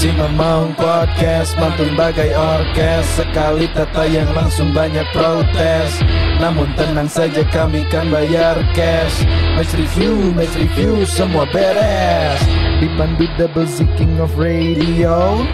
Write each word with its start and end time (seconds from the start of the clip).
Si 0.00 0.08
Mamang 0.16 0.72
Podcast 0.80 1.60
mantun 1.60 1.92
bagai 1.92 2.32
orkes. 2.32 3.20
Sekali 3.20 3.68
tata 3.68 4.08
yang 4.08 4.32
langsung 4.32 4.72
banyak 4.72 5.04
protes. 5.12 6.00
Namun 6.40 6.72
tenang 6.72 7.04
saja 7.04 7.44
kami 7.44 7.84
kan 7.92 8.08
bayar 8.08 8.56
cash. 8.72 9.28
Match 9.60 9.76
review, 9.76 10.32
match 10.32 10.56
review 10.56 11.04
semua 11.04 11.44
beres. 11.52 12.40
Dipandu 12.80 13.28
double 13.36 13.68
Z 13.68 13.84
king 14.00 14.16
of 14.24 14.32
radio. 14.40 15.44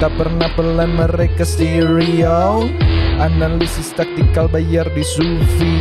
Tak 0.00 0.16
pernah 0.16 0.48
pelan 0.56 0.96
mereka 0.96 1.44
stereo. 1.44 2.72
Analisis 3.20 3.92
taktikal 3.92 4.48
bayar 4.48 4.88
di 4.96 5.04
Sufi. 5.04 5.76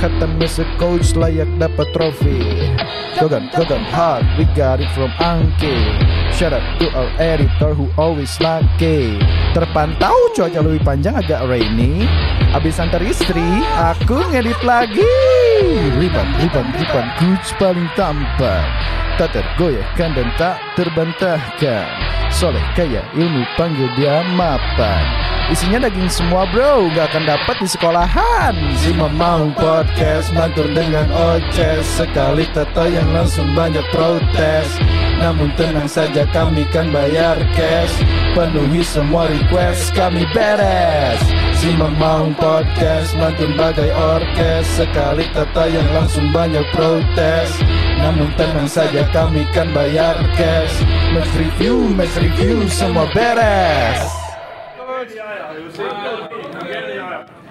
Hatam 0.00 0.40
as 0.40 0.56
a 0.56 0.64
coach 0.80 1.12
layak 1.12 1.52
dapat 1.60 1.92
trofi. 1.92 2.72
Gogan, 3.20 3.52
Gogan 3.52 3.84
hard, 3.84 4.24
we 4.40 4.48
got 4.56 4.80
it 4.80 4.88
from 4.96 5.12
Angke 5.20 6.00
Shout 6.30 6.54
out 6.54 6.62
to 6.78 6.86
our 6.94 7.10
editor 7.18 7.74
who 7.74 7.90
always 7.98 8.38
lucky 8.40 9.18
Terpantau 9.50 10.14
cuaca 10.30 10.62
lebih 10.62 10.82
panjang 10.86 11.18
agak 11.18 11.42
rainy. 11.50 12.06
Abis 12.54 12.78
antar 12.78 13.02
istri, 13.02 13.42
aku 13.74 14.22
ngedit 14.30 14.62
lagi. 14.62 15.10
Riban, 15.98 16.28
riban, 16.38 16.66
riban, 16.78 17.06
coach 17.18 17.50
paling 17.58 17.90
tampan 17.98 18.62
Tak 19.18 19.34
tergoyahkan 19.34 20.10
dan 20.14 20.28
tak 20.38 20.56
terbantahkan. 20.78 21.86
Soleh 22.30 22.62
kaya 22.78 23.02
ilmu 23.18 23.42
panggil 23.58 23.90
dia 23.98 24.22
mapan. 24.38 25.02
Isinya 25.50 25.90
daging 25.90 26.06
semua 26.06 26.46
bro. 26.46 26.86
Gak 26.94 27.10
akan 27.10 27.26
dapat 27.26 27.58
di 27.58 27.66
sekolahan. 27.66 28.54
Si 28.78 28.94
Mamang 28.94 29.50
Podcast 29.58 30.30
Mantur 30.30 30.70
dengan 30.70 31.10
oces. 31.10 31.82
Sekali 31.98 32.46
tata 32.54 32.86
yang 32.86 33.10
langsung 33.10 33.50
banyak 33.58 33.82
protes 33.90 34.78
Namun 35.20 35.52
tenang 35.54 35.84
saja 35.84 36.24
kami 36.32 36.64
kan 36.72 36.88
bayar 36.88 37.36
cash. 37.52 37.92
Penuhi 38.32 38.80
semua 38.80 39.28
request 39.28 39.92
kami 39.92 40.24
beres. 40.32 41.20
Si 41.60 41.76
Mamang 41.76 42.32
Podcast 42.40 43.12
Mantun 43.20 43.52
bagai 43.54 43.92
orkes. 43.92 44.64
Sekali 44.80 45.28
tata 45.36 45.68
yang 45.68 45.86
langsung 45.92 46.32
banyak 46.32 46.64
protes. 46.72 47.52
Namun 48.00 48.32
tenang 48.40 48.66
saja 48.66 49.04
kami 49.12 49.44
kan 49.52 49.68
bayar 49.76 50.16
cash. 50.40 50.80
Match 51.12 51.30
review, 51.36 51.92
match 51.92 52.16
review 52.16 52.64
semua 52.72 53.04
beres 53.12 54.20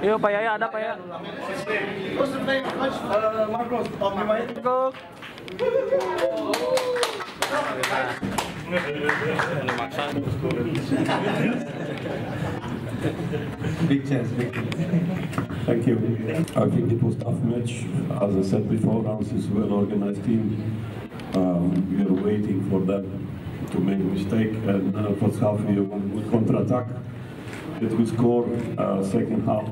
Yo 0.02 0.16
ada. 0.16 0.70
Big 13.88 14.08
chance, 14.08 14.30
big 14.32 14.54
chance. 14.54 14.76
Thank 15.66 15.88
you. 15.88 15.98
I 16.56 16.70
think 16.70 16.92
it 16.92 17.04
was 17.04 17.16
a 17.16 17.20
tough 17.20 17.42
match. 17.44 17.84
As 18.22 18.36
I 18.38 18.42
said 18.50 18.70
before, 18.70 19.02
Rams 19.02 19.32
is 19.34 19.48
a 19.48 19.54
well-organized 19.54 20.24
team. 20.24 20.82
Um, 21.34 21.72
we 21.92 22.04
are 22.04 22.24
waiting 22.24 22.70
for 22.70 22.80
them 22.80 23.28
to 23.72 23.80
make 23.80 24.00
a 24.00 24.04
mistake. 24.04 24.54
And 24.66 24.96
uh, 24.96 25.14
first 25.16 25.40
half 25.40 25.60
we 25.62 25.82
won 25.82 26.08
good 26.10 26.32
counter-attack. 26.32 26.88
That 27.82 27.92
we 27.92 28.06
score. 28.06 28.48
Uh, 28.78 29.04
second 29.04 29.46
half, 29.46 29.68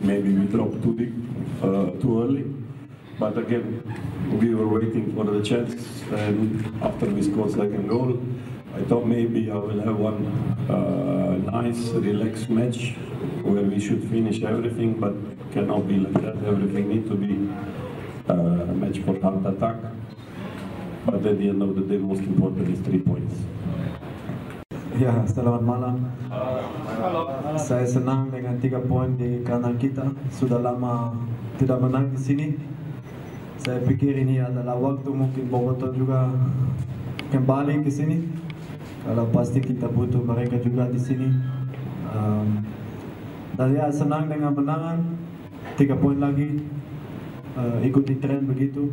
maybe 0.00 0.32
we 0.32 0.46
dropped 0.46 0.82
too 0.82 0.94
deep, 0.96 1.14
uh, 1.62 1.90
too 2.00 2.22
early. 2.22 2.44
But 3.18 3.36
again, 3.36 3.84
we 4.40 4.54
were 4.54 4.66
waiting 4.66 5.14
for 5.14 5.24
the 5.24 5.42
chance. 5.42 6.02
And 6.10 6.82
after 6.82 7.06
we 7.06 7.22
scored 7.22 7.50
second 7.52 7.88
goal, 7.88 8.18
I 8.74 8.82
thought 8.84 9.06
maybe 9.06 9.50
I 9.50 9.56
will 9.56 9.80
have 9.80 9.96
one 9.96 10.26
uh, 10.70 11.36
nice, 11.50 11.88
relaxed 11.90 12.48
match 12.48 12.94
where 13.42 13.62
we 13.62 13.78
should 13.78 14.08
finish 14.08 14.42
everything, 14.42 14.98
but 14.98 15.14
cannot 15.52 15.86
be 15.86 15.98
like 15.98 16.22
that. 16.22 16.36
Everything 16.46 16.88
need 16.88 17.08
to 17.08 17.14
be 17.14 17.34
uh, 18.28 18.34
a 18.34 18.74
match 18.74 19.00
for 19.00 19.20
heart 19.20 19.44
attack. 19.44 19.76
But 21.04 21.26
at 21.26 21.38
the 21.38 21.48
end 21.48 21.62
of 21.62 21.74
the 21.74 21.82
day, 21.82 21.98
most 21.98 22.20
important 22.20 22.68
is 22.68 22.80
three 22.80 23.00
points. 23.00 23.34
Ya, 24.98 25.14
selamat 25.22 25.62
malam. 25.62 26.02
Saya 27.54 27.86
senang 27.86 28.26
dengan 28.26 28.58
tiga 28.58 28.82
poin 28.82 29.14
di 29.14 29.38
kanan 29.46 29.78
kita. 29.78 30.10
Sudah 30.34 30.58
lama 30.58 31.14
tidak 31.62 31.78
menang 31.78 32.10
di 32.10 32.18
sini. 32.18 32.46
Saya 33.62 33.78
pikir 33.86 34.18
ini 34.18 34.42
adalah 34.42 34.74
waktu 34.74 35.06
mungkin 35.14 35.46
Boboto 35.46 35.94
juga 35.94 36.34
kembali 37.30 37.86
ke 37.86 37.90
sini. 37.92 38.34
Kalau 39.06 39.30
pasti 39.30 39.62
kita 39.62 39.86
butuh 39.86 40.26
mereka 40.26 40.58
juga 40.58 40.90
di 40.90 40.98
sini. 40.98 41.28
Um, 42.10 42.66
dan 43.54 43.70
ya 43.70 43.86
senang 43.94 44.26
dengan 44.26 44.58
menangan. 44.58 45.06
Tiga 45.78 45.94
poin 45.94 46.18
lagi. 46.18 46.66
Uh, 47.54 47.78
ikuti 47.86 48.18
tren 48.18 48.42
begitu. 48.42 48.90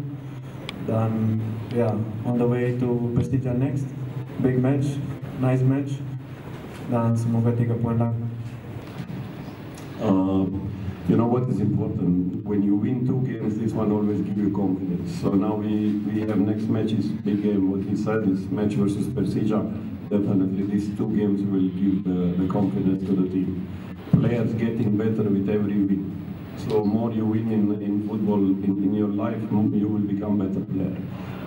Dan 0.85 1.41
ya, 1.73 1.89
on 2.21 2.37
the 2.37 2.45
way 2.45 2.77
to 2.77 3.09
Persija 3.17 3.57
next. 3.57 3.89
Big 4.37 4.61
match, 4.61 5.01
nice 5.39 5.61
match. 5.61 5.91
Dan 6.89 7.15
lagi. 7.15 8.27
Um, 10.01 10.71
you 11.09 11.17
know 11.17 11.25
what 11.25 11.49
is 11.49 11.59
important? 11.59 12.45
When 12.45 12.61
you 12.63 12.75
win 12.75 13.05
two 13.05 13.21
games, 13.25 13.57
this 13.57 13.73
one 13.73 13.91
always 13.91 14.21
give 14.21 14.37
you 14.37 14.51
confidence. 14.51 15.19
So 15.21 15.31
now 15.31 15.55
we, 15.55 15.97
we 16.05 16.21
have 16.21 16.37
next 16.37 16.63
match 16.69 16.91
is 16.91 17.07
big 17.07 17.43
game. 17.43 17.71
What 17.71 17.81
he 17.81 17.95
said 17.95 18.27
is 18.29 18.47
match 18.47 18.73
versus 18.73 19.07
Persija. 19.07 19.59
Definitely 20.09 20.67
these 20.67 20.95
two 20.95 21.09
games 21.15 21.41
will 21.41 21.67
give 21.75 22.03
the, 22.03 22.43
the 22.43 22.47
confidence 22.51 23.03
to 23.07 23.15
the 23.15 23.27
team. 23.29 23.67
Players 24.11 24.53
getting 24.53 24.97
better 24.97 25.23
with 25.23 25.49
every 25.49 25.81
win. 25.83 26.26
So 26.65 26.83
more 26.83 27.11
you 27.11 27.25
win 27.25 27.51
in, 27.51 27.81
in 27.83 28.07
football 28.07 28.39
in, 28.39 28.63
in 28.63 28.93
your 28.93 29.09
life, 29.09 29.39
more 29.51 29.77
you 29.77 29.87
will 29.87 29.99
become 29.99 30.39
better 30.39 30.65
player. 30.65 30.97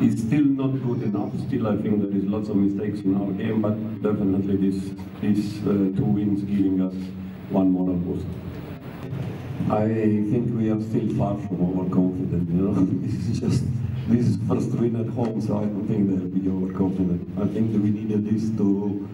It's 0.01 0.23
still 0.23 0.45
not 0.45 0.73
good 0.83 1.03
enough. 1.03 1.33
Still, 1.47 1.67
I 1.67 1.77
think 1.77 2.01
there 2.01 2.17
is 2.17 2.25
lots 2.25 2.49
of 2.49 2.57
mistakes 2.57 3.01
in 3.01 3.17
our 3.17 3.33
game, 3.33 3.61
but 3.61 3.77
definitely 4.03 4.57
this 4.71 4.93
these 5.21 5.59
uh, 5.67 5.93
two 5.97 6.09
wins 6.17 6.43
giving 6.45 6.81
us 6.81 6.95
one 7.51 7.71
moral 7.71 7.97
boost. 7.97 8.27
I 9.69 9.87
think 10.31 10.57
we 10.57 10.71
are 10.71 10.81
still 10.81 11.09
far 11.17 11.37
from 11.37 11.61
overconfident. 11.69 12.49
You 12.49 12.63
know, 12.69 12.75
this 13.07 13.29
is 13.29 13.41
just 13.41 13.65
this 14.09 14.27
is 14.27 14.39
first 14.49 14.71
win 14.71 14.97
at 14.97 15.09
home, 15.09 15.41
so 15.41 15.59
I 15.59 15.65
don't 15.65 15.87
think 15.87 16.09
they'll 16.09 16.33
be 16.41 16.49
overconfident. 16.49 17.39
I 17.39 17.47
think 17.53 17.73
we 17.73 17.91
needed 17.91 18.25
this 18.25 18.49
to 18.59 19.09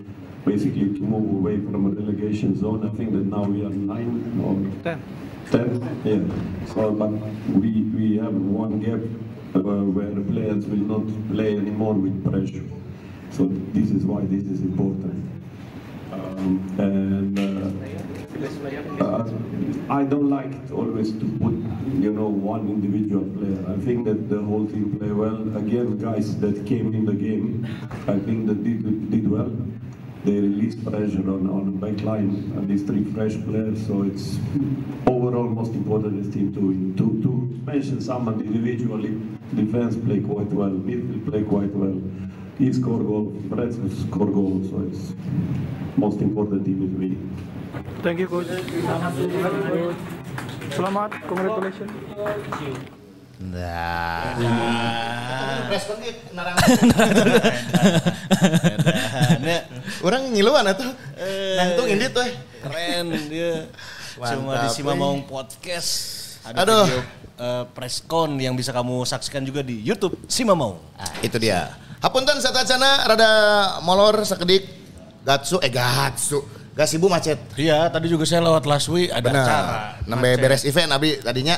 basically 0.46 0.94
to 0.94 1.00
move 1.00 1.28
away 1.38 1.56
from 1.56 1.86
a 1.86 1.90
relegation 1.90 2.56
zone. 2.58 2.86
I 2.88 2.96
think 2.96 3.12
that 3.12 3.26
now 3.26 3.42
we 3.42 3.64
are 3.66 3.70
nine 3.70 4.10
or 4.46 4.54
Ten. 4.82 5.02
ten. 5.50 5.66
Yeah. 6.04 6.72
So, 6.72 6.92
but 6.92 7.10
we 7.60 7.70
we 7.98 8.16
have 8.18 8.34
one 8.34 8.80
gap 8.80 9.02
uh, 9.56 9.84
where 9.96 10.12
the 10.18 10.24
players 10.32 10.64
will 10.66 10.86
not 10.94 11.04
play 11.32 11.56
anymore 11.56 11.94
with 11.94 12.16
pressure. 12.24 12.64
So 13.30 13.48
this 13.74 13.90
is 13.90 14.04
why 14.04 14.22
this 14.24 14.44
is 14.46 14.62
important. 14.62 15.18
Um, 16.12 16.62
and. 16.78 17.38
Uh, 17.38 17.96
uh, 19.00 19.24
I 19.88 20.04
don't 20.04 20.28
like 20.28 20.52
always 20.70 21.12
to 21.12 21.26
put, 21.40 21.54
you 22.04 22.12
know, 22.12 22.28
one 22.28 22.68
individual 22.68 23.24
player. 23.36 23.64
I 23.74 23.78
think 23.80 24.04
that 24.04 24.28
the 24.28 24.42
whole 24.42 24.66
team 24.66 24.98
play 24.98 25.10
well. 25.10 25.40
Again, 25.56 25.96
guys 25.98 26.36
that 26.40 26.66
came 26.66 26.92
in 26.92 27.06
the 27.06 27.14
game, 27.14 27.66
I 28.06 28.18
think 28.18 28.46
that 28.48 28.62
did, 28.62 29.10
did 29.10 29.30
well. 29.30 29.50
They 30.26 30.40
release 30.40 30.74
pressure 30.74 31.22
on, 31.30 31.48
on 31.48 31.66
the 31.66 31.86
back 31.86 32.02
line, 32.04 32.52
and 32.56 32.66
these 32.68 32.82
three 32.82 33.04
fresh 33.14 33.34
players, 33.44 33.86
so 33.86 34.02
it's 34.02 34.38
overall 35.06 35.48
most 35.48 35.72
important 35.72 36.18
is 36.18 36.34
team 36.34 36.52
to 36.52 36.60
win. 36.66 36.96
To, 36.96 37.22
to 37.22 37.30
mention 37.64 38.00
someone 38.00 38.40
individually, 38.40 39.20
defense 39.54 39.94
play 39.94 40.18
quite 40.18 40.48
well, 40.48 40.70
midfield 40.70 41.30
play 41.30 41.44
quite 41.44 41.72
well. 41.72 42.02
He 42.58 42.72
score 42.72 43.04
goal, 43.04 43.26
Brett 43.46 43.72
score 44.08 44.26
goal, 44.26 44.66
so 44.68 44.82
it's 44.90 45.14
most 45.96 46.20
important 46.20 46.64
team 46.64 46.82
is 46.82 46.90
winning. 46.98 47.22
Thank 48.02 48.18
you 48.18 48.26
coach. 48.26 48.48
Selamat, 50.74 51.10
congratulations. 51.28 52.95
Nah. 53.36 54.32
Narang. 56.32 56.56
Orang 60.00 60.32
ngiluan 60.32 60.64
atuh. 60.64 60.88
Nangtung 61.56 61.88
ini 61.92 62.08
tuh. 62.08 62.24
Keren 62.64 63.06
dia. 63.28 63.68
Cuma 64.16 64.56
di 64.56 64.64
Mantap, 64.64 64.72
Simamaung 64.72 65.20
Podcast. 65.28 65.92
Ada 66.48 66.64
Aduh. 66.64 66.84
video 66.88 67.00
eh, 67.36 67.64
press 67.76 68.00
con 68.00 68.40
yang 68.40 68.56
bisa 68.56 68.72
kamu 68.72 69.04
saksikan 69.04 69.44
juga 69.44 69.60
di 69.60 69.84
YouTube 69.84 70.16
Simamaung. 70.24 70.80
Nah, 70.96 71.12
itu 71.20 71.36
dia. 71.36 71.76
Hapunten 72.00 72.40
satacana 72.40 73.04
rada 73.04 73.30
molor 73.84 74.24
sakedik. 74.24 74.64
Gatsu 75.26 75.60
eh 75.60 75.68
gatsu. 75.68 76.40
Gas 76.72 76.92
ibu 76.96 77.08
macet. 77.12 77.36
Iya, 77.56 77.88
tadi 77.92 78.08
juga 78.08 78.24
saya 78.24 78.44
lewat 78.44 78.64
last 78.64 78.88
week 78.88 79.12
ada 79.12 79.28
acara. 79.28 79.44
Benar. 80.00 80.08
Nembe 80.08 80.28
Macet. 80.32 80.40
beres 80.40 80.62
event 80.64 80.90
abi 80.92 81.20
tadinya. 81.20 81.56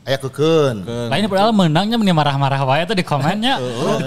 Aya 0.00 0.16
kekeun. 0.16 0.82
Lainnya 1.12 1.28
padahal 1.28 1.52
menangnya 1.52 1.96
meni 2.00 2.10
marah-marah 2.10 2.60
wae 2.64 2.82
tuh 2.88 2.96
di 2.96 3.04
komennya. 3.04 3.60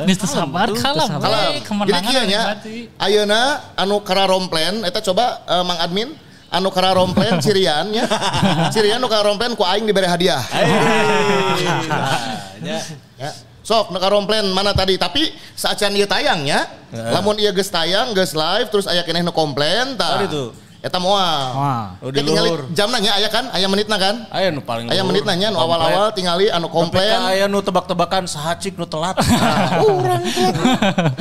Geus 0.10 0.18
teu 0.20 0.30
sabar 0.30 0.68
kalah 0.74 1.08
Kalem. 1.22 1.54
Jadi 1.54 1.62
kemenangan 1.64 2.12
kieu 2.12 2.24
nya, 2.28 2.42
menikmati. 2.58 2.78
ayeuna 2.98 3.42
anu 3.78 4.02
kararomplen 4.02 4.84
eta 4.84 5.00
coba 5.06 5.46
eh, 5.46 5.64
Mang 5.64 5.80
Admin 5.80 6.10
anu 6.50 6.70
kararomplen 6.74 7.38
cirian 7.46 7.88
nya. 7.94 8.10
Cirian 8.74 8.98
nu 8.98 9.08
kararomplen 9.08 9.54
ku 9.54 9.64
aing 9.64 9.86
dibere 9.86 10.10
hadiah. 10.10 10.42
Ya. 13.20 13.32
Sok 13.64 13.92
nu 13.92 14.00
kararomplen 14.00 14.48
mana 14.56 14.72
tadi 14.72 14.96
tapi 14.96 15.32
saacan 15.56 15.92
ieu 15.96 16.08
tayang 16.08 16.44
nya. 16.48 16.68
Lamun 16.92 17.36
ieu 17.40 17.52
geus 17.52 17.68
tayang, 17.72 18.12
geus 18.16 18.32
live 18.36 18.68
terus 18.72 18.88
aya 18.88 19.04
keneh 19.04 19.20
nu 19.24 19.32
komplain 19.36 19.96
tah. 20.00 20.20
Tadi 20.20 20.28
tuh. 20.32 20.50
Eta 20.84 21.00
moal. 21.00 21.56
Di 22.12 22.20
tinggali 22.20 22.50
luhur. 22.52 22.68
jam 22.72 22.92
nanya 22.92 23.16
aya 23.16 23.32
kan? 23.32 23.48
Aya 23.50 23.72
menitna 23.72 23.96
kan? 23.96 24.28
Aya 24.28 24.52
nu 24.52 24.60
paling 24.60 24.92
Aya 24.92 25.00
luhur. 25.00 25.16
menit 25.16 25.24
nanya 25.24 25.48
nu 25.48 25.56
awal-awal 25.56 26.12
tingali 26.12 26.52
anu 26.52 26.68
Tapi 26.68 26.76
komplain. 26.76 27.08
ka 27.10 27.32
aya 27.32 27.46
nu 27.48 27.64
tebak-tebakan 27.64 28.28
sahacik 28.28 28.76
nu 28.76 28.84
telat. 28.84 29.16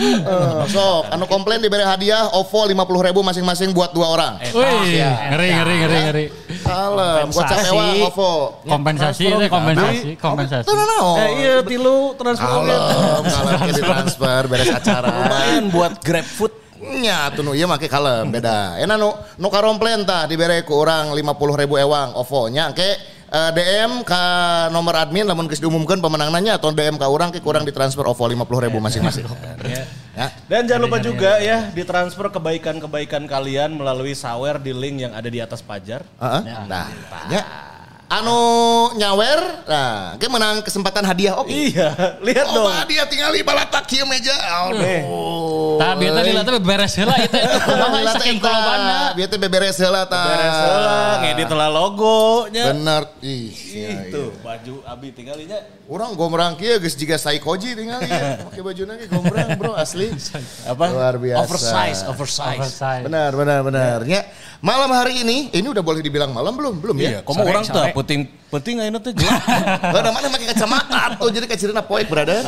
Eh, 0.02 0.62
sok, 0.66 1.06
anu 1.08 1.24
komplain 1.24 1.60
diberi 1.60 1.82
hadiah 1.82 2.26
OVO 2.32 2.66
50 2.66 2.74
ribu 3.06 3.20
masing-masing 3.22 3.70
buat 3.70 3.92
dua 3.92 4.06
orang. 4.08 4.32
Wih, 4.42 4.98
ngeri 4.98 5.48
ngeri 5.52 5.74
ngeri 5.76 5.98
ngeri. 6.02 6.24
Kalem, 6.62 7.26
gocap 7.28 7.54
Kompensasi. 7.54 7.68
ewang 7.70 7.88
OVO. 8.08 8.32
Kompensasi 8.64 9.24
kompensasi, 9.48 10.08
kompensasi. 10.16 10.64
Itu 10.64 10.72
naon? 10.74 11.16
Eh 11.18 11.30
iya 11.38 11.54
tilu 11.62 11.96
transfer 12.14 12.48
kalem 12.48 12.82
ke 13.68 13.82
transfer 13.86 14.42
beres 14.48 14.70
acara. 14.70 15.06
Lumayan 15.08 15.64
buat 15.70 15.92
grab 16.00 16.26
food. 16.26 16.52
Nya 16.82 17.31
tuh 17.31 17.46
nu 17.46 17.55
ieu 17.55 17.70
make 17.70 17.87
kalem 17.87 18.26
beda. 18.34 18.75
Enak 18.82 18.96
nu 18.99 19.14
nu 19.38 19.46
karomplain 19.46 20.02
tah 20.02 20.26
dibere 20.26 20.67
ku 20.67 20.82
urang 20.82 21.14
50 21.14 21.61
ribu 21.62 21.79
ewang 21.79 22.11
OVO 22.19 22.50
nya 22.50 22.75
ke 22.75 22.99
eh, 23.31 23.50
DM 23.55 24.02
ka 24.02 24.23
nomor 24.75 24.99
admin 24.99 25.23
lamun 25.23 25.46
geus 25.46 25.62
diumumkeun 25.62 26.02
pemenangannya 26.02 26.58
atau 26.58 26.75
DM 26.75 26.99
ka 26.99 27.06
urang 27.06 27.31
ke 27.31 27.38
kurang 27.38 27.62
ditransfer 27.62 28.02
OVO 28.02 28.26
50 28.26 28.67
ribu 28.67 28.82
masing-masing. 28.82 29.31
Ya. 30.12 30.29
Dan 30.50 30.69
jangan 30.69 30.90
lupa 30.90 30.99
juga 30.99 31.38
ya 31.38 31.70
ditransfer 31.70 32.29
kebaikan-kebaikan 32.34 33.31
kalian 33.31 33.79
melalui 33.79 34.12
sawer 34.12 34.58
di 34.58 34.75
link 34.75 35.06
yang 35.06 35.14
ada 35.14 35.31
di 35.31 35.38
atas 35.38 35.62
pajar. 35.62 36.02
Heeh. 36.19 36.67
Nah, 36.67 36.90
nya 37.31 37.71
anu 38.12 38.40
nyawer, 38.92 39.40
nah, 39.64 40.20
ke 40.20 40.28
menang 40.28 40.60
kesempatan 40.60 41.00
hadiah 41.08 41.40
oke. 41.40 41.48
Iya, 41.48 42.20
lihat 42.20 42.46
Oh, 42.52 42.68
dong. 42.68 42.68
hadiah 42.68 43.08
tinggal 43.08 43.32
balatak 43.40 43.88
kieu 43.88 44.04
meja. 44.04 44.36
Aduh. 44.68 45.80
Tah 45.80 45.96
bieu 45.96 46.12
tadi 46.12 46.30
lah 46.36 46.44
beres 46.60 46.92
heula 47.00 47.16
itu 47.16 47.32
itu 47.32 47.58
kumaha 47.64 48.12
saking 48.20 48.36
eta, 48.36 48.44
kolobana. 48.44 48.98
bieu 49.16 49.26
teh 49.26 49.38
beberes 49.40 49.76
heula 49.80 50.04
tah. 50.04 50.26
Beres 50.28 50.56
heula, 50.60 51.00
ngedit 51.24 51.50
lah 51.50 51.68
logonya. 51.72 52.64
Bener. 52.76 53.02
Ih, 53.24 53.48
iya, 53.72 53.88
Itu 54.08 54.36
baju 54.44 54.74
abi 54.84 55.08
tinggalinya. 55.16 55.58
Orang 55.88 56.16
gombrang 56.16 56.56
kieu 56.56 56.76
geus 56.80 56.96
jiga 56.96 57.16
saikoji 57.16 57.72
tinggal 57.76 58.00
ya. 58.04 58.36
Pakai 58.48 58.60
bajuna 58.60 58.96
ge 58.96 59.08
gombrang 59.08 59.56
bro 59.56 59.72
asli. 59.72 60.12
Apa? 60.68 60.84
Luar 60.92 61.16
biasa. 61.16 61.40
Oversize, 61.44 62.00
oversize. 62.08 62.60
Oversize. 62.60 63.04
Benar, 63.04 63.30
benar, 63.36 63.60
benar. 63.64 63.98
Ya, 64.08 64.24
malam 64.60 64.88
hari 64.92 65.20
ini, 65.24 65.48
ini 65.52 65.66
udah 65.68 65.84
boleh 65.84 66.00
dibilang 66.00 66.32
malam 66.32 66.54
belum? 66.56 66.80
Belum 66.80 66.96
Iya, 66.96 67.10
ya? 67.10 67.18
komo 67.26 67.42
Sore, 67.44 67.50
orang 67.52 67.64
tuh. 67.66 67.84
Penting 68.02 68.20
penting 68.49 68.75
ayeuna 68.78 68.99
teh 68.99 69.14
gelap. 69.14 69.40
Ada 69.81 70.10
mana 70.10 70.26
pakai 70.28 70.46
kacamata 70.50 71.00
tuh, 71.16 71.28
jadi 71.31 71.46
kacirina 71.46 71.81
poek, 71.81 72.06
brother. 72.06 72.43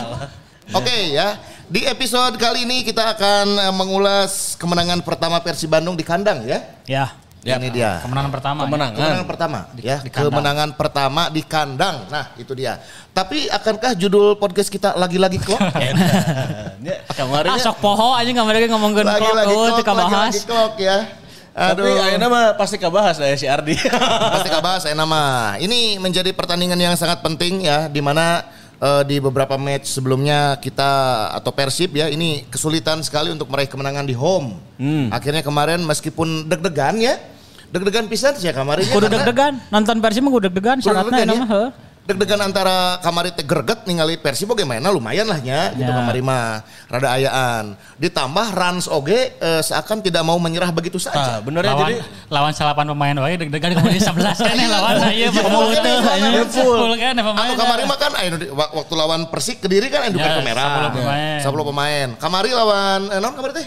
Oke 0.71 1.13
ya, 1.13 1.37
di 1.67 1.85
episode 1.85 2.35
kali 2.35 2.65
ini 2.65 2.83
kita 2.83 3.15
akan 3.15 3.47
eh, 3.61 3.75
mengulas 3.75 4.57
kemenangan 4.57 5.01
pertama 5.01 5.37
Persib 5.39 5.69
Bandung 5.69 5.93
di 5.93 6.03
kandang 6.03 6.45
ya. 6.45 6.61
Ya, 6.85 7.07
Ya, 7.45 7.61
ini 7.61 7.69
dia. 7.69 8.01
kemenangan 8.01 8.33
pertama. 8.33 8.59
ya. 8.59 8.65
Kemenangan. 8.65 8.97
Kemenangan 8.97 9.27
pertama 9.29 9.59
ya, 9.77 9.97
di 10.01 10.09
kandang. 10.09 10.33
kemenangan 10.33 10.69
pertama 10.73 11.23
di 11.29 11.43
kandang. 11.45 11.97
Nah, 12.09 12.25
itu 12.41 12.53
dia. 12.57 12.81
Tapi 13.13 13.53
akankah 13.53 13.93
judul 13.93 14.41
podcast 14.41 14.73
kita 14.73 14.97
lagi-lagi 14.97 15.37
klop? 15.37 15.61
Ya, 16.85 17.01
kemarin 17.13 17.49
Ah 17.49 17.57
sok 17.57 17.81
poho 17.81 18.13
aja 18.13 18.29
nggak 18.29 18.45
mereka 18.45 18.65
ngomongin 18.73 19.05
klub 19.05 19.13
lagi-lagi 19.17 19.53
oh 19.53 19.65
klop, 19.73 19.85
kabahas. 19.85 20.09
lagi-lagi 20.13 20.41
klop 20.45 20.73
ya. 20.77 20.97
Tapi 21.55 21.87
Aduh. 21.87 22.03
ayeuna 22.03 22.27
mah 22.27 22.45
pasti 22.59 22.83
kabahas 22.83 23.15
ya 23.23 23.39
si 23.39 23.47
Ardi. 23.47 23.79
Pasti 24.35 24.51
kabahas 24.51 24.91
saya 24.91 24.99
nama. 24.99 25.55
Ini 25.63 26.03
menjadi 26.03 26.35
pertandingan 26.35 26.75
yang 26.75 26.99
sangat 26.99 27.23
penting 27.23 27.63
ya 27.63 27.87
di 27.87 28.03
mana 28.03 28.43
eh, 28.83 29.07
di 29.07 29.23
beberapa 29.23 29.55
match 29.55 29.87
sebelumnya 29.87 30.59
kita 30.59 30.91
atau 31.31 31.55
Persib 31.55 31.95
ya 31.95 32.11
ini 32.11 32.43
kesulitan 32.51 33.07
sekali 33.07 33.31
untuk 33.31 33.47
meraih 33.55 33.71
kemenangan 33.71 34.03
di 34.03 34.19
home. 34.19 34.59
Akhirnya 35.15 35.47
kemarin 35.47 35.79
meskipun 35.87 36.51
deg-degan 36.51 36.99
ya. 36.99 37.23
Deg-degan 37.71 38.11
pisan 38.11 38.35
sih 38.35 38.51
ya 38.51 38.55
kemarin. 38.55 38.83
ya, 38.87 38.91
Kudu 38.91 39.07
deg-degan, 39.07 39.55
nonton 39.71 40.03
Persib 40.03 40.27
mah 40.27 40.35
kudu 40.35 40.51
deg-degan, 40.51 40.83
Kudu 40.83 40.91
syaratnya 40.91 41.23
deg-degan 41.23 41.39
enak 41.39 41.51
ya. 41.55 41.67
Deg-degan 42.05 42.37
antara 42.39 43.01
kamari 43.01 43.33
teh 43.33 43.41
greget 43.41 43.89
ningali 43.89 44.21
Persib 44.21 44.45
oge 44.47 44.61
mainnya 44.61 44.93
lumayan 44.93 45.25
lah 45.25 45.41
nya 45.41 45.73
gitu 45.73 45.89
Ya. 45.89 45.97
kamari 45.97 46.21
mah 46.21 46.61
rada 46.85 47.09
ayaan. 47.11 47.65
Ditambah 47.97 48.53
Rans 48.53 48.85
oge 48.87 49.33
eh, 49.33 49.63
seakan 49.63 50.05
tidak 50.05 50.21
mau 50.21 50.37
menyerah 50.37 50.69
begitu 50.69 51.01
saja. 51.01 51.41
bener 51.41 51.65
ya 51.65 51.73
lawan, 51.73 51.81
jadi 51.83 51.95
lawan 52.29 52.53
salapan 52.53 52.93
pemain 52.93 53.17
wae 53.19 53.41
deg-degan 53.41 53.73
kemudian 53.73 54.05
11 54.05 54.37
kan 54.37 54.53
lawan 54.69 54.95
saya 55.01 55.17
Iya, 55.17 55.29
full 55.33 55.73
hanya 55.73 56.29
iya, 56.29 56.45
full. 56.45 56.77
full 56.77 56.93
kan 56.95 57.13
ya 57.13 57.23
pemain. 57.25 57.41
Anu 57.41 57.53
kamari 57.57 57.83
mah 57.85 57.97
kan 57.97 58.13
anu 58.13 58.37
di- 58.37 58.53
wak- 58.53 58.73
waktu 58.75 58.95
lawan 58.95 59.21
Persik 59.27 59.65
Kediri 59.65 59.89
kan 59.89 60.05
anu 60.05 60.21
Ya, 60.21 60.29
kartu 60.29 60.41
merah. 60.45 60.93
10 60.93 61.01
pemain. 61.01 61.41
10 61.41 61.65
pemain. 61.65 62.09
Kamari 62.21 62.51
lawan 62.53 63.01
eh, 63.09 63.19
naon 63.19 63.33
kamari 63.33 63.53
teh? 63.57 63.67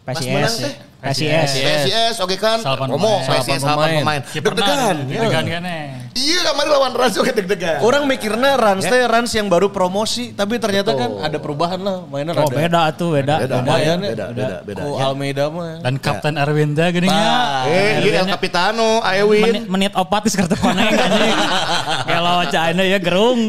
Pas 0.00 0.16
menang 0.16 0.48
PSIS. 0.48 0.74
PSIS. 1.00 1.50
PSIS 1.56 2.14
oke 2.20 2.36
kan. 2.36 2.60
Romo 2.60 3.24
pemain. 3.24 3.40
PSIS 3.40 3.60
Salapan 3.60 3.88
8 3.88 4.00
pemain. 4.04 4.20
Deg-degan. 4.20 4.96
ya. 5.08 5.20
Deg-degan 5.20 5.44
kan 5.48 5.62
eh. 5.64 5.84
Iya 6.10 6.38
kamari 6.44 6.68
lawan 6.68 6.92
Rans 6.92 7.14
oke 7.16 7.32
deg-degan. 7.32 7.78
orang 7.80 8.04
mikirnya 8.04 8.58
Rans 8.58 8.84
teh 8.84 9.00
Rans 9.06 9.30
yang 9.32 9.48
baru 9.48 9.70
promosi, 9.70 10.36
tapi 10.36 10.60
ternyata 10.60 10.92
kan 10.92 11.20
ada 11.20 11.38
perubahan 11.40 11.80
lah 11.80 12.04
mainnya 12.04 12.36
Oh 12.36 12.44
rada. 12.44 12.52
beda 12.52 12.82
tuh 12.92 13.08
beda. 13.16 13.34
Beda, 13.40 13.56
beda, 13.62 13.74
ya. 13.78 13.94
beda, 13.96 14.24
beda, 14.34 14.56
beda, 14.66 14.80
Ku 14.82 14.88
ya. 14.92 15.04
Almeida 15.08 15.44
mah. 15.48 15.80
Dan 15.80 15.94
Kapten 15.96 16.34
Erwin 16.36 16.76
teh 16.76 16.84
geuning 16.90 17.08
nya. 17.08 17.32
Eh, 17.64 17.90
iya 18.04 18.20
El 18.20 18.28
Capitano, 18.28 19.00
Menit, 19.00 19.08
Aewin. 19.08 19.54
menit 19.70 19.92
opat 19.96 20.28
geus 20.28 20.36
kartu 20.36 20.56
koneng 20.60 20.84
anjing. 20.90 21.36
Kalau 22.12 22.36
China 22.50 22.82
ya 22.84 22.98
gerung. 22.98 23.40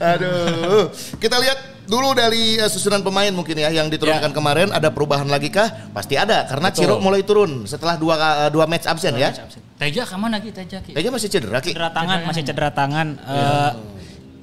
Aduh. 0.00 0.90
Kita 1.22 1.38
lihat 1.38 1.75
dulu 1.86 2.12
dari 2.12 2.58
eh, 2.58 2.68
susunan 2.70 3.00
pemain 3.00 3.30
mungkin 3.30 3.56
ya 3.56 3.70
yang 3.70 3.86
diturunkan 3.86 4.34
kemarin 4.34 4.68
ada 4.74 4.90
perubahan 4.90 5.26
lagi 5.26 5.48
kah? 5.48 5.90
Pasti 5.94 6.18
ada 6.18 6.44
karena 6.44 6.68
Ciro 6.74 6.98
mulai 6.98 7.22
turun 7.22 7.64
setelah 7.64 7.94
dua 7.96 8.14
eh, 8.46 8.50
dua 8.50 8.66
match 8.66 8.86
absen 8.90 9.14
ya. 9.16 9.32
Teja 9.76 10.02
ke 10.04 10.16
mana 10.18 10.40
lagi 10.42 10.50
Teja 10.52 10.82
Ki? 10.82 10.92
Teja 10.92 11.08
masih 11.08 11.28
cedera 11.30 11.58
Ki. 11.62 11.70
Cedera 11.72 11.90
tangan 11.94 12.18
masih 12.26 12.42
cedera 12.44 12.70
tangan. 12.74 13.06
Eh, 13.16 13.70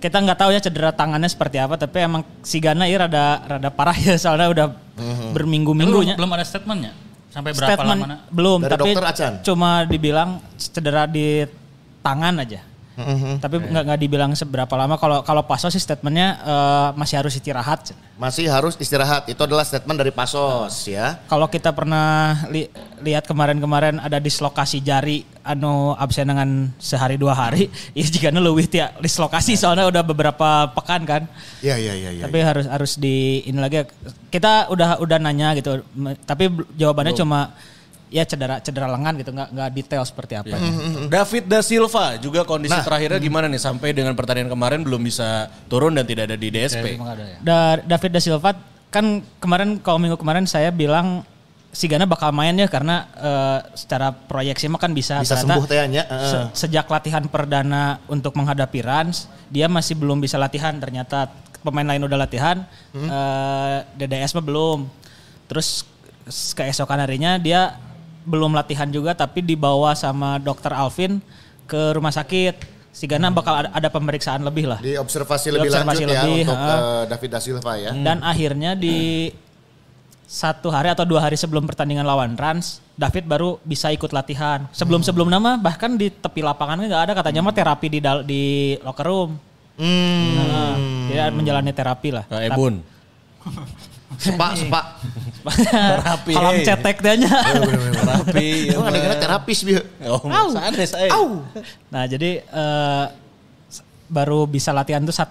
kita 0.03 0.19
nggak 0.19 0.35
tahu 0.35 0.49
ya 0.51 0.59
cedera 0.59 0.91
tangannya 0.91 1.31
seperti 1.31 1.63
apa 1.63 1.79
tapi 1.79 2.03
emang 2.03 2.27
si 2.43 2.59
Gana 2.59 2.83
ini 2.83 2.99
rada 2.99 3.39
rada 3.47 3.69
parah 3.71 3.95
ya 3.95 4.19
soalnya 4.19 4.51
udah 4.51 4.67
berminggu-minggunya. 5.31 6.19
Belum 6.19 6.31
ada 6.33 6.43
statementnya. 6.43 6.91
Sampai 7.33 7.49
berapa 7.57 7.73
Statement 7.73 7.99
lama? 8.05 8.17
belum 8.29 8.59
Dari 8.61 8.71
tapi 8.77 8.89
dokter 8.93 9.05
Acan? 9.09 9.33
cuma 9.41 9.89
dibilang 9.89 10.37
cedera 10.53 11.09
di 11.09 11.41
tangan 12.05 12.45
aja. 12.45 12.61
Mhm. 12.93 13.41
Tapi 13.41 13.55
nggak 13.57 13.83
nggak 13.89 13.99
dibilang 13.99 14.31
seberapa 14.37 14.69
lama. 14.77 15.01
Kalau 15.01 15.25
kalau 15.25 15.41
Paso 15.49 15.69
sih 15.73 15.81
statementnya 15.81 16.37
eh, 16.45 16.87
masih 16.93 17.17
harus 17.17 17.33
istirahat. 17.33 17.89
Masih 18.21 18.45
harus 18.45 18.77
istirahat. 18.77 19.25
Itu 19.25 19.41
adalah 19.49 19.65
statement 19.65 19.97
dari 19.97 20.13
Pasos 20.13 20.85
ya. 20.85 21.17
Kalau 21.25 21.49
kita 21.49 21.73
pernah 21.73 22.37
li- 22.53 22.69
lihat 23.01 23.25
kemarin-kemarin 23.25 23.97
ada 23.97 24.21
dislokasi 24.21 24.85
jari 24.85 25.25
anu 25.41 25.97
absen 25.97 26.29
dengan 26.29 26.69
sehari 26.79 27.17
dua 27.17 27.33
hari, 27.35 27.67
ya 27.97 28.05
jika 28.05 28.29
leuwih 28.29 28.69
tia 28.69 28.93
dislokasi 29.01 29.57
soalnya 29.57 29.89
udah 29.89 30.03
beberapa 30.05 30.69
pekan 30.77 31.01
kan. 31.03 31.21
Iya 31.65 31.75
iya 31.81 31.93
iya 31.97 32.09
iya. 32.13 32.23
Tapi 32.29 32.37
harus 32.45 32.65
harus 32.69 32.91
di 33.01 33.41
ini 33.43 33.57
lagi 33.57 33.83
kita 34.29 34.69
udah 34.69 35.01
udah 35.01 35.17
nanya 35.17 35.57
gitu, 35.57 35.81
tapi 36.29 36.47
jawabannya 36.77 37.17
cuma 37.17 37.57
ya 38.13 38.23
cedera 38.23 38.61
cedera 38.61 38.85
lengan 38.85 39.17
gitu, 39.17 39.33
nggak 39.33 39.49
nggak 39.49 39.69
detail 39.73 40.05
seperti 40.05 40.37
apa. 40.37 40.53
David 41.09 41.43
da 41.45 41.59
Silva 41.59 42.13
juga 42.15 42.45
kondisi 42.45 42.69
Nah. 42.71 42.85
terakhirnya 42.85 43.17
gimana 43.17 43.49
nih 43.49 43.57
sampai 43.57 43.89
dengan 43.89 44.13
pertandingan 44.13 44.47
kemarin 44.47 44.79
belum 44.79 45.01
bisa 45.01 45.49
turun 45.65 45.91
dan 45.91 46.05
tidak 46.05 46.29
ada 46.29 46.37
di 46.37 46.47
DSP. 46.47 46.95
Ada 46.95 47.25
ya. 47.25 47.37
Da- 47.41 47.81
David 47.89 48.11
da 48.13 48.21
Silva 48.21 48.53
kan 48.87 49.05
kemarin 49.39 49.81
kalau 49.81 49.97
minggu 49.97 50.13
kemarin 50.15 50.45
saya 50.45 50.69
bilang 50.69 51.25
si 51.67 51.89
Gana 51.89 52.05
bakal 52.05 52.29
main 52.29 52.53
ya 52.53 52.69
karena 52.69 53.09
eh, 53.11 53.59
secara 53.73 54.13
proyeksi 54.13 54.69
mah 54.69 54.77
kan 54.77 54.93
bisa 54.93 55.17
Bisa 55.17 55.41
ternyata 55.41 55.57
sembuh 55.57 55.65
heeh. 55.65 56.29
se- 56.29 56.69
sejak 56.69 56.85
latihan 56.85 57.25
perdana 57.25 57.97
untuk 58.05 58.37
menghadapi 58.37 58.77
Rans 58.79 59.25
dia 59.49 59.65
masih 59.65 59.97
belum 59.97 60.21
bisa 60.21 60.37
latihan 60.37 60.77
ternyata 60.77 61.33
pemain 61.59 61.89
lain 61.89 62.05
udah 62.05 62.19
latihan 62.19 62.61
eh, 62.93 63.77
DDS 63.97 64.37
mah 64.37 64.45
belum 64.45 64.85
terus 65.43 65.81
keesokan 66.53 67.01
harinya 67.01 67.35
dia 67.35 67.73
belum 68.23 68.51
latihan 68.51 68.87
juga 68.87 69.11
tapi 69.13 69.39
dibawa 69.39 69.93
sama 69.93 70.35
dokter 70.37 70.71
Alvin 70.71 71.19
ke 71.63 71.91
rumah 71.91 72.09
sakit 72.09 72.55
si 72.89 73.03
Gana 73.03 73.27
bakal 73.29 73.53
ada, 73.57 73.69
ada 73.71 73.89
pemeriksaan 73.89 74.41
lebih 74.41 74.65
lah 74.65 74.77
Di 74.77 74.95
observasi 74.95 75.49
lebih 75.49 75.67
Observasi 75.67 76.03
lanjut 76.03 76.09
ya 76.09 76.21
lebih, 76.21 76.41
untuk 76.43 76.57
heeh. 76.57 76.77
eh, 76.77 77.03
David 77.07 77.29
da 77.29 77.39
Silva 77.39 77.73
ya. 77.75 77.91
dan 77.91 78.17
akhirnya 78.21 78.71
di 78.73 79.29
satu 80.23 80.73
hari 80.73 80.89
atau 80.89 81.05
dua 81.05 81.21
hari 81.21 81.37
sebelum 81.37 81.61
pertandingan 81.63 82.01
lawan 82.03 82.33
Rans, 82.33 82.81
David 82.97 83.29
baru 83.29 83.61
bisa 83.61 83.93
ikut 83.93 84.09
latihan. 84.09 84.65
Sebelum 84.73 85.05
sebelum 85.05 85.29
nama 85.29 85.61
bahkan 85.61 85.93
di 85.93 86.09
tepi 86.09 86.41
lapangan 86.41 86.81
nggak 86.81 87.03
ada 87.05 87.13
katanya 87.13 87.45
mah 87.45 87.53
terapi 87.53 87.85
di 87.85 87.99
dal- 88.01 88.25
di 88.25 88.41
locker 88.81 89.05
room. 89.05 89.37
Hmm. 89.77 90.33
Nah, 90.33 90.73
dia 91.05 91.29
menjalani 91.29 91.69
terapi 91.69 92.09
lah. 92.09 92.25
Ebon. 92.29 92.81
Sepak, 94.17 94.51
sepak. 94.55 94.85
Terapi. 95.43 96.33
Kolam 96.33 96.55
eh. 96.55 96.63
cetek 96.63 96.97
dia 96.99 97.13
nya. 97.19 97.35
Terapi. 97.91 98.47
ya, 98.71 98.77
Emang 98.79 98.87
ada 98.89 99.17
terapis 99.19 99.59
bieu. 99.61 99.81
Oh, 100.03 100.21
sanes 100.49 100.91
eh. 100.95 101.11
Nah 101.89 102.03
jadi 102.05 102.41
eh, 102.41 103.05
s- 103.67 103.83
baru 104.07 104.47
bisa 104.47 104.71
latihan 104.71 105.03
tuh 105.03 105.11
sat, 105.11 105.27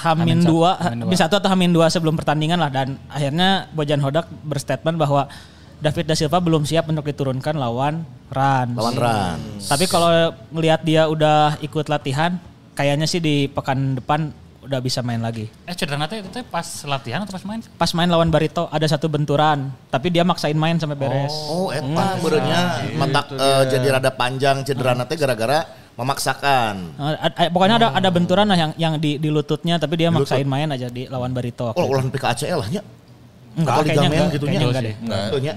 Hamin 0.00 0.40
Hamin 0.40 0.48
dua, 0.48 0.80
Hamin 0.80 1.04
dua. 1.04 1.06
Hamin 1.12 1.18
satu 1.18 1.34
atau 1.36 1.50
Hamin 1.52 1.72
dua 1.72 1.86
sebelum 1.88 2.16
pertandingan 2.16 2.56
lah 2.56 2.70
dan 2.72 2.96
akhirnya 3.06 3.68
Bojan 3.70 4.00
Hodak 4.00 4.30
berstatement 4.42 4.96
bahwa 4.96 5.28
David 5.80 6.08
da 6.08 6.14
Silva 6.14 6.40
belum 6.40 6.68
siap 6.68 6.88
untuk 6.88 7.04
diturunkan 7.04 7.56
lawan 7.56 8.04
Rans. 8.28 8.76
Lawan 8.76 8.96
Ran. 8.96 9.38
Tapi 9.60 9.84
kalau 9.88 10.12
ngelihat 10.52 10.84
dia 10.84 11.08
udah 11.08 11.56
ikut 11.60 11.88
latihan, 11.88 12.36
kayaknya 12.72 13.08
sih 13.08 13.18
di 13.18 13.48
pekan 13.48 13.96
depan 13.96 14.28
udah 14.60 14.78
bisa 14.78 15.00
main 15.00 15.18
lagi. 15.18 15.48
Eh 15.64 15.72
cedera 15.72 15.96
nanti 15.96 16.20
itu 16.20 16.28
teh 16.28 16.44
pas 16.44 16.64
latihan 16.84 17.24
atau 17.24 17.32
pas 17.32 17.44
main? 17.48 17.60
Pas 17.76 17.90
main 17.96 18.08
lawan 18.08 18.28
Barito 18.28 18.68
ada 18.68 18.84
satu 18.84 19.08
benturan, 19.08 19.72
tapi 19.88 20.12
dia 20.12 20.20
maksain 20.20 20.56
main 20.56 20.76
sampai 20.76 21.00
beres. 21.00 21.32
Oh, 21.48 21.72
eta 21.72 22.20
beureunya 22.20 22.60
matak 22.94 23.32
eh, 23.32 23.62
jadi 23.72 23.86
rada 23.96 24.12
panjang 24.12 24.60
cedera 24.62 24.92
nanti 24.92 25.16
gara-gara 25.16 25.64
memaksakan. 25.96 26.74
Eh, 26.96 27.16
ad- 27.24 27.52
pokoknya 27.52 27.76
ada 27.80 27.88
ada 27.96 28.08
benturan 28.12 28.46
lah 28.48 28.56
yang 28.56 28.72
yang 28.76 28.94
di, 29.00 29.16
di 29.16 29.28
lututnya, 29.32 29.80
tapi 29.80 29.96
dia 29.96 30.12
maksain 30.12 30.44
main 30.44 30.68
aja 30.68 30.92
di 30.92 31.08
lawan 31.08 31.32
Barito. 31.32 31.72
Oh, 31.72 31.86
ulah 31.88 32.04
PKACL 32.04 32.60
lah 32.60 32.68
nya. 32.68 32.82
Enggak, 33.50 33.74
Atau 33.74 33.82
kayaknya 33.82 34.02
ligamen 34.06 34.14
enggak, 34.20 34.34
gitu 34.36 34.44
kayaknya 34.46 34.60
nya. 34.60 34.68
enggak 34.70 34.84
deh. 34.84 34.94
Nya. 35.42 35.54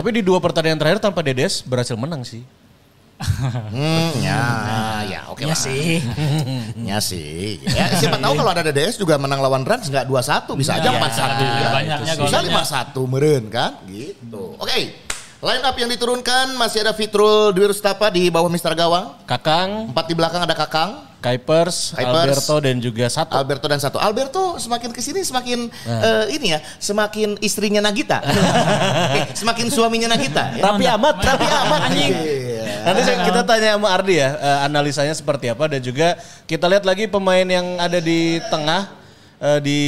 Tapi 0.00 0.08
di 0.14 0.22
dua 0.24 0.38
pertandingan 0.40 0.78
terakhir 0.80 0.98
tanpa 1.04 1.20
Dedes 1.20 1.60
berhasil 1.66 1.94
menang 1.98 2.22
sih. 2.24 2.40
Hmm, 3.16 4.12
ya, 4.20 4.42
ya 5.08 5.20
oke 5.32 5.40
lah. 5.42 5.56
sih. 5.56 6.04
Ya 6.88 7.00
sih. 7.00 7.58
Ya, 7.64 7.88
siapa 7.96 8.20
tahu 8.20 8.36
kalau 8.36 8.50
ada 8.52 8.62
DDS 8.62 9.00
juga 9.00 9.16
menang 9.16 9.40
lawan 9.40 9.64
Rans 9.64 9.88
nggak 9.88 10.04
2-1 10.04 10.52
bisa 10.54 10.76
aja 10.76 10.92
Iya, 10.92 11.00
4-1 11.00 11.40
lebih 11.40 11.48
ya. 11.64 11.70
banyaknya 11.72 12.12
Bisa 12.14 12.38
golnya. 12.38 12.60
5-1 12.92 13.12
meren 13.12 13.44
kan 13.48 13.70
gitu. 13.88 14.44
Oke. 14.56 14.78
Line 15.36 15.62
up 15.62 15.76
yang 15.76 15.88
diturunkan 15.88 16.56
masih 16.56 16.80
ada 16.80 16.92
Fitrul 16.92 17.52
Dwi 17.52 17.68
Rustapa 17.68 18.08
di 18.08 18.28
bawah 18.28 18.48
Mister 18.48 18.72
Gawang. 18.72 19.20
Kakang, 19.24 19.92
Empat 19.92 20.04
di 20.08 20.14
belakang 20.16 20.40
ada 20.42 20.56
Kakang, 20.56 21.04
Kuipers, 21.16 21.96
Kuipers. 21.96 22.06
Alberto 22.06 22.54
dan 22.60 22.76
juga 22.78 23.06
satu. 23.08 23.34
Alberto 23.34 23.66
dan 23.66 23.80
satu. 23.80 23.96
Alberto 23.98 24.60
semakin 24.60 24.90
ke 24.92 25.00
sini 25.00 25.24
semakin 25.24 25.66
eh, 25.88 26.24
ini 26.36 26.54
ya, 26.54 26.60
semakin 26.78 27.40
istrinya 27.40 27.82
Nagita. 27.82 28.20
Eh, 29.16 29.32
semakin 29.32 29.66
suaminya 29.72 30.12
Nagita. 30.12 30.54
ya. 30.54 30.62
Tapi 30.62 30.84
amat. 30.86 31.14
Tapi 31.22 31.44
amat 31.46 31.80
anjing. 31.88 32.12
Nanti 32.86 33.00
saya- 33.02 33.24
kita 33.24 33.40
tanya 33.42 33.74
sama 33.74 33.88
Ardi 33.90 34.14
ya, 34.18 34.30
eh, 34.36 34.58
analisanya 34.62 35.14
seperti 35.14 35.50
apa 35.50 35.66
dan 35.66 35.80
juga 35.80 36.14
kita 36.44 36.68
lihat 36.68 36.84
lagi 36.86 37.08
pemain 37.08 37.42
yang 37.42 37.80
ada 37.80 37.98
di 37.98 38.38
tengah 38.52 38.92
eh, 39.40 39.58
di 39.64 39.80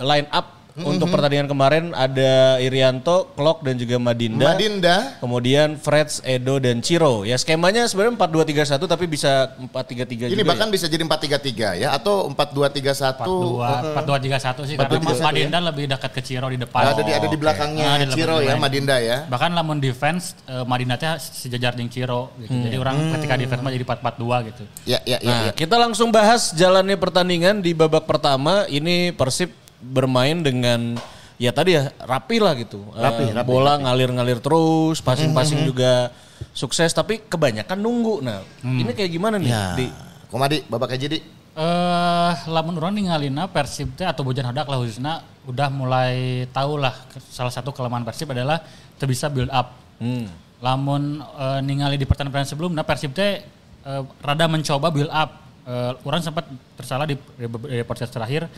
line 0.00 0.26
up 0.32 0.61
untuk 0.80 1.12
pertandingan 1.12 1.48
kemarin 1.48 1.84
ada 1.92 2.56
Irianto, 2.56 3.28
Klok 3.36 3.60
dan 3.60 3.76
juga 3.76 4.00
Madinda. 4.00 4.56
Madinda. 4.56 4.96
Kemudian 5.20 5.76
Freds, 5.76 6.24
Edo 6.24 6.56
dan 6.56 6.80
Ciro. 6.80 7.28
Ya 7.28 7.36
skemanya 7.36 7.84
sebenarnya 7.84 8.16
4-2-3-1 8.16 8.88
tapi 8.88 9.04
bisa 9.04 9.52
4-3-3 9.60 10.32
Ini 10.32 10.40
juga. 10.40 10.48
bahkan 10.48 10.68
ya. 10.68 10.72
bisa 10.72 10.86
jadi 10.88 11.04
4-3-3 11.04 11.76
ya 11.76 11.88
atau 11.92 12.24
4-2-3-1. 12.32 13.20
4-2, 13.20 14.00
4-2-3-1 14.00 14.68
sih. 14.68 14.76
Karena 14.80 14.96
4-2-3-1 14.96 15.28
Madinda 15.28 15.58
lebih 15.60 15.84
dekat 15.92 16.10
ke 16.16 16.20
Ciro 16.24 16.46
di 16.48 16.58
depan. 16.58 16.82
ada 16.92 17.02
di 17.04 17.12
ada 17.12 17.28
di 17.28 17.38
belakangnya 17.38 17.84
belakang 17.84 18.10
Ciro 18.16 18.36
ya. 18.40 18.54
Madinda 18.56 18.96
ya. 18.96 19.18
Bahkan 19.28 19.50
lamun 19.52 19.76
defense, 19.76 20.32
eh, 20.48 20.64
Madinda 20.64 20.96
teh 20.96 21.12
sejajar 21.20 21.76
dengan 21.76 21.92
Ciro. 21.92 22.32
Gitu. 22.40 22.52
Jadi 22.52 22.76
orang 22.80 22.96
ketika 23.20 23.34
defense 23.36 23.60
mah 23.60 23.72
jadi 23.72 23.84
4-4-2 23.84 24.48
gitu. 24.48 24.64
Ya 24.88 24.98
ya 25.04 25.18
ya. 25.20 25.28
Nah, 25.28 25.42
ya. 25.48 25.52
kita 25.52 25.76
langsung 25.76 26.08
bahas 26.08 26.56
jalannya 26.56 26.96
pertandingan 26.96 27.60
di 27.60 27.76
babak 27.76 28.08
pertama. 28.08 28.64
Ini 28.72 29.12
Persib 29.12 29.61
bermain 29.82 30.38
dengan 30.38 30.96
ya 31.42 31.50
tadi 31.50 31.74
ya 31.74 31.90
rapi 32.06 32.38
lah 32.38 32.54
gitu. 32.54 32.80
Rapi, 32.94 33.28
Eh, 33.28 33.34
rapi, 33.34 33.48
bola 33.50 33.74
ngalir-ngalir 33.82 34.38
terus, 34.38 35.02
passing-passing 35.02 35.66
juga 35.66 36.14
sukses 36.54 36.94
tapi 36.94 37.18
kebanyakan 37.26 37.78
nunggu. 37.78 38.22
Nah, 38.22 38.46
ini 38.62 38.94
kayak 38.94 39.10
gimana 39.10 39.36
nih? 39.42 39.50
Ya. 39.50 39.66
Di 39.74 39.86
Komadi 40.32 40.64
babak 40.64 40.96
aja 40.96 41.06
di. 41.12 41.20
Eh, 41.52 42.32
lamun 42.48 42.80
orang 42.80 42.96
ningalina 42.96 43.44
Persib 43.44 43.92
teh 43.92 44.08
atau 44.08 44.24
Bojan 44.24 44.48
Hodak 44.48 44.64
lah 44.64 44.80
khususnya 44.80 45.20
udah 45.44 45.68
mulai 45.68 46.48
tahu 46.48 46.80
lah 46.80 46.96
salah 47.28 47.52
satu 47.52 47.76
kelemahan 47.76 48.08
Persib 48.08 48.32
adalah 48.32 48.64
teu 48.96 49.04
bisa 49.04 49.28
build 49.28 49.52
up. 49.52 49.76
Hmm. 50.00 50.32
Lamun 50.64 51.20
eh, 51.20 51.60
ningali 51.60 52.00
di 52.00 52.08
pertandingan 52.08 52.48
sebelumnya 52.48 52.80
Persib 52.80 53.12
teh 53.12 53.44
eh, 53.84 54.02
rada 54.24 54.48
mencoba 54.48 54.88
build 54.88 55.12
up. 55.12 55.44
Eh, 55.68 55.92
orang 56.08 56.24
sempat 56.24 56.48
tersalah 56.80 57.04
di, 57.04 57.20
di, 57.20 57.46
di 57.46 57.84
podcast 57.84 58.16
terakhir 58.16 58.48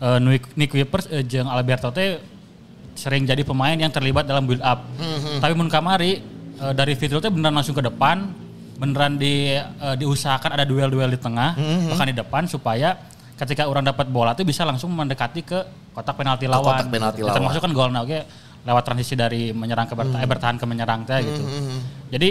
eh, 0.00 0.18
Nick, 0.18 0.44
Nick 0.56 0.70
Wipers 0.72 1.06
eh, 1.08 1.22
jeung 1.22 1.46
Alberto 1.46 1.92
teh 1.92 2.18
sering 2.92 3.24
jadi 3.24 3.40
pemain 3.46 3.72
yang 3.72 3.88
terlibat 3.88 4.26
dalam 4.26 4.44
build 4.44 4.60
up. 4.60 4.84
Tapi 5.38 5.52
mun 5.54 5.68
kamari 5.68 6.20
eh, 6.56 6.72
dari 6.74 6.92
Fitrul 6.96 7.20
teh 7.20 7.30
beneran 7.30 7.54
langsung 7.54 7.72
ke 7.72 7.80
depan, 7.80 8.28
beneran 8.76 9.16
di 9.16 9.54
eh, 9.56 9.94
diusahakan 9.96 10.56
ada 10.56 10.64
duel-duel 10.64 11.08
di 11.08 11.20
tengah, 11.20 11.56
bahkan 11.88 12.08
di 12.08 12.16
depan 12.16 12.44
supaya 12.44 12.96
ketika 13.36 13.64
orang 13.64 13.88
dapat 13.88 14.04
bola 14.08 14.36
tuh 14.36 14.44
bisa 14.44 14.68
langsung 14.68 14.92
mendekati 14.92 15.40
ke 15.40 15.58
kotak 15.96 16.12
penalti 16.12 16.44
Ke 16.44 16.52
lawan. 16.52 16.76
kotak 16.76 16.86
penalti 16.92 17.20
lawan. 17.24 17.36
Termasuk 17.40 17.60
kan 17.64 17.72
golnya 17.72 18.00
oke 18.04 18.20
lewat 18.60 18.82
transisi 18.84 19.16
dari 19.16 19.56
menyerang 19.56 19.88
ke 19.88 19.96
bertahan, 19.96 20.20
eh, 20.20 20.28
bertahan 20.28 20.56
ke 20.60 20.64
menyerang 20.68 21.08
teh 21.08 21.24
gitu. 21.24 21.42
Jadi 22.12 22.28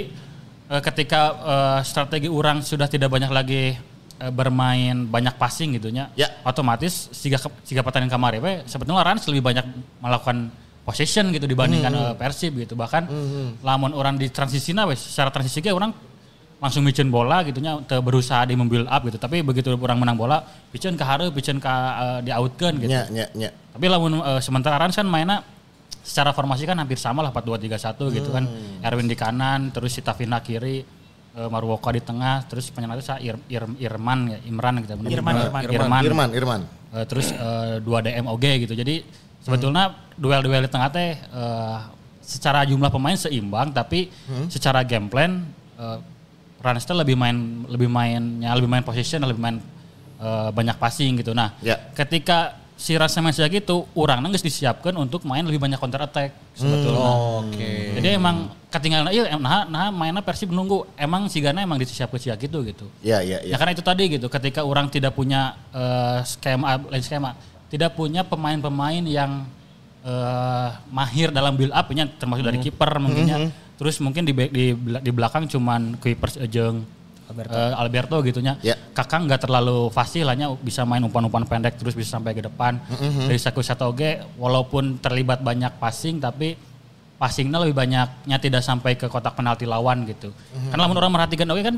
eh, 0.70 0.82
ketika 0.86 1.22
eh, 1.34 1.80
strategi 1.82 2.30
orang 2.30 2.62
sudah 2.62 2.86
tidak 2.86 3.10
banyak 3.10 3.34
lagi 3.34 3.74
bermain 4.20 5.08
banyak 5.08 5.40
passing 5.40 5.80
gitu 5.80 5.88
nya, 5.90 6.12
Ya. 6.20 6.28
otomatis 6.44 7.08
jika 7.16 7.40
jika 7.64 7.80
pertandingan 7.80 8.20
kemarin 8.20 8.40
we, 8.44 8.54
sebetulnya 8.68 9.00
Rans 9.00 9.24
lebih 9.32 9.40
banyak 9.40 9.64
melakukan 10.04 10.52
possession 10.84 11.32
gitu 11.32 11.48
dibandingkan 11.48 11.92
eh, 11.96 12.14
Persib 12.20 12.60
gitu. 12.60 12.76
Bahkan 12.76 13.08
lamun 13.64 13.96
orang 13.96 14.20
di 14.20 14.28
transisinya 14.28 14.84
wes 14.84 15.00
secara 15.00 15.32
transisi 15.32 15.64
ge 15.64 15.72
orang 15.72 15.96
langsung 16.60 16.84
micin 16.84 17.08
bola 17.08 17.40
gitu 17.48 17.64
nya 17.64 17.80
teu 17.88 18.04
berusaha 18.04 18.44
di 18.44 18.60
membuild 18.60 18.92
up 18.92 19.00
gitu. 19.08 19.16
Tapi 19.16 19.40
begitu 19.40 19.72
orang 19.80 19.96
menang 20.04 20.20
bola, 20.20 20.44
picen 20.68 21.00
ke 21.00 21.04
hareup, 21.08 21.32
picen 21.32 21.56
ke 21.64 21.72
eh, 21.72 22.20
di 22.28 22.32
outkeun 22.36 22.76
gitu. 22.84 22.92
Nya 22.92 23.08
nya 23.08 23.26
nya. 23.32 23.50
Tapi 23.72 23.86
lamun 23.88 24.20
eh, 24.20 24.42
sementara 24.44 24.76
Rans 24.76 25.00
kan 25.00 25.08
mainnya 25.08 25.40
secara 26.04 26.34
formasi 26.36 26.66
kan 26.68 26.76
hampir 26.76 26.98
sama 26.98 27.22
lah 27.24 27.30
4-2-3-1 27.32 28.18
gitu 28.18 28.30
kan. 28.36 28.44
Erwin 28.84 29.08
di 29.08 29.16
kanan, 29.16 29.70
terus 29.70 29.94
si 29.94 30.02
Tavina 30.02 30.42
kiri, 30.42 30.82
eh, 31.40 31.48
Marwoko 31.48 31.90
di 31.90 32.02
tengah, 32.02 32.44
terus 32.46 32.68
penyerang 32.68 33.00
itu 33.00 33.08
saya 33.08 33.20
Ir, 33.24 33.36
Ir- 33.48 33.80
Irman 33.80 34.20
ya, 34.30 34.38
Imran 34.44 34.84
gitu. 34.84 34.94
Irman, 35.00 35.34
Irman. 35.40 35.62
Irman. 35.66 36.02
Irman 36.04 36.30
Irman. 36.36 36.62
Eh, 36.92 37.06
terus 37.08 37.32
eh, 37.32 37.80
dua 37.80 38.04
DM 38.04 38.28
OG 38.28 38.46
gitu. 38.68 38.74
Jadi 38.76 39.02
sebetulnya 39.40 39.96
duel-duel 40.20 40.68
di 40.68 40.72
tengah 40.72 40.92
teh 40.92 41.16
eh, 41.16 41.78
secara 42.20 42.62
jumlah 42.62 42.92
pemain 42.92 43.16
seimbang 43.16 43.72
tapi 43.72 44.12
secara 44.52 44.84
game 44.84 45.08
plan 45.08 45.48
eh, 45.80 45.98
Rans 46.60 46.84
teh 46.84 46.92
lebih 46.92 47.16
main 47.16 47.64
lebih 47.72 47.88
mainnya 47.88 48.52
lebih 48.52 48.68
main 48.68 48.84
position 48.84 49.24
lebih 49.24 49.40
main 49.40 49.64
eh, 50.20 50.50
banyak 50.52 50.76
passing 50.76 51.16
gitu. 51.18 51.32
Nah, 51.32 51.56
Ya. 51.64 51.80
ketika 51.96 52.59
si 52.80 52.96
Rans 52.96 53.12
main 53.20 53.36
kayak 53.36 53.60
gitu, 53.60 53.84
orang 53.92 54.24
nggak 54.24 54.40
disiapkan 54.40 54.96
untuk 54.96 55.28
main 55.28 55.44
lebih 55.44 55.60
banyak 55.60 55.76
counter 55.76 56.00
attack 56.00 56.32
sebetulnya. 56.56 57.12
Oke. 57.44 58.00
Jadi 58.00 58.16
emang 58.16 58.56
ketinggalan 58.72 59.12
iya 59.12 59.36
nah, 59.36 59.68
nah 59.68 59.92
mainnya 59.92 60.24
Persib 60.24 60.56
menunggu 60.56 60.88
emang 60.96 61.28
si 61.28 61.44
Gana 61.44 61.60
emang 61.60 61.76
disiapkan 61.76 62.16
siap 62.16 62.40
gitu 62.40 62.64
gitu. 62.64 62.88
Ya 63.04 63.20
ya 63.20 63.44
ya. 63.44 63.52
Ya 63.52 63.56
karena 63.60 63.76
itu 63.76 63.84
tadi 63.84 64.08
gitu, 64.08 64.32
ketika 64.32 64.64
orang 64.64 64.88
tidak 64.88 65.12
punya 65.12 65.60
eh, 65.76 66.24
skema 66.24 66.80
lain 66.88 67.04
skema, 67.04 67.36
tidak 67.68 68.00
punya 68.00 68.24
pemain-pemain 68.24 69.04
yang 69.04 69.44
eh, 70.08 70.70
mahir 70.88 71.36
dalam 71.36 71.60
build 71.60 71.76
up 71.76 71.92
termasuk 72.16 72.48
dari 72.48 72.64
kiper 72.64 72.96
mungkinnya. 72.96 73.52
Terus 73.76 74.00
mungkin 74.00 74.24
di 74.24 74.32
di 74.32 74.72
di 74.76 75.12
belakang 75.12 75.52
cuman 75.52 76.00
Kuipers 76.00 76.40
jeung 76.48 76.88
Alberto, 77.30 77.54
Alberto 77.54 78.16
gitu 78.26 78.40
nya. 78.42 78.58
Ya. 78.66 78.74
Kakang 78.98 79.30
nggak 79.30 79.46
terlalu 79.46 79.94
fasih 79.94 80.26
lah 80.26 80.34
nya 80.34 80.50
bisa 80.58 80.82
main 80.82 81.06
umpan-umpan 81.06 81.46
pendek 81.46 81.78
terus 81.78 81.94
bisa 81.94 82.18
sampai 82.18 82.34
ke 82.34 82.42
depan. 82.42 82.82
Dari 83.30 83.38
Saku 83.38 83.62
Satoge 83.62 84.26
walaupun 84.42 84.98
terlibat 84.98 85.46
banyak 85.46 85.78
passing 85.78 86.18
tapi 86.18 86.58
passingnya 87.22 87.62
lebih 87.62 87.76
banyaknya 87.78 88.38
tidak 88.42 88.66
sampai 88.66 88.98
ke 88.98 89.06
kotak 89.06 89.38
penalti 89.38 89.70
lawan 89.70 90.10
gitu. 90.10 90.34
Karena 90.74 90.90
lamun 90.90 90.98
orang 90.98 91.14
merhatikan 91.14 91.46
oke 91.54 91.62
kan 91.62 91.76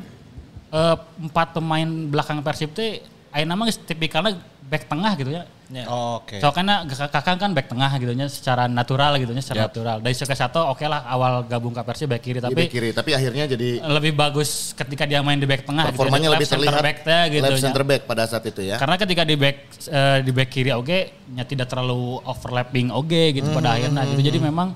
eh, 0.71 0.95
empat 1.27 1.47
pemain 1.59 1.89
belakang 2.07 2.39
Persib 2.39 2.71
teh 2.71 3.03
aya 3.35 3.43
nama 3.43 3.67
geus 3.67 3.79
tipikalnya 3.83 4.39
back 4.71 4.87
tengah 4.87 5.19
gitu 5.19 5.35
ya. 5.35 5.43
Oke. 5.87 6.43
Soalnya 6.43 6.83
kakak 6.87 7.39
kan 7.39 7.51
back 7.55 7.71
tengah 7.71 7.91
gitu 7.95 8.11
nya 8.11 8.27
secara 8.27 8.67
natural 8.67 9.15
gitu 9.15 9.31
nya 9.31 9.39
secara 9.39 9.65
Yap. 9.65 9.67
natural. 9.71 9.97
Dari 10.03 10.15
Seka 10.15 10.35
Sato 10.35 10.59
oke 10.67 10.83
lah 10.83 11.07
awal 11.07 11.47
gabung 11.47 11.71
ke 11.71 11.81
Persib 11.87 12.11
back 12.11 12.21
kiri 12.21 12.39
tapi 12.43 12.67
back 12.67 12.71
kiri 12.71 12.89
tapi 12.91 13.15
akhirnya 13.15 13.47
jadi 13.47 13.79
lebih 13.79 14.13
bagus 14.13 14.75
ketika 14.75 15.07
dia 15.07 15.23
main 15.23 15.39
di 15.39 15.47
back 15.47 15.63
tengah 15.63 15.87
performanya 15.89 16.27
gitu. 16.27 16.35
lebih 16.35 16.47
terlihat 16.51 16.83
back 16.83 16.97
teh 17.07 17.23
gitu 17.31 17.43
left 17.47 17.63
center 17.63 17.83
back 17.87 18.01
pada 18.03 18.23
saat 18.27 18.43
itu 18.43 18.61
ya. 18.67 18.75
Karena 18.75 18.95
ketika 18.99 19.23
di 19.23 19.35
back 19.39 19.57
eh, 19.87 20.17
di 20.27 20.31
back 20.35 20.49
kiri 20.51 20.71
oke 20.75 20.99
nya 21.31 21.43
tidak 21.47 21.71
terlalu 21.71 22.19
overlapping 22.27 22.91
oke 22.91 23.21
gitu 23.31 23.47
pada 23.55 23.79
akhirnya 23.79 24.03
gitu. 24.11 24.21
Jadi 24.27 24.39
memang 24.43 24.75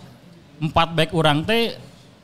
empat 0.64 0.90
back 0.96 1.12
orang 1.12 1.44
teh 1.44 1.76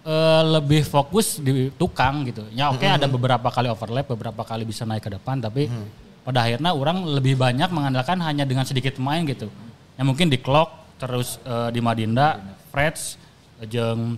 eh, 0.08 0.44
lebih 0.48 0.88
fokus 0.88 1.44
di 1.44 1.68
tukang 1.76 2.24
gitu. 2.24 2.48
Ya 2.56 2.72
oke 2.72 2.88
ada 2.88 3.06
beberapa 3.12 3.52
kali 3.52 3.68
overlap, 3.68 4.08
beberapa 4.08 4.48
kali 4.48 4.64
bisa 4.64 4.88
naik 4.88 5.04
ke 5.04 5.12
depan 5.12 5.44
tapi 5.44 5.68
pada 6.22 6.46
akhirnya 6.46 6.72
orang 6.74 7.02
lebih 7.18 7.34
banyak 7.34 7.70
mengandalkan 7.74 8.22
hanya 8.22 8.46
dengan 8.46 8.66
sedikit 8.66 8.98
pemain 8.98 9.22
gitu. 9.26 9.50
Yang 9.98 10.06
mungkin 10.06 10.28
di 10.30 10.38
Clock, 10.38 10.98
terus 11.02 11.42
eh, 11.42 11.70
di 11.74 11.82
Madinda, 11.82 12.38
Freds, 12.70 13.18
jeung 13.66 14.16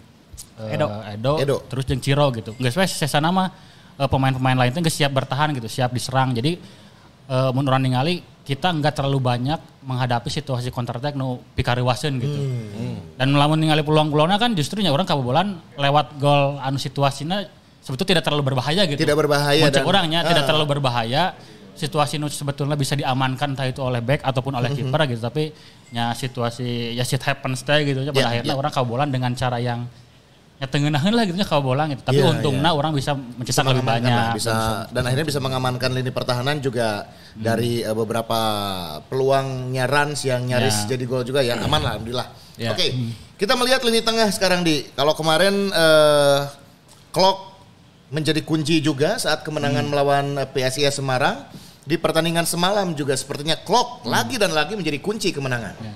eh, 0.60 0.75
Edo. 0.75 0.88
Edo, 1.07 1.33
Edo. 1.39 1.55
terus 1.67 1.83
jeung 1.88 2.03
Ciro 2.03 2.27
gitu. 2.36 2.51
Enggak 2.60 2.72
sesuai 2.75 2.88
sesa 2.91 3.19
nama 3.24 3.48
eh, 3.95 4.07
pemain-pemain 4.07 4.55
lain 4.60 4.72
itu 4.75 4.91
siap 4.91 5.15
bertahan 5.15 5.55
gitu, 5.55 5.67
siap 5.72 5.95
diserang. 5.95 6.36
Jadi 6.36 6.60
eh 7.24 7.50
mun 7.55 7.63
urang 7.63 7.79
ningali 7.79 8.19
kita 8.43 8.75
nggak 8.75 9.00
terlalu 9.00 9.24
banyak 9.24 9.55
menghadapi 9.88 10.27
situasi 10.27 10.67
counter 10.75 11.00
attack 11.00 11.15
nu 11.15 11.39
pikariwaseun 11.55 12.19
gitu. 12.19 12.39
Dan 13.15 13.31
melamun 13.31 13.55
ningali 13.55 13.79
peluang-peluangnya 13.79 14.36
kan 14.36 14.51
justru 14.51 14.83
nya 14.83 14.91
orang 14.91 15.07
kabobolan 15.07 15.55
lewat 15.79 16.19
gol 16.19 16.60
anu 16.60 16.75
situasinya 16.75 17.48
sebetulnya 17.79 18.19
tidak 18.19 18.24
terlalu 18.27 18.51
berbahaya 18.51 18.83
gitu. 18.91 19.00
Tidak 19.00 19.15
berbahaya 19.15 19.72
dan- 19.72 19.88
orangnya 19.88 20.19
tidak 20.27 20.43
Ah. 20.43 20.48
terlalu 20.51 20.65
berbahaya. 20.67 21.24
Situasi 21.74 22.15
nu 22.15 22.27
sebetulnya 22.27 22.74
bisa 22.74 22.94
diamankan 22.94 23.53
entah 23.53 23.65
itu 23.65 23.82
oleh 23.82 23.98
back 24.00 24.22
ataupun 24.22 24.53
oleh 24.53 24.70
kiper 24.70 25.01
gitu. 25.08 25.22
Tapi 25.22 25.50
ya 25.89 26.13
situasi 26.13 26.94
ya 26.94 27.01
shit 27.01 27.20
happens 27.20 27.62
teh 27.62 27.82
gitu. 27.84 28.06
Pada 28.08 28.13
Ya, 28.15 28.25
akhirnya 28.30 28.53
ya. 28.53 28.60
orang 28.60 28.72
kabobolan 28.72 29.10
dengan 29.10 29.34
cara 29.34 29.58
yang 29.58 29.89
ya 30.62 30.70
tengenahan 30.70 31.12
lah 31.12 31.25
gitu 31.25 31.34
nya 31.34 31.44
kabobolan 31.44 31.92
gitu. 31.92 32.06
Tapi 32.06 32.22
Iya, 32.22 32.30
untungnya 32.30 32.72
orang 32.72 32.94
bisa 32.94 33.18
mencetak 33.18 33.65
lebih 33.68 33.84
banyak. 33.84 34.06
lah, 34.08 34.32
bisa 34.32 34.53
dan 34.94 35.01
akhirnya 35.03 35.25
bisa 35.25 35.42
mengamankan 35.42 35.92
lini 35.92 36.10
pertahanan 36.10 36.62
juga 36.62 37.10
Hmm. 37.34 37.42
dari 37.42 37.82
eh, 37.82 37.89
beberapa 37.92 38.39
peluangnya 39.10 39.89
runs 39.89 40.24
yang 40.24 40.46
nyaris 40.46 40.86
Ya. 40.86 40.94
jadi 40.94 41.03
gol 41.03 41.25
juga 41.25 41.42
ya 41.42 41.58
aman 41.58 41.82
lah 41.82 41.98
alhamdulillah. 41.98 42.27
Ya. 42.56 42.70
Oke, 42.72 42.94
kita 43.36 43.58
melihat 43.58 43.82
lini 43.82 44.00
tengah 44.00 44.30
sekarang 44.30 44.62
di 44.62 44.86
kalau 44.94 45.18
kemarin 45.18 45.70
eh 45.70 46.42
Clock 47.10 47.53
menjadi 48.10 48.42
kunci 48.42 48.77
juga 48.77 49.18
saat 49.18 49.42
kemenangan 49.42 49.86
melawan 49.86 50.38
eh, 50.38 50.46
PSIS 50.46 51.01
Semarang 51.01 51.50
di 51.83 51.95
pertandingan 51.99 52.47
semalam 52.47 52.95
juga 52.95 53.11
sepertinya 53.13 53.59
Clock 53.59 54.07
lagi 54.07 54.39
dan 54.39 54.55
lagi 54.55 54.73
menjadi 54.79 54.99
kunci 55.03 55.35
kemenangan. 55.35 55.75
Ya. 55.83 55.93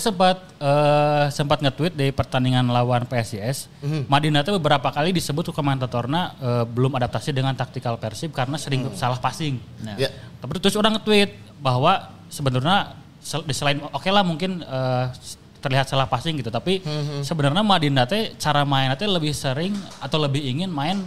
Sempat 0.00 0.40
eh, 0.56 1.24
sempat 1.28 1.60
nge-tweet 1.60 1.92
di 1.92 2.08
pertandingan 2.08 2.64
lawan 2.72 3.04
PSIS. 3.04 3.68
Madinah 4.08 4.40
teh 4.40 4.52
beberapa 4.56 4.88
kali 4.88 5.12
disebut 5.12 5.48
ke 5.48 5.52
komentatorna 5.52 6.32
eh, 6.40 6.64
belum 6.64 6.96
adaptasi 6.96 7.36
dengan 7.36 7.52
taktikal 7.52 8.00
Persib 8.00 8.32
karena 8.32 8.56
sering 8.56 8.88
salah 8.96 9.20
passing. 9.20 9.60
Nah, 9.84 9.96
Ya. 10.00 10.08
Tapi 10.40 10.56
terus 10.56 10.72
orang 10.72 10.96
nge-tweet 10.96 11.36
bahwa 11.60 12.08
sebenarnya 12.32 12.96
sel- 13.20 13.44
selain 13.52 13.76
oke 13.92 14.08
lah 14.08 14.24
mungkin 14.24 14.64
eh, 14.64 15.04
terlihat 15.58 15.90
salah 15.90 16.06
passing 16.06 16.38
gitu, 16.38 16.54
tapi 16.54 16.80
sebenarnya 17.20 17.66
Madinah 17.66 18.06
teh 18.06 18.30
cara 18.38 18.62
mainnya 18.62 18.94
teh 18.94 19.10
lebih 19.10 19.34
sering 19.34 19.74
atau 19.98 20.16
lebih 20.16 20.38
ingin 20.38 20.70
main 20.70 21.02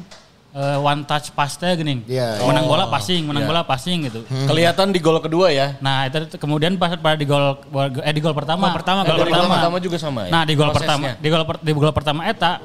eh, 0.51 0.77
one 0.77 1.01
touch 1.03 1.31
pass 1.31 1.55
teh 1.55 1.71
gini. 1.73 2.03
Iya, 2.05 2.43
menang 2.43 2.67
bola 2.67 2.85
passing, 2.85 3.23
menang 3.23 3.43
Iya. 3.43 3.49
bola 3.49 3.61
passing 3.63 3.97
gitu. 4.05 4.19
Kelihatan 4.27 4.91
di 4.91 4.99
gol 4.99 5.17
kedua 5.19 5.47
ya. 5.49 5.79
Nah 5.79 6.05
itu 6.05 6.27
itu 6.27 6.35
kemudian 6.35 6.75
pas 6.75 6.91
pada 6.93 7.15
di 7.15 7.23
gol 7.23 7.55
eh 7.99 8.11
di 8.11 8.19
gol 8.19 8.35
pertama, 8.35 8.67
Gol 8.67 8.77
pertama, 8.83 8.99
Eh, 9.01 9.07
gol 9.07 9.17
pertama. 9.21 9.41
gol 9.41 9.55
pertama 9.55 9.77
juga 9.79 9.97
sama 9.97 10.19
ya. 10.27 10.31
Nah 10.31 10.43
di 10.43 10.53
gol 10.53 10.71
pertama, 10.71 11.07
di 11.15 11.27
gol 11.27 11.43
per- 11.43 11.61
di 11.61 11.71
gol 11.71 11.93
pertama 11.93 12.21
eta 12.25 12.59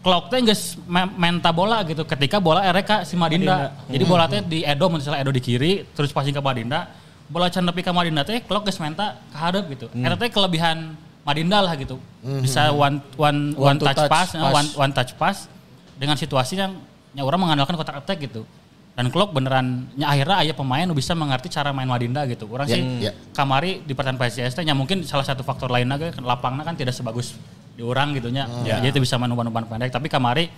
Clock 0.00 0.30
teh 0.30 0.38
geus 0.40 0.78
me- 0.86 1.10
menta 1.18 1.50
bola 1.50 1.82
gitu 1.82 2.06
ketika 2.06 2.38
bola 2.38 2.62
ereka 2.62 3.02
si 3.02 3.18
Madinda. 3.18 3.74
Jadi 3.90 4.04
bola 4.06 4.30
teh 4.30 4.38
di 4.38 4.62
Edo 4.62 4.86
misalnya 4.86 5.18
Edo 5.18 5.34
di 5.34 5.42
kiri 5.42 5.82
terus 5.92 6.14
passing 6.14 6.30
ke 6.30 6.38
Madinda. 6.38 6.94
Bola 7.26 7.50
can 7.50 7.66
nepi 7.66 7.82
ka 7.82 7.90
Madinda 7.90 8.22
teh 8.22 8.38
Clock 8.38 8.62
geus 8.64 8.78
menta 8.78 9.18
ke 9.18 9.36
hadap 9.36 9.66
gitu. 9.66 9.90
Eta 9.90 10.14
teh 10.14 10.30
kelebihan 10.30 10.94
Madinda 11.26 11.58
lah 11.58 11.74
gitu. 11.74 11.98
Bisa 12.22 12.70
one 12.70 13.02
one 13.18 13.50
one, 13.58 13.74
One 13.74 13.76
to 13.82 13.84
touch, 13.84 13.98
touch 13.98 14.12
pass, 14.14 14.28
eh, 14.30 14.38
pass. 14.38 14.54
one 14.54 14.68
one 14.78 14.92
touch 14.94 15.12
pass 15.18 15.36
dengan 15.98 16.14
situasi 16.14 16.54
yang 16.54 16.78
ya 17.16 17.24
orang 17.24 17.40
mengandalkan 17.40 17.74
kotak 17.74 17.96
attack 17.96 18.20
gitu. 18.22 18.44
Dan 18.96 19.12
Klok 19.12 19.32
beneran 19.32 19.92
nya 19.92 20.08
akhirnya 20.08 20.40
aya 20.40 20.52
pemain 20.52 20.88
bisa 20.92 21.12
mengerti 21.12 21.48
cara 21.48 21.68
main 21.68 21.84
Madinda 21.84 22.24
gitu. 22.24 22.48
Orang 22.48 22.64
Ya, 22.64 22.76
sih 22.76 22.82
ya. 23.04 23.12
kamari 23.32 23.84
di 23.84 23.92
pertandingan 23.92 24.24
PSIS 24.28 24.56
nya 24.60 24.72
mungkin 24.72 25.04
salah 25.04 25.20
satu 25.20 25.44
faktor 25.44 25.68
lainnya 25.68 26.00
kan 26.00 26.24
lapangnya 26.24 26.64
kan 26.64 26.72
tidak 26.72 26.96
sebagus 26.96 27.36
di 27.72 27.80
orang 27.80 28.16
gitu 28.16 28.28
nya. 28.28 28.48
Ya. 28.64 28.80
Jadi 28.80 28.96
itu 28.96 29.00
bisa 29.04 29.16
main 29.16 29.28
umpan-umpan 29.28 29.64
pendek 29.66 29.90
tapi 29.90 30.08
kamari 30.08 30.48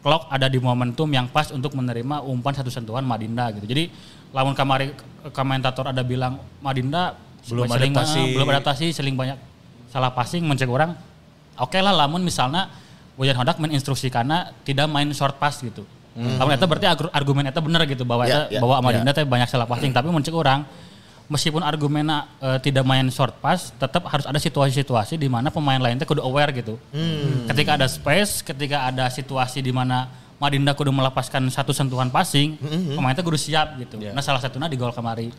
Klok 0.00 0.28
ada 0.28 0.48
di 0.48 0.56
momentum 0.56 1.08
yang 1.08 1.28
pas 1.28 1.48
untuk 1.48 1.72
menerima 1.72 2.24
umpan 2.24 2.52
satu 2.52 2.68
sentuhan 2.68 3.04
Madinda 3.04 3.48
gitu. 3.52 3.64
Jadi 3.64 3.88
lamun 4.32 4.52
kamari 4.52 4.92
komentator 5.32 5.88
ada 5.88 6.00
bilang 6.00 6.40
Madinda 6.60 7.16
Belum 7.44 7.68
seling- 7.68 7.92
adaptasi. 7.92 8.20
eh, 8.20 8.26
belum 8.32 8.48
adaptasi 8.48 8.86
seling 8.92 9.12
banyak 9.12 9.36
salah 9.88 10.08
passing 10.08 10.40
mencek 10.40 10.64
orang 10.66 10.96
oke 11.54 11.76
lah 11.76 11.92
lamun 11.94 12.20
misalnya 12.20 12.72
Boyan 13.14 13.36
Hodak 13.36 13.60
menginstruksikannya 13.60 14.64
tidak 14.64 14.88
main 14.88 15.06
short 15.12 15.36
pass 15.36 15.60
gitu. 15.60 15.84
Lamun 16.14 16.52
itu 16.52 16.64
berarti 16.64 16.86
argu- 16.86 17.10
argumen 17.10 17.44
itu 17.44 17.60
benar 17.60 17.82
gitu 17.84 18.02
bahwa 18.02 18.22
Ya, 18.24 18.46
eta- 18.46 18.48
ya, 18.48 18.60
bahwa 18.60 18.76
Madinda 18.80 19.10
teh 19.12 19.24
banyak 19.24 19.46
salah 19.46 19.66
passing 19.66 19.90
tapi 19.90 20.06
mencek 20.08 20.30
orang 20.30 20.62
meskipun 21.24 21.58
argumennya 21.58 22.28
eh, 22.38 22.58
tidak 22.60 22.82
main 22.82 23.08
short 23.08 23.34
pass 23.36 23.72
tetap 23.74 24.04
harus 24.04 24.22
ada 24.22 24.36
situasi-situasi 24.36 25.16
di 25.16 25.26
mana 25.26 25.48
pemain 25.48 25.76
lain 25.76 25.96
teh 25.96 26.04
kudu 26.04 26.20
aware 26.20 26.52
gitu. 26.52 26.76
Ketika 27.46 27.74
ada 27.74 27.86
space, 27.86 28.42
ketika 28.42 28.86
ada 28.86 29.08
situasi 29.08 29.58
di 29.58 29.70
mana 29.70 30.06
Madinda 30.34 30.70
kudu 30.70 30.90
melepaskan 30.90 31.46
satu 31.48 31.70
sentuhan 31.70 32.08
passing, 32.08 32.58
pemain 32.92 33.10
teh 33.10 33.22
kudu 33.22 33.34
siap 33.36 33.74
gitu. 33.76 33.96
Ya. 33.98 34.10
Nah 34.10 34.20
salah 34.20 34.38
satunya 34.38 34.66
di 34.66 34.76
gol 34.76 34.90
kemari. 34.90 35.32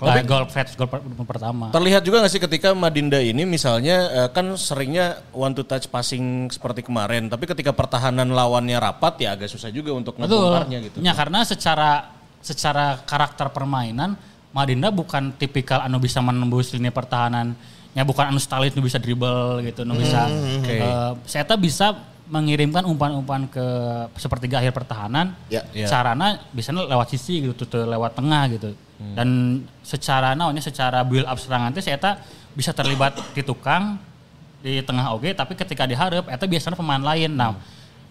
Nah, 0.00 0.24
gol 0.24 0.44
Freds 0.48 0.72
gol 0.74 0.88
per- 0.88 1.04
pertama. 1.28 1.68
Terlihat 1.68 2.00
juga 2.00 2.24
nggak 2.24 2.32
sih 2.32 2.40
ketika 2.40 2.72
Madinda 2.72 3.20
ini 3.20 3.44
misalnya 3.44 3.96
eh, 4.24 4.28
kan 4.32 4.56
seringnya 4.56 5.20
one 5.36 5.52
to 5.52 5.60
touch 5.60 5.86
passing 5.92 6.48
seperti 6.48 6.80
kemarin, 6.80 7.28
tapi 7.28 7.44
ketika 7.44 7.76
pertahanan 7.76 8.32
lawannya 8.32 8.80
rapat 8.80 9.20
ya 9.20 9.36
agak 9.36 9.52
susah 9.52 9.68
juga 9.68 9.92
untuk 9.92 10.16
ngebongkarnya 10.16 10.78
gitu. 10.88 10.96
Ya 11.04 11.12
karena 11.12 11.44
secara 11.44 12.16
secara 12.40 13.04
karakter 13.04 13.52
permainan 13.52 14.16
Madinda 14.50 14.88
bukan 14.90 15.36
tipikal 15.36 15.84
anu 15.84 16.00
bisa 16.00 16.18
menembus 16.24 16.72
lini 16.72 16.88
pertahanan. 16.88 17.52
Ya 17.90 18.06
bukan 18.06 18.30
anu 18.30 18.38
nu 18.38 18.80
bisa 18.86 18.98
dribble 19.02 19.66
gitu, 19.66 19.82
nu 19.82 19.98
bisa. 19.98 20.26
Oke. 20.30 20.78
eh, 20.80 21.12
saya 21.26 21.42
tuh 21.44 21.58
bisa 21.58 21.92
mengirimkan 22.30 22.86
umpan-umpan 22.86 23.50
ke 23.50 23.66
sepertiga 24.14 24.62
akhir 24.62 24.70
pertahanan. 24.70 25.34
Ya. 25.50 25.66
Ya. 25.74 25.90
Carana 25.90 26.38
bisa 26.54 26.70
lewat 26.70 27.10
sisi 27.10 27.42
gitu, 27.42 27.66
tuh, 27.66 27.66
tuh, 27.66 27.84
lewat 27.84 28.14
tengah 28.14 28.46
gitu. 28.54 28.70
Dan 29.00 29.60
secara 29.80 30.36
naonnya 30.36 30.60
secara 30.60 31.00
build 31.00 31.24
up 31.24 31.40
serangan 31.40 31.72
teh 31.72 31.80
saya 31.80 31.96
tak 31.96 32.20
bisa 32.52 32.70
terlibat 32.76 33.16
di 33.32 33.40
tukang 33.40 33.96
di 34.60 34.84
tengah 34.84 35.16
oge 35.16 35.32
tapi 35.32 35.56
ketika 35.56 35.88
diharap 35.88 36.28
eta 36.28 36.44
biasanya 36.44 36.76
pemain 36.76 37.00
lain. 37.00 37.32
Nah, 37.32 37.56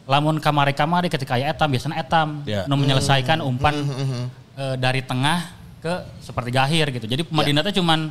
lamun 0.10 0.42
kamari-kamari 0.42 1.06
ketika 1.06 1.38
aya 1.38 1.54
etam 1.54 1.70
biasanya 1.70 2.02
etam 2.02 2.42
Ya. 2.50 2.66
nu 2.66 2.74
menyelesaikan 2.74 3.38
umpan 3.46 3.78
eh, 4.58 4.76
dari 4.82 5.06
tengah 5.06 5.54
ke 5.78 5.94
sepertiga 6.26 6.66
akhir 6.66 6.90
gitu. 6.98 7.06
Jadi 7.06 7.22
Madinah 7.30 7.62
teh 7.62 7.78
cuman 7.78 8.10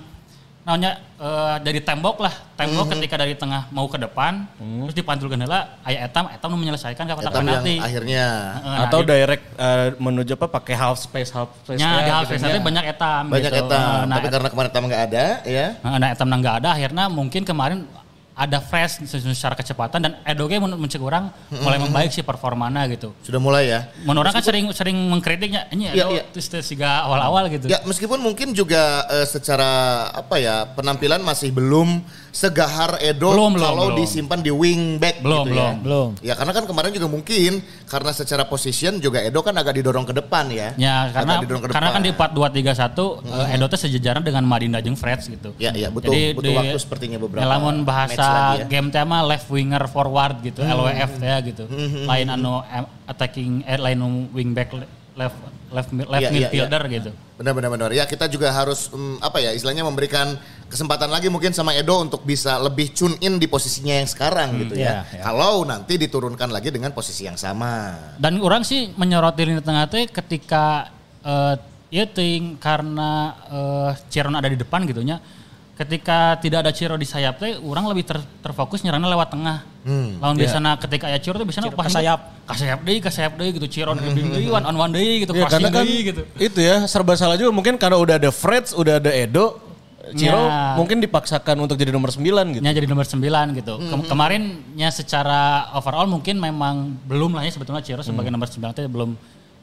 namanya 0.68 1.00
eh, 1.16 1.56
dari 1.64 1.80
tembok 1.80 2.20
lah, 2.20 2.34
tembok 2.52 2.92
ketika 2.92 3.16
dari 3.16 3.32
tengah 3.32 3.72
mau 3.72 3.88
ke 3.88 3.96
depan 3.96 4.44
terus 4.84 4.92
dipantulkan 4.92 5.40
heula 5.40 5.80
aya 5.80 6.04
etam, 6.04 6.28
etam 6.28 6.52
nu 6.52 6.60
menyelesaikan 6.60 7.08
ke 7.08 7.14
kotak 7.16 7.32
penalti. 7.32 7.80
akhirnya 7.80 8.24
nah, 8.60 8.84
Atau 8.84 9.00
di- 9.00 9.08
direct 9.08 9.44
eh, 9.56 9.96
menuju 9.96 10.36
apa 10.36 10.46
pakai 10.52 10.76
half 10.76 11.00
space 11.00 11.32
half 11.32 11.48
space. 11.64 11.80
nya 11.80 11.88
kayak 11.88 12.04
di 12.04 12.12
hal 12.12 12.22
gitu 12.22 12.30
space 12.36 12.52
teh 12.52 12.60
banyak 12.60 12.84
etam 12.84 13.22
banyak 13.32 13.48
gitu. 13.50 13.64
etam, 13.64 14.00
Nah, 14.04 14.16
tapi 14.20 14.26
karena 14.28 14.48
kemarin 14.52 14.68
etam 14.68 14.84
nggak 14.84 15.02
ada 15.08 15.24
ya. 15.48 15.66
Nah, 15.80 15.96
nah 15.96 16.08
etam 16.12 16.28
nggak 16.28 16.54
ada 16.60 16.68
akhirnya 16.76 17.04
mungkin 17.08 17.42
kemarin 17.48 17.78
ada 18.38 18.62
fresh 18.62 19.02
secara 19.02 19.58
kecepatan 19.58 19.98
dan 19.98 20.12
Edoge 20.22 20.62
menurut 20.62 20.78
mencek 20.78 21.02
orang 21.02 21.34
mulai 21.50 21.82
membaik 21.82 22.14
sih 22.14 22.22
performana 22.22 22.86
gitu. 22.86 23.10
Sudah 23.26 23.42
mulai 23.42 23.66
ya. 23.66 23.90
Menurut 24.06 24.30
orang 24.30 24.38
kan 24.38 24.44
sering 24.46 24.70
sering 24.70 24.94
mengkritiknya 24.94 25.66
ini 25.74 25.90
Iya, 25.90 26.06
Edo 26.06 26.14
iya. 26.14 26.22
terus 26.30 26.46
juga 26.70 27.02
awal-awal 27.02 27.50
gitu. 27.50 27.66
Ya 27.66 27.82
meskipun 27.82 28.22
mungkin 28.22 28.54
juga 28.54 29.02
eh, 29.10 29.26
secara 29.26 29.68
apa 30.14 30.38
ya 30.38 30.70
penampilan 30.70 31.18
masih 31.26 31.50
belum 31.50 31.98
segahar 32.30 33.02
Edo 33.02 33.34
Belum, 33.34 33.58
belum, 33.58 33.64
kalau 33.66 33.86
belum. 33.90 33.98
disimpan 33.98 34.38
di 34.38 34.54
wing 34.54 35.02
back 35.02 35.18
Belum, 35.18 35.42
gitu 35.42 35.58
belum, 35.58 35.74
ya. 35.74 35.82
belum. 35.82 36.10
Ya 36.22 36.34
karena 36.38 36.52
kan 36.54 36.64
kemarin 36.70 36.94
juga 36.94 37.08
mungkin 37.10 37.58
karena 37.88 38.12
secara 38.12 38.44
position 38.44 39.00
juga 39.00 39.18
Edo 39.18 39.40
kan 39.40 39.50
agak 39.52 39.74
didorong 39.74 40.04
ke 40.04 40.12
depan 40.12 40.46
ya. 40.48 40.76
Ya 40.76 41.08
karena 41.08 41.32
Agak 41.34 41.44
didorong 41.48 41.62
ke 41.64 41.68
karena 41.72 41.90
kan 41.90 42.02
di 42.04 42.12
depan. 42.12 42.28
4 42.30 42.36
2 42.36 42.76
3 43.24 43.48
1 43.48 43.56
Edo 43.56 43.66
teh 43.66 43.80
sejajaran 43.80 44.22
dengan 44.22 44.44
Madinda 44.44 44.78
jeung 44.78 44.94
Freds 44.94 45.26
gitu. 45.26 45.56
Ya, 45.56 45.72
ya, 45.72 45.88
butuh- 45.88 46.12
butuh 46.36 46.52
waktu 46.54 46.76
sepertinya 46.76 47.16
beberapa 47.16 47.42
ya, 47.42 47.48
lamun 47.48 47.82
match 47.82 47.88
bahasa 47.88 48.22
lagi 48.22 48.58
ya. 48.60 48.64
game 48.68 48.88
tema 48.88 49.24
left 49.24 49.48
winger 49.48 49.82
forward 49.86 50.38
gitu, 50.40 50.60
LWF 50.60 51.10
teh 51.16 51.36
gitu. 51.48 51.64
Lain 52.04 52.28
anu 52.28 52.60
em, 52.68 52.84
attacking 53.04 53.64
eh 53.64 53.76
lain 53.76 53.98
wing 54.30 54.52
back 54.52 54.70
left 55.16 55.36
left 55.68 55.90
mid- 55.92 56.08
left 56.08 56.22
Iya, 56.24 56.30
iya, 56.32 56.38
midfielder 56.48 56.82
gitu. 56.88 57.10
Benar 57.38 57.52
benar 57.54 57.70
benar. 57.70 57.90
Ya 57.94 58.04
kita 58.08 58.26
juga 58.26 58.50
harus 58.50 58.88
mm, 58.90 59.22
apa 59.22 59.38
ya 59.38 59.52
istilahnya 59.54 59.84
memberikan 59.86 60.34
kesempatan 60.66 61.08
lagi 61.08 61.28
mungkin 61.30 61.54
sama 61.54 61.72
Edo 61.76 62.00
untuk 62.00 62.24
bisa 62.24 62.58
lebih 62.58 62.92
tune 62.92 63.16
in 63.22 63.36
di 63.38 63.46
posisinya 63.46 63.94
yang 64.00 64.08
sekarang 64.08 64.48
gitu 64.66 64.74
ya. 64.74 65.04
iya, 65.06 65.20
iya. 65.20 65.22
Kalau 65.22 65.62
nanti 65.64 65.96
diturunkan 65.96 66.48
lagi 66.50 66.68
dengan 66.72 66.92
posisi 66.92 67.24
yang 67.28 67.36
sama. 67.36 67.94
Dan 68.18 68.40
orang 68.42 68.64
sih 68.64 68.90
menyoroti 68.96 69.42
lini 69.44 69.62
tengah 69.62 69.86
teh 69.88 70.08
ketika 70.08 70.88
eh 71.22 71.54
ya 71.88 72.04
ting 72.04 72.60
karena 72.60 73.10
eh 73.48 73.90
Ciron 74.12 74.36
ada 74.36 74.48
di 74.48 74.58
depan 74.58 74.84
gitu 74.84 75.00
nya. 75.04 75.20
Ketika 75.78 76.34
tidak 76.42 76.66
ada 76.66 76.74
Ciro 76.74 76.98
di 76.98 77.06
sayap 77.06 77.38
teh, 77.38 77.54
orang 77.54 77.86
lebih 77.86 78.02
ter- 78.02 78.26
terfokus 78.42 78.82
nyerangnya 78.82 79.14
lewat 79.14 79.30
tengah. 79.30 79.62
Lawan 80.18 80.34
biasanya 80.34 80.74
ketika 80.74 81.06
aya 81.06 81.22
Ciro 81.22 81.38
tuh 81.38 81.46
biasanya 81.46 81.70
pas 81.70 81.86
kasayap. 81.86 82.18
kasayap 82.44 82.78
deui, 82.82 82.98
kasayap 82.98 83.32
deui 83.38 83.54
gitu. 83.54 83.70
Ciro 83.70 83.94
dribbling 83.94 84.34
deui, 84.34 84.50
one 84.50 84.66
on 84.66 84.74
one 84.74 84.90
deui 84.90 85.22
gitu, 85.22 85.30
Ya, 85.32 85.46
karena 85.46 85.70
crossing 85.70 85.72
kan 85.72 85.84
deui 85.86 85.98
gitu. 86.02 86.22
itu 86.34 86.58
ya 86.58 86.82
serba 86.84 87.14
salah 87.14 87.38
juga 87.38 87.54
mungkin 87.54 87.78
karena 87.78 87.94
udah 87.94 88.18
ada 88.18 88.34
Freds, 88.34 88.74
udah 88.74 88.98
ada 88.98 89.14
Edo, 89.14 89.54
Ciro 90.12 90.50
Ya. 90.50 90.74
mungkin 90.74 90.98
dipaksakan 90.98 91.54
untuk 91.60 91.76
jadi 91.76 91.94
nomor 91.94 92.10
9 92.10 92.26
gitu. 92.50 92.62
nya 92.64 92.74
jadi 92.74 92.88
nomor 92.90 93.06
9 93.06 93.22
gitu. 93.54 93.74
Kem- 93.78 94.02
kemarinnya 94.04 94.90
secara 94.90 95.40
overall 95.72 96.10
mungkin 96.10 96.42
memang 96.42 96.98
belum 97.06 97.38
lah 97.38 97.46
ya 97.46 97.54
sebetulnya 97.54 97.80
Ciro 97.80 98.02
sebagai 98.02 98.34
nomor 98.34 98.50
9 98.50 98.74
itu 98.74 98.82
belum 98.84 99.14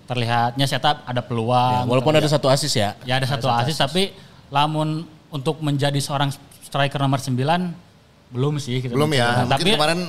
terlihatnya 0.05 0.63
setup 0.63 1.03
ada 1.03 1.19
peluang. 1.19 1.83
Ya, 1.83 1.89
walaupun 1.89 2.13
ada 2.13 2.25
satu 2.25 2.47
asis 2.47 2.71
ya. 2.71 2.95
ya 3.03 3.17
ada 3.17 3.27
satu 3.27 3.51
asis 3.51 3.75
tapi 3.75 4.15
lamun 4.47 5.03
untuk 5.29 5.59
menjadi 5.59 5.97
seorang 5.97 6.29
striker 6.61 6.99
nomor 6.99 7.19
9 7.19 7.35
belum 8.25 8.57
sih 8.57 8.81
gitu. 8.81 8.91
Belum 8.91 9.07
ya. 9.13 9.45
Nah, 9.45 9.53
Mungkin 9.53 9.63
tapi 9.63 9.69
kemarin 9.77 9.99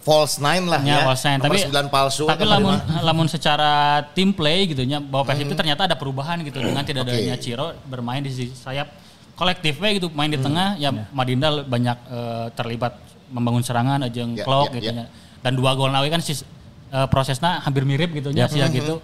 false 0.00 0.40
nine 0.40 0.64
lah 0.64 0.80
Ya, 0.80 1.04
ya. 1.04 1.04
false 1.06 1.22
nine. 1.28 1.38
Nomor 1.38 1.54
tapi 1.54 1.58
9 1.70 1.92
palsu. 1.92 2.24
Tapi 2.24 2.42
atau 2.42 2.48
lamun 2.56 2.74
lamun 3.04 3.26
secara 3.28 3.70
tim 4.16 4.32
play 4.32 4.66
gitu 4.66 4.82
nya 4.82 4.98
bahwa 4.98 5.28
Persib 5.28 5.46
itu 5.46 5.54
ternyata 5.54 5.84
ada 5.84 5.94
perubahan 5.94 6.40
gitu 6.42 6.56
dengan 6.58 6.82
tidak 6.82 7.04
Oke. 7.06 7.12
adanya 7.14 7.36
Ciro 7.36 7.76
bermain 7.86 8.24
di 8.24 8.32
sisi 8.32 8.56
sayap 8.56 8.88
kolektifnya 9.36 9.92
gitu 9.92 10.08
main 10.10 10.32
di 10.32 10.40
tengah 10.40 10.80
ya 10.80 10.88
Madinda 11.12 11.52
banyak 11.62 11.98
eh, 12.08 12.46
terlibat 12.56 12.96
membangun 13.28 13.60
serangan 13.60 14.00
aja 14.08 14.24
Ya, 14.24 14.42
clock 14.42 14.72
ya, 14.72 14.80
gitu 14.80 14.90
ya. 14.90 14.94
nya. 14.96 15.06
Dan 15.44 15.52
dua 15.54 15.76
gol 15.76 15.92
nawi 15.92 16.08
kan 16.08 16.24
sis, 16.24 16.42
eh, 16.88 17.06
prosesnya 17.06 17.60
hampir 17.60 17.84
mirip 17.84 18.10
gitu 18.10 18.32
nya 18.32 18.48
sia 18.48 18.66
gitu. 18.72 18.98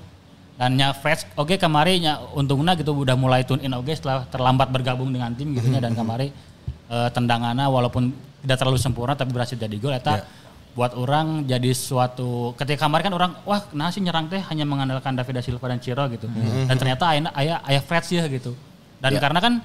Dan 0.52 0.76
nya 0.78 0.92
Freds 0.92 1.24
oke 1.34 1.56
kemarin 1.56 1.96
nya 1.98 2.14
untungnya 2.36 2.76
gitu 2.76 2.92
udah 2.92 3.16
mulai 3.16 3.42
tune 3.42 3.64
in. 3.64 3.72
Oke 3.74 3.96
setelah 3.96 4.28
terlambat 4.28 4.68
bergabung 4.68 5.08
dengan 5.10 5.32
tim 5.32 5.56
gitu 5.56 5.68
dan 5.72 5.96
kemarin 6.00 6.30
eh, 6.92 7.08
tendangannya 7.10 7.66
walaupun 7.66 8.12
tidak 8.44 8.56
terlalu 8.60 8.78
sempurna 8.78 9.16
tapi 9.16 9.32
berhasil 9.32 9.56
jadi 9.56 9.76
gol. 9.80 9.96
Eta 9.96 10.22
buat 10.72 10.96
orang 10.96 11.44
jadi 11.44 11.68
suatu 11.76 12.56
ketika 12.56 12.88
kemarin 12.88 13.12
kan 13.12 13.14
orang 13.16 13.32
wah 13.44 13.60
nah 13.76 13.92
sih 13.92 14.00
nyerang 14.00 14.32
teh 14.32 14.40
hanya 14.40 14.64
mengandalkan 14.64 15.12
David 15.12 15.40
da 15.40 15.42
Silva 15.44 15.68
dan 15.68 15.80
Ciro 15.80 16.04
gitu. 16.08 16.28
Dan 16.68 16.76
ternyata 16.80 17.12
ayah 17.12 17.28
ayah 17.36 17.56
ayah 17.68 17.82
Freds 17.84 18.08
ya 18.12 18.24
gitu. 18.28 18.56
Dan 19.02 19.16
Ya. 19.16 19.20
karena 19.20 19.40
kan 19.42 19.60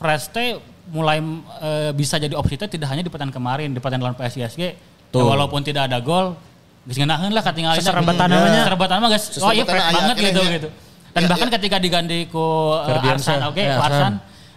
Freds 0.00 0.26
teh 0.32 0.58
mulai 0.90 1.22
eh, 1.62 1.90
bisa 1.94 2.18
jadi 2.18 2.34
opsi 2.34 2.58
teh 2.58 2.66
tidak 2.66 2.90
hanya 2.90 3.06
di 3.06 3.10
pertandingan 3.12 3.36
kemarin 3.36 3.68
di 3.70 3.78
pertandingan 3.78 4.10
lawan 4.10 4.18
PSISG 4.18 4.74
ya 5.10 5.22
walaupun 5.22 5.62
tidak 5.62 5.86
ada 5.90 5.98
gol 6.02 6.34
geus 6.82 6.96
ngeunaheun 6.96 7.30
lah 7.30 7.42
katingalina 7.42 7.80
Seserebatan 7.80 8.26
Hmm. 8.26 8.34
namanya. 8.34 8.60
seserebatan 8.62 8.96
mah 8.96 9.08
guys 9.08 9.24
oh 9.36 9.50
iya 9.50 9.62
aya 9.62 9.68
banget 9.68 9.84
akhirnya 9.90 10.14
gitu 10.16 10.40
ya. 10.40 10.50
gitu 10.56 10.68
dan 11.10 11.20
Ya, 11.20 11.28
bahkan 11.28 11.48
ya. 11.48 11.52
ketika 11.58 11.76
diganti 11.76 12.18
ku 12.26 12.44
eh. 12.78 13.10
Arsan 13.10 13.38
oke 13.44 13.60
Ya, 13.60 13.76
Arsan. 13.76 14.12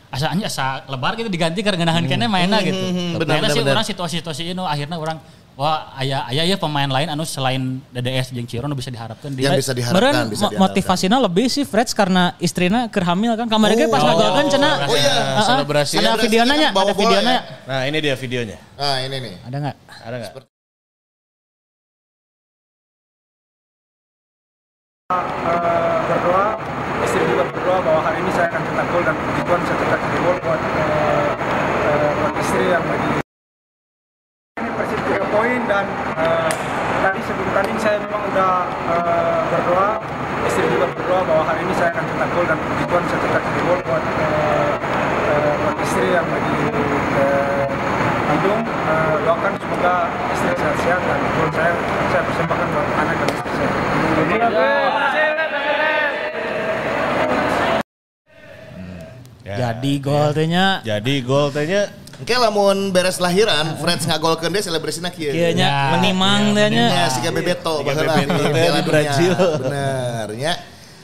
Asa 0.08 0.30
anya 0.30 0.46
asa 0.46 0.66
lebar 0.86 1.14
gitu 1.14 1.26
diganti 1.26 1.60
karena 1.60 1.78
ngeunaheun 1.80 2.06
kene 2.06 2.26
mainnya 2.28 2.62
gitu 2.62 2.78
benar, 2.78 3.18
Ternyata 3.18 3.34
benar, 3.40 3.50
sih 3.50 3.60
benar. 3.60 3.74
orang 3.74 3.86
situasi-situasi 3.88 4.42
ini 4.46 4.62
akhirnya 4.64 4.96
orang 4.96 5.18
wah 5.54 5.90
ayah 5.98 6.26
ayah 6.30 6.46
ya 6.46 6.56
pemain 6.56 6.86
lain 6.88 7.10
anu 7.10 7.22
selain 7.24 7.62
DDS 7.90 8.30
jeung 8.30 8.46
Ciro 8.46 8.66
nu 8.66 8.74
bisa 8.74 8.88
diharapkan 8.88 9.30
di 9.30 9.42
Yang 9.42 9.58
bisa 9.60 9.74
diharapkan, 9.74 9.98
Meren 10.00 10.14
bisa 10.30 10.46
diandalkan. 10.48 10.62
motivasinya 10.62 11.18
lebih 11.20 11.46
sih 11.48 11.62
Freds 11.64 11.92
karena 11.92 12.38
istrina 12.38 12.86
keur 12.88 13.02
hamil 13.04 13.34
kan. 13.36 13.46
Kemarin 13.48 13.74
ge 13.76 13.86
pas 13.88 14.00
Oh. 14.00 14.08
ngagolkeun 14.08 14.48
cenah. 14.50 14.74
Oh 14.84 14.94
iya. 14.96 15.14
Selebrasi. 15.44 15.96
Ada 15.98 16.14
videonya 16.20 16.54
kan 16.54 16.72
ada 16.76 16.94
videonya. 16.96 17.34
ya? 17.34 17.42
Nah 17.66 17.82
ini 17.84 17.98
dia 18.00 18.14
videonya. 18.16 18.58
Nah 18.76 18.96
ini 19.00 19.16
nih. 19.20 19.34
Ada 19.44 19.58
nggak? 19.60 19.76
Ada 20.00 20.16
nggak? 20.20 20.53
Berdoa, 26.08 26.46
istri 27.04 27.24
juga 27.28 27.44
berdoa 27.52 27.80
bahwa 27.84 28.02
hari 28.08 28.18
ini 28.24 28.32
saya 28.32 28.48
akan 28.48 28.62
cetak 28.64 28.88
gol 28.88 29.04
dan 29.04 29.16
puji 29.20 29.42
Tuhan 29.44 29.62
saya 29.68 29.78
cetak 29.84 30.02
gol 30.24 30.38
buat 30.40 30.62
eh, 30.64 31.32
eh, 31.84 32.10
buat 32.24 32.34
istri 32.40 32.66
yang 32.72 32.86
lagi 32.88 33.08
ini 34.64 34.70
persib 34.80 35.00
tiga 35.04 35.24
poin 35.28 35.60
dan 35.68 35.86
eh, 36.16 36.52
tadi 37.04 37.20
sebelum 37.28 37.50
tanding 37.52 37.80
saya 37.84 37.98
memang 38.00 38.24
udah 38.32 38.54
eh, 38.88 39.42
berdoa. 39.52 39.90
Istri 40.44 40.66
juga 40.76 40.88
berdoa 40.92 41.22
bahwa 41.24 41.44
hari 41.48 41.60
ini 41.64 41.74
saya 41.76 41.90
akan 41.96 42.04
cetak 42.08 42.30
gol 42.36 42.46
dan 42.48 42.58
puji 42.64 42.84
Tuhan 42.88 43.04
saya 43.12 43.20
cetak 43.28 43.44
gol 43.68 43.80
buat 43.84 44.04
eh, 44.04 44.74
eh, 45.28 45.54
buat 45.60 45.76
istri 45.84 46.08
yang 46.16 46.28
lagi 46.32 46.56
eh, 47.20 47.63
Eh, 48.94 49.16
doakan 49.26 49.54
semoga 49.58 50.06
istri 50.38 50.54
sehat-sehat 50.54 51.02
dan 51.02 51.20
gol 51.34 51.50
saya 51.50 51.74
saya 52.14 52.22
persembahkan 52.30 52.68
buat 52.70 52.88
anak 53.02 53.16
dan 53.18 53.28
istri 53.34 53.52
saya. 53.58 53.72
Jadi 59.54 59.92
gol 59.98 60.30
teh 60.38 60.46
nya. 60.46 60.68
Jadi 60.86 61.16
gol 61.26 61.50
tehnya 61.50 61.90
Oke 62.22 62.38
lamun 62.38 62.94
beres 62.94 63.18
lahiran, 63.18 63.82
Freds 63.82 64.06
ngagolkeun 64.06 64.54
deh 64.54 64.62
selebrasinya 64.62 65.10
kieu. 65.10 65.34
Kieu 65.34 65.52
nya 65.58 65.66
Ya, 65.66 65.98
menimang 65.98 66.54
teh 66.54 66.70
nya. 66.70 66.86
Ya, 66.94 67.06
si 67.10 67.20
Bebeto 67.26 67.82
baheula 67.82 68.14
Bebeto 68.30 68.78
di. 68.78 68.86
Brazil. 68.86 69.34
Bener 69.58 70.28
ya. 70.38 70.54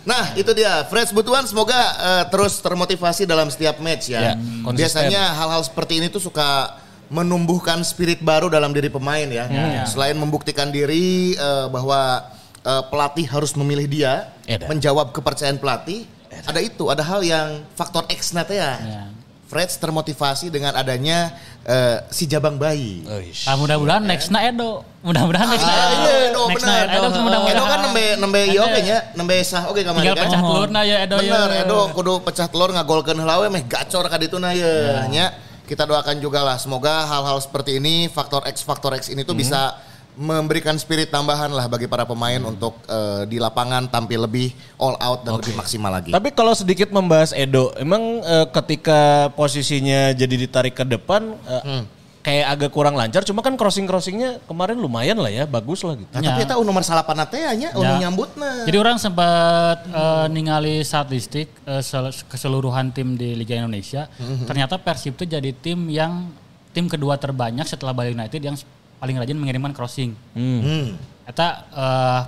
Nah 0.06 0.38
itu 0.38 0.54
dia, 0.54 0.86
Freds 0.86 1.10
Butuan 1.10 1.50
semoga 1.50 1.74
eh, 1.98 2.24
terus 2.30 2.62
termotivasi 2.62 3.26
dalam 3.26 3.50
setiap 3.50 3.82
match 3.82 4.14
ya. 4.14 4.38
Ya. 4.38 4.70
Biasanya 4.70 5.34
hal-hal 5.34 5.66
seperti 5.66 5.98
ini 5.98 6.14
tuh 6.14 6.22
suka 6.22 6.78
menumbuhkan 7.10 7.82
spirit 7.82 8.22
baru 8.22 8.48
dalam 8.48 8.70
diri 8.70 8.88
pemain 8.88 9.26
ya. 9.26 9.46
Selain 9.86 10.14
membuktikan 10.14 10.70
diri 10.70 11.34
eh, 11.34 11.68
bahwa 11.68 12.30
eh, 12.62 12.84
pelatih 12.88 13.26
harus 13.26 13.52
memilih 13.54 13.86
dia, 13.86 14.30
Eda. 14.46 14.70
menjawab 14.70 15.10
kepercayaan 15.10 15.58
pelatih, 15.58 16.06
ada 16.46 16.62
itu, 16.62 16.86
ada 16.88 17.02
hal 17.02 17.22
yang 17.22 17.66
faktor 17.74 18.06
X 18.08 18.32
na 18.32 18.46
teh 18.46 18.58
ya. 18.58 18.78
Ya. 18.80 19.04
Freds 19.50 19.82
termotivasi 19.82 20.54
dengan 20.54 20.78
adanya 20.78 21.34
eh, 21.66 22.06
si 22.14 22.30
jabang 22.30 22.62
bayi. 22.62 23.02
Ah, 23.50 23.58
mudah-mudahan 23.58 24.06
next 24.06 24.30
na 24.30 24.46
Edo. 24.46 24.86
Mudah-mudahan 25.02 25.50
next 25.50 25.66
na 25.66 25.74
Ah, 25.74 25.82
Edo. 25.82 25.98
iya, 26.06 26.14
Edo, 26.30 26.42
next 26.46 26.62
bener. 26.62 26.86
na 26.86 26.94
Edo 26.94 27.08
mudah-mudahan. 27.10 27.50
Edo 27.50 27.64
kan 27.66 27.80
nembe 27.82 28.06
nembe 28.22 28.42
iya 28.46 28.62
oke 28.62 28.80
nya, 28.86 28.98
nembe 29.18 29.36
sah 29.42 29.66
oke 29.66 29.82
kamari 29.82 30.06
Tinggal 30.06 30.22
kan. 30.22 30.26
pecah 30.30 30.42
telurna 30.46 30.82
ya 30.86 30.98
Edo 31.02 31.18
ya. 31.18 31.34
Bener, 31.34 31.50
Edo 31.66 31.80
kudu 31.98 32.14
pecah 32.22 32.46
telur 32.46 32.70
ngagolkeun 32.70 33.18
heula 33.18 33.42
we 33.42 33.48
meh 33.50 33.66
gacor 33.66 34.06
ka 34.06 34.22
ditu 34.22 34.38
na 34.38 34.54
ye. 34.54 34.70
Nya 35.10 35.34
kita 35.70 35.86
doakan 35.86 36.18
juga 36.18 36.42
lah 36.42 36.58
semoga 36.58 37.06
hal-hal 37.06 37.38
seperti 37.38 37.78
ini 37.78 38.10
faktor 38.10 38.42
X 38.50 38.66
faktor 38.66 38.98
X 38.98 39.14
ini 39.14 39.22
tuh 39.22 39.38
bisa 39.38 39.78
memberikan 40.20 40.76
spirit 40.76 41.14
tambahan 41.14 41.48
lah 41.48 41.70
bagi 41.72 41.88
para 41.88 42.04
pemain 42.04 42.42
untuk 42.44 42.76
eh, 42.90 43.24
di 43.30 43.40
lapangan 43.40 43.88
tampil 43.88 44.26
lebih 44.28 44.52
all 44.76 45.00
out 45.00 45.24
dan 45.24 45.40
lebih 45.40 45.56
maksimal 45.56 45.88
lagi. 45.88 46.12
Tapi 46.12 46.36
kalau 46.36 46.52
sedikit 46.52 46.92
membahas 46.92 47.32
Edo, 47.32 47.72
emang 47.80 48.20
eh, 48.20 48.48
ketika 48.52 49.32
posisinya 49.40 50.12
jadi 50.12 50.36
ditarik 50.36 50.76
ke 50.76 50.84
depan 50.84 51.40
eh, 51.48 51.88
kayak 52.20 52.46
agak 52.52 52.70
kurang 52.76 53.00
lancar. 53.00 53.24
Cuma 53.24 53.40
kan 53.40 53.56
crossing 53.56 53.88
crossingnya 53.88 54.44
kemarin 54.44 54.76
lumayan 54.76 55.16
lah 55.18 55.32
ya, 55.32 55.48
bagus 55.48 55.82
lah 55.88 55.96
gitu. 55.96 56.10
Nah, 56.12 56.22
tapi 56.22 56.44
eta 56.44 56.60
nomor 56.60 56.84
salapan 56.84 57.24
teh 57.26 57.40
nya 57.56 57.72
Ya. 57.72 57.80
unu 57.80 57.94
nyambutna. 58.04 58.68
Jadi 58.68 58.78
orang 58.78 59.00
sempat 59.00 59.88
eh, 59.88 60.26
ningali 60.28 60.84
statistik 60.84 61.48
eh, 61.64 61.82
sel- 61.82 62.12
keseluruhan 62.28 62.92
tim 62.92 63.16
di 63.16 63.34
Liga 63.36 63.56
Indonesia. 63.56 64.12
Ternyata 64.44 64.76
Persib 64.78 65.16
itu 65.16 65.26
jadi 65.26 65.50
tim 65.56 65.88
yang 65.88 66.28
tim 66.76 66.86
kedua 66.86 67.16
terbanyak 67.18 67.66
setelah 67.66 67.96
Bali 67.96 68.14
United 68.14 68.42
yang 68.44 68.56
paling 69.00 69.16
rajin 69.16 69.40
mengirimkan 69.40 69.72
crossing. 69.72 70.12
Hmm. 70.36 71.00
Eh, 71.30 72.22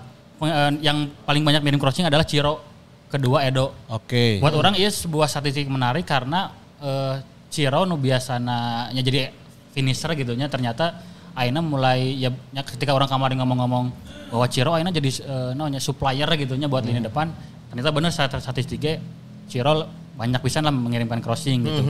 yang 0.82 1.06
paling 1.22 1.46
banyak 1.46 1.62
mengirim 1.62 1.78
crossing 1.78 2.10
adalah 2.10 2.26
Ciro, 2.26 2.64
kedua 3.12 3.46
Edo. 3.46 3.76
Oke. 3.92 4.42
Buat 4.42 4.56
orang 4.58 4.74
iya 4.74 4.90
sebuah 4.90 5.30
statistik 5.30 5.70
menarik 5.70 6.08
karena 6.08 6.50
eh, 6.82 7.22
Ciro 7.52 7.84
nu 7.84 8.00
biasana 8.00 8.88
nya 8.90 9.04
jadi 9.04 9.30
finisher 9.72 10.12
gitu 10.14 10.36
nya 10.36 10.48
ternyata 10.48 11.00
Aina 11.32 11.64
mulai 11.64 12.20
ya 12.20 12.28
nya 12.52 12.60
ketika 12.62 12.92
orang 12.92 13.08
kemarin 13.08 13.40
ngomong-ngomong 13.40 13.86
bahwa 14.28 14.46
Ciro 14.48 14.76
Aina 14.76 14.92
jadi 14.92 15.08
eh, 15.24 15.52
namanya 15.56 15.80
supplier 15.80 16.28
gitu 16.36 16.56
nya 16.56 16.68
buat 16.68 16.84
lini 16.84 17.00
depan. 17.00 17.32
Ternyata 17.72 17.90
benar 17.90 18.12
stat- 18.12 18.36
statistiknya 18.38 19.00
Ciro 19.48 19.88
banyak 20.12 20.44
bisa 20.44 20.60
lah 20.60 20.72
mengirimkan 20.72 21.24
crossing 21.24 21.64
gitu. 21.64 21.82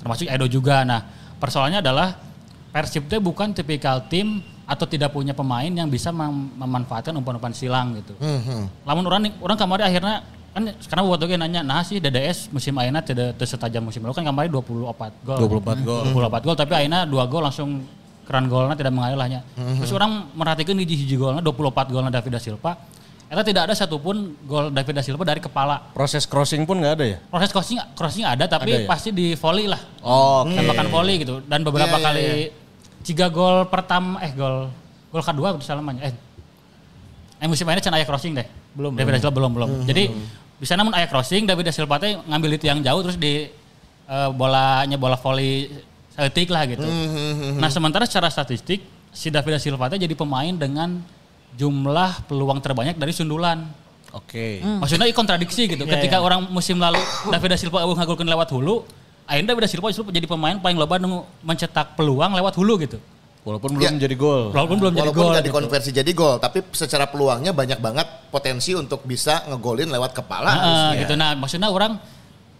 termasuk 0.00 0.26
Edo 0.26 0.48
juga. 0.48 0.80
Nah 0.82 1.04
persoalannya 1.36 1.84
adalah 1.84 2.16
Persib 2.72 3.08
itu 3.08 3.16
bukan 3.20 3.52
tipikal 3.52 4.04
tim 4.04 4.40
atau 4.68 4.84
tidak 4.84 5.12
punya 5.12 5.32
pemain 5.32 5.68
yang 5.68 5.88
bisa 5.88 6.12
mem- 6.12 6.52
memanfaatkan 6.56 7.12
umpan-umpan 7.12 7.52
silang 7.52 7.96
gitu. 7.96 8.12
Lamun 8.84 9.04
orang 9.06 9.32
orang 9.40 9.56
kemarin 9.56 9.84
akhirnya 9.86 10.16
kan 10.56 10.72
sekarang 10.80 11.04
buat 11.04 11.20
oke 11.20 11.36
nanya 11.36 11.60
nah 11.60 11.84
sih 11.84 12.00
DDS 12.00 12.48
musim 12.48 12.72
Aina 12.80 13.04
tidak 13.04 13.36
tidak 13.36 13.44
setajam 13.44 13.84
musim 13.84 14.00
lalu. 14.00 14.16
Kan 14.16 14.24
kemarin 14.24 14.48
24 14.48 15.20
gol. 15.20 15.36
24 15.60 15.84
gol. 15.84 16.02
24 16.16 16.46
gol 16.48 16.56
tapi 16.56 16.72
Aina 16.72 17.04
2 17.04 17.12
gol 17.28 17.44
langsung 17.44 17.84
keran 18.24 18.48
golnya 18.48 18.74
tidak 18.74 18.90
mengalir 18.90 19.14
lahnya 19.14 19.40
terus 19.54 19.92
orang 19.94 20.26
merhatikan 20.34 20.74
hiji 20.80 20.96
hiji 20.98 21.14
golnya 21.14 21.44
24 21.44 21.92
golnya 21.92 22.08
David 22.08 22.32
da 22.34 22.40
Silva. 22.40 22.72
Eta 23.26 23.42
tidak 23.42 23.66
ada 23.68 23.74
satupun 23.74 24.38
gol 24.48 24.72
David 24.72 24.96
da 24.96 25.02
Silva 25.04 25.22
dari 25.28 25.44
kepala. 25.44 25.92
Proses 25.92 26.24
crossing 26.24 26.64
pun 26.64 26.80
nggak 26.80 26.94
ada 26.96 27.04
ya? 27.04 27.18
proses 27.28 27.52
crossing 27.52 27.78
crossing 27.92 28.24
ada 28.24 28.48
tapi 28.48 28.70
Ada 28.72 28.78
ya? 28.82 28.88
pasti 28.88 29.12
di 29.12 29.36
volley 29.36 29.68
lah. 29.68 29.78
Oh, 30.00 30.48
tembakan 30.48 30.88
volley 30.88 31.20
gitu. 31.20 31.44
Dan 31.44 31.66
beberapa 31.68 32.00
Iya, 32.00 32.02
iya, 32.02 32.06
kali 32.08 32.26
tiga 33.04 33.26
gol 33.28 33.68
pertama 33.68 34.18
eh 34.24 34.32
gol 34.32 34.72
gol 35.12 35.22
kedua 35.22 35.54
salamanya 35.62 36.10
eh 36.10 36.14
eh 37.36 37.46
musim 37.46 37.68
ini 37.68 37.82
can 37.84 37.92
aya 37.92 38.08
crossing 38.08 38.32
deh. 38.34 38.46
Belum 38.74 38.94
David 38.96 39.18
da 39.18 39.26
Silva 39.26 39.34
belum 39.36 39.52
belum. 39.54 39.70
Jadi 39.84 40.02
bisa 40.56 40.72
namun 40.74 40.92
aya 40.96 41.04
crossing 41.08 41.44
David 41.44 41.68
da 41.68 41.72
Silva 41.74 42.00
teh 42.00 42.16
ngambil 42.16 42.56
itu 42.56 42.64
yang 42.68 42.80
jauh 42.80 43.00
terus 43.04 43.20
di 43.20 43.48
eh, 44.08 44.28
bolanya 44.32 44.96
bola 44.96 45.20
volley 45.20 45.68
setik 46.16 46.48
lah 46.48 46.64
gitu 46.64 46.88
nah 47.60 47.68
sementara 47.68 48.08
secara 48.08 48.32
statistik 48.32 48.80
si 49.16 49.28
David 49.32 49.60
Silva 49.60 49.88
teh 49.88 50.00
jadi 50.00 50.12
pemain 50.16 50.52
dengan 50.52 51.00
jumlah 51.56 52.28
peluang 52.28 52.60
terbanyak 52.60 53.00
dari 53.00 53.16
sundulan. 53.16 53.64
Oke. 54.12 54.60
Maksudnya 54.60 55.08
ini 55.08 55.16
kontradiksi 55.16 55.66
gitu. 55.66 55.88
Ketika 55.88 56.20
orang 56.20 56.44
musim 56.52 56.76
lalu 56.76 57.00
David 57.32 57.56
Silva 57.56 57.82
eueuh 57.84 57.96
ngagolkeun 57.96 58.28
lewat 58.28 58.52
hulu, 58.52 58.84
akhirnya 59.24 59.56
David 59.56 59.64
Silva 59.72 59.88
justru 59.90 60.12
jadi 60.12 60.28
pemain 60.28 60.60
paling 60.60 60.76
loba 60.76 61.00
mencetak 61.40 61.96
peluang 61.96 62.36
lewat 62.36 62.54
hulu 62.60 62.76
gitu. 62.84 63.00
Walaupun 63.46 63.70
Ya. 63.72 63.86
belum 63.86 63.92
menjadi 63.94 64.16
gol. 64.18 64.42
Walaupun 64.50 64.76
belum 64.76 64.92
jadi 64.92 65.02
Walaupun 65.06 65.22
gol. 65.22 65.30
nggak 65.30 65.38
gitu. 65.40 65.50
dikonversi 65.54 65.90
jadi 65.94 66.10
gol, 66.12 66.36
tapi 66.36 66.58
secara 66.74 67.06
peluangnya 67.06 67.54
banyak 67.54 67.78
banget 67.78 68.02
potensi 68.28 68.74
untuk 68.74 69.06
bisa 69.06 69.46
ngegolin 69.46 69.86
lewat 69.86 70.10
kepala. 70.12 70.50
Nah, 70.50 70.58
harusnya. 70.58 71.00
gitu. 71.00 71.14
Nah, 71.14 71.30
maksudnya 71.32 71.70
orang 71.70 72.02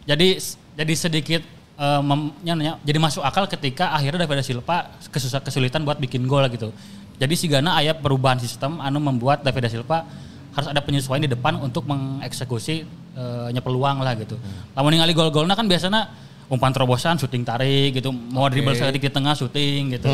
jadi 0.05 0.39
jadi 0.73 0.95
sedikit 0.95 1.43
eh, 1.77 2.01
mem- 2.01 2.33
nya- 2.41 2.79
jadi 2.81 2.97
masuk 2.97 3.21
akal 3.21 3.45
ketika 3.47 3.91
akhirnya 3.91 4.23
David 4.23 4.41
Silva 4.41 4.95
kesusah 5.11 5.43
kesulitan 5.43 5.83
buat 5.83 5.99
bikin 5.99 6.25
gol 6.25 6.47
gitu. 6.49 6.71
Jadi 7.17 7.35
si 7.35 7.51
Gana 7.51 7.75
aya 7.75 7.93
perubahan 7.93 8.39
sistem 8.39 8.79
anu 8.79 8.97
membuat 8.97 9.43
David 9.43 9.67
Silva 9.69 10.07
harus 10.53 10.69
ada 10.69 10.81
penyesuaian 10.81 11.21
di 11.21 11.29
depan 11.29 11.59
untuk 11.59 11.85
mengeksekusi 11.85 12.87
eh, 13.13 13.49
nya 13.51 13.59
peluang 13.59 14.01
lah 14.01 14.15
gitu. 14.15 14.39
Lamun 14.73 14.89
ningali 14.91 15.13
gol-golnya 15.13 15.53
kan 15.53 15.67
biasanya 15.67 16.09
umpan 16.47 16.71
terobosan, 16.71 17.19
syuting 17.19 17.43
tarik 17.43 17.95
gitu, 17.95 18.11
mau 18.11 18.47
dribble 18.47 18.73
sedikit 18.73 19.11
di 19.11 19.15
tengah 19.15 19.35
syuting 19.35 19.95
gitu. 19.95 20.07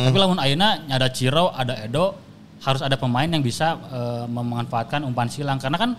Tapi 0.00 0.16
lamun 0.16 0.40
ayeuna 0.40 0.88
ada 0.88 1.12
Ciro, 1.12 1.52
ada 1.52 1.76
Edo, 1.78 2.16
harus 2.60 2.80
ada 2.80 2.96
pemain 2.96 3.26
yang 3.26 3.44
bisa 3.44 3.76
eh, 3.92 4.24
memanfaatkan 4.24 5.04
umpan 5.04 5.28
silang 5.28 5.60
karena 5.60 5.76
kan 5.76 5.92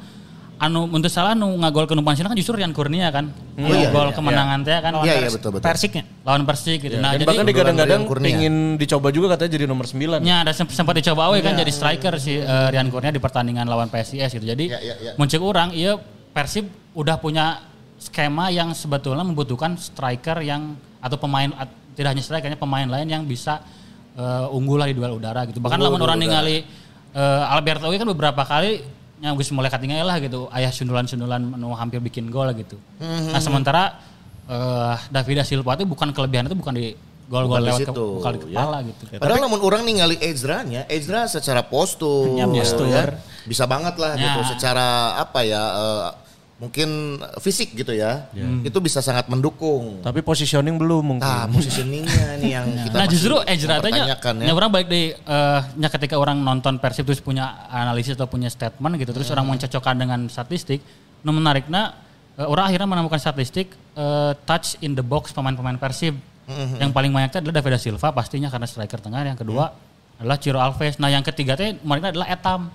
anu 0.55 0.87
untuk 0.87 1.11
salah 1.11 1.35
nu 1.35 1.51
ngagol 1.59 1.83
ke 1.83 1.91
umpan 1.93 2.15
silang 2.15 2.31
kan 2.31 2.39
justru 2.39 2.55
Rian 2.55 2.71
Kurnia 2.71 3.11
kan. 3.11 3.27
Oh 3.59 3.69
iya, 3.69 3.91
gol 3.91 4.07
iya, 4.09 4.15
kemenangan 4.15 4.59
teh 4.63 4.77
kan. 4.79 4.91
Iya, 5.03 5.13
iya 5.21 5.29
betul 5.29 5.49
betul. 5.53 5.67
Persiknya. 5.67 6.03
Lawan 6.23 6.47
Persik 6.47 6.79
gitu. 6.79 6.95
Nah, 6.97 7.11
Dan 7.11 7.21
jadi 7.21 7.25
bahkan 7.27 7.45
digadang-gadang 7.45 8.01
pengen 8.07 8.55
dicoba 8.79 9.11
juga 9.11 9.35
katanya 9.35 9.51
jadi 9.51 9.65
nomor 9.67 9.85
9. 9.85 10.23
Ya, 10.23 10.41
ada 10.41 10.55
semp- 10.55 10.71
sempat 10.71 10.95
dicoba 10.95 11.29
we 11.29 11.43
Iya. 11.43 11.51
kan 11.51 11.53
jadi 11.59 11.71
striker 11.75 12.13
si 12.17 12.39
eh, 12.39 12.67
Rian 12.71 12.87
Kurnia 12.87 13.11
di 13.11 13.19
pertandingan 13.19 13.67
lawan 13.67 13.91
PSIS 13.91 14.31
gitu. 14.31 14.47
Jadi 14.47 14.71
Ya, 14.71 14.79
ya, 14.79 14.95
ya. 14.97 15.11
muncul 15.19 15.43
orang 15.43 15.75
iya 15.75 15.99
Persib 16.31 16.71
udah 16.95 17.19
punya 17.19 17.74
skema 18.05 18.53
yang 18.53 18.69
sebetulnya 18.71 19.25
membutuhkan 19.25 19.73
striker 19.75 20.39
yang 20.45 20.77
atau 21.01 21.17
pemain 21.17 21.49
at- 21.57 21.73
tidak 21.95 22.13
hanya 22.13 22.23
strikernya 22.23 22.59
pemain 22.59 22.85
lain 22.85 23.07
yang 23.07 23.23
bisa 23.25 23.63
eh, 24.15 24.45
unggul 24.53 24.77
lah 24.77 24.87
di 24.87 24.95
duel 24.95 25.17
udara 25.17 25.43
gitu. 25.49 25.57
Bahkan 25.59 25.79
di 25.79 25.85
orang 25.87 26.19
ningali 26.21 26.57
eh, 27.11 27.53
Alberto 27.53 27.87
kan 27.87 28.09
beberapa 28.11 28.43
kali 28.45 28.83
yang 29.23 29.33
geus 29.39 29.49
mulai 29.55 29.71
katingal 29.71 30.05
lah 30.05 30.19
gitu. 30.19 30.51
Ayah 30.51 30.69
sundulan-sundulan 30.69 31.39
nu 31.55 31.71
hampir 31.73 32.03
bikin 32.03 32.27
gol 32.29 32.51
gitu. 32.53 32.75
Mhm. 32.99 33.31
Nah, 33.31 33.41
sementara 33.41 33.83
eh 34.45 34.95
David 35.09 35.41
Silva 35.41 35.73
itu 35.73 35.89
bukan 35.89 36.13
kelebihan 36.13 36.45
itu 36.45 36.53
bukan 36.53 36.75
di 36.77 36.93
gol-gol 37.25 37.57
lewat 37.57 37.81
ke, 37.81 37.89
situ, 37.89 38.05
bukan 38.21 38.31
di 38.37 38.39
ya. 38.53 38.61
kepala 38.61 38.77
gitu. 38.85 39.03
Padahal 39.17 39.41
namun 39.41 39.59
orang 39.65 39.81
ningali 39.81 40.13
Ezra-nya, 40.21 40.85
Ezra 40.85 41.25
secara 41.25 41.65
postur, 41.65 42.37
Ya, 42.37 42.45
postur. 42.45 42.85
ya, 42.85 43.17
bisa 43.49 43.65
banget 43.65 43.97
lah 43.97 44.13
Ya. 44.13 44.29
gitu. 44.29 44.53
Secara 44.53 45.17
apa 45.17 45.41
ya, 45.41 45.57
eh, 45.57 46.01
mungkin 46.55 47.19
fisik 47.43 47.75
gitu 47.75 47.91
ya, 47.91 48.31
itu 48.63 48.77
bisa 48.79 49.03
sangat 49.03 49.27
mendukung. 49.27 49.99
Tapi 49.99 50.23
positioning 50.23 50.79
belum 50.79 51.03
mungkin. 51.03 51.27
Nah, 51.27 51.51
positioningnya 51.51 52.39
nih 52.39 52.51
yang 52.55 52.65
kita 52.87 52.95
Nah 52.95 53.07
justru 53.11 53.35
Ezra 53.43 53.83
tanya, 53.83 54.07
mempertanyakan 54.07 54.33
ya. 54.39 54.45
ya. 54.47 54.53
orang 54.55 54.69
baik 54.71 54.87
di 54.87 55.01
eh, 55.11 55.59
nya 55.75 55.89
ketika 55.91 56.15
orang 56.15 56.39
nonton 56.39 56.79
Persib 56.79 57.03
terus 57.11 57.19
punya 57.19 57.67
analisis 57.67 58.15
atau 58.15 58.31
punya 58.31 58.47
statement 58.47 58.95
gitu, 58.95 59.11
terus 59.11 59.27
orang 59.35 59.51
mencocokkan 59.51 59.99
dengan 59.99 60.31
statistik, 60.31 60.79
nu 61.27 61.35
menariknya 61.35 61.91
eh, 62.39 62.47
orang 62.47 62.71
akhirnya 62.71 62.87
menemukan 62.87 63.19
statistik 63.19 63.75
eh, 63.99 64.31
touch 64.47 64.79
in 64.79 64.95
the 64.95 65.03
box 65.03 65.35
pemain-pemain 65.35 65.75
Persib. 65.75 66.15
Yang 66.77 66.93
paling 66.93 67.09
banyak 67.09 67.33
itu 67.33 67.37
adalah 67.41 67.57
David 67.57 67.81
Silva 67.81 68.13
pastinya 68.13 68.53
karena 68.53 68.69
striker 68.69 69.01
tengah, 69.01 69.25
yang 69.25 69.33
kedua 69.33 69.73
adalah 70.21 70.37
Ciro 70.39 70.61
Alves. 70.61 71.01
Nah 71.01 71.11
yang 71.11 71.25
ketiga 71.25 71.59
teh 71.59 71.75
mereka 71.83 72.13
adalah 72.15 72.29
Etam. 72.31 72.71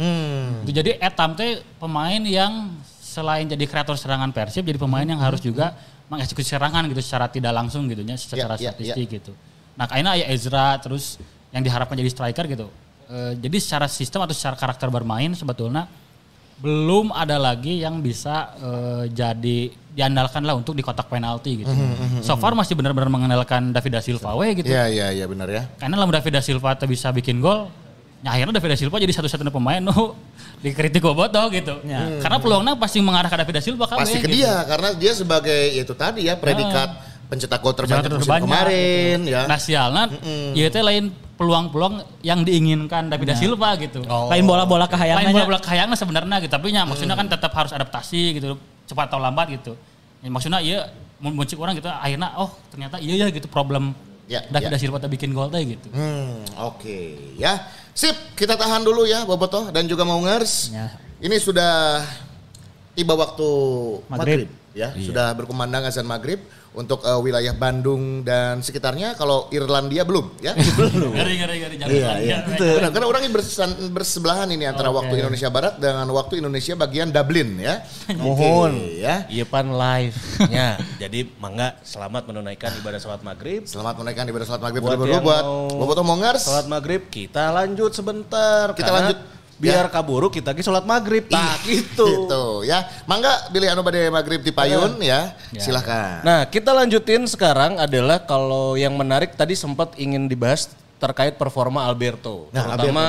Hmm. 0.00 0.64
Itu 0.64 0.72
Jadi 0.72 0.96
Etam 0.96 1.36
teh 1.36 1.60
pemain 1.76 2.22
yang 2.24 2.72
selain 3.10 3.42
jadi 3.50 3.64
kreator 3.66 3.98
serangan 3.98 4.30
Persib, 4.30 4.62
jadi 4.62 4.78
pemain 4.78 5.02
yang 5.02 5.18
harus 5.18 5.42
juga 5.42 5.74
mengeksekusi 6.06 6.54
serangan 6.54 6.86
gitu 6.86 7.02
secara 7.02 7.26
tidak 7.26 7.50
langsung 7.50 7.90
gitu 7.90 8.06
ya, 8.06 8.14
secara 8.14 8.54
Ya, 8.54 8.70
ya, 8.70 8.70
statistik 8.70 9.06
gitu. 9.18 9.32
Nah 9.74 9.90
kayaknya 9.90 10.22
ya 10.22 10.26
Ezra 10.30 10.78
terus 10.78 11.18
yang 11.50 11.66
diharapkan 11.66 11.98
jadi 11.98 12.10
striker 12.10 12.46
gitu. 12.46 12.66
Eh, 13.10 13.34
jadi 13.42 13.56
secara 13.58 13.90
sistem 13.90 14.22
atau 14.22 14.34
secara 14.34 14.54
karakter 14.54 14.86
bermain 14.86 15.34
sebetulnya 15.34 15.90
belum 16.60 17.10
ada 17.10 17.40
lagi 17.40 17.82
yang 17.82 17.98
bisa 18.04 18.54
eh, 18.60 19.04
jadi 19.10 19.72
diandalkan 19.90 20.46
lah 20.46 20.54
untuk 20.54 20.78
di 20.78 20.86
kotak 20.86 21.10
penalti 21.10 21.66
gitu. 21.66 21.72
So 22.22 22.38
far 22.38 22.54
masih 22.54 22.78
benar-benar 22.78 23.10
mengandalkan 23.10 23.74
David 23.74 23.98
da 23.98 24.02
Silva 24.04 24.38
we 24.38 24.54
gitu. 24.54 24.70
Iya, 24.70 24.86
iya, 24.86 25.06
iya 25.10 25.26
benar 25.26 25.50
ya. 25.50 25.66
Karena 25.82 25.98
lamun 25.98 26.14
David 26.14 26.38
da 26.38 26.42
Silva 26.44 26.78
bisa 26.86 27.10
bikin 27.10 27.42
gol, 27.42 27.66
ya 28.20 28.28
akhirnya 28.36 28.52
David 28.60 28.70
da 28.72 28.78
Silva 28.78 28.96
jadi 29.00 29.12
satu-satunya 29.16 29.52
pemain 29.52 29.80
nu 29.80 30.12
dikritik 30.64 31.00
bobotoh 31.00 31.48
gitu. 31.52 31.80
Karena 32.20 32.36
peluangnya 32.36 32.76
pasti 32.76 33.00
mengarah 33.00 33.32
ke 33.32 33.36
David 33.40 33.54
da 33.56 33.62
Silva 33.64 33.84
kan. 33.88 34.04
Pasti 34.04 34.20
we, 34.20 34.24
ke 34.24 34.28
gitu. 34.28 34.36
dia 34.44 34.54
karena 34.68 34.88
dia 34.92 35.12
sebagai 35.16 35.60
ya 35.72 35.82
itu 35.82 35.94
tadi 35.96 36.28
ya 36.28 36.36
predikat 36.36 37.10
pencetak 37.30 37.62
gol 37.62 37.72
terbanyak 37.78 38.10
musim 38.10 38.26
terbanyak. 38.26 38.44
kemarin 38.44 39.18
ya. 39.22 39.46
Nah 39.46 39.58
sialnya, 39.62 40.04
ya 40.52 40.66
itu 40.66 40.76
lain 40.82 41.14
peluang-peluang 41.38 42.04
yang 42.26 42.42
diinginkan 42.42 43.06
David 43.08 43.32
da 43.32 43.36
Silva 43.38 43.78
gitu. 43.78 44.02
Lain 44.04 44.44
bola-bola 44.44 44.84
Lain 44.84 44.92
kehayangannya. 44.92 45.32
bola-bola 45.32 45.60
kayaknya 45.62 45.96
sebenarnya 45.96 46.36
gitu, 46.42 46.52
tapi 46.52 46.74
ya, 46.74 46.82
maksudnya 46.82 47.14
kan 47.14 47.30
tetap 47.30 47.54
harus 47.54 47.70
adaptasi 47.70 48.36
gitu, 48.36 48.58
cepat 48.84 49.08
atau 49.08 49.22
lambat 49.22 49.46
gitu. 49.54 49.72
Ya, 50.20 50.28
maksudnya 50.28 50.58
iya 50.60 50.90
muncul 51.22 51.56
orang 51.62 51.78
gitu, 51.78 51.88
akhirnya 51.88 52.34
oh 52.36 52.50
ternyata 52.68 52.98
iya 52.98 53.24
ya 53.24 53.26
gitu 53.30 53.46
problem 53.46 53.94
Ya, 54.30 54.46
David 54.46 54.70
ya. 54.70 54.78
Silva 54.78 55.02
bikin 55.10 55.34
gol 55.34 55.50
teh 55.50 55.74
gitu. 55.74 55.90
Hmm, 55.90 56.46
oke 56.70 57.34
ya. 57.34 57.66
Sip, 57.90 58.14
kita 58.38 58.54
tahan 58.54 58.86
dulu 58.86 59.02
ya 59.02 59.26
Bobotoh 59.26 59.74
dan 59.74 59.90
juga 59.90 60.06
Maungers. 60.06 60.70
Ya. 60.70 60.94
Ini 61.18 61.34
sudah 61.42 62.06
tiba 62.94 63.18
waktu 63.18 63.48
maghrib, 64.06 64.46
Maghrib. 64.46 64.50
ya. 64.70 64.94
Sudah 65.02 65.34
berkumandang 65.34 65.82
azan 65.82 66.06
maghrib 66.06 66.38
untuk 66.70 67.02
eh, 67.02 67.18
wilayah 67.18 67.50
Bandung 67.50 68.22
dan 68.22 68.62
sekitarnya. 68.62 69.18
Kalau 69.18 69.50
Irlandia 69.50 70.06
belum 70.06 70.38
ya. 70.38 70.54
belum. 70.78 71.10
Ngeri 71.14 71.34
ngeri 71.42 71.56
ngeri 71.62 71.76
jangan 71.82 71.90
Iya, 71.94 72.10
iya. 72.22 72.36
Benar, 72.46 72.90
karena 72.94 73.06
orang 73.10 73.22
ini 73.26 73.32
bersesan- 73.34 73.78
bersebelahan 73.90 74.48
ini 74.54 74.64
antara 74.70 74.94
waktu 74.94 75.18
Indonesia 75.18 75.50
Barat 75.50 75.82
dengan 75.82 76.06
waktu 76.14 76.38
Indonesia 76.38 76.74
bagian 76.78 77.10
Dublin 77.10 77.58
ya. 77.58 77.82
Mohon. 78.22 78.78
Ya. 78.94 79.26
Iya 79.26 79.44
pan 79.46 79.74
live. 79.74 80.16
ya, 80.50 80.78
jadi 80.98 81.26
mangga 81.42 81.74
selamat 81.82 82.30
menunaikan 82.30 82.70
ibadah 82.78 83.00
sholat 83.02 83.20
maghrib. 83.26 83.66
Selamat 83.66 83.98
menaikkan 83.98 84.26
ibadah 84.30 84.46
sholat 84.46 84.62
maghrib 84.62 84.82
Buat 84.86 84.98
yang 85.06 85.24
buat 85.24 85.44
mau 85.44 85.68
Bobotoh 85.74 86.06
Mongers. 86.06 86.46
Sholat 86.46 86.66
maghrib 86.70 87.10
kita 87.10 87.50
lanjut 87.50 87.90
sebentar. 87.92 88.72
Kita 88.78 88.90
karena 88.94 89.10
lanjut. 89.10 89.39
Biar 89.60 89.92
kaburu 89.92 90.32
kita 90.32 90.56
ke 90.56 90.64
sholat 90.64 90.88
maghrib. 90.88 91.28
Nah 91.28 91.60
gitu. 91.68 92.08
Gitu 92.08 92.44
ya. 92.64 92.88
Mangga 93.04 93.52
pilih 93.52 93.68
anu 93.68 93.84
bade 93.84 94.08
maghrib 94.08 94.40
di 94.40 94.48
payun 94.50 94.96
ya. 95.04 95.36
Silahkan. 95.60 96.24
Nah 96.24 96.48
kita 96.48 96.72
lanjutin 96.72 97.28
sekarang 97.28 97.76
adalah 97.76 98.24
kalau 98.24 98.74
yang 98.80 98.96
menarik 98.96 99.36
tadi 99.36 99.52
sempat 99.52 99.92
ingin 100.00 100.24
dibahas 100.26 100.72
terkait 101.00 101.36
performa 101.40 101.84
Alberto. 101.88 102.48
Nah, 102.52 102.76
Terutama 102.76 103.04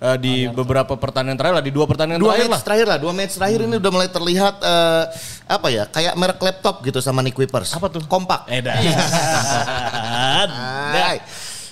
eh, 0.00 0.16
di 0.16 0.34
beberapa 0.48 0.96
pertandingan 0.96 1.36
terakhir 1.36 1.56
lah, 1.60 1.64
di 1.64 1.72
dua 1.72 1.84
pertandingan 1.84 2.20
dua 2.20 2.32
terakhir 2.32 2.48
match 2.48 2.56
lah. 2.56 2.64
terakhir 2.64 2.86
lah, 2.88 2.98
dua 2.98 3.12
match 3.12 3.34
terakhir 3.36 3.60
ini 3.68 3.76
udah 3.76 3.92
mulai 3.92 4.08
terlihat 4.08 4.54
eh, 4.64 5.04
apa 5.44 5.68
ya, 5.68 5.84
kayak 5.84 6.16
merek 6.16 6.40
laptop 6.40 6.80
gitu 6.80 7.04
sama 7.04 7.20
Nick 7.20 7.36
Wipers. 7.36 7.76
Apa 7.76 7.92
tuh? 7.92 8.00
Kompak. 8.08 8.48
Edan. 8.48 8.80
Hai. 10.96 11.20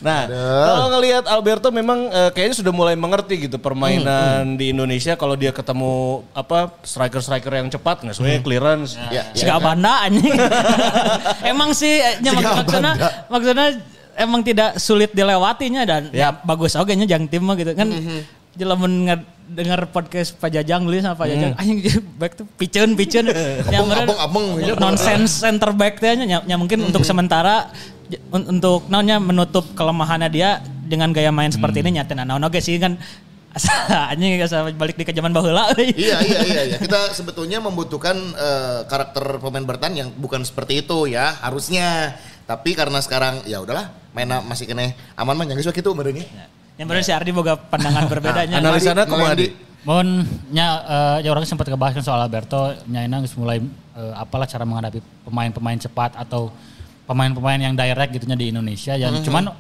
Nah, 0.03 0.27
Aduh. 0.27 0.67
kalau 0.67 0.88
ngelihat 0.99 1.25
Alberto 1.31 1.69
memang 1.71 2.11
eh, 2.11 2.31
kayaknya 2.35 2.57
sudah 2.59 2.73
mulai 2.75 2.99
mengerti 2.99 3.47
gitu 3.47 3.57
permainan 3.57 4.59
di 4.59 4.75
Indonesia 4.75 5.15
kalau 5.15 5.38
dia 5.38 5.55
ketemu 5.55 6.27
apa 6.35 6.75
striker-striker 6.83 7.53
yang 7.55 7.71
cepat 7.71 8.03
nggak 8.03 8.15
sesuai 8.19 8.43
clearance. 8.43 8.99
Ya, 9.15 9.31
ya. 9.33 9.57
Banda 9.62 10.11
anjing. 10.11 10.35
emang 11.55 11.71
sih 11.71 12.03
Siga 12.19 12.51
maksudnya 12.59 12.93
maksudnya 13.31 13.67
emang 14.19 14.43
tidak 14.43 14.77
sulit 14.83 15.15
dilewatinya 15.15 15.87
dan 15.87 16.11
ya, 16.11 16.35
bagus 16.35 16.75
oke 16.75 16.91
nya 16.91 17.07
jang 17.07 17.31
tim 17.31 17.47
mah 17.47 17.55
gitu 17.55 17.73
kan. 17.73 17.87
Jelamun 18.53 19.09
dengar 19.53 19.85
podcast 19.93 20.37
Pak 20.37 20.49
Jajang 20.49 20.85
beli 20.88 21.05
sama 21.05 21.17
Pak 21.17 21.29
Jajang 21.29 21.53
anjing 21.57 21.79
back 22.17 22.33
tuh 22.37 22.47
piceun 22.57 22.97
piceun 22.97 23.29
yang 23.75 23.85
Abang, 23.85 23.88
bener 23.88 24.07
abang, 24.09 24.19
abang, 24.21 24.45
ya. 24.61 24.75
nonsense 24.81 25.45
center 25.45 25.77
back 25.77 26.01
teh 26.01 26.17
nya 26.17 26.41
nya 26.41 26.57
mungkin 26.57 26.88
untuk 26.88 27.05
sementara 27.05 27.69
untuk 28.33 28.88
naonnya 28.88 29.16
menutup 29.22 29.64
kelemahannya 29.77 30.29
dia 30.33 30.61
dengan 30.87 31.12
gaya 31.12 31.33
main 31.33 31.48
seperti 31.48 31.81
ini 31.81 32.01
nyaten 32.01 32.25
naon 32.25 32.44
oge 32.44 32.61
sih 32.61 32.77
kan 32.77 33.01
asa 33.53 33.72
anjing 34.12 34.40
asa 34.40 34.64
balik 34.72 34.96
di 34.96 35.05
ke 35.05 35.12
zaman 35.12 35.31
baheula 35.33 35.72
euy. 35.77 35.92
Iya 36.09 36.18
iya 36.25 36.40
iya 36.44 36.62
iya. 36.72 36.77
Kita 36.81 37.12
sebetulnya 37.12 37.61
membutuhkan 37.61 38.16
eh, 38.16 38.81
karakter 38.88 39.38
pemain 39.38 39.64
bertahan 39.64 39.94
yang 39.94 40.09
bukan 40.16 40.42
seperti 40.42 40.85
itu 40.85 41.09
ya 41.09 41.37
harusnya. 41.44 42.16
Tapi 42.42 42.75
karena 42.75 42.98
sekarang 42.98 43.46
ya 43.46 43.62
udahlah 43.62 43.94
mainnya 44.12 44.42
masih 44.42 44.66
kene 44.66 44.98
aman 45.14 45.37
mah 45.37 45.44
nyanggeus 45.46 45.70
we 45.70 45.77
kitu 45.77 45.92
merenya. 45.94 46.27
Yang 46.81 46.87
bener 46.88 47.03
si 47.05 47.12
Ardi 47.12 47.31
boga 47.31 47.55
pandangan 47.55 48.09
berbedanya. 48.09 48.59
Analisana 48.59 49.05
Madi, 49.05 49.12
kumaha 49.12 49.35
di? 49.37 49.46
Mohon 49.83 50.09
nya 50.51 50.66
eh, 50.83 51.16
ya 51.29 51.31
orang 51.31 51.44
sempat 51.44 51.68
ngebahas 51.68 51.94
kan 52.01 52.05
soal 52.05 52.20
Alberto 52.25 52.72
nyaina 52.88 53.20
geus 53.20 53.37
mulai 53.37 53.61
eh, 53.94 54.14
apalah 54.16 54.48
cara 54.48 54.64
menghadapi 54.64 54.98
pemain-pemain 55.29 55.79
cepat 55.79 56.16
atau 56.16 56.51
pemain-pemain 57.05 57.61
yang 57.61 57.75
direct 57.75 58.11
gitunya 58.15 58.38
di 58.38 58.55
Indonesia 58.55 58.95
ya 58.95 59.11
cuman 59.11 59.51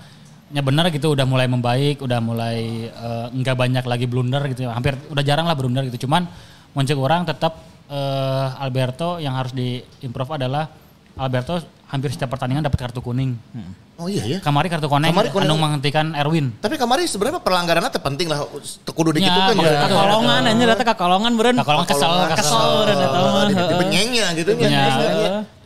ya 0.52 0.60
benar 0.60 0.92
gitu 0.92 1.16
udah 1.16 1.24
mulai 1.24 1.48
membaik, 1.48 2.04
udah 2.04 2.20
mulai 2.20 2.86
eh, 2.92 3.26
nggak 3.32 3.56
banyak 3.56 3.84
lagi 3.88 4.04
blunder 4.04 4.44
gitu. 4.52 4.68
Hampir 4.68 5.00
udah 5.08 5.24
jarang 5.24 5.48
lah 5.48 5.56
blunder 5.56 5.88
gitu. 5.88 6.04
Cuman 6.04 6.28
muncul 6.76 7.00
orang 7.00 7.24
tetap 7.24 7.56
eh, 7.88 8.62
Alberto 8.62 9.16
yang 9.16 9.32
harus 9.32 9.56
diimprove 9.56 10.36
adalah 10.36 10.68
Alberto 11.16 11.56
hampir 11.88 12.08
setiap 12.12 12.32
pertandingan 12.36 12.64
dapat 12.64 12.88
kartu 12.88 13.00
kuning. 13.04 13.36
Oh 14.00 14.08
iya 14.08 14.24
ya. 14.24 14.38
Kamari 14.40 14.68
kartu 14.72 14.88
kuning, 14.88 15.12
Kamari 15.12 15.28
kuning. 15.32 15.48
anu 15.48 15.60
menghentikan 15.60 16.12
Erwin. 16.16 16.52
Tapi 16.60 16.76
kemarin 16.80 17.04
sebenarnya 17.04 17.40
pelanggarannya 17.40 17.92
terpenting 17.92 18.28
lah. 18.32 18.44
Kudu 18.88 19.12
Ya, 19.16 19.24
dikitukan 19.24 19.52
maksudnya 19.56 19.72
ya. 19.72 19.84
tuh. 19.88 19.96
Kakolongan 19.96 20.40
aja 20.48 20.64
data 20.68 20.84
kakolongan 20.84 21.32
beren. 21.36 21.54
Kakolongan 21.60 21.88
kesel, 21.88 22.12
kesel. 22.32 22.36
Kesel 22.40 22.68
dan 22.88 22.96
eta 22.96 23.18
mah. 23.20 23.44
Di- 23.48 23.56
heeh. 23.56 23.68
Dibenyengnya 23.72 24.26
gitu 24.36 24.50
nya. 24.56 24.84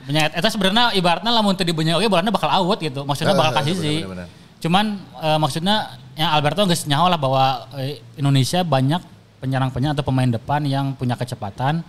Ya, 0.06 0.30
punya 0.30 0.30
eta 0.30 0.46
sebenarnya 0.46 0.94
ibaratnya 0.94 1.34
lamun 1.34 1.58
teu 1.58 1.66
dibenyeng 1.66 1.98
oge 1.98 2.06
bolanya 2.06 2.30
bakal 2.30 2.46
out 2.46 2.78
gitu. 2.78 3.02
Maksudnya 3.02 3.34
bakal 3.34 3.52
Eh, 3.52 3.56
kasih 3.58 3.74
sih. 3.74 3.98
Cuman 4.62 5.02
eh, 5.18 5.38
maksudnya 5.38 5.98
yang 6.14 6.30
Alberto 6.32 6.62
geus 6.70 6.86
nyaho 6.86 7.10
lah 7.10 7.18
bahwa 7.18 7.66
eh, 7.76 7.98
Indonesia 8.14 8.62
banyak 8.62 9.02
penyerang-penyerang 9.42 9.92
atau 9.98 10.06
pemain 10.06 10.30
depan 10.30 10.64
yang 10.64 10.96
punya 10.96 11.12
kecepatan 11.18 11.84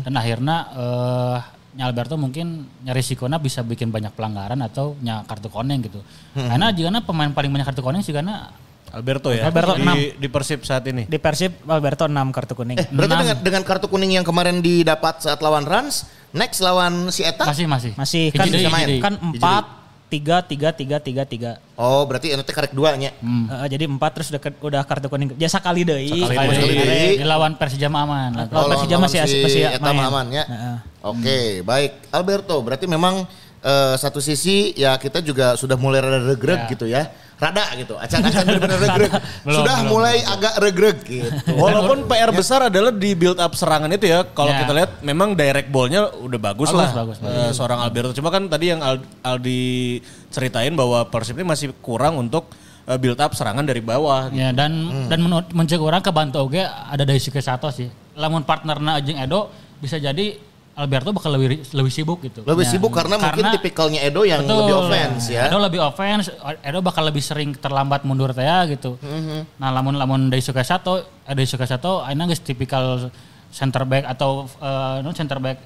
dan 0.00 0.12
akhirnya 0.16 0.56
eh 0.72 1.38
nya 1.76 1.92
Alberto 1.92 2.16
mungkin 2.16 2.64
nya 2.88 2.96
risikona 2.96 3.36
bisa 3.36 3.60
bikin 3.60 3.92
banyak 3.92 4.16
pelanggaran 4.16 4.56
atau 4.64 4.96
nya 5.04 5.20
kartu 5.28 5.52
kuning 5.52 5.84
gitu. 5.84 6.00
Karena 6.32 6.72
jika 6.72 6.88
pemain 7.04 7.28
paling 7.28 7.52
banyak 7.52 7.68
kartu 7.68 7.84
kuning 7.84 8.00
sih 8.00 8.16
karena 8.16 8.48
Alberto 8.96 9.28
ya. 9.28 9.44
Alberto 9.44 9.76
di, 9.76 9.82
enam. 9.82 9.96
di 10.16 10.28
Persib 10.28 10.60
saat 10.62 10.80
ini. 10.86 11.04
Di 11.04 11.18
Persib 11.18 11.52
Alberto 11.62 12.04
6 12.04 12.16
kartu 12.32 12.54
kuning. 12.54 12.76
Eh, 12.76 12.88
berarti 12.88 13.12
Enam. 13.12 13.22
dengan, 13.22 13.36
dengan 13.38 13.62
kartu 13.62 13.86
kuning 13.86 14.16
yang 14.16 14.24
kemarin 14.24 14.58
didapat 14.58 15.20
saat 15.20 15.38
lawan 15.38 15.62
Rans, 15.62 16.04
next 16.32 16.58
lawan 16.58 17.10
si 17.10 17.20
Eta? 17.20 17.44
masih 17.44 17.68
masih. 17.68 17.92
Masih 17.92 18.24
kan 18.30 18.46
bisa 18.46 18.68
main. 18.68 18.88
kan 18.98 19.14
Hiji 19.14 19.36
4 19.38 19.84
tiga 20.06 20.38
tiga 20.40 20.70
tiga 20.70 20.96
tiga 20.96 21.22
tiga 21.24 21.52
Oh, 21.74 22.06
berarti 22.06 22.30
nanti 22.30 22.48
karek 22.48 22.70
duanya. 22.70 23.10
Hmm. 23.18 23.50
Eh, 23.52 23.68
jadi 23.68 23.84
empat 23.84 24.10
terus 24.14 24.30
udah, 24.30 24.40
udah 24.40 24.82
kartu 24.82 25.06
kuning 25.06 25.36
jasa 25.36 25.58
kali 25.58 25.82
deh 25.82 25.98
Sekali 26.00 26.24
sekali 26.56 26.72
deui. 26.72 26.78
deui. 26.80 27.12
Di 27.18 27.26
lawan 27.26 27.52
Persija 27.54 27.86
aman. 27.86 28.30
Oh, 28.32 28.46
lawan- 28.48 28.70
Persija 28.72 28.96
masih 28.96 29.18
si 29.22 29.36
masih 29.42 29.62
Eta 29.68 29.90
main. 29.92 30.06
aman 30.06 30.26
ya. 30.30 30.44
Heeh. 30.44 30.76
Oke, 31.02 31.38
baik. 31.60 32.08
Alberto, 32.08 32.56
berarti 32.60 32.86
memang 32.86 33.28
eh, 33.58 33.94
satu 33.94 34.18
sisi 34.18 34.72
ya 34.72 34.94
kita 34.94 35.18
juga 35.20 35.52
sudah 35.52 35.74
mulai 35.74 35.98
rada 35.98 36.22
regreg 36.24 36.64
Ya. 36.64 36.70
gitu 36.70 36.86
ya. 36.86 37.02
Rada 37.36 37.68
gitu, 37.76 37.92
acak-acak 37.94 38.42
benar-benar 38.42 38.78
regreg. 38.80 39.12
Belum, 39.44 39.56
sudah 39.60 39.76
belum, 39.76 39.92
mulai 39.92 40.16
agak 40.24 40.54
regreg 40.56 40.96
gitu. 41.04 41.28
Walaupun 41.60 42.08
PR 42.08 42.32
besar 42.32 42.64
adalah 42.64 42.88
di 42.88 43.12
build 43.12 43.36
up 43.36 43.52
serangan 43.52 43.92
itu 43.92 44.08
ya. 44.08 44.24
Kalau 44.24 44.48
Ya. 44.48 44.64
kita 44.64 44.72
lihat 44.72 44.90
memang 45.00 45.32
direct 45.32 45.68
ballnya 45.68 46.08
udah 46.16 46.40
bagus, 46.40 46.72
Bagus, 46.72 46.80
lah. 46.80 46.90
bagus, 46.96 47.16
eh, 47.20 47.52
seorang 47.52 47.78
Alberto. 47.78 48.16
Cuma 48.16 48.28
kan 48.28 48.48
tadi 48.48 48.72
yang 48.72 48.80
Al- 48.80 49.04
Aldi 49.20 50.00
ceritain 50.28 50.72
bahwa 50.72 51.04
Persib 51.06 51.36
ini 51.36 51.44
masih 51.44 51.76
kurang 51.76 52.16
untuk 52.16 52.48
eh, 52.84 52.96
build 52.96 53.18
up 53.18 53.34
serangan 53.34 53.62
dari 53.62 53.82
bawah. 53.82 54.30
Ya 54.30 54.48
dan 54.50 54.72
Hmm. 54.72 55.06
dan 55.06 55.18
menurut 55.20 55.50
mencegah 55.50 55.84
orang 55.84 56.00
kebantu 56.00 56.40
oge 56.40 56.64
ada 56.64 57.02
Daisuke 57.02 57.38
Sato 57.40 57.68
sih. 57.68 57.86
Lamun 58.14 58.42
partnerna 58.42 58.96
jeung 58.98 59.18
Edo 59.18 59.50
bisa 59.76 59.98
jadi 59.98 60.40
Alberto 60.76 61.08
bakal 61.08 61.32
lebih 61.40 61.64
lebih 61.72 61.88
sibuk 61.88 62.20
gitu. 62.20 62.44
Lebih 62.44 62.68
Ya. 62.68 62.70
sibuk 62.76 62.92
karena, 62.92 63.16
mungkin 63.16 63.48
tipikalnya 63.48 64.04
Edo 64.04 64.28
yang 64.28 64.44
Betul. 64.44 64.60
lebih 64.68 64.74
offense 64.76 65.24
ya. 65.32 65.48
Edo 65.48 65.56
lebih 65.56 65.80
offense, 65.80 66.28
Edo 66.60 66.78
bakal 66.84 67.08
lebih 67.08 67.24
sering 67.24 67.56
terlambat 67.56 68.04
mundur 68.04 68.36
teh 68.36 68.44
ya 68.44 68.68
gitu. 68.68 69.00
Mhm. 69.00 69.56
Nah, 69.56 69.72
lamun 69.72 69.96
lamun 69.96 70.28
Daisuke 70.28 70.60
Sato, 70.60 71.00
eh, 71.00 71.32
Daisuke 71.32 71.64
Sato 71.64 72.04
ayeuna 72.04 72.28
geus 72.28 72.44
tipikal 72.44 73.08
center 73.48 73.88
back 73.88 74.04
atau 74.04 74.44
eh, 74.60 75.00
non 75.00 75.16
center 75.16 75.40
back 75.40 75.56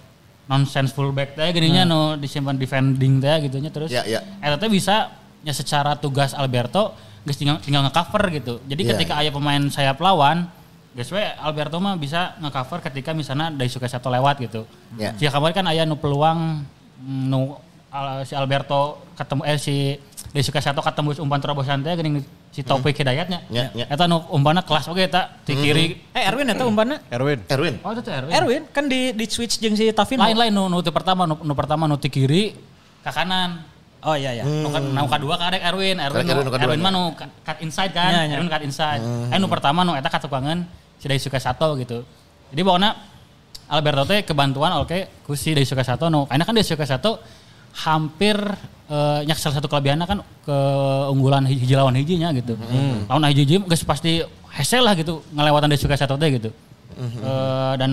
nonsense 0.46 0.94
full 0.94 1.10
back 1.10 1.34
teh 1.34 1.50
gininya 1.50 1.82
no 1.82 2.14
disimpan 2.14 2.54
defending 2.54 3.18
teh 3.18 3.50
gitu 3.50 3.58
nya 3.58 3.74
terus. 3.74 3.90
Ya, 3.90 4.06
ya. 4.06 4.22
Eta 4.38 4.62
teh 4.62 4.70
bisa 4.70 5.10
ya 5.42 5.50
secara 5.50 5.98
tugas 5.98 6.38
Alberto 6.38 6.94
geus 7.26 7.34
tinggal 7.34 7.58
tinggal 7.58 7.82
nge-cover 7.82 8.30
gitu. 8.30 8.62
Jadi 8.64 8.82
Ya, 8.86 8.88
ketika 8.94 9.12
aya 9.18 9.34
pemain 9.34 9.58
sayap 9.68 9.98
lawan 9.98 10.46
Guys, 10.90 11.07
we 11.14 11.22
Alberto 11.22 11.79
mah 11.79 11.94
bisa 11.94 12.35
nge-cover 12.42 12.83
ketika 12.90 13.14
misalnya 13.14 13.55
Daisuke 13.55 13.87
Sato 13.87 14.11
lewat 14.11 14.42
gitu. 14.42 14.66
Ya. 14.98 15.14
Jika 15.14 15.38
kemarin 15.38 15.55
kan 15.55 15.66
aya 15.70 15.87
nu 15.87 15.94
peluang 15.94 16.66
mm, 16.98 17.22
nu 17.31 17.55
al- 17.94 18.26
si 18.26 18.35
Alberto 18.35 18.98
ketemu 19.14 19.42
eh 19.46 19.55
si 19.55 19.94
Daisuke 20.35 20.59
Sato 20.59 20.83
ketemu 20.83 21.14
umpan 21.22 21.38
terobosan 21.38 21.87
teh 21.87 21.94
geuning 21.94 22.26
si 22.50 22.66
Taufik 22.66 22.98
Hidayatnya. 22.98 23.46
Ya, 23.55 23.70
ya. 23.70 23.87
Eta 23.87 24.11
nu 24.11 24.26
umpana 24.35 24.66
kelas 24.66 24.90
oge 24.90 25.07
eta 25.07 25.38
di 25.46 25.55
kiri. 25.55 25.94
Eh 26.11 26.26
Erwin 26.26 26.50
itu 26.50 26.66
umpannya 26.66 26.98
Erwin. 27.07 27.38
Erwin. 27.46 27.79
Oh 27.87 27.94
itu 27.94 28.03
tuh 28.03 28.11
Erwin. 28.11 28.35
Erwin 28.35 28.62
kan 28.74 28.90
di 28.90 29.14
di 29.14 29.24
switch 29.31 29.62
jeung 29.62 29.79
si 29.79 29.87
Tavin. 29.94 30.18
Lain-lain 30.18 30.50
nu 30.50 30.66
nu 30.66 30.83
pertama 30.90 31.22
nu, 31.22 31.38
nu 31.38 31.55
pertama 31.55 31.87
nu 31.87 31.94
ti 32.03 32.11
kiri 32.11 32.50
ke 33.07 33.11
kanan. 33.14 33.62
Oh 34.00 34.16
iya 34.16 34.32
ya. 34.32 34.44
Nu 34.48 34.72
ka- 34.72 34.80
nu 34.80 35.04
kadua 35.04 35.36
karek 35.36 35.60
Erwin, 35.60 36.00
Erwin, 36.00 36.24
Erwin 36.24 36.24
nu, 36.24 36.40
nu 36.40 36.50
kaduanya. 36.50 36.64
Erwin 36.72 36.80
mah 36.80 36.92
nu 36.92 37.02
cut 37.44 37.58
inside 37.60 37.92
kan, 37.92 38.10
Nya, 38.10 38.20
nya. 38.26 38.34
Erwin 38.40 38.48
cut 38.48 38.62
inside. 38.64 39.02
Eh 39.28 39.36
nu 39.36 39.46
pertama 39.46 39.84
nu 39.84 39.92
eta 39.92 40.08
katukangan 40.08 40.64
si 40.96 41.04
Daisuke 41.04 41.36
Sato 41.36 41.76
gitu. 41.76 42.00
Jadi 42.48 42.60
pokoknya 42.64 42.96
Alberto 43.68 44.02
teh 44.04 44.24
kebantuan 44.24 44.72
oke 44.80 45.22
ku 45.22 45.36
si 45.36 45.52
Daisuke 45.52 45.84
Sato 45.84 46.08
nu 46.08 46.24
karena 46.24 46.42
kan 46.42 46.56
Daisuke 46.56 46.82
Sato 46.82 47.20
hampir 47.76 48.34
eh 48.90 49.20
nyak 49.22 49.38
salah 49.38 49.62
satu 49.62 49.70
kelebihannya 49.70 50.02
kan 50.02 50.18
keunggulan 50.42 51.46
hiji, 51.46 51.62
hiji 51.68 51.74
lawan 51.76 51.94
hijinya 51.94 52.32
gitu. 52.34 52.56
Lawan 53.06 53.22
hiji 53.30 53.42
hiji 53.46 53.56
geus 53.62 53.84
pasti 53.84 54.24
hese 54.50 54.80
lah 54.80 54.96
gitu 54.96 55.22
ngelewatan 55.30 55.70
Daisuke 55.70 55.94
Sato 55.94 56.16
teh 56.16 56.30
gitu. 56.34 56.50
Eh, 57.00 57.74
dan 57.78 57.92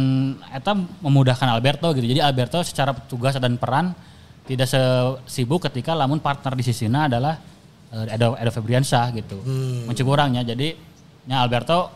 eta 0.52 0.72
memudahkan 0.74 1.48
Alberto 1.48 1.92
gitu. 1.94 2.08
Jadi 2.08 2.20
Alberto 2.20 2.60
secara 2.64 2.92
tugas 2.96 3.38
dan 3.38 3.56
peran 3.56 3.94
tidak 4.48 4.68
sesibuk 4.72 5.68
ketika 5.68 5.92
lamun 5.92 6.24
partner 6.24 6.56
di 6.56 6.64
sisinya 6.64 7.12
adalah 7.12 7.36
eh, 7.92 8.16
Edo, 8.16 8.40
Edo 8.40 8.52
Febriansyah 8.56 9.12
gitu. 9.14 9.38
Mencegah 9.86 10.14
orangnya. 10.16 10.42
Jadi 10.48 10.74
nya 11.28 11.44
Alberto 11.44 11.92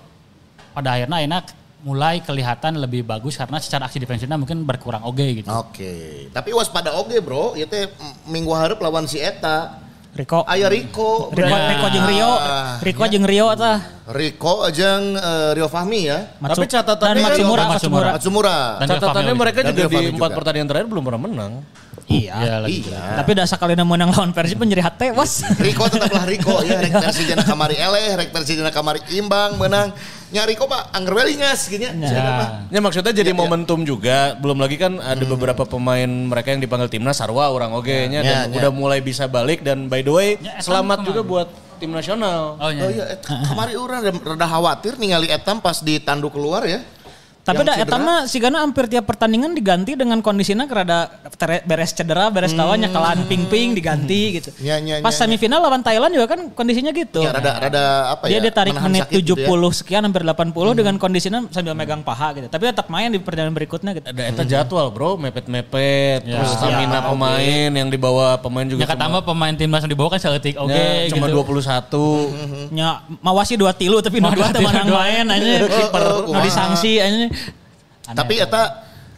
pada 0.76 1.00
akhirnya 1.00 1.24
enak 1.24 1.46
mulai 1.82 2.22
kelihatan 2.22 2.78
lebih 2.78 3.02
bagus 3.02 3.40
karena 3.40 3.58
secara 3.58 3.90
aksi 3.90 3.98
defensifnya 3.98 4.38
mungkin 4.38 4.62
berkurang 4.68 5.02
oge 5.02 5.42
gitu. 5.42 5.50
Oke, 5.50 6.30
tapi 6.30 6.54
waspada 6.54 6.94
oge 6.94 7.18
bro, 7.24 7.58
itu 7.58 7.66
teh 7.66 7.90
minggu 8.30 8.54
harap 8.54 8.78
lawan 8.78 9.10
si 9.10 9.18
Eta. 9.18 9.82
Rico. 10.12 10.44
Aya 10.44 10.68
Riko. 10.68 11.32
Rico, 11.32 11.56
Ya. 11.56 11.72
Rico 11.72 11.88
jeung 11.88 12.08
Rio. 12.12 12.32
Ah, 12.36 12.76
Rico 12.84 13.04
jeung 13.08 13.24
Rio 13.24 13.48
tah. 13.56 13.80
Riko 14.12 14.68
jeung 14.76 15.16
eh, 15.16 15.50
Rio 15.56 15.72
Fahmi 15.72 16.12
ya. 16.12 16.36
Tapi 16.36 16.68
catatannya 16.68 17.16
dan 17.16 17.24
Matsumura, 17.32 17.64
Matsumura. 17.72 18.10
Matsumura. 18.20 18.58
Dan 18.84 18.88
Catatannya 18.92 19.32
Rio 19.32 19.40
mereka 19.40 19.60
juga 19.64 19.84
di 19.88 20.12
empat 20.12 20.30
pertandingan 20.36 20.68
terakhir 20.68 20.88
belum 20.92 21.04
pernah 21.08 21.22
menang. 21.24 21.52
Iya. 22.08 22.34
Iya, 22.38 22.56
lagi. 22.64 22.80
Iya. 22.88 23.02
Tapi 23.22 23.30
udah 23.36 23.46
sekali 23.46 23.74
menang 23.78 24.10
lawan 24.10 24.32
Persib 24.32 24.58
menjadi 24.58 24.84
hati 24.88 25.14
was. 25.14 25.44
Riko 25.58 25.86
tetaplah 25.86 26.26
Riko 26.26 26.64
ya, 26.64 26.82
rek 26.82 26.94
versi 27.04 27.28
jana 27.28 27.44
kamari 27.44 27.76
eleh, 27.76 28.18
rek 28.18 28.30
versi 28.32 28.58
jana 28.58 28.72
kamari 28.72 29.02
imbang, 29.14 29.60
menang. 29.60 29.94
Nya 30.32 30.48
Riko 30.48 30.64
mah 30.64 30.96
angger 30.96 31.12
we 31.12 31.36
lingas 31.36 31.68
gitu 31.68 31.84
nya. 31.84 31.92
Ya. 31.92 32.64
Ya 32.72 32.80
maksudnya 32.80 33.12
jadi 33.12 33.36
momentum 33.36 33.84
juga. 33.84 34.40
Belum 34.40 34.56
lagi 34.58 34.80
kan 34.80 34.96
ada 34.98 35.24
beberapa 35.28 35.68
pemain 35.68 36.08
mereka 36.08 36.56
yang 36.56 36.64
dipanggil 36.64 36.88
timnas 36.88 37.20
Sarwa 37.20 37.52
orang 37.52 37.76
oge 37.76 38.08
nya 38.08 38.24
Ya, 38.24 38.48
dan 38.48 38.56
ya. 38.56 38.64
udah 38.64 38.72
mulai 38.72 39.04
bisa 39.04 39.28
balik 39.28 39.60
dan 39.60 39.92
by 39.92 40.00
the 40.00 40.14
way 40.14 40.30
Ya, 40.40 40.64
selamat 40.64 41.04
juga 41.04 41.22
buat 41.22 41.48
tim 41.82 41.92
nasional. 41.92 42.56
Oh, 42.62 42.70
iya. 42.70 42.86
Oh 42.88 42.90
iya, 42.94 43.76
urang 43.76 44.06
rada- 44.06 44.24
rada 44.24 44.48
khawatir 44.48 44.96
ningali 44.96 45.28
Etam 45.28 45.60
pas 45.60 45.82
ditandu 45.82 46.30
keluar 46.32 46.64
ya. 46.64 46.80
Tapi 47.42 47.66
dah 47.66 47.74
eta 47.74 47.90
cedera. 47.90 48.06
mah 48.06 48.20
sigana 48.30 48.58
hampir 48.62 48.86
tiap 48.86 49.10
pertandingan 49.10 49.52
diganti 49.52 49.98
dengan 49.98 50.22
kondisinya 50.22 50.70
kerada 50.70 51.10
beres 51.66 51.90
cedera, 51.90 52.30
beres 52.30 52.54
tawa 52.54 52.78
nyekalan 52.78 53.26
ping-ping 53.26 53.74
diganti 53.74 54.38
gitu. 54.38 54.50
Ya, 54.62 54.78
ya, 54.78 55.02
Pas 55.02 55.10
ya, 55.10 55.18
ya. 55.18 55.26
semifinal 55.26 55.58
lawan 55.58 55.82
Thailand 55.82 56.14
juga 56.14 56.30
kan 56.30 56.54
kondisinya 56.54 56.94
gitu. 56.94 57.26
Ya 57.26 57.34
rada 57.34 57.58
rada 57.58 57.84
apa 58.14 58.30
Dia 58.30 58.38
ya? 58.38 58.46
ditarik 58.46 58.78
menahan 58.78 58.86
menit 58.88 59.02
sakit 59.10 59.18
gitu 59.18 59.34
70 59.42 59.50
ya. 59.50 59.70
sekian 59.74 60.02
hampir 60.06 60.22
80 60.22 60.54
dengan 60.78 60.96
kondisinya 60.96 61.40
sambil 61.50 61.74
megang 61.74 62.06
paha 62.06 62.38
gitu. 62.38 62.46
Tapi 62.46 62.64
tetap 62.64 62.88
main 62.88 63.10
di 63.10 63.18
pertandingan 63.18 63.58
berikutnya 63.58 63.92
gitu. 63.98 64.06
Ada 64.06 64.22
eta 64.22 64.44
jadwal 64.46 64.94
bro, 64.94 65.18
mepet-mepet, 65.18 66.22
Ya. 66.24 66.38
terus 66.38 66.54
stamina 66.54 66.94
Ya, 66.94 67.10
pemain 67.10 67.70
yang 67.74 67.90
dibawa 67.90 68.38
pemain 68.38 68.70
juga 68.70 68.84
Ya 68.84 68.88
ketambah 68.88 69.26
pemain 69.26 69.54
timnas 69.58 69.82
yang 69.82 69.90
dibawa 69.90 70.14
kan 70.14 70.22
seletik 70.22 70.56
oke 70.56 70.70
cuma, 70.70 70.78
ya, 70.78 71.10
cuma 71.10 71.26
gitu. 71.26 71.42
21. 71.42 72.70
Nya 72.70 72.88
mawasi 73.18 73.58
dua 73.58 73.74
tilu 73.74 73.98
tapi 74.00 74.22
nu 74.22 74.30
Oh, 74.30 74.34
dua 74.38 74.54
dua. 74.54 75.02
main 75.02 75.26
aja. 75.26 75.66
Kiper 75.66 76.04
nu 76.24 76.38
disangsi 76.46 77.02
aja. 77.02 77.28
Tapi 78.16 78.40
eta 78.40 78.62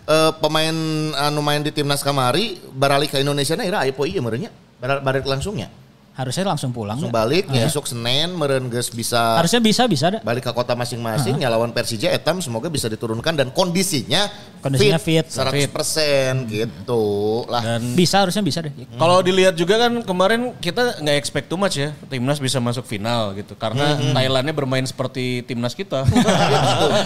eh, 0.05 0.31
pemain 0.39 0.75
anu 1.15 1.41
main 1.41 1.61
di 1.63 1.71
timnas 1.71 2.01
kamari 2.01 2.57
baralik 2.71 3.11
ke 3.13 3.19
Indonesia 3.19 3.55
na 3.55 3.63
ira 3.65 3.83
aya 3.83 3.93
poe 3.95 4.07
ieu 4.07 4.21
meureun 4.21 4.47
nya. 4.47 4.51
Bar- 4.81 4.99
Balik 5.01 5.23
langsungnya. 5.23 5.71
Harusnya 6.13 6.45
langsung 6.45 6.69
pulang. 6.69 6.93
Langsung 6.93 7.09
ya. 7.09 7.17
balik 7.17 7.49
nya 7.49 7.65
esuk 7.65 7.89
Senin 7.89 8.37
meureun 8.37 8.69
geus 8.69 8.93
bisa 8.93 9.33
Harusnya 9.41 9.57
bisa 9.57 9.89
bisa 9.89 10.13
dah. 10.13 10.21
balik 10.21 10.45
ke 10.45 10.53
kota 10.53 10.77
masing-masing 10.77 11.41
ya 11.41 11.49
lawan 11.49 11.73
Persija 11.73 12.13
etam 12.13 12.37
semoga 12.37 12.69
bisa 12.69 12.85
diturunkan 12.85 13.33
dan 13.33 13.49
kondisinya 13.49 14.29
Kondisinya 14.63 14.95
fit. 14.95 15.27
100% 15.27 16.47
gitu 16.47 17.03
lah. 17.51 17.59
Dan 17.59 17.99
Bisa 17.99 18.23
harusnya 18.23 18.39
bisa 18.39 18.63
deh. 18.63 18.71
Kalau 18.95 19.19
dilihat 19.19 19.57
juga 19.57 19.75
kan 19.75 19.99
kemarin 19.99 20.55
kita 20.55 21.03
nggak 21.03 21.17
expect 21.19 21.51
too 21.51 21.59
much 21.59 21.75
ya 21.75 21.91
timnas 22.07 22.39
bisa 22.39 22.63
masuk 22.63 22.87
final 22.87 23.35
gitu 23.35 23.59
karena 23.59 23.99
Thailandnya 24.15 24.55
bermain 24.55 24.85
seperti 24.85 25.43
timnas 25.43 25.73
kita. 25.73 26.05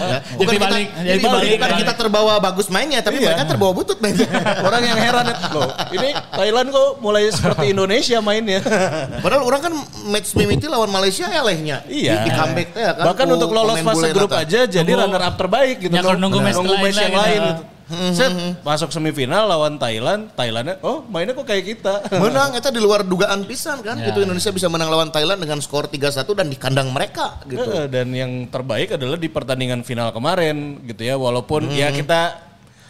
Ya. 0.08 0.20
Bukan 0.36 0.46
Jadi 0.46 0.56
kita, 0.56 0.66
balik. 0.68 0.88
jadi 0.94 1.08
Jadi 1.08 1.24
balik. 1.26 1.50
bukan 1.58 1.72
kita 1.80 1.92
terbawa 1.94 2.32
bagus 2.38 2.66
mainnya 2.68 3.00
tapi 3.00 3.18
mereka 3.18 3.44
terbawa 3.44 3.72
butut 3.74 3.98
mainnya. 3.98 4.24
Orang 4.62 4.80
yang 4.80 4.96
heran 4.96 5.26
loh, 5.52 5.68
ini 5.90 6.08
Thailand 6.32 6.68
kok 6.70 6.88
mulai 7.00 7.28
seperti 7.28 7.72
Indonesia 7.72 8.18
mainnya. 8.20 8.60
Padahal 9.24 9.42
orang 9.46 9.60
kan 9.60 9.74
match 10.08 10.34
mimiti 10.34 10.66
lawan 10.66 10.90
Malaysia 10.90 11.26
ya 11.28 11.42
lehnya. 11.44 11.84
Iya. 11.86 12.24
Di, 12.24 12.28
di 12.28 12.30
comeback 12.34 12.68
ya 12.74 12.92
kan. 12.96 13.04
Bahkan 13.12 13.26
untuk 13.30 13.50
lolos 13.52 13.78
fase 13.82 14.08
grup 14.12 14.30
nata. 14.30 14.42
aja 14.44 14.60
jadi 14.66 14.84
Nunggu- 14.84 15.04
runner 15.08 15.22
up 15.24 15.34
terbaik 15.36 15.76
gitu. 15.82 15.92
Ya, 15.94 16.02
kalau 16.02 16.18
nunggu 16.18 16.38
match 16.40 16.98
yang 16.98 17.16
lain. 17.16 17.42
gitu. 17.42 17.62
gitu. 17.64 17.76
Set, 17.88 18.28
masuk 18.60 18.92
semifinal 18.92 19.48
lawan 19.48 19.80
Thailand, 19.80 20.28
Thailandnya 20.36 20.76
oh 20.84 21.00
mainnya 21.08 21.32
kok 21.32 21.48
kayak 21.48 21.64
kita. 21.72 22.04
Menang 22.20 22.52
itu 22.52 22.68
di 22.68 22.84
luar 22.84 23.00
dugaan 23.00 23.48
pisan 23.48 23.80
kan. 23.80 23.96
Ya. 23.96 24.12
Itu 24.12 24.20
Indonesia 24.20 24.52
bisa 24.52 24.68
menang 24.68 24.92
lawan 24.92 25.08
Thailand 25.08 25.40
dengan 25.40 25.56
skor 25.64 25.88
3-1 25.88 26.28
dan 26.36 26.46
di 26.52 26.60
kandang 26.60 26.92
mereka 26.92 27.40
gitu. 27.48 27.88
Dan 27.88 28.12
yang 28.12 28.44
terbaik 28.52 29.00
adalah 29.00 29.16
di 29.16 29.32
pertandingan 29.32 29.80
final 29.88 30.12
kemarin 30.12 30.84
gitu 30.84 31.00
ya. 31.00 31.16
Walaupun 31.16 31.72
ya 31.72 31.88
kita 31.88 32.47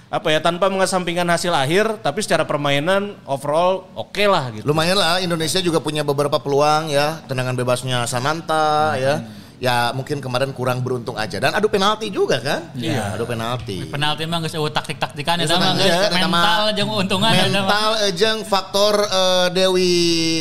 apa 0.09 0.33
ya 0.33 0.41
tanpa 0.41 0.73
mengesampingkan 0.73 1.29
hasil 1.29 1.53
akhir, 1.53 2.01
tapi 2.01 2.25
secara 2.25 2.49
permainan 2.49 3.13
overall 3.29 3.85
oke 3.93 4.25
lah 4.25 4.49
gitu. 4.57 4.65
Lumayan 4.65 4.97
lah 4.97 5.21
Indonesia 5.21 5.61
juga 5.61 5.85
punya 5.85 6.01
beberapa 6.01 6.41
peluang 6.41 6.89
ya. 6.89 7.21
Tendangan 7.29 7.53
bebasnya 7.53 8.09
Sananta 8.09 8.97
ya. 8.97 9.21
Ya 9.59 9.91
mungkin 9.91 10.23
kemarin 10.23 10.55
kurang 10.55 10.87
beruntung 10.87 11.19
aja 11.19 11.43
dan 11.43 11.51
adu 11.51 11.67
penalti 11.67 12.15
juga 12.15 12.39
kan? 12.39 12.71
Iya, 12.79 13.19
adu 13.19 13.27
penalti. 13.27 13.91
Penalti 13.91 14.23
mah 14.31 14.39
geus 14.47 14.55
eueuh 14.55 14.71
taktik-taktikan 14.71 15.43
Geus 15.43 15.51
eta 15.51 15.59
mah 15.59 15.75
eueuh 15.75 15.83
geus 15.83 15.99
taktik, 15.99 16.15
eta 16.15 16.29
mah 16.31 16.43
mental 16.47 16.65
jeung 16.79 16.91
untungan 16.95 17.31
eta 17.35 17.43
mah. 17.43 17.51
Mental 17.51 17.91
eh, 18.07 18.13
jeung 18.15 18.39
faktor 18.47 18.95
eh, 19.03 19.47
Dewi 19.51 19.93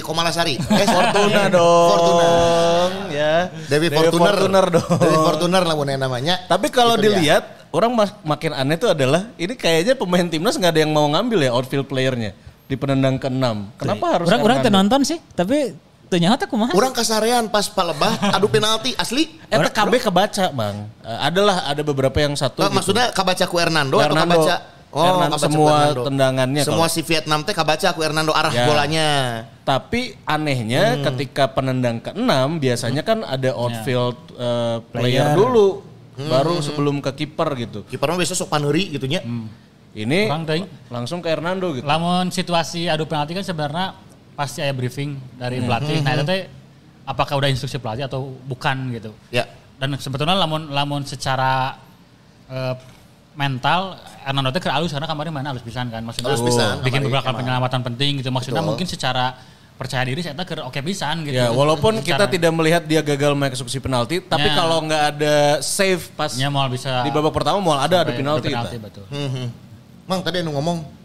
Komalasari. 0.06 0.56
Eh 0.82 0.86
Fortuna 0.86 1.44
dong. 1.50 1.90
Fortuna. 1.90 2.30
ya. 3.10 3.34
Dewi, 3.66 3.90
Fortuner. 3.90 4.38
Fortuner 4.38 4.66
dong. 4.70 4.98
Dewi 5.02 5.18
Fortuner 5.18 5.64
lah 5.66 5.74
mun 5.74 5.90
namanya. 5.90 6.46
Tapi 6.46 6.70
kalau 6.70 6.94
Itu 6.94 7.10
dia. 7.10 7.10
dilihat 7.18 7.44
orang 7.74 7.92
mas- 7.98 8.18
makin 8.22 8.54
aneh 8.54 8.78
tuh 8.78 8.94
adalah 8.94 9.34
ini 9.42 9.58
kayaknya 9.58 9.98
pemain 9.98 10.30
timnas 10.30 10.62
nggak 10.62 10.78
ada 10.78 10.82
yang 10.86 10.94
mau 10.94 11.10
ngambil 11.10 11.42
ya 11.42 11.52
outfield 11.58 11.90
playernya 11.90 12.38
di 12.68 12.76
penendang 12.78 13.18
keenam. 13.18 13.74
Kenapa 13.80 14.06
harus 14.20 14.28
Orang 14.30 14.46
orang 14.46 14.58
nonton 14.70 15.02
sih, 15.08 15.18
tapi 15.34 15.74
teh 16.10 16.48
kumaha. 16.48 16.72
Orang 16.72 16.92
kasarean 16.92 17.48
pas 17.48 17.68
palebah 17.68 18.32
adu 18.32 18.48
penalti 18.48 18.96
asli. 18.96 19.38
Eta 19.48 19.68
KB 19.68 19.94
kebaca 20.00 20.46
bang. 20.50 20.88
Eh, 21.04 21.20
adalah 21.22 21.68
ada 21.68 21.82
beberapa 21.84 22.16
yang 22.18 22.34
satu. 22.34 22.64
Eh, 22.64 22.68
gitu. 22.68 22.76
Maksudnya 22.76 23.12
kabaca 23.12 23.44
ku 23.44 23.56
Hernando, 23.60 24.00
atau 24.00 24.16
Hernando. 24.16 24.40
kabaca 24.40 24.56
Oh, 24.88 25.04
Hernando, 25.04 25.36
semua 25.36 25.76
Hernando. 25.92 26.04
tendangannya 26.08 26.64
Semua 26.64 26.88
kalau- 26.88 26.96
si 26.96 27.02
Vietnam 27.04 27.44
teh 27.44 27.52
kabaca 27.52 27.88
ku 27.92 28.00
Hernando 28.00 28.32
arah 28.32 28.56
Ya. 28.56 28.66
bolanya. 28.66 29.08
Tapi 29.62 30.16
anehnya 30.24 31.04
ketika 31.04 31.52
penendang 31.52 32.00
keenam 32.00 32.56
biasanya 32.58 33.04
kan 33.04 33.20
ada 33.22 33.52
outfield 33.52 34.16
eh, 34.40 34.80
player, 34.90 35.28
Player. 35.28 35.36
dulu, 35.36 35.84
baru 36.18 36.64
sebelum 36.64 37.04
ke 37.04 37.12
kiper 37.14 37.50
gitu. 37.60 37.80
Kiper 37.84 38.08
mah 38.08 38.18
biasa 38.18 38.32
sok 38.34 38.48
paneuri 38.48 38.96
gitu 38.96 39.06
nya. 39.06 39.20
Ini 39.92 40.30
Kurang 40.32 40.46
teuing. 40.46 40.66
langsung 40.88 41.20
ke 41.20 41.28
Hernando 41.28 41.74
gitu. 41.74 41.84
Lamun 41.84 42.32
situasi 42.32 42.88
adu 42.88 43.04
penalti 43.04 43.34
kan 43.34 43.44
sebenarnya 43.44 43.98
pasti 44.38 44.62
ada 44.62 44.72
briefing 44.72 45.18
dari 45.36 45.58
Hmm. 45.58 45.66
pelatih. 45.66 45.98
Nah 46.06 46.12
itu 46.14 46.24
teh 46.24 46.42
apakah 47.04 47.34
udah 47.36 47.50
instruksi 47.50 47.82
pelatih 47.82 48.06
atau 48.06 48.38
bukan 48.46 48.94
gitu. 48.94 49.10
Ya. 49.34 49.50
Dan 49.76 49.98
sebetulnya 49.98 50.38
lamun 50.38 50.70
lamun 50.70 51.02
secara 51.04 51.74
eh, 52.48 52.76
mental 53.34 53.98
Hernando 54.24 54.50
teh 54.50 54.62
alus 54.68 54.90
karena 54.90 55.04
kemarin 55.06 55.34
mana 55.34 55.48
alus 55.52 55.62
pisan 55.62 55.90
kan 55.90 56.00
maksudnya 56.00 56.32
Alus 56.32 56.42
pisan, 56.42 56.80
bikin 56.80 57.02
kemarin, 57.02 57.06
beberapa 57.06 57.30
penyelamatan 57.34 57.82
penting 57.84 58.12
gitu 58.18 58.30
maksudnya 58.30 58.62
Betul. 58.62 58.70
mungkin 58.72 58.88
secara 58.88 59.26
percaya 59.78 60.02
diri 60.02 60.26
saya 60.26 60.34
keur 60.42 60.66
oke 60.66 60.80
pisan 60.82 61.22
gitu. 61.22 61.38
Ya, 61.38 61.54
walaupun 61.54 62.02
kita 62.02 62.18
Secara- 62.18 62.34
tidak 62.34 62.50
melihat 62.50 62.82
dia 62.82 62.98
gagal 63.00 63.38
mengeksekusi 63.38 63.78
penalti, 63.78 64.18
tapi 64.20 64.50
Ya. 64.50 64.58
kalau 64.58 64.82
nggak 64.82 65.04
ada 65.14 65.36
save 65.62 66.02
pas 66.18 66.34
Ya, 66.34 66.50
mau 66.50 66.66
bisa 66.66 67.06
di 67.06 67.14
babak 67.14 67.30
pertama 67.30 67.62
mau 67.62 67.78
ada 67.78 68.02
adu 68.02 68.10
sampai 68.10 68.18
penalti. 68.18 68.48
penalti 68.50 68.74
kita. 68.74 68.82
betul. 68.82 69.06
Hmm, 69.14 69.30
hmm. 69.30 69.48
Mang 70.10 70.22
tadi 70.26 70.42
anu 70.42 70.58
ngomong. 70.58 70.97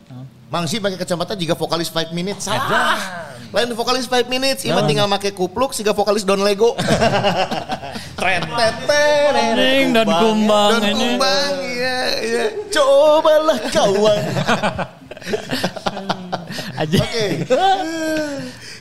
Mang 0.52 0.68
sih 0.68 0.84
pakai 0.84 1.00
kacamata 1.00 1.32
jika 1.32 1.56
vokalis 1.56 1.88
5 1.88 2.12
minutes. 2.12 2.44
Salah. 2.44 3.00
Lain 3.56 3.72
vokalis 3.72 4.04
5 4.04 4.28
minutes, 4.28 4.68
Ima 4.68 4.84
tinggal 4.84 5.08
pakai 5.08 5.32
kupluk 5.32 5.72
siga 5.72 5.96
vokalis 5.96 6.28
Don 6.28 6.44
Lego. 6.44 6.76
Tet. 8.52 8.76
Anjing 9.32 9.96
dan 9.96 10.06
kumbang 10.06 10.78
ini. 10.84 10.92
kumbang 10.92 11.52
iya 11.64 11.98
iya. 12.20 12.44
Cobalah 12.68 13.60
kawan. 13.72 14.22
Aja. 16.84 17.00
Oke. 17.00 17.26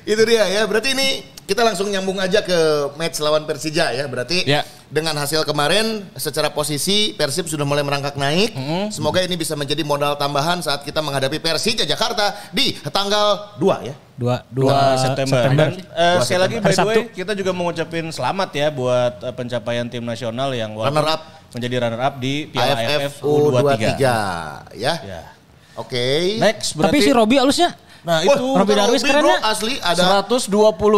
Itu 0.03 0.21
dia 0.27 0.43
ya. 0.51 0.67
Berarti 0.67 0.91
ini 0.91 1.23
kita 1.51 1.61
langsung 1.61 1.91
nyambung 1.91 2.15
aja 2.15 2.39
ke 2.39 2.55
match 2.95 3.19
lawan 3.19 3.43
Persija 3.43 3.91
ya. 3.91 4.07
Berarti 4.07 4.47
Ya. 4.47 4.63
dengan 4.87 5.11
hasil 5.13 5.43
kemarin 5.43 6.07
secara 6.15 6.47
posisi 6.47 7.11
Persib 7.11 7.45
sudah 7.45 7.67
mulai 7.67 7.83
merangkak 7.83 8.15
naik. 8.15 8.55
Semoga 8.87 9.19
ini 9.19 9.35
bisa 9.35 9.51
menjadi 9.53 9.83
modal 9.83 10.15
tambahan 10.15 10.63
saat 10.63 10.81
kita 10.81 11.03
menghadapi 11.03 11.37
Persija 11.37 11.83
Jakarta 11.83 12.31
di 12.49 12.71
tanggal 12.87 13.59
2 13.59 13.83
ya. 13.83 13.95
Dua, 14.15 14.39
2 14.47 14.71
September. 14.95 15.41
Dan 15.49 15.71
eh, 15.91 16.15
2 16.15 16.23
sekali 16.23 16.41
lagi 16.41 16.55
by 16.57 16.71
the 16.71 16.85
way 16.85 16.97
kita 17.11 17.31
juga 17.33 17.51
mau 17.51 17.67
ngucapin 17.67 18.07
selamat 18.07 18.49
ya 18.53 18.67
buat 18.69 19.13
eh, 19.19 19.33
pencapaian 19.33 19.85
tim 19.85 20.05
nasional 20.05 20.53
yang 20.53 20.71
Runner 20.71 21.03
up. 21.09 21.21
menjadi 21.51 21.75
runner 21.83 21.99
up 21.99 22.15
di 22.15 22.47
Piala 22.47 22.79
AFF 22.79 23.19
AFF 23.19 23.27
U23 23.27 23.59
U23. 23.59 23.99
ya. 23.99 24.17
Ya. 24.71 25.21
Oke. 25.75 26.37
Next 26.37 26.75
Tapi 26.75 26.79
berarti 26.79 26.99
si 27.01 27.11
Robi 27.11 27.35
alusnya. 27.35 27.75
Nah, 28.01 28.25
Wah, 28.25 28.33
itu 28.33 28.45
Robby 28.57 28.73
Darwis 28.73 29.01
Robby, 29.05 29.09
keren 29.13 29.23
bro, 29.23 29.33
ya. 29.37 29.39
asli 29.45 29.73
ada 29.77 30.25
120 30.25 30.49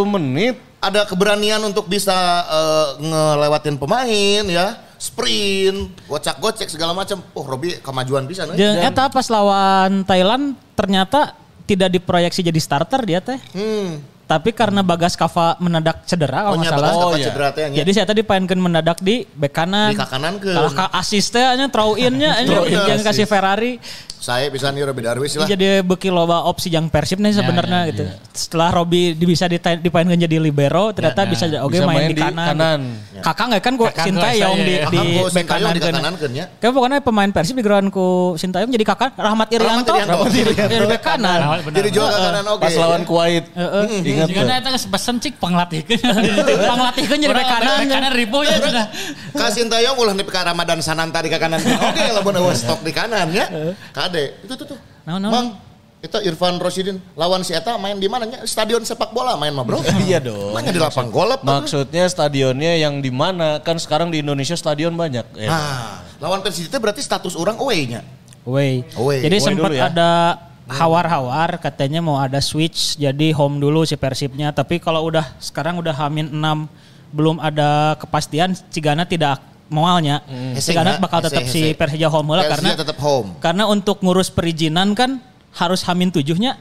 menit 0.07 0.55
ada 0.83 1.07
keberanian 1.07 1.63
untuk 1.63 1.87
bisa 1.87 2.15
eh, 2.43 2.87
ngelewatin 3.03 3.75
pemain 3.79 4.43
ya, 4.43 4.79
sprint, 4.99 5.95
gocak-gocek 6.11 6.67
segala 6.67 6.91
macam. 6.91 7.23
Oh, 7.31 7.47
Robi 7.47 7.79
kemajuan 7.79 8.27
bisa 8.27 8.43
nih. 8.47 8.59
Jeung 8.59 8.79
eta 8.83 9.07
pas 9.07 9.27
lawan 9.31 10.03
Thailand 10.03 10.59
ternyata 10.75 11.39
tidak 11.63 11.87
diproyeksi 11.95 12.43
jadi 12.43 12.59
starter 12.59 12.99
dia 13.07 13.19
teh. 13.23 13.39
Hmm. 13.55 14.03
Tapi 14.33 14.49
karena 14.49 14.81
Bagas 14.81 15.13
Kava 15.13 15.53
mendadak 15.61 16.09
cedera 16.09 16.49
kalau 16.49 16.57
Oh, 16.57 16.59
nggak 16.59 16.73
salah. 16.73 16.89
Oh, 16.97 17.13
iya. 17.13 17.29
cedera 17.29 17.47
teh. 17.53 17.69
Jadi 17.69 17.91
saya 17.93 18.09
tadi 18.09 18.25
painkan 18.25 18.57
mendadak 18.57 18.97
di 18.97 19.29
bek 19.29 19.53
kanan. 19.53 19.93
Di 19.93 20.01
kakanankeun. 20.01 20.55
Kalau 20.57 20.69
ka 20.73 20.85
assist 20.89 21.37
teh 21.37 21.45
nya 21.53 21.69
throw 21.69 21.93
in-nya 21.93 22.41
yang 22.41 23.05
kasih 23.05 23.29
Ferrari. 23.29 23.77
Saya 24.23 24.47
bisa 24.47 24.71
nih 24.71 24.87
Robi 24.87 25.03
Darwis 25.03 25.35
lah. 25.35 25.43
Jadi 25.43 25.83
beki 25.83 26.07
loba 26.07 26.47
opsi 26.47 26.71
yang 26.71 26.87
Persib 26.87 27.19
nih 27.19 27.35
sebenarnya 27.35 27.79
ya, 27.83 27.89
gitu. 27.91 28.03
Setelah 28.31 28.71
Robi 28.71 29.11
bisa 29.19 29.51
dipainkan 29.51 30.15
jadi 30.15 30.39
libero, 30.39 30.95
ternyata 30.95 31.27
Ya, 31.27 31.31
bisa 31.35 31.43
oke 31.59 31.75
Bisa 31.75 31.83
main, 31.83 32.07
main 32.07 32.15
di 32.15 32.23
kanan. 32.23 32.47
kanan. 32.55 32.79
Kakak 33.19 33.45
nggak 33.51 33.61
kan 33.67 33.73
gue 33.75 33.89
Sintayong 33.91 34.55
gua 34.55 34.63
di, 34.63 34.75
di 34.79 35.03
bek 35.27 35.43
kanan 35.43 35.75
di 35.75 35.81
kan. 35.83 36.31
ya. 36.31 36.45
Kayak 36.55 36.71
pokoknya 36.71 36.97
pemain 37.03 37.31
Persib 37.35 37.59
di 37.59 37.63
ku 37.91 38.31
Sintayong 38.39 38.71
jadi 38.71 38.85
kakak 38.87 39.11
Rahmat 39.19 39.47
Irianto. 39.51 39.91
Irianto. 39.91 40.23
Jadi 40.71 40.85
bek 40.87 41.01
kanan. 41.03 41.39
Rahmat. 41.43 41.59
Jadi 41.75 41.89
jual 41.91 42.07
kakanan 42.07 42.43
oke. 42.47 42.61
pas 42.63 42.73
lawan 42.79 43.01
Kuwait. 43.03 43.43
Ingat 44.07 44.22
Jika 44.29 44.41
eta 44.47 44.69
pesen 44.89 45.15
cik 45.19 45.33
panglatihkeun. 45.41 45.99
Panglatihkeun 46.71 47.19
jadi 47.23 47.33
bek 47.33 47.47
kanan. 47.47 47.75
Bek 47.83 47.89
kanan 47.89 48.11
ribu 48.13 48.37
ya 48.45 48.55
sudah. 48.59 48.85
Kasih 49.33 49.65
Tayong 49.67 49.97
ulah 49.97 50.13
di 50.13 50.23
Ramadan 50.23 50.79
Sananta 50.83 51.19
di 51.23 51.29
kanan. 51.31 51.59
Oke 51.59 52.03
lah 52.13 52.21
bener 52.21 52.41
stok 52.53 52.79
di 52.85 52.91
kanan 52.93 53.27
ya. 53.33 53.49
Kade. 53.91 54.43
Itu 54.45 54.53
tuh 54.59 54.75
tuh. 54.75 54.79
Naon, 55.03 55.19
naon? 55.19 55.31
Mang, 55.35 55.47
itu 56.03 56.19
Irfan 56.27 56.59
Rosidin 56.59 56.99
lawan 57.15 57.47
si 57.47 57.55
Eta 57.55 57.79
main 57.79 57.95
di 57.95 58.11
mana? 58.11 58.27
nya? 58.27 58.43
Stadion 58.43 58.83
sepak 58.83 59.15
bola 59.15 59.39
main 59.39 59.55
mah 59.55 59.63
bro. 59.63 59.79
Iya 60.03 60.19
dong. 60.19 60.51
Mainnya 60.51 60.75
di 60.75 60.81
lapang 60.83 61.07
golep. 61.07 61.39
Bro. 61.39 61.63
Maksudnya 61.63 62.03
stadionnya 62.11 62.75
yang 62.75 62.99
di 62.99 63.07
mana? 63.07 63.63
Kan 63.63 63.79
sekarang 63.79 64.11
di 64.11 64.19
Indonesia 64.19 64.59
stadion 64.59 64.91
banyak. 64.99 65.23
Ya. 65.39 65.47
Nah, 65.47 66.03
lawan 66.19 66.43
Persija 66.43 66.67
itu 66.67 66.75
berarti 66.75 66.99
status 66.99 67.39
orang 67.39 67.55
away-nya. 67.55 68.03
Away. 68.43 68.83
Away. 68.99 69.19
Jadi 69.23 69.37
Away 69.39 69.47
sempat 69.47 69.71
ya. 69.71 69.87
ada 69.87 70.11
hawar-hawar 70.67 71.59
katanya 71.59 71.99
mau 71.99 72.15
ada 72.19 72.39
switch 72.39 72.95
jadi 72.95 73.35
home 73.35 73.59
dulu 73.59 73.83
si 73.83 73.99
Persibnya 73.99 74.55
tapi 74.55 74.79
kalau 74.79 75.03
udah 75.07 75.35
sekarang 75.39 75.75
udah 75.79 75.91
hamin 75.91 76.31
6 76.31 76.39
belum 77.13 77.37
ada 77.37 77.93
kepastian 78.01 78.57
Cigana 78.73 79.05
tidak 79.05 79.37
moalnya. 79.69 80.25
Hese 80.57 80.73
Cigana 80.73 80.97
bakal 80.97 81.21
tetap 81.21 81.45
si. 81.45 81.77
Persija 81.77 82.09
home 82.09 82.37
lah 82.37 82.49
karena 82.49 82.73
tetap 82.73 82.97
home. 83.01 83.37
karena 83.37 83.69
untuk 83.69 84.01
ngurus 84.01 84.33
perizinan 84.33 84.97
kan 84.97 85.21
harus 85.53 85.85
hamin 85.85 86.09
tujuhnya. 86.09 86.57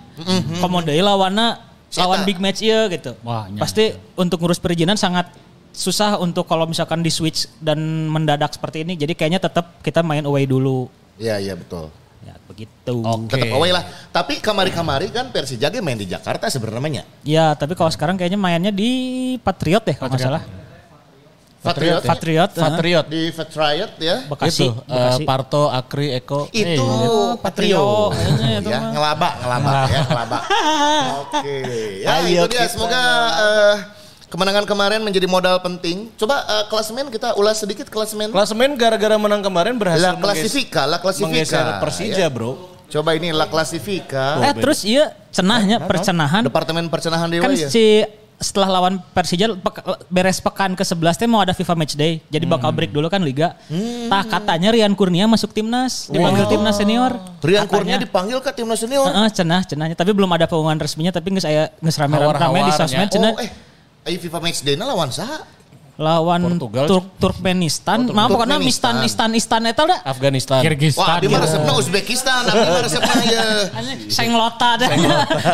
Komodai 0.60 1.00
lawanna 1.00 1.60
Siapa? 1.88 2.04
lawan 2.08 2.28
big 2.28 2.36
match 2.36 2.60
iya 2.60 2.88
gitu. 2.92 3.16
Wah, 3.24 3.48
Pasti 3.56 3.96
untuk 4.16 4.40
ngurus 4.44 4.60
perizinan 4.60 5.00
sangat 5.00 5.32
susah 5.72 6.20
untuk 6.20 6.44
kalau 6.44 6.68
misalkan 6.68 7.00
di 7.00 7.08
switch 7.08 7.48
dan 7.60 7.80
mendadak 8.12 8.52
seperti 8.52 8.84
ini. 8.84 8.96
Jadi 9.00 9.16
kayaknya 9.16 9.40
tetap 9.40 9.80
kita 9.80 10.04
main 10.04 10.24
away 10.28 10.44
dulu. 10.44 10.92
Iya 11.16 11.40
iya 11.40 11.54
betul. 11.56 11.88
Ya 12.22 12.34
begitu. 12.46 12.94
Tetap 13.26 13.54
away 13.54 13.70
lah. 13.74 13.82
Tapi 14.14 14.38
kamari-kamari 14.38 15.10
kan 15.10 15.30
Persija 15.34 15.68
main 15.82 15.98
di 15.98 16.06
Jakarta 16.06 16.46
sebenarnya. 16.46 17.02
Ya, 17.26 17.54
tapi 17.58 17.74
kalau 17.74 17.90
sekarang 17.90 18.14
kayaknya 18.14 18.38
mainnya 18.38 18.72
di 18.74 18.90
Patriot 19.42 19.82
deh 19.82 19.96
kalau 19.98 20.10
nggak 20.14 20.22
salah. 20.22 20.42
Patriot. 21.62 22.02
Patriot, 22.02 22.50
eh, 22.50 22.58
Patriot. 22.58 23.04
Di 23.06 23.22
Patriot 23.30 23.92
ya. 24.02 24.16
Bekasi. 24.26 24.66
itu 24.66 24.82
eh, 24.82 24.98
Bekasi. 24.98 25.22
Parto, 25.22 25.70
Akri, 25.70 26.10
Eko. 26.10 26.50
Itu 26.50 26.82
Oh, 26.82 27.38
Patrio. 27.38 28.10
Patrio. 28.10 28.58
Itu 28.58 28.70
ya, 28.70 28.80
ngelaba, 28.90 29.28
ngelaba 29.38 29.70
ya, 29.86 30.00
ngelaba. 30.10 30.38
Oke. 31.22 31.56
Ya, 32.02 32.18
Ayo 32.18 32.50
itu 32.50 32.58
dia. 32.58 32.66
Semoga 32.66 33.02
eh, 33.38 33.74
kemenangan 34.32 34.64
kemarin 34.64 35.00
menjadi 35.00 35.28
modal 35.28 35.60
penting. 35.60 36.08
Coba 36.16 36.40
eh, 36.40 36.64
klasemen 36.66 37.06
kita 37.06 37.36
ulas 37.36 37.60
sedikit 37.60 37.84
klasemen. 37.86 38.32
Klasemen 38.32 38.72
gara-gara 38.74 39.14
menang 39.14 39.44
kemarin 39.44 39.76
berhasil 39.76 40.00
La 40.00 40.16
mengges- 40.16 40.24
Klasifika, 40.40 40.82
La 40.86 40.98
Klasifika. 40.98 41.28
menggeser 41.28 41.66
Persija, 41.78 42.16
Ya. 42.18 42.28
bro. 42.28 42.72
Coba 42.88 43.12
ini 43.12 43.28
La 43.28 43.44
Klasifika. 43.44 44.40
Eh 44.42 44.52
terus 44.54 44.82
iya 44.82 45.12
cenahnya 45.28 45.80
percenahan. 45.82 46.40
Departemen 46.42 46.88
percenahan 46.88 47.28
dewa 47.28 47.44
Kan 47.44 47.52
ya. 47.54 47.68
si 47.68 48.04
setelah 48.36 48.68
lawan 48.74 48.98
Persija 49.12 49.54
beres 50.08 50.40
pekan 50.40 50.74
ke-11 50.74 51.14
teh 51.14 51.24
mau 51.26 51.38
ada 51.38 51.52
FIFA 51.52 51.72
match 51.74 51.94
day. 51.94 52.18
Jadi 52.26 52.42
bakal 52.42 52.68
break 52.68 52.90
dulu 52.90 53.06
kan 53.06 53.20
liga. 53.20 53.54
Tah 54.08 54.24
katanya 54.26 54.72
Rian 54.72 54.92
Kurnia 54.92 55.24
masuk 55.24 55.52
timnas, 55.52 56.08
dipanggil 56.08 56.48
timnas 56.48 56.74
senior. 56.74 57.12
Rian 57.38 57.64
Kurnia 57.64 57.96
Katanya. 57.96 57.96
dipanggil 58.02 58.38
ke 58.40 58.50
timnas 58.50 58.76
senior. 58.76 59.06
Heeh, 59.06 59.28
cenah, 59.30 59.62
cenahnya. 59.62 59.94
Tapi 59.94 60.10
belum 60.10 60.26
ada 60.28 60.44
pengumuman 60.44 60.74
resminya, 60.74 61.12
tapi 61.12 61.30
nggak 61.30 61.44
saya 61.44 61.70
nggak 61.78 61.96
rame-rame 61.96 62.60
di 62.66 62.72
sosmed 62.74 63.08
cenah. 63.08 63.32
Oh, 63.32 63.40
eh, 63.40 63.50
ayo 64.02 64.16
FIFA 64.18 64.38
Match 64.40 64.60
Day 64.60 64.74
na 64.74 64.84
lawan 64.84 65.08
saha? 65.08 65.46
Lawan 65.94 66.40
Portugal. 66.48 66.86
Turk 66.88 67.06
Turkmenistan, 67.20 67.98
Oh, 68.02 68.16
mah 68.16 68.26
pokoknya 68.26 68.56
Turkmenistan. 68.56 68.94
Mistan, 68.98 69.30
Istan, 69.30 69.60
Istan 69.60 69.70
eta 69.70 69.82
dah. 69.84 70.00
Afghanistan. 70.02 70.58
Kirgistan. 70.60 71.04
Wah, 71.04 71.18
di 71.20 71.28
mana 71.28 71.44
resepna 71.44 71.72
Uzbekistan, 71.76 72.42
abdi 72.42 72.64
mah 72.66 72.82
resepna 72.82 73.12
ya. 73.28 73.42
Senglota 74.08 74.70
dah. 74.76 74.88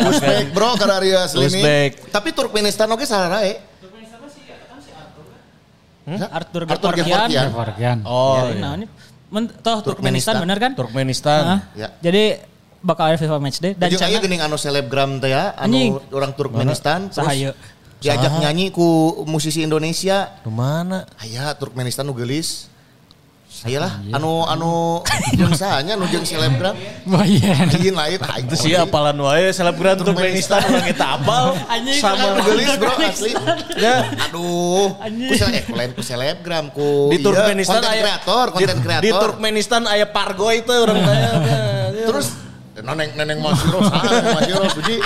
Uzbek 0.06 0.46
bro 0.50 0.78
karena 0.78 0.96
Ria. 0.98 1.22
Uzbek. 1.26 2.08
Tapi 2.08 2.28
Turkmenistan 2.32 2.86
oke 2.88 3.04
salah 3.04 3.42
eh. 3.44 3.58
Arthur 6.08 6.64
Arthur. 6.64 6.92
Gevorkian. 6.96 7.52
Gevorkian. 7.52 7.98
Oh, 8.08 8.40
Ya, 8.40 8.44
iya. 8.48 8.56
nah, 8.56 8.72
ini 8.74 8.86
men- 9.28 9.52
toh 9.52 9.84
Turkmenistan 9.84 10.40
bener 10.40 10.56
kan? 10.56 10.72
Turkmenistan. 10.72 11.40
Hah? 11.44 11.60
Ya. 11.76 11.88
Jadi 12.00 12.40
bakal 12.80 13.12
ada 13.12 13.18
FIFA 13.18 13.36
match 13.36 13.58
day 13.58 13.74
dan 13.74 13.90
aya 13.90 13.98
cenah 13.98 14.22
geuning 14.22 14.40
anu 14.40 14.54
selebgram 14.54 15.18
teh 15.18 15.28
ya, 15.28 15.52
Anjing. 15.52 15.98
anu 15.98 16.14
orang 16.14 16.30
Turkmenistan 16.32 17.10
terus 17.10 17.26
Diajak 17.98 18.38
nyanyi 18.38 18.70
ku 18.70 19.20
musisi 19.26 19.66
Indonesia. 19.66 20.38
Di 20.46 20.50
mana? 20.50 21.02
Aya 21.18 21.50
Turkmenistan 21.58 22.06
nu 22.06 22.14
geulis. 22.14 22.70
Ayolah, 23.66 23.90
anu 24.14 24.46
anu 24.46 25.02
jeung 25.38 25.50
sahanya 25.50 25.98
anu 25.98 26.06
jeung 26.06 26.22
selebgram. 26.22 26.78
Wah 27.10 27.26
iya. 27.26 27.66
Lain 27.66 27.90
lain 27.90 28.18
ah, 28.22 28.38
Itu 28.38 28.54
sih 28.54 28.70
apalan 28.78 29.18
wae 29.18 29.50
selebgram 29.50 29.98
Turkmenistan 29.98 30.62
orang 30.62 30.86
kita 30.86 31.18
apal 31.18 31.58
Anjing, 31.66 31.98
sama 31.98 32.38
geulis 32.46 32.70
bro 32.78 32.94
asli. 33.02 33.34
Ya. 33.74 34.06
Aduh, 34.30 34.94
ku 35.02 35.34
sele- 35.34 35.58
eh 35.58 35.62
ku 35.66 35.74
lain 35.74 35.90
ku 35.90 36.02
selebgram 36.06 36.70
ku 36.70 37.10
di 37.10 37.18
iya, 37.18 37.24
Turkmenistan 37.26 37.82
aya- 37.82 38.02
kreator, 38.06 38.46
konten 38.54 38.78
kreator. 38.78 39.02
Di 39.02 39.10
Turkmenistan 39.10 39.82
aya 39.90 40.06
Pargo 40.06 40.54
itu 40.54 40.70
orang 40.70 41.02
tanya. 41.02 41.30
Terus 42.14 42.26
neneng 42.78 43.10
neneng 43.18 43.38
Masiro 43.42 43.82
sana 43.82 44.38
Masiro 44.38 44.70
suji. 44.70 45.02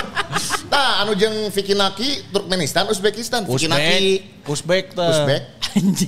Tah 0.73 1.05
anu 1.05 1.13
jeung 1.13 1.53
Vicky 1.53 1.77
Naki 1.77 2.25
Turkmenistan 2.33 2.89
Uzbekistan 2.89 3.45
Vicky 3.45 3.69
Naki 3.69 4.25
Uzbek, 4.49 4.49
Uzbek 4.49 4.85
tuh. 4.97 5.05
Uzbek. 5.05 5.41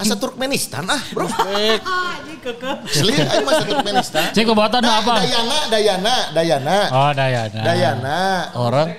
Asa 0.01 0.15
Turkmenistan 0.17 0.83
ah, 0.89 1.01
Bro. 1.13 1.29
Uzbek. 1.29 1.79
Asli 2.89 3.13
ayo 3.17 3.41
masa 3.45 3.63
Turkmenistan. 3.65 4.23
Cek 4.33 4.45
kebatan 4.45 4.81
Nah, 4.81 5.01
apa? 5.01 5.13
Dayana, 5.21 5.57
Dayana, 5.69 6.15
Dayana. 6.33 6.77
Oh 6.89 7.11
Dayana. 7.13 7.61
Dayana. 7.61 8.19
Orang 8.57 8.89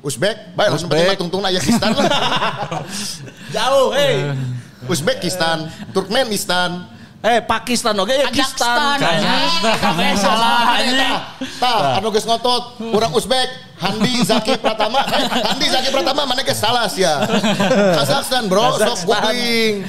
Uzbek, 0.00 0.56
baik 0.56 0.72
langsung 0.72 0.88
Uzbek. 0.88 1.04
penting 1.04 1.20
tungtung 1.20 1.44
aya 1.44 1.60
Kistan 1.60 1.92
lah. 1.92 2.08
jauh, 3.56 3.92
hei. 3.92 4.32
Uzbekistan, 4.88 5.68
Turkmenistan. 5.92 6.88
Eh, 7.20 7.44
Pakistan 7.44 7.92
oke 8.00 8.16
ya 8.16 8.32
Pakistan. 8.32 8.96
Kayak 8.96 10.16
salah. 10.16 10.80
Tah, 11.60 12.00
anu 12.00 12.08
geus 12.08 12.24
ngotot, 12.24 12.80
urang 12.96 13.12
Uzbek, 13.12 13.76
Handi 13.76 14.24
Zaki 14.24 14.56
Pratama. 14.56 15.04
Eh, 15.04 15.28
Handi 15.28 15.68
Zaki 15.68 15.92
Pratama 15.92 16.24
mana 16.24 16.40
geus 16.40 16.56
salah 16.56 16.88
sia. 16.88 17.20
Kazakhstan, 18.00 18.48
Bro, 18.48 18.80
sok 18.80 19.04
googling. 19.04 19.84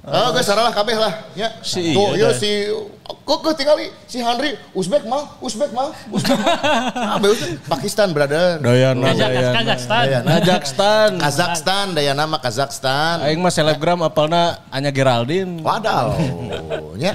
Oh, 0.00 0.32
geus 0.32 0.48
salah 0.48 0.72
kabeh 0.72 0.96
lah, 0.96 1.12
ya. 1.36 1.60
Si 1.60 1.92
Tuh, 1.92 2.16
iya 2.16 2.32
dah. 2.32 2.34
si 2.34 2.72
kok 3.04 3.38
kok 3.42 3.52
tinggali 3.52 3.92
si 4.08 4.16
Henry 4.16 4.56
Uzbek 4.72 5.04
mah, 5.04 5.36
Uzbek 5.38 5.70
mah, 5.70 5.92
Uzbek 6.08 6.40
mah. 6.40 6.56
Ah, 7.10 7.16
be 7.20 7.28
Uzbek. 7.28 7.60
Pakistan, 7.68 8.08
brother. 8.10 8.56
Dayana, 8.58 9.12
Kazak- 9.12 9.28
Dayana. 9.28 9.52
Kazakhstan. 9.54 10.02
Dayana. 10.02 10.28
Kazakhstan. 10.32 11.10
Kazakhstan, 11.20 11.86
daya 11.92 12.12
nama 12.16 12.40
Kazakhstan. 12.40 13.20
Aing 13.22 13.38
mah 13.38 13.52
selebgram 13.52 14.00
apalna 14.00 14.64
Anya 14.68 14.88
Geraldine. 14.88 15.60
Wadaw. 15.60 16.16
ya. 16.96 17.12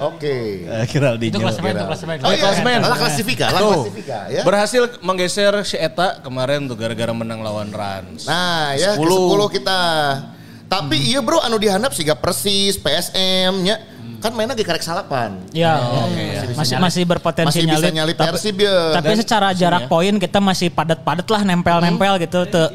Oke. 0.00 0.66
Eh, 0.66 0.84
Geraldine. 0.90 1.30
Itu 1.30 1.38
klasemen, 1.38 1.70
itu 1.70 1.78
Kira. 1.78 1.86
klasemen. 1.86 2.16
Oh 2.18 2.30
iya, 2.30 2.38
klasemen. 2.40 2.78
lah 2.82 2.98
klasifika, 2.98 3.46
lah 3.48 3.60
klasifika 3.62 4.18
ya. 4.26 4.42
Berhasil 4.42 4.82
menggeser 5.00 5.54
si 5.62 5.74
Eta 5.74 6.18
kemarin 6.18 6.66
tuh 6.66 6.74
gara-gara 6.74 7.14
menang 7.14 7.42
lawan 7.42 7.70
Rans. 7.70 8.26
Nah, 8.26 8.74
ya 8.74 8.94
ke 8.94 9.06
10. 9.06 9.06
10 9.06 9.54
kita. 9.54 9.80
Tapi 10.68 10.96
iya 11.00 11.24
bro 11.24 11.40
anu 11.40 11.56
dihandap 11.56 11.96
siga 11.96 12.12
Persis, 12.12 12.76
PSM 12.76 13.64
nya. 13.64 13.80
Kan 14.18 14.34
mainnya 14.34 14.52
di 14.52 14.66
karek 14.66 14.82
salapan. 14.82 15.38
Ya, 15.54 15.78
oke, 15.78 16.18
ya. 16.18 16.42
ya. 16.42 16.54
masih 16.58 16.74
masih 16.82 17.02
berpotensi 17.06 17.54
Masih 17.54 17.62
bisa 17.70 17.86
nyalip. 17.86 17.94
nyalip 17.94 18.16
tapi, 18.18 18.28
Persib 18.34 18.56
ya. 18.58 18.76
tapi 18.98 19.14
Dan- 19.14 19.20
secara 19.22 19.48
jarak 19.54 19.86
ya. 19.86 19.88
poin 19.88 20.14
kita 20.18 20.38
masih 20.42 20.68
padat-padat 20.74 21.28
lah 21.30 21.42
nempel-nempel 21.46 22.18
gitu 22.26 22.42
tuh. 22.50 22.68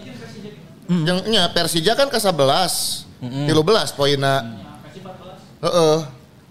Yang 0.87 1.19
nya 1.27 1.43
Persija 1.51 1.93
kan 1.99 2.07
ke 2.07 2.15
11. 2.15 3.03
13 3.23 3.91
poinna. 3.95 4.55
Heeh. 5.63 5.97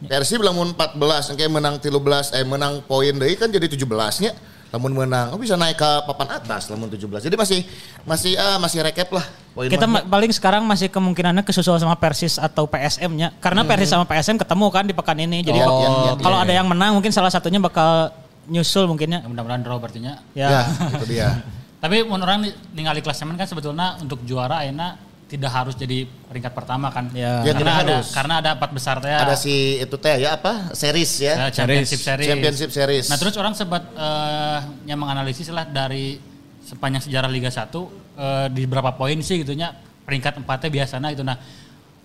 Persib 0.03 0.45
lamun 0.45 0.76
14 0.76 1.32
engke 1.32 1.47
menang 1.49 1.78
13 1.80 2.36
eh 2.36 2.45
menang 2.45 2.84
poin 2.84 3.14
deui 3.16 3.32
kan 3.38 3.49
jadi 3.49 3.64
17 3.64 4.24
nya. 4.28 4.32
Lamun 4.72 4.88
menang 4.90 5.30
oh 5.30 5.38
bisa 5.38 5.52
naik 5.52 5.76
ke 5.76 5.90
papan 6.02 6.32
atas 6.34 6.66
lamun 6.66 6.88
17. 6.88 7.04
Jadi 7.20 7.36
masih 7.36 7.60
masih 8.02 8.32
ah 8.34 8.56
masih 8.56 8.80
rekep 8.80 9.04
lah 9.12 9.20
poin 9.52 9.68
Kita 9.68 9.84
ma- 9.84 10.00
paling 10.00 10.32
sekarang 10.32 10.64
masih 10.64 10.88
kemungkinannya 10.88 11.44
kesusul 11.44 11.76
sama 11.76 11.92
Persis 11.94 12.40
atau 12.40 12.64
PSM-nya. 12.64 13.36
Karena 13.36 13.62
Persis 13.62 13.92
sama 13.92 14.08
PSM 14.08 14.40
ketemu 14.40 14.66
kan 14.68 14.84
di 14.84 14.96
pekan 14.96 15.18
ini. 15.20 15.44
Jadi 15.44 15.60
Oh, 15.60 15.76
iya, 15.76 15.88
iya, 15.92 16.12
kalau 16.18 16.40
iya. 16.40 16.44
ada 16.48 16.52
yang 16.54 16.66
menang 16.66 16.96
mungkin 16.96 17.12
salah 17.12 17.28
satunya 17.28 17.60
bakal 17.60 18.16
nyusul 18.44 18.88
mungkinnya. 18.88 19.20
Ya, 19.20 19.28
Mudah-mudahan 19.28 19.60
draw 19.60 19.76
berartinya. 19.76 20.24
Ya, 20.32 20.48
Ya. 20.48 20.62
itu 20.90 21.04
dia. 21.06 21.28
Tapi 21.84 22.00
menurut 22.02 22.24
orang 22.24 22.40
ningali 22.72 23.04
klasemen 23.04 23.36
kan 23.36 23.44
sebetulnya 23.44 24.00
untuk 24.00 24.24
juara 24.24 24.64
enak 24.64 25.11
tidak 25.33 25.49
harus 25.49 25.72
jadi 25.72 26.05
peringkat 26.28 26.53
pertama 26.53 26.93
kan. 26.93 27.09
Ya. 27.16 27.41
Ya, 27.41 27.57
karena 27.57 27.64
tidak 27.64 27.72
ada 27.80 27.97
harus. 27.97 28.09
karena 28.12 28.35
ada 28.45 28.51
empat 28.53 28.70
besar 28.76 29.01
teh. 29.01 29.09
Ada 29.09 29.33
si 29.41 29.80
itu 29.80 29.97
teh 29.97 30.20
ya 30.20 30.37
apa? 30.37 30.76
Series 30.76 31.09
ya. 31.24 31.35
ya, 31.41 31.47
championship 31.49 32.01
series. 32.05 32.28
Championship 32.28 32.70
series. 32.70 33.07
Nah 33.09 33.16
terus 33.16 33.33
orang 33.41 33.57
sempat 33.57 33.89
eh, 33.97 34.59
yang 34.85 35.01
menganalisis 35.01 35.49
lah 35.49 35.64
dari 35.64 36.20
sepanjang 36.61 37.09
sejarah 37.09 37.33
Liga 37.33 37.49
1 37.49 37.64
eh, 37.64 38.47
di 38.53 38.68
berapa 38.68 38.93
poin 38.93 39.16
sih 39.24 39.41
gitunya 39.41 39.72
peringkat 40.05 40.45
empatnya 40.45 40.68
biasanya 40.68 41.09
gitu. 41.16 41.24
Nah 41.24 41.41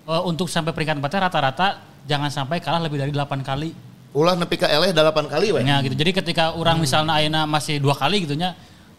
eh, 0.07 0.21
untuk 0.23 0.47
sampai 0.47 0.71
peringkat 0.71 1.03
empatnya 1.03 1.27
rata-rata 1.27 1.67
jangan 2.07 2.31
sampai 2.31 2.63
kalah 2.63 2.79
lebih 2.79 3.03
dari 3.03 3.11
8 3.11 3.43
kali. 3.43 3.71
ulah 4.15 4.33
nepi 4.33 4.55
ka 4.57 4.71
eleh 4.71 4.95
8 4.95 5.27
kali 5.27 5.51
we. 5.51 5.67
Ya 5.67 5.83
gitu. 5.83 5.93
Jadi 5.99 6.15
ketika 6.15 6.55
orang 6.55 6.79
misalnya 6.79 7.19
ayeuna 7.19 7.43
masih 7.43 7.83
dua 7.83 7.91
kali 7.91 8.23
gitunya 8.23 8.55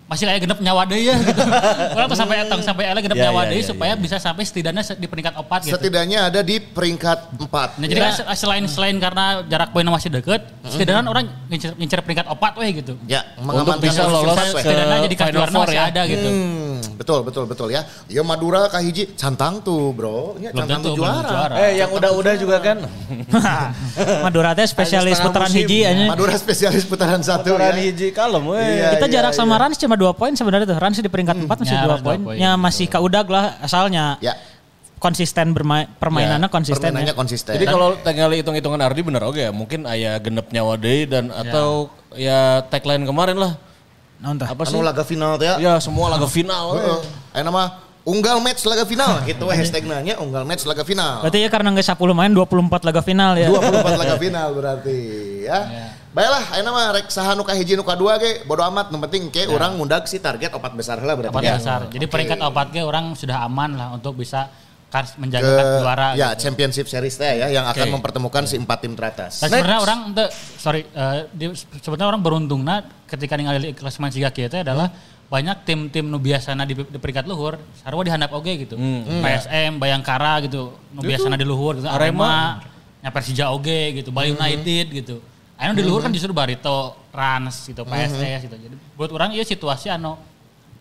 masih 0.09 0.25
kayak 0.25 0.41
genep 0.41 0.59
nyawa 0.59 0.83
deui 0.83 1.05
ya 1.05 1.21
gitu. 1.21 1.37
orang 1.97 2.09
tuh 2.09 2.17
sampai 2.17 2.37
etong 2.41 2.63
sampai 2.63 2.89
eleh 2.89 3.03
genep 3.03 3.13
Ya, 3.15 3.29
nyawa 3.29 3.45
ya, 3.45 3.49
deui 3.53 3.61
ya, 3.61 3.69
supaya 3.69 3.93
bisa 3.93 4.17
sampai 4.17 4.41
setidaknya 4.41 4.81
se- 4.81 4.97
di 4.97 5.05
peringkat 5.05 5.37
opat 5.37 5.61
gitu. 5.63 5.77
Setidaknya 5.77 6.33
ada 6.33 6.41
di 6.41 6.57
peringkat 6.59 7.37
4. 7.37 7.77
Nah, 7.77 7.85
jadi 7.85 8.01
kan 8.01 8.13
se- 8.15 8.29
selain 8.35 8.65
selain 8.65 8.97
karena 8.97 9.45
jarak 9.45 9.69
poinnya 9.69 9.93
masih 9.93 10.09
deket, 10.09 10.49
setidaknya 10.65 11.05
orang 11.05 11.29
ngincer, 11.47 11.77
ngincer 11.77 12.01
peringkat 12.01 12.25
opat 12.25 12.57
weh 12.57 12.73
gitu. 12.73 12.97
Ya, 13.05 13.21
Untuk 13.37 13.77
bisa 13.79 14.01
posisi 14.01 14.15
lolos 14.17 14.33
empat, 14.33 14.47
ke 14.49 14.61
Setidaknya 14.65 14.99
jadi 15.05 15.17
Final 15.21 15.45
Four 15.47 15.67
masih 15.67 15.77
ya. 15.77 15.85
ada 15.87 16.03
gitu. 16.07 16.27
Hmm, 16.27 16.77
betul 16.97 17.19
betul 17.21 17.45
betul 17.45 17.69
ya. 17.69 17.83
Ya 18.09 18.23
Madura 18.25 18.65
kahiji 18.67 19.13
cantang 19.13 19.61
tuh, 19.61 19.93
Bro. 19.93 20.41
Ya, 20.41 20.57
cantang 20.57 20.89
tuh 20.89 20.97
juara. 20.97 21.29
juara. 21.29 21.55
Eh, 21.63 21.77
yang 21.77 21.93
udah-udah 21.93 22.33
juga 22.35 22.57
kan. 22.59 22.81
Madura 24.25 24.55
teh 24.55 24.65
spesialis 24.65 25.21
putaran 25.21 25.51
hiji. 25.51 25.85
Madura 26.07 26.33
spesialis 26.35 26.85
putaran 26.85 27.21
satu 27.21 27.53
Putaran 27.53 27.77
ya. 27.77 27.83
hiji 27.85 28.09
kalem. 28.09 28.41
Iya, 28.57 28.97
Kita 28.97 29.07
iya, 29.07 29.15
jarak 29.21 29.33
iya. 29.33 29.39
sama 29.39 29.55
Rans 29.59 29.77
cuma 29.77 29.98
dua 29.99 30.15
poin 30.15 30.31
sebenarnya 30.33 30.65
tuh. 30.65 30.79
Rans 30.79 30.97
di 30.97 31.11
peringkat 31.11 31.37
empat 31.45 31.57
masih 31.61 31.75
Ya, 31.75 31.83
dua 31.85 31.99
poin. 31.99 32.19
Ya 32.33 32.51
masih 32.55 32.87
kaudag 32.87 33.27
lah 33.27 33.59
asalnya. 33.59 34.17
Ya, 34.23 34.39
Konsisten 34.99 35.55
bermain 35.55 35.87
permainannya 35.95 36.51
konsisten 36.51 36.91
permainannya 36.91 37.15
ya. 37.15 37.19
konsisten. 37.19 37.55
Jadi 37.55 37.67
kalau 37.67 37.95
tinggal 38.03 38.35
hitung-hitungan 38.35 38.83
Ardi 38.83 39.07
bener 39.07 39.23
oke 39.23 39.39
ya. 39.39 39.55
Mungkin 39.55 39.87
aya 39.87 40.19
genep 40.19 40.51
nyawa 40.51 40.75
deui 40.75 41.07
dan 41.07 41.31
atau 41.31 41.87
ya 42.19 42.67
tagline 42.67 43.07
kemarin 43.07 43.39
lah. 43.39 43.55
Nah, 44.19 44.35
entah. 44.35 44.51
Apa 44.51 44.67
sih? 44.67 44.75
anu 44.75 44.83
laga 44.83 45.07
final 45.07 45.39
teh 45.39 45.47
ya. 45.47 45.55
Ya 45.63 45.73
semua 45.79 46.11
laga 46.11 46.27
final. 46.43 46.75
Heeh. 46.75 46.99
Aya 47.31 47.43
nama 47.47 47.79
unggal 48.09 48.41
match 48.41 48.65
laga 48.65 48.89
final 48.89 49.21
gitu 49.29 49.45
we 49.45 49.53
hashtagnya 49.53 50.01
nya 50.01 50.15
unggal 50.17 50.49
match 50.49 50.65
laga 50.65 50.81
final. 50.81 51.21
Berarti 51.21 51.45
ya 51.45 51.49
karena 51.53 51.69
nggak 51.77 51.87
10 51.93 52.01
main 52.17 52.33
24 52.33 52.89
laga 52.89 53.03
final 53.05 53.33
ya. 53.37 53.49
24 53.53 54.01
laga 54.01 54.17
final 54.25 54.49
berarti 54.57 54.99
ya. 55.45 55.61
Baiklah, 56.09 56.45
ayo 56.57 56.63
nama 56.65 56.97
rek 56.97 57.13
saha 57.13 57.37
nu 57.37 57.45
kahiji 57.45 57.77
nu 57.77 57.85
kadua 57.85 58.17
ge 58.17 58.43
bodo 58.49 58.65
amat 58.65 58.89
nu 58.89 58.97
penting 59.05 59.29
ke 59.29 59.45
urang 59.45 59.77
ngundag 59.77 60.09
si 60.09 60.17
target 60.19 60.51
opat 60.57 60.73
besar 60.73 60.97
heula 61.05 61.13
berarti. 61.13 61.37
Opat 61.37 61.45
ya. 61.45 61.55
besar. 61.61 61.81
Jadi 61.93 62.05
Oke. 62.09 62.13
peringkat 62.17 62.39
opat 62.41 62.67
ge 62.73 62.81
orang 62.81 63.13
sudah 63.13 63.45
aman 63.45 63.77
lah 63.77 63.89
untuk 63.93 64.17
bisa 64.17 64.49
ke 64.89 65.01
menjaga 65.21 65.85
juara. 65.85 66.09
ya 66.17 66.33
gitu. 66.33 66.49
championship 66.49 66.89
series 66.89 67.13
teh 67.21 67.45
ya 67.45 67.53
yang 67.53 67.69
akan 67.69 67.93
Oke. 67.93 67.93
mempertemukan 68.01 68.49
si 68.49 68.57
empat 68.57 68.89
tim 68.89 68.97
teratas. 68.97 69.45
Dan 69.45 69.53
sebenarnya 69.53 69.81
orang 69.85 70.01
sorry, 70.57 70.89
eh, 70.89 71.29
di- 71.29 71.53
sebenarnya 71.85 72.09
orang 72.09 72.23
beruntung 72.25 72.65
nah 72.65 72.81
ketika 73.05 73.37
ningali 73.37 73.77
klasemen 73.77 74.09
siga 74.09 74.33
kieu 74.33 74.49
teh 74.49 74.65
adalah 74.65 74.89
banyak 75.29 75.57
tim-tim 75.69 76.09
nu 76.09 76.17
biasana 76.17 76.65
di, 76.65 76.73
di 76.73 76.99
peringkat 76.99 77.29
luhur 77.29 77.61
sarua 77.77 78.01
dihandap 78.01 78.33
oge 78.33 78.65
gitu. 78.65 78.81
PSM, 79.21 79.77
Bayangkara 79.77 80.41
gitu, 80.49 80.73
nu 80.97 81.05
biasana 81.05 81.37
di 81.37 81.45
luhur 81.45 81.77
gitu. 81.77 81.89
Arema, 81.89 82.65
nya 83.05 83.13
Persija 83.13 83.53
oge 83.53 84.01
gitu, 84.01 84.09
Bali 84.09 84.33
United 84.33 84.87
gitu. 84.89 85.21
Anu 85.61 85.77
di 85.77 85.85
luhur 85.85 86.01
kan 86.01 86.09
justru 86.15 86.33
Barito, 86.33 86.97
Rans 87.13 87.69
gitu, 87.69 87.85
PSS 87.85 88.49
gitu. 88.49 88.57
Jadi 88.57 88.75
buat 88.97 89.13
orang 89.13 89.37
iya 89.37 89.45
situasi 89.45 89.93
anu 89.93 90.17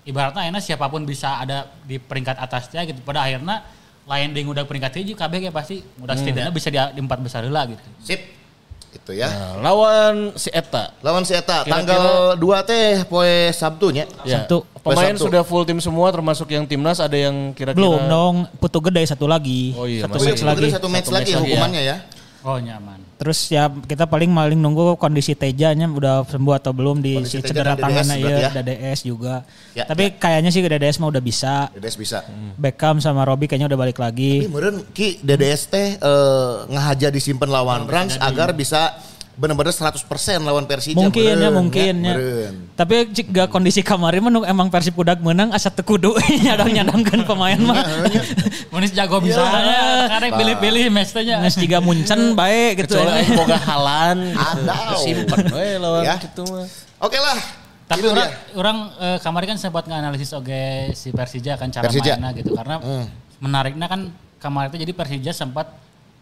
ibaratnya 0.08 0.48
enak 0.48 0.64
siapa 0.64 0.88
pun 0.88 1.04
bisa 1.04 1.43
ada 1.43 1.68
di 1.84 2.00
peringkat 2.00 2.39
atasnya 2.39 2.88
gitu. 2.88 3.04
Pada 3.04 3.28
akhirnya 3.28 3.68
lain 4.08 4.32
ding 4.32 4.48
udah 4.48 4.64
peringkat 4.64 5.04
hiji 5.04 5.12
KB 5.12 5.34
kayak 5.43 5.52
pasti 5.52 5.84
udah 6.00 6.16
setidaknya 6.16 6.54
bisa 6.56 6.72
di, 6.72 6.80
di 6.80 7.02
empat 7.04 7.20
besar 7.20 7.43
lah 7.52 7.68
gitu. 7.68 7.84
Sip. 8.00 8.36
Itu 8.89 9.11
ya. 9.11 9.27
Nah, 9.27 9.53
lawan 9.61 10.31
si 10.33 10.47
Eta. 10.49 10.95
Lawan 10.99 11.23
si 11.23 11.31
Eta 11.31 11.63
Kira-kira- 11.63 11.71
tanggal 11.71 12.03
2 12.35 12.59
teh 12.63 13.03
poe 13.05 13.51
Sabtunya. 13.51 14.07
Ya. 14.23 14.43
Sabtu. 14.43 14.63
Pemain 14.79 15.11
Sabtu. 15.11 15.27
sudah 15.27 15.41
full 15.43 15.63
tim 15.63 15.79
semua 15.79 16.07
termasuk 16.09 16.47
yang 16.47 16.63
timnas 16.63 16.97
ada 16.97 17.13
yang 17.13 17.51
kira-kira 17.51 17.75
Belum 17.77 17.99
dong, 18.07 18.35
putu 18.57 18.79
gede 18.79 19.03
satu 19.05 19.27
lagi. 19.27 19.75
Oh 19.75 19.83
iya, 19.83 20.07
satu 20.07 20.15
match 20.17 20.41
lagi. 20.41 20.67
satu 20.71 20.88
match 20.88 21.07
Satu 21.07 21.15
lagi 21.15 21.31
match 21.31 21.35
lagi, 21.35 21.43
hukumannya 21.43 21.81
ya. 21.83 21.97
Oh 22.45 22.57
nyaman. 22.61 23.01
Terus 23.17 23.49
ya 23.49 23.69
kita 23.69 24.05
paling 24.05 24.29
paling 24.29 24.59
nunggu 24.61 24.93
kondisi 25.01 25.33
Tejanya 25.33 25.89
udah 25.89 26.21
sembuh 26.25 26.53
atau 26.53 26.71
belum 26.73 27.01
di 27.01 27.17
Kondisi 27.17 27.41
si 27.41 27.45
cedera 27.45 27.73
DDS 27.73 27.83
tangannya 27.83 28.15
berarti 28.21 28.41
ya, 28.41 28.49
ya? 28.49 28.51
DDS 28.61 28.99
juga. 29.01 29.35
Ya, 29.73 29.83
Tapi 29.89 30.03
kayaknya 30.21 30.49
sih 30.53 30.61
DDS 30.61 31.01
mah 31.01 31.09
udah 31.09 31.23
bisa. 31.23 31.73
Dedes 31.73 31.97
bisa. 31.97 32.21
Beckham 32.55 33.01
sama 33.01 33.25
Robbie 33.25 33.49
kayaknya 33.49 33.73
udah 33.73 33.79
balik 33.79 33.97
lagi. 33.97 34.45
Tapi 34.45 34.51
meureun 34.53 34.77
Ki 34.93 35.17
DDS 35.19 35.61
teh 35.73 35.88
eh, 35.97 36.53
ngahaja 36.69 37.09
disimpan 37.09 37.49
lawan 37.49 37.89
Rans 37.89 38.21
agar 38.21 38.53
bisa 38.53 38.95
benar-benar 39.38 39.69
100% 39.69 40.01
lawan 40.41 40.65
Persija. 40.65 40.97
Mungkin 40.97 41.33
ya 41.38 41.49
mungkin 41.53 41.93
ya. 41.95 42.13
meureun. 42.17 42.55
Tapi 42.73 43.05
jika 43.07 43.45
kondisi 43.45 43.79
kemarin 43.79 44.25
nu 44.25 44.41
emang 44.41 44.67
Persib 44.67 44.93
kudak 44.93 45.21
menang 45.21 45.53
asa 45.53 45.69
teu 45.69 45.85
kudu 45.85 46.17
nyadang 46.43 46.73
nyadangkeun 46.73 47.21
pemain 47.21 47.55
mah. 47.55 47.77
Munis 48.73 48.91
jago 48.91 49.21
misalnya, 49.21 50.09
karena 50.09 50.27
pilih-pilih 50.33 50.89
match-nya. 50.89 51.39
Geus 51.39 51.55
jiga 51.55 51.77
Munchen 51.77 52.33
bae 52.33 52.73
gitu. 52.73 52.97
kecuali 52.97 53.11
aing 53.15 53.31
boga 53.39 53.57
halan 53.57 54.17
gitu. 54.27 54.41
Adau. 54.43 54.97
Simpen 54.99 55.43
we 55.53 55.67
lawan 55.77 56.01
Ya. 56.03 56.15
gitu 56.17 56.41
mah. 56.43 56.65
Oke 56.99 57.17
lah. 57.17 57.38
Tapi 57.88 58.03
Itu 58.03 58.11
orang, 58.11 58.27
dia. 58.27 58.38
orang 58.53 58.77
eh, 58.99 59.17
kemarin 59.23 59.47
kan 59.47 59.59
sempat 59.61 59.83
nganalisis 59.85 60.35
oke 60.35 60.61
si 60.91 61.13
Persija 61.15 61.55
kan 61.55 61.71
cara 61.71 61.88
Persija. 61.88 62.19
mainnya 62.19 62.35
gitu 62.35 62.51
karena 62.51 62.83
Hmm. 62.83 63.05
menariknya 63.39 63.88
kan 63.88 64.11
kemarin 64.38 64.67
itu 64.69 64.83
jadi 64.83 64.91
Persija 64.91 65.31
sempat 65.31 65.71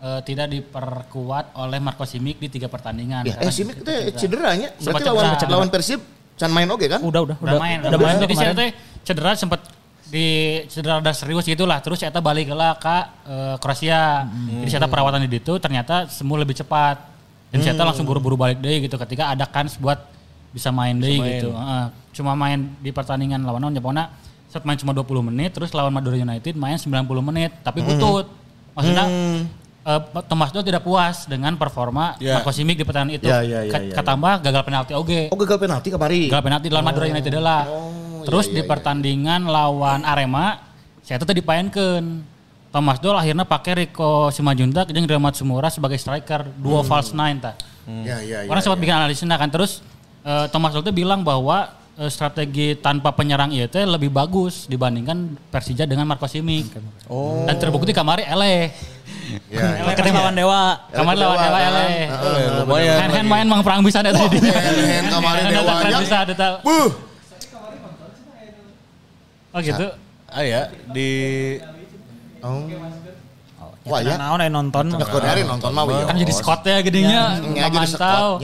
eh, 0.05 0.21
tidak 0.21 0.47
diperkuat 0.53 1.57
oleh 1.57 1.81
Marco 1.81 2.05
Simic 2.05 2.37
di 2.37 2.47
tiga 2.53 2.69
pertandingan. 2.69 3.25
Ya, 3.25 3.41
eh 3.41 3.49
Simic 3.49 3.81
teh 3.81 4.13
cederanya. 4.13 4.69
Berarti 4.77 5.09
lawan 5.09 5.25
cedera. 5.41 5.53
lawan 5.57 5.69
Persib 5.73 5.99
can 6.37 6.51
main 6.53 6.69
oke 6.69 6.85
kan? 6.85 7.01
Udah 7.01 7.21
udah 7.25 7.37
udah, 7.41 7.57
main, 7.57 7.79
udah 7.81 7.99
main 7.99 8.17
Jadi 8.21 8.35
saya 8.37 8.53
teh 8.53 8.69
cedera 9.01 9.33
sempat 9.33 9.65
di 10.05 10.61
cedera 10.69 11.01
udah 11.01 11.13
serius 11.17 11.49
gitu 11.49 11.65
lah. 11.65 11.81
Terus 11.81 12.05
saya 12.05 12.13
balik 12.21 12.53
lah 12.53 12.77
ke 12.77 12.97
eh, 13.25 13.55
Kroasia. 13.57 14.29
Jadi 14.61 14.69
saya 14.69 14.85
perawatan 14.85 15.25
di 15.25 15.41
situ 15.41 15.57
ternyata 15.57 16.05
semua 16.07 16.37
lebih 16.37 16.53
cepat. 16.53 17.17
Dan 17.49 17.63
saya 17.63 17.87
langsung 17.87 18.03
buru-buru 18.03 18.35
balik 18.35 18.59
deh 18.59 18.83
gitu 18.83 18.99
ketika 18.99 19.31
ada 19.31 19.47
kans 19.47 19.79
buat 19.79 19.97
bisa 20.51 20.71
main 20.71 20.95
deh 20.95 21.19
gitu. 21.19 21.51
Heeh. 21.51 21.85
cuma 22.15 22.31
main 22.31 22.71
di 22.79 22.95
pertandingan 22.95 23.43
lawan 23.43 23.59
lawan 23.59 23.75
Jepona 23.75 24.07
set 24.47 24.63
main 24.63 24.79
cuma 24.79 24.95
20 24.95 25.03
menit 25.27 25.51
terus 25.51 25.75
lawan 25.75 25.91
Madura 25.91 26.15
United 26.15 26.55
main 26.55 26.79
90 26.79 26.87
menit 27.27 27.51
tapi 27.59 27.83
butut. 27.83 28.31
Maksudnya 28.71 29.07
eh, 29.85 30.01
Thomas 30.25 30.49
Doll 30.49 30.65
tidak 30.65 30.81
puas 30.81 31.29
dengan 31.29 31.53
performa 31.55 32.17
Ya. 32.17 32.41
Marco 32.41 32.49
Simic 32.49 32.81
di 32.81 32.85
pertandingan 32.85 33.21
itu. 33.21 33.27
Ya, 33.29 33.39
ya, 33.45 33.61
ya, 33.63 33.71
Ket- 33.71 33.85
ya, 33.93 33.95
Ketambah 34.01 34.33
gagal 34.41 34.63
penalti 34.65 34.91
oge. 34.97 35.21
Oh 35.29 35.37
gagal 35.37 35.57
penalti 35.61 35.87
kemarin. 35.93 36.27
Gagal 36.33 36.43
penalti 36.43 36.67
lawan 36.73 36.85
Madura 36.89 37.05
United 37.05 37.33
lah. 37.37 37.63
Terus 38.25 38.49
iya, 38.49 38.53
di 38.57 38.61
iya, 38.65 38.69
pertandingan 38.69 39.41
lawan 39.45 40.01
Arema, 40.01 40.57
saya 41.05 41.21
tuh 41.21 41.29
tadi 41.29 41.45
dipainkan. 41.45 42.33
Thomas 42.73 42.99
Doll 42.99 43.15
akhirnya 43.15 43.47
pakai 43.47 43.87
Rico 43.87 44.27
Simajuntak 44.35 44.91
dan 44.91 45.07
Rahmat 45.07 45.39
Sumura 45.39 45.71
sebagai 45.71 45.95
striker 45.95 46.43
duo 46.59 46.83
false 46.83 47.15
nine 47.15 47.39
ta. 47.39 47.55
Ya 47.87 48.19
ya 48.19 48.43
ya. 48.43 48.49
Orang 48.51 48.59
sempat 48.59 48.83
bikin 48.83 48.91
analisisnya 48.99 49.39
kan 49.39 49.47
terus 49.47 49.79
eh, 50.27 50.51
Thomas 50.51 50.75
Doll 50.75 50.83
tuh 50.83 50.91
bilang 50.91 51.23
bahwa 51.23 51.71
eh, 51.99 52.11
strategi 52.11 52.75
tanpa 52.79 53.11
penyerang 53.15 53.51
itu 53.51 53.79
lebih 53.83 54.11
bagus 54.11 54.67
dibandingkan 54.67 55.35
Persija 55.49 55.87
dengan 55.87 56.07
Marco 56.07 56.27
Simic. 56.27 56.69
Oh. 57.07 57.43
Dan 57.47 57.55
terbukti 57.59 57.95
kemarin 57.95 58.27
eleh. 58.29 58.71
Ya, 59.49 59.81
ya. 59.81 59.93
Ketemu 59.97 60.21
lawan 60.21 60.35
Dewa. 60.37 60.63
Kemarin 60.93 61.17
lawan 61.17 61.37
Dewa. 61.41 61.59
Eh, 61.59 62.05
lumayan. 62.61 62.97
Hand 63.01 63.13
hand 63.17 63.29
main 63.29 63.47
mang 63.49 63.61
perang 63.65 63.81
bisa 63.81 64.05
tadi. 64.05 64.15
hand 64.15 65.09
kemarin 65.09 65.41
Hand 65.49 65.55
Dewa 65.55 66.01
bisa 66.03 66.17
tahu. 66.35 66.55
Buh. 66.61 66.89
Oh 69.55 69.59
gitu. 69.63 69.87
Ah 70.27 70.43
ya, 70.43 70.67
di 70.91 71.09
Oh. 72.43 72.67
Wah 73.85 74.01
ya. 74.01 74.17
Naon 74.17 74.41
aya 74.41 74.49
nonton. 74.49 74.85
Nonton 74.97 75.71
mah. 75.73 75.85
Kan 76.09 76.17
jadi 76.17 76.33
Scott 76.33 76.65
ya 76.65 76.81
gedenya. 76.81 77.37
Ya, 77.53 77.69
jadi 77.69 77.73
Memantau. 77.73 78.41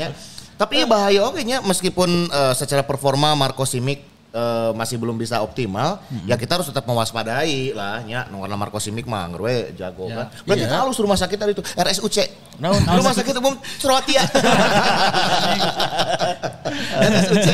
Tapi 0.62 0.86
bahaya 0.86 1.26
oke 1.26 1.42
nya 1.42 1.58
meskipun 1.60 2.30
eh, 2.30 2.54
secara 2.54 2.86
performa 2.86 3.34
Marco 3.34 3.66
Simic 3.66 3.98
eh, 4.30 4.72
masih 4.72 5.02
belum 5.02 5.18
bisa 5.18 5.42
optimal, 5.42 5.98
ya 6.24 6.38
kita 6.38 6.62
harus 6.62 6.70
tetap 6.70 6.86
mewaspadai 6.86 7.74
lah 7.74 7.98
nya 8.06 8.30
warna 8.30 8.54
Marco 8.54 8.78
Simic 8.78 9.10
mah 9.10 9.26
ngewe 9.34 9.74
jago 9.74 10.06
kan. 10.08 10.30
Berarti 10.46 10.66
Iya. 10.70 10.78
halus 10.78 11.02
rumah 11.02 11.18
sakit 11.18 11.34
tadi 11.36 11.52
itu 11.58 11.66
RSUC. 11.66 12.18
Naon? 12.62 12.78
rumah 12.78 13.10
sakit 13.10 13.34
umum 13.42 13.58
Suratia. 13.82 14.22
RSUC. 17.02 17.48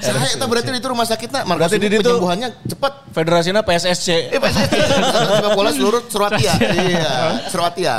Saya 0.00 0.32
itu 0.40 0.46
berarti 0.48 0.70
itu 0.72 0.88
rumah 0.88 1.04
sakitnya 1.04 1.44
Marco 1.44 1.60
Berarti 1.60 1.76
Simic 1.76 2.00
penyembuhannya 2.00 2.48
cepat. 2.64 2.92
federasinya 3.12 3.60
PSSC. 3.60 4.08
Eh 4.32 4.40
PSSI 4.40 4.78
sepak 4.88 5.52
bola 5.52 5.68
seluruh 5.68 6.00
Suratia. 6.08 6.56
Iya, 6.82 7.44
Suratia. 7.52 7.96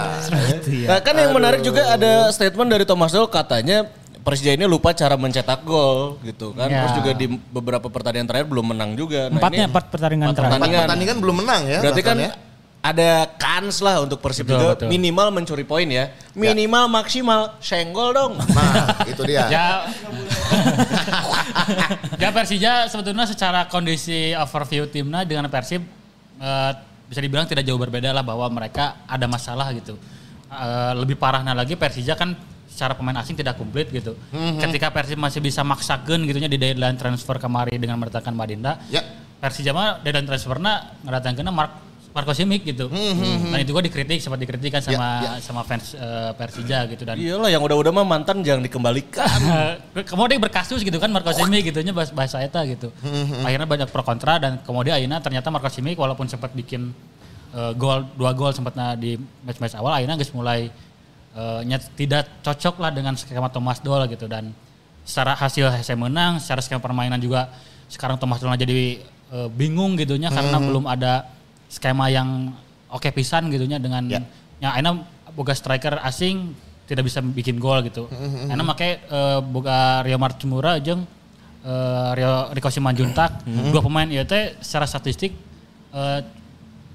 Nah, 0.89 0.99
kan 1.05 1.13
yang 1.13 1.37
menarik 1.37 1.61
juga 1.61 1.85
ada 1.85 2.33
statement 2.33 2.65
dari 2.65 2.81
Thomas 2.83 3.13
Doll 3.13 3.29
katanya 3.29 3.85
Persija 4.23 4.55
ini 4.55 4.63
lupa 4.63 4.95
cara 4.95 5.19
mencetak 5.19 5.67
gol 5.67 6.15
gitu 6.23 6.55
kan. 6.55 6.71
Ya. 6.71 6.87
Terus 6.87 6.93
juga 7.03 7.11
di 7.11 7.27
beberapa 7.27 7.91
pertandingan 7.91 8.27
terakhir 8.31 8.47
belum 8.47 8.71
menang 8.71 8.95
juga. 8.95 9.27
Nah, 9.27 9.35
Empatnya 9.35 9.67
ini 9.67 9.69
empat 9.69 9.85
pertandingan 9.91 10.27
empat 10.31 10.37
terakhir. 10.39 10.47
Empat 10.47 10.59
pertandingan. 10.63 10.83
pertandingan 10.87 11.17
belum 11.19 11.35
menang 11.43 11.61
ya. 11.67 11.79
Berarti 11.83 12.01
kan 12.01 12.17
ya. 12.23 12.31
ada 12.79 13.11
kans 13.35 13.83
lah 13.83 13.95
untuk 13.99 14.23
Persib 14.23 14.47
Betul, 14.47 14.55
juga 14.55 14.67
betul. 14.79 14.87
minimal 14.95 15.27
mencuri 15.35 15.65
poin 15.67 15.87
ya. 15.91 16.15
Minimal 16.39 16.85
maksimal 16.87 17.59
senggol 17.59 18.15
dong. 18.15 18.33
Nah, 18.55 19.03
itu 19.11 19.21
dia. 19.27 19.43
Ya. 19.51 19.67
ya 22.23 22.29
Persija 22.31 22.87
sebetulnya 22.87 23.27
secara 23.27 23.67
kondisi 23.67 24.31
overview 24.39 24.87
timnya 24.87 25.27
dengan 25.27 25.51
Persib 25.51 25.83
eh, 26.39 26.71
bisa 27.11 27.19
dibilang 27.19 27.43
tidak 27.43 27.67
jauh 27.67 27.75
berbeda 27.75 28.15
lah 28.15 28.23
bahwa 28.23 28.47
mereka 28.47 29.03
ada 29.03 29.27
masalah 29.27 29.67
gitu. 29.75 29.99
Eh, 30.47 30.93
lebih 30.95 31.19
parahnya 31.19 31.51
lagi 31.51 31.75
Persija 31.75 32.15
kan 32.15 32.52
secara 32.73 32.97
pemain 32.97 33.13
asing 33.21 33.37
tidak 33.37 33.53
komplit 33.61 33.93
gitu. 33.93 34.17
Ketika 34.33 34.89
Persib 34.89 35.21
masih 35.21 35.37
bisa 35.45 35.61
maksakan 35.61 36.25
gitunya 36.25 36.49
di 36.49 36.57
deadline 36.57 36.97
transfer 36.97 37.37
kemarin 37.37 37.77
dengan 37.77 38.01
mendatangkan 38.01 38.33
Madinda. 38.33 38.81
Ya. 38.89 39.05
Persija 39.37 39.75
mah 39.75 40.01
deadline 40.01 40.25
transfernya 40.25 41.03
ngedatangkeun 41.05 41.53
Mark 41.53 41.71
Marco 42.13 42.31
Simic 42.31 42.61
gitu. 42.63 42.87
Dan 43.49 43.57
itu 43.57 43.73
gua 43.73 43.81
dikritik 43.81 44.21
sempat 44.21 44.37
dikritikan 44.37 44.79
sama 44.79 45.37
sama 45.41 45.65
fans 45.65 45.97
eh, 45.97 46.31
Persija 46.37 46.85
gitu 46.93 47.03
dan 47.03 47.17
Iyalah 47.17 47.49
yang 47.49 47.61
udah-udah 47.65 47.89
mah 47.89 48.05
mantan 48.05 48.45
jangan 48.45 48.61
dikembalikan. 48.61 49.25
kemudian 50.13 50.37
berkasus 50.37 50.85
gitu 50.85 50.95
kan 51.01 51.09
Marco 51.09 51.33
Simic 51.33 51.73
gitu 51.73 51.81
nya 51.81 51.91
bahasa, 51.91 52.13
bahasa 52.13 52.37
eta 52.45 52.61
gitu. 52.69 52.93
Akhirnya 53.41 53.65
banyak 53.65 53.89
pro 53.89 54.05
kontra 54.05 54.37
dan 54.37 54.61
kemudian 54.61 54.95
akhirnya 54.95 55.19
ternyata 55.19 55.49
Marco 55.49 55.67
Simic 55.73 55.97
walaupun 55.97 56.29
sempat 56.29 56.53
bikin 56.53 56.93
eh, 57.57 57.71
gol 57.73 58.05
dua 58.13 58.31
gol 58.37 58.53
sempat 58.53 58.77
na 58.77 58.93
di 58.93 59.17
match-match 59.43 59.73
awal 59.75 59.97
akhirnya 59.97 60.15
guys 60.15 60.31
mulai 60.31 60.69
nya- 61.63 61.81
tidak 61.93 62.29
cocok 62.41 62.75
lah 62.77 62.89
dengan 62.89 63.13
skema 63.13 63.49
Thomas 63.49 63.79
Doll 63.79 64.05
gitu 64.07 64.25
dan 64.25 64.53
secara 65.01 65.33
hasil 65.33 65.67
saya 65.79 65.97
menang, 65.97 66.37
secara 66.37 66.61
skema 66.61 66.79
permainan 66.79 67.17
juga 67.17 67.49
sekarang 67.87 68.15
Thomas 68.15 68.37
Doll 68.37 68.55
jadi 68.55 69.01
eh, 69.29 69.49
bingung 69.49 69.93
gitunya 69.95 70.29
karena 70.29 70.57
belum 70.59 70.85
ada 70.85 71.27
skema 71.67 72.07
yang 72.07 72.53
oke 72.87 73.09
pisan 73.09 73.49
gitunya 73.49 73.77
dengan 73.77 74.05
Ya. 74.07 74.21
ya 74.59 74.67
akhirnya 74.71 75.01
boga 75.29 75.51
striker 75.51 75.97
asing 75.99 76.53
tidak 76.83 77.07
bisa 77.07 77.19
bikin 77.19 77.57
gol 77.57 77.81
gitu. 77.81 78.05
Karena 78.45 78.61
make 78.61 79.01
eh, 79.01 79.39
boga 79.41 79.77
Rio 80.01 80.15
Martimura 80.15 80.77
jeung 80.77 81.01
eh, 81.63 82.09
Rio 82.13 82.51
Rico 82.51 82.69
Simanjuntak 82.69 83.41
dua 83.71 83.81
pemain 83.81 84.05
ieu 84.05 84.21
teh 84.23 84.53
secara 84.59 84.85
statistik 84.85 85.33
eh, 85.91 86.19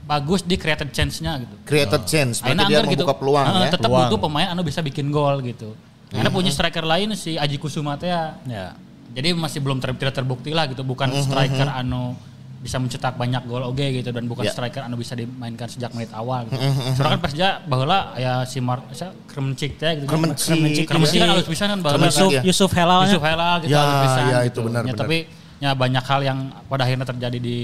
bagus 0.08 0.40
di 0.40 0.56
created 0.56 0.88
chance-nya 0.88 1.36
gitu. 1.36 1.54
Created 1.68 2.02
chance, 2.02 2.40
berarti 2.40 2.48
Akhirnya 2.48 2.64
dia 2.64 2.76
anggar 2.80 2.84
membuka 2.88 3.14
peluang 3.14 3.44
Heeh, 3.44 3.60
ya. 3.60 3.70
Tetap 3.76 3.88
Peluang. 3.92 4.08
butuh 4.08 4.18
pemain 4.24 4.48
anu 4.48 4.62
bisa 4.64 4.80
bikin 4.80 5.12
gol 5.12 5.36
gitu. 5.44 5.76
Karena 6.08 6.32
punya 6.32 6.48
striker 6.48 6.80
lain 6.82 7.12
si 7.12 7.36
Aji 7.36 7.60
Kusuma 7.60 8.00
teh 8.00 8.08
ya. 8.08 8.40
Ya. 8.48 8.72
Jadi 9.12 9.36
masih 9.36 9.60
belum 9.60 9.76
ter- 9.76 9.92
tidak 9.94 10.16
terbukti 10.16 10.56
lah 10.56 10.64
gitu. 10.64 10.80
Bukan 10.80 11.12
striker 11.12 11.68
anu 11.68 12.16
bisa 12.58 12.74
mencetak 12.74 13.14
banyak 13.14 13.44
gol 13.46 13.62
oke 13.62 13.78
gitu 13.78 14.10
dan 14.10 14.26
bukan 14.26 14.42
Ya. 14.42 14.50
striker 14.50 14.82
anu 14.82 14.96
bisa 14.96 15.12
dimainkan 15.12 15.68
sejak 15.68 15.92
menit 15.92 16.08
awal 16.10 16.48
gitu. 16.48 16.56
Soalnya 16.96 17.14
kan 17.14 17.20
Persija 17.20 17.48
bahwa 17.68 17.86
ya 18.16 18.42
si 18.42 18.58
Mark 18.58 18.88
siapa 18.90 19.12
Kremencik 19.28 19.76
teh 19.76 19.92
gitu. 20.00 20.08
Kremencik, 20.08 20.48
Kremencik 20.48 20.84
kan 20.88 20.98
iya. 21.04 21.26
halus 21.28 21.46
pisan 21.46 21.68
kan 21.68 21.78
bahwa 21.78 21.94
Kremencik, 22.00 22.18
Yusuf 22.18 22.32
ya. 22.32 22.42
Yusuf 22.42 22.70
Helalnya. 22.72 23.06
Yusuf 23.12 23.22
Helal 23.22 23.54
gitu 23.60 23.70
Ya, 23.70 23.78
halus 23.78 23.98
pisan 24.02 24.22
ya, 24.24 24.38
gitu. 24.40 24.48
itu 24.48 24.60
benar, 24.66 24.82
Ya, 24.82 24.86
benar. 24.90 25.00
Tapi 25.04 25.18
ya 25.58 25.70
banyak 25.76 26.04
hal 26.08 26.20
yang 26.24 26.38
pada 26.66 26.82
akhirnya 26.82 27.06
terjadi 27.06 27.38
di 27.38 27.58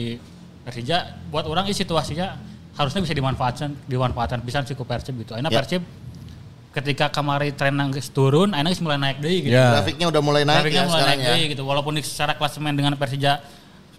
Persija 0.65 1.21
buat 1.29 1.45
orang 1.45 1.69
ini 1.69 1.77
situasinya 1.77 2.41
harusnya 2.75 3.01
bisa 3.05 3.15
dimanfaatkan 3.15 3.71
dimanfaatkan 3.87 4.41
pisan 4.43 4.65
si 4.65 4.75
Persib 4.75 5.15
gitu. 5.21 5.37
Akhirnya 5.37 5.53
Ya. 5.53 5.59
Persib 5.61 5.83
ketika 6.75 7.07
kemarin 7.13 7.55
tren 7.55 7.79
nangis 7.79 8.11
turun, 8.11 8.51
akhirnya 8.51 8.75
geus 8.75 8.83
mulai 8.83 8.99
naik 8.99 9.23
deh 9.23 9.47
gitu. 9.47 9.55
Ya. 9.55 9.79
Grafiknya 9.79 10.07
udah 10.11 10.23
mulai 10.25 10.43
naik 10.43 10.67
Grafiknya 10.67 10.83
ya 10.83 10.89
mulai 10.91 11.01
sekarang 11.05 11.19
naik 11.21 11.29
ya. 11.29 11.35
deh 11.37 11.45
gitu. 11.55 11.63
Walaupun 11.63 11.93
secara 12.03 12.33
klasemen 12.35 12.75
dengan 12.75 12.99
Persija 12.99 13.45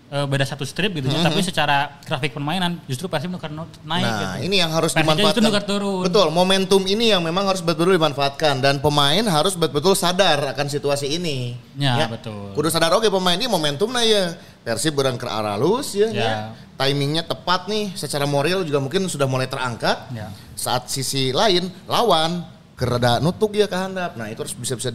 eh, 0.06 0.26
beda 0.26 0.44
satu 0.44 0.62
strip 0.62 0.94
gitu 0.94 1.06
ya, 1.06 1.20
tapi 1.20 1.42
secara 1.42 1.98
grafik 2.02 2.32
permainan 2.32 2.78
justru 2.86 3.06
Persib 3.06 3.28
nuker 3.28 3.50
nu- 3.50 3.66
naik 3.82 4.04
Nah, 4.04 4.38
gitu. 4.38 4.46
ini 4.46 4.56
yang 4.58 4.70
harus 4.70 4.92
Persija 4.92 5.02
dimanfaatkan. 5.02 5.44
nuker 5.44 5.64
turun. 5.64 6.02
Betul, 6.06 6.28
momentum 6.30 6.82
ini 6.84 7.10
yang 7.10 7.20
memang 7.20 7.46
harus 7.46 7.60
betul-betul 7.60 7.98
dimanfaatkan 7.98 8.60
dan 8.60 8.78
pemain 8.78 9.26
harus 9.26 9.54
betul-betul 9.54 9.94
sadar 9.94 10.54
akan 10.54 10.68
situasi 10.68 11.10
ini. 11.12 11.58
Ya, 11.76 12.06
betul. 12.06 12.54
Kudu 12.54 12.70
sadar 12.70 12.94
oke 12.94 13.08
pemain 13.08 13.34
ini 13.34 13.46
momentumnya 13.46 14.02
ya. 14.02 14.24
Persib 14.62 14.98
berang 14.98 15.14
ke 15.14 15.26
arah 15.26 15.54
halus 15.54 15.94
ya, 15.94 16.10
Ya. 16.10 16.22
ya. 16.22 16.38
Timingnya 16.76 17.22
tepat 17.22 17.66
nih, 17.66 17.94
secara 17.94 18.26
moral 18.26 18.62
juga 18.62 18.82
mungkin 18.82 19.06
sudah 19.06 19.26
mulai 19.26 19.46
terangkat. 19.46 20.10
Ya. 20.10 20.34
Saat 20.54 20.90
sisi 20.90 21.30
lain 21.30 21.70
lawan 21.86 22.42
kereda 22.74 23.22
nutuk 23.22 23.54
ya 23.54 23.66
ke 23.66 23.78
handap. 23.78 24.18
Nah, 24.18 24.26
itu 24.28 24.42
harus 24.42 24.52
bisa-bisa 24.52 24.90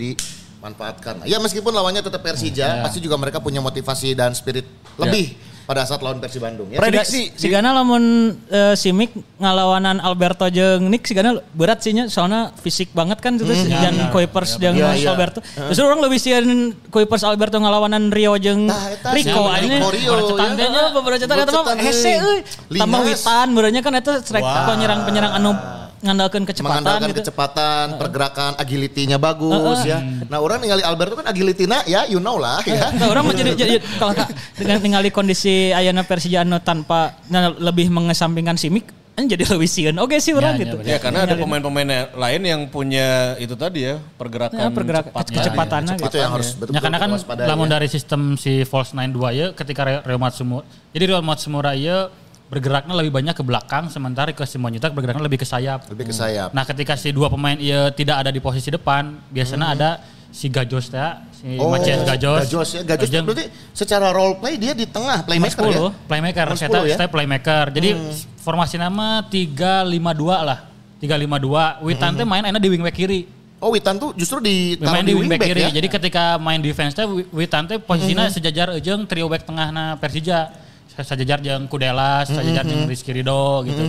dimanfaatkan. 0.61 1.25
Ya 1.25 1.41
meskipun 1.41 1.73
lawannya 1.73 2.05
tetap 2.05 2.21
Persija, 2.21 2.61
Ya. 2.61 2.85
pasti 2.85 3.01
juga 3.01 3.17
mereka 3.17 3.41
punya 3.41 3.65
motivasi 3.65 4.13
dan 4.13 4.37
spirit 4.37 4.69
lebih 5.01 5.33
pada 5.65 5.87
saat 5.87 6.03
lawan 6.03 6.19
Persib 6.19 6.43
Bandung 6.43 6.67
ya. 6.69 6.83
Prediksi 6.83 7.31
Si 7.33 7.47
Gana 7.47 7.71
lamun 7.71 8.35
eh, 8.51 8.75
si 8.75 8.91
Mik 8.91 9.15
ngalawanan 9.39 10.03
Alberto 10.03 10.45
jeung 10.51 10.91
Nick 10.91 11.07
si 11.07 11.15
Gana 11.15 11.39
berat 11.55 11.79
sih 11.81 11.95
nya 11.95 12.11
soalnya 12.11 12.51
fisik 12.59 12.91
banget 12.91 13.23
kan 13.23 13.39
itu 13.39 13.47
dan 13.71 14.11
Kuipers 14.11 14.59
jeung 14.59 14.75
Iya, 14.77 14.99
iya. 14.99 15.15
Alberto. 15.15 15.41
Justru 15.71 15.87
orang 15.87 16.03
lebih 16.03 16.19
sieun 16.19 16.75
Kuipers 16.91 17.23
Alberto 17.23 17.57
ngalawanan 17.63 18.11
Rio 18.11 18.35
jeung 18.37 18.67
eta 18.69 19.15
Rico 19.15 19.47
si 19.47 19.55
aja. 19.63 19.79
Rico 19.79 19.89
Rio, 19.95 20.11
Bercetan 20.13 20.51
ya. 20.59 20.69
nya 20.69 20.83
bercetan 21.01 21.37
eta 21.39 21.53
mah 21.55 21.65
hese 21.79 22.11
euy. 22.19 22.39
Tambah 22.75 23.01
witan 23.07 23.47
beureunya 23.55 23.81
kan 23.81 23.95
eta 23.95 24.13
strike 24.21 24.45
penyerang-penyerang 24.45 25.33
anu 25.39 25.55
ngandalkeun 26.01 26.45
kecepatan 26.45 26.81
mengandalkan 26.81 27.09
gitu. 27.09 27.19
kecepatan, 27.21 27.87
pergerakan, 27.95 28.53
agility-nya 28.57 29.17
bagus 29.17 29.85
ya. 29.85 30.01
Nah, 30.01 30.41
orang 30.41 30.59
ningali 30.59 30.81
Alberto 30.81 31.13
kan 31.15 31.25
agility-na 31.25 31.85
ya 31.85 32.05
you 32.05 32.17
know 32.17 32.37
lah 32.37 32.65
ya. 32.65 32.89
Nah, 32.91 33.07
orang 33.07 33.23
mau 33.23 33.35
jadi, 33.35 33.53
jadi 33.53 33.77
kalau 33.97 34.17
ka- 34.17 34.33
dengan 34.55 34.81
tinggali 34.81 35.09
kondisi 35.09 35.71
Ayana 35.71 36.01
Persija 36.01 36.41
anu 36.41 36.57
tanpa 36.59 37.21
nah, 37.27 37.53
lebih 37.53 37.89
mengesampingkan 37.89 38.57
si 38.57 38.69
Mik 38.69 38.87
kan 39.11 39.29
jadi 39.29 39.45
lebih 39.45 39.69
sieun 39.69 39.93
oke 39.99 40.17
sih 40.17 40.33
orang 40.33 40.57
Ya, 40.57 40.57
ya, 40.57 40.63
gitu. 40.65 40.77
betul. 40.81 40.89
Ya 40.89 40.97
karena 40.97 41.19
ada 41.23 41.35
pemain-pemain 41.37 41.89
lain 42.11 42.41
yang 42.41 42.61
punya 42.67 43.09
itu 43.37 43.53
tadi 43.53 43.85
ya 43.85 44.01
pergerakan 44.17 44.57
Ya, 44.57 44.69
pergerakan 44.73 45.11
cepat. 45.13 45.27
kecepatannya 45.29 45.95
Itu 46.01 46.17
yang 46.17 46.33
harus 46.33 46.49
betul-betul 46.55 46.73
Ya 46.73 46.81
karena 46.81 46.97
kan 46.97 47.11
lamun 47.45 47.69
ya. 47.69 47.73
dari 47.77 47.87
sistem 47.87 48.21
si 48.35 48.65
false 48.65 48.97
nine 48.97 49.13
dua 49.13 49.29
ya 49.31 49.53
ketika 49.53 49.85
Re- 49.85 50.03
Real 50.07 50.17
Matsumura 50.17 50.65
jadi 50.89 51.05
Real 51.05 51.21
Matsumura 51.21 51.77
ya 51.77 52.09
bergeraknya 52.51 52.95
lebih 52.99 53.15
banyak 53.15 53.33
ke 53.33 53.47
belakang 53.47 53.87
sementara 53.87 54.35
ke 54.35 54.43
Simonjutak 54.43 54.91
bergeraknya 54.91 55.23
lebih 55.23 55.39
ke 55.39 55.47
sayap. 55.47 55.87
Lebih 55.87 56.11
ke 56.11 56.15
sayap. 56.15 56.51
Nah 56.51 56.67
ketika 56.67 56.99
si 56.99 57.15
dua 57.15 57.31
pemain 57.31 57.55
ia 57.55 57.95
tidak 57.95 58.21
ada 58.21 58.31
di 58.31 58.43
posisi 58.43 58.69
depan 58.69 59.23
biasanya 59.31 59.67
ada 59.71 59.91
si 60.31 60.47
Gajos 60.47 60.91
ya 60.91 61.23
si 61.31 61.55
Macias 61.57 62.03
Gajos. 62.03 62.43
Hmm. 62.43 62.51
Gajos 62.51 62.69
ya. 62.75 62.83
Gajos 62.83 63.09
berarti 63.23 63.45
secara 63.71 64.11
role 64.11 64.35
play 64.37 64.59
dia 64.59 64.75
di 64.75 64.83
tengah 64.85 65.23
playmaker 65.23 65.63
ya. 65.65 65.79
10, 65.95 66.11
playmaker, 66.11 66.47
Nomor 66.51 66.59
saya 66.59 66.69
10 66.75 66.91
ya? 66.91 66.97
playmaker. 67.07 67.65
Jadi 67.71 67.89
formasi 68.37 68.77
nama 68.77 69.23
352 69.25 70.43
lah. 70.43 70.59
352. 70.99 71.87
Witan 71.87 72.13
teh 72.13 72.27
main 72.27 72.45
enak 72.45 72.61
di 72.61 72.69
wingback 72.69 72.93
kiri. 72.93 73.21
Oh 73.61 73.69
Witan 73.71 74.01
tuh 74.01 74.11
justru 74.17 74.41
di 74.41 74.75
main 74.77 75.05
di 75.05 75.15
wingback 75.15 75.41
kiri. 75.41 75.63
ya. 75.65 75.71
Jadi 75.71 75.89
ketika 75.89 76.35
main 76.37 76.59
defense 76.59 76.93
teh 76.93 77.07
Wi- 77.07 77.29
Witan 77.31 77.65
teh 77.65 77.79
posisinya 77.79 78.27
sejajar 78.27 78.75
jeung 78.81 79.07
trio 79.07 79.31
back 79.31 79.47
tengah 79.47 79.71
na 79.71 79.85
Persija. 79.97 80.51
Se- 80.91 81.07
Sejajar 81.07 81.39
jeung 81.39 81.71
Kudelas, 81.71 82.27
sejajar 82.27 82.67
jeung 82.67 82.85
Rizky 82.91 83.15
Ridho 83.15 83.63
gitu. 83.63 83.83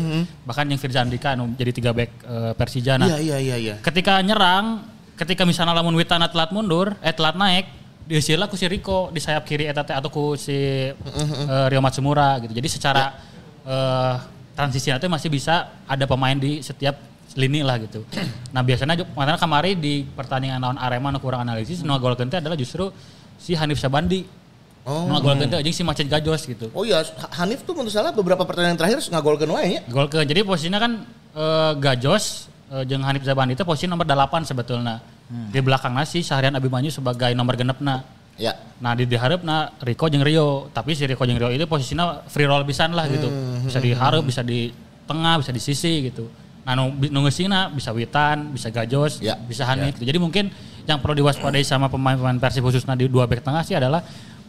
Bahkan 0.46 0.70
yang 0.70 0.78
Firza 0.78 1.02
Andika 1.02 1.34
anu 1.34 1.52
jadi 1.58 1.72
tiga 1.74 1.92
back 1.92 2.12
eh, 2.22 2.54
Persija. 2.54 3.02
Nah, 3.02 3.10
Iya 3.10 3.18
iya 3.18 3.38
iya 3.42 3.56
iya. 3.58 3.76
ketika 3.82 4.22
nyerang, 4.22 4.86
ketika 5.18 5.42
misalnya 5.44 5.74
lamun 5.74 5.98
Witana 5.98 6.30
telat 6.30 6.54
mundur, 6.54 6.94
eh 7.02 7.10
telat 7.12 7.34
naik, 7.34 7.66
diusirlah 8.06 8.46
ku 8.46 8.54
si 8.54 8.70
Riko 8.70 9.10
di 9.10 9.18
sayap 9.18 9.46
kiri 9.50 9.66
eta 9.66 9.82
teh 9.82 9.98
atau 9.98 10.14
ku 10.14 10.38
si 10.38 10.54
eh, 10.54 11.66
Rio 11.74 11.82
Matsumura 11.82 12.38
gitu. 12.40 12.54
Jadi 12.54 12.70
secara 12.70 13.18
eh, 13.66 14.14
transisi 14.54 14.94
nanti 14.94 15.10
masih 15.10 15.30
bisa 15.34 15.74
ada 15.90 16.06
pemain 16.06 16.38
di 16.38 16.62
setiap 16.62 16.98
lini 17.34 17.64
lah 17.64 17.80
gitu. 17.80 18.04
Nah 18.54 18.62
biasanya 18.62 19.00
makanya 19.16 19.40
kemarin 19.40 19.80
di 19.80 20.04
pertandingan 20.04 20.60
lawan 20.60 20.78
Arema 20.78 21.08
nu 21.10 21.24
kurang 21.24 21.48
analisis, 21.48 21.82
nu 21.82 21.96
gol 21.98 22.14
adalah 22.20 22.60
justru 22.60 22.92
si 23.40 23.56
Hanif 23.56 23.80
Sabandi. 23.80 24.41
Oh. 24.82 25.06
Nu 25.06 25.22
gol 25.22 25.38
aja 25.38 25.62
si 25.62 25.86
Macet 25.86 26.10
Gajos 26.10 26.42
gitu. 26.50 26.74
Oh 26.74 26.82
iya, 26.82 27.06
Hanif 27.38 27.62
tuh 27.62 27.78
menurut 27.78 27.94
salah 27.94 28.10
beberapa 28.10 28.42
pertandingan 28.42 28.82
terakhir 28.82 28.98
ngagolkeun 29.14 29.54
wae 29.54 29.78
ya. 29.78 29.82
Gol 29.86 30.10
ke 30.10 30.26
jadi 30.26 30.42
posisinya 30.42 30.82
kan 30.82 31.06
eh, 31.38 31.72
Gajos 31.78 32.50
eh, 32.74 32.84
jeung 32.90 33.06
Hanif 33.06 33.22
Zabandi 33.22 33.54
itu 33.54 33.62
posisi 33.62 33.86
nomor 33.86 34.10
8 34.10 34.42
sebetulnya. 34.50 34.98
Di 35.32 35.64
belakangnya 35.64 36.04
si 36.04 36.20
Syahrian 36.20 36.60
Abimanyu 36.60 36.92
sebagai 36.92 37.32
nomor 37.32 37.56
genepna. 37.56 38.04
Ya. 38.36 38.52
Nah 38.84 38.98
di 38.98 39.08
diharapna 39.08 39.72
Rico 39.80 40.12
jeung 40.12 40.26
Rio, 40.28 40.68
tapi 40.76 40.92
si 40.92 41.08
Rico 41.08 41.24
jeung 41.24 41.40
Rio 41.40 41.54
itu 41.56 41.64
posisinya 41.70 42.26
free 42.28 42.50
roll 42.50 42.68
pisan 42.68 42.92
lah 42.92 43.08
gitu. 43.08 43.32
Bisa 43.64 43.80
diharap, 43.80 44.26
bisa 44.28 44.44
di 44.44 44.76
tengah, 45.08 45.40
bisa 45.40 45.56
di 45.56 45.62
sisi 45.64 46.12
gitu. 46.12 46.28
Nah 46.68 46.76
nu, 46.76 46.92
nu 46.94 47.24
ngeusina 47.24 47.72
bisa 47.72 47.96
Witan, 47.96 48.52
bisa 48.52 48.68
Gajos, 48.74 49.24
Ya. 49.24 49.40
bisa 49.40 49.64
Hanif. 49.64 49.96
Jadi 50.04 50.18
mungkin 50.20 50.52
yang 50.90 51.00
perlu 51.00 51.22
diwaspadai 51.22 51.62
sama 51.64 51.88
pemain-pemain 51.88 52.42
Persib 52.42 52.66
khususnya 52.66 52.98
di 52.98 53.06
dua 53.08 53.30
back 53.30 53.46
tengah 53.46 53.62
sih 53.64 53.78
adalah 53.78 54.02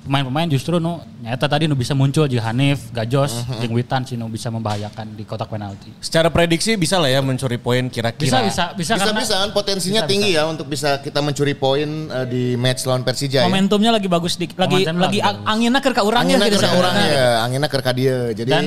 pemain-pemain 0.03 0.48
justru 0.48 0.76
nu 0.76 0.92
nyata 1.18 1.46
tadi 1.46 1.64
nu 1.64 1.72
bisa 1.72 1.92
muncul 1.92 2.26
juga 2.26 2.42
Hanif, 2.44 2.90
Gajos, 2.90 3.32
jeung 3.57 3.70
Witan 3.70 4.03
sih 4.03 4.14
nu 4.14 4.26
bisa 4.26 4.48
membahayakan 4.48 5.14
di 5.14 5.22
kotak 5.22 5.46
penalti. 5.46 5.94
Secara 5.98 6.26
prediksi 6.26 6.74
bisa 6.74 6.98
lah 6.98 7.07
ya 7.07 7.18
mencuri 7.18 7.55
poin 7.55 7.86
Bisa 7.86 7.94
kira-kira. 8.11 8.42
bisa 8.42 8.42
bisa, 8.42 8.64
Bisa 8.74 8.92
karena 8.98 9.14
bisa 9.16 9.34
kan 9.38 9.50
potensinya 9.50 10.03
Bisa, 10.03 10.11
tinggi 10.11 10.30
ya 10.32 10.42
untuk 10.44 10.66
bisa 10.66 10.98
kita 10.98 11.18
mencuri 11.18 11.55
poin 11.55 11.86
eh, 12.09 12.26
di 12.26 12.42
match 12.55 12.82
lawan 12.82 13.03
Persija 13.03 13.42
ya. 13.42 13.46
Momentumnya 13.46 13.90
lagi 13.90 14.07
bagus 14.07 14.34
di, 14.34 14.50
lagi 14.50 14.82
Momentum 14.82 14.96
lagi 14.98 15.18
ang- 15.18 15.42
anginnya 15.46 15.78
keur 15.78 15.94
ka 15.94 16.03
urang 16.03 16.22
ya 16.22 16.34
Anginnya 16.34 16.46
gitu 16.46 16.59
ke 16.59 16.62
sa 16.62 16.68
orang 16.68 16.94
urang. 16.94 16.94
ya, 17.09 17.26
anginnya 17.40 17.68
ke 17.68 17.78
ka 17.78 17.92
dia. 17.92 18.16
Jadi 18.32 18.50
Dan 18.50 18.66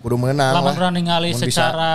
kudu 0.00 0.16
menang 0.16 0.56
lamun 0.56 0.72
lah. 0.72 0.80
orang 0.80 0.92
ningali 0.96 1.30
Mun 1.30 1.44
bisa. 1.44 1.44
Hmm. 1.44 1.52
secara 1.52 1.92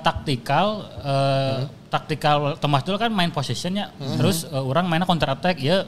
taktikal 0.00 0.66
eh, 1.02 1.56
taktikal 1.90 2.36
Thomas 2.56 2.86
dulu 2.86 2.94
kan 2.94 3.10
main 3.10 3.28
positionnya 3.28 3.90
terus 4.14 4.46
eh, 4.46 4.54
orang 4.54 4.86
mainnya 4.86 5.02
counter 5.02 5.26
attack 5.28 5.58
ya 5.58 5.82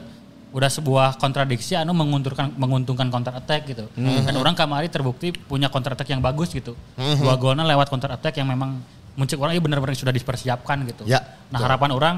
udah 0.53 0.69
sebuah 0.69 1.17
kontradiksi 1.17 1.73
anu 1.73 1.97
menguntungkan 1.97 2.53
menguntungkan 2.53 3.09
counter 3.09 3.33
attack 3.33 3.73
gitu. 3.73 3.89
Hmm. 3.97 4.21
dan 4.21 4.37
orang 4.37 4.53
kamari 4.53 4.85
terbukti 4.87 5.33
punya 5.33 5.67
counter 5.67 5.97
attack 5.97 6.13
yang 6.13 6.21
bagus 6.21 6.53
gitu. 6.53 6.77
Dua 6.95 7.35
golnya 7.41 7.65
lewat 7.65 7.89
counter 7.89 8.13
attack 8.13 8.37
yang 8.37 8.45
memang 8.45 8.77
muncul 9.17 9.37
orang 9.41 9.57
ini 9.57 9.61
benar-benar 9.65 9.97
sudah 9.97 10.13
dipersiapkan 10.13 10.77
gitu. 10.85 11.03
Ya, 11.09 11.21
nah 11.49 11.65
harapan 11.65 11.89
orang 11.93 12.15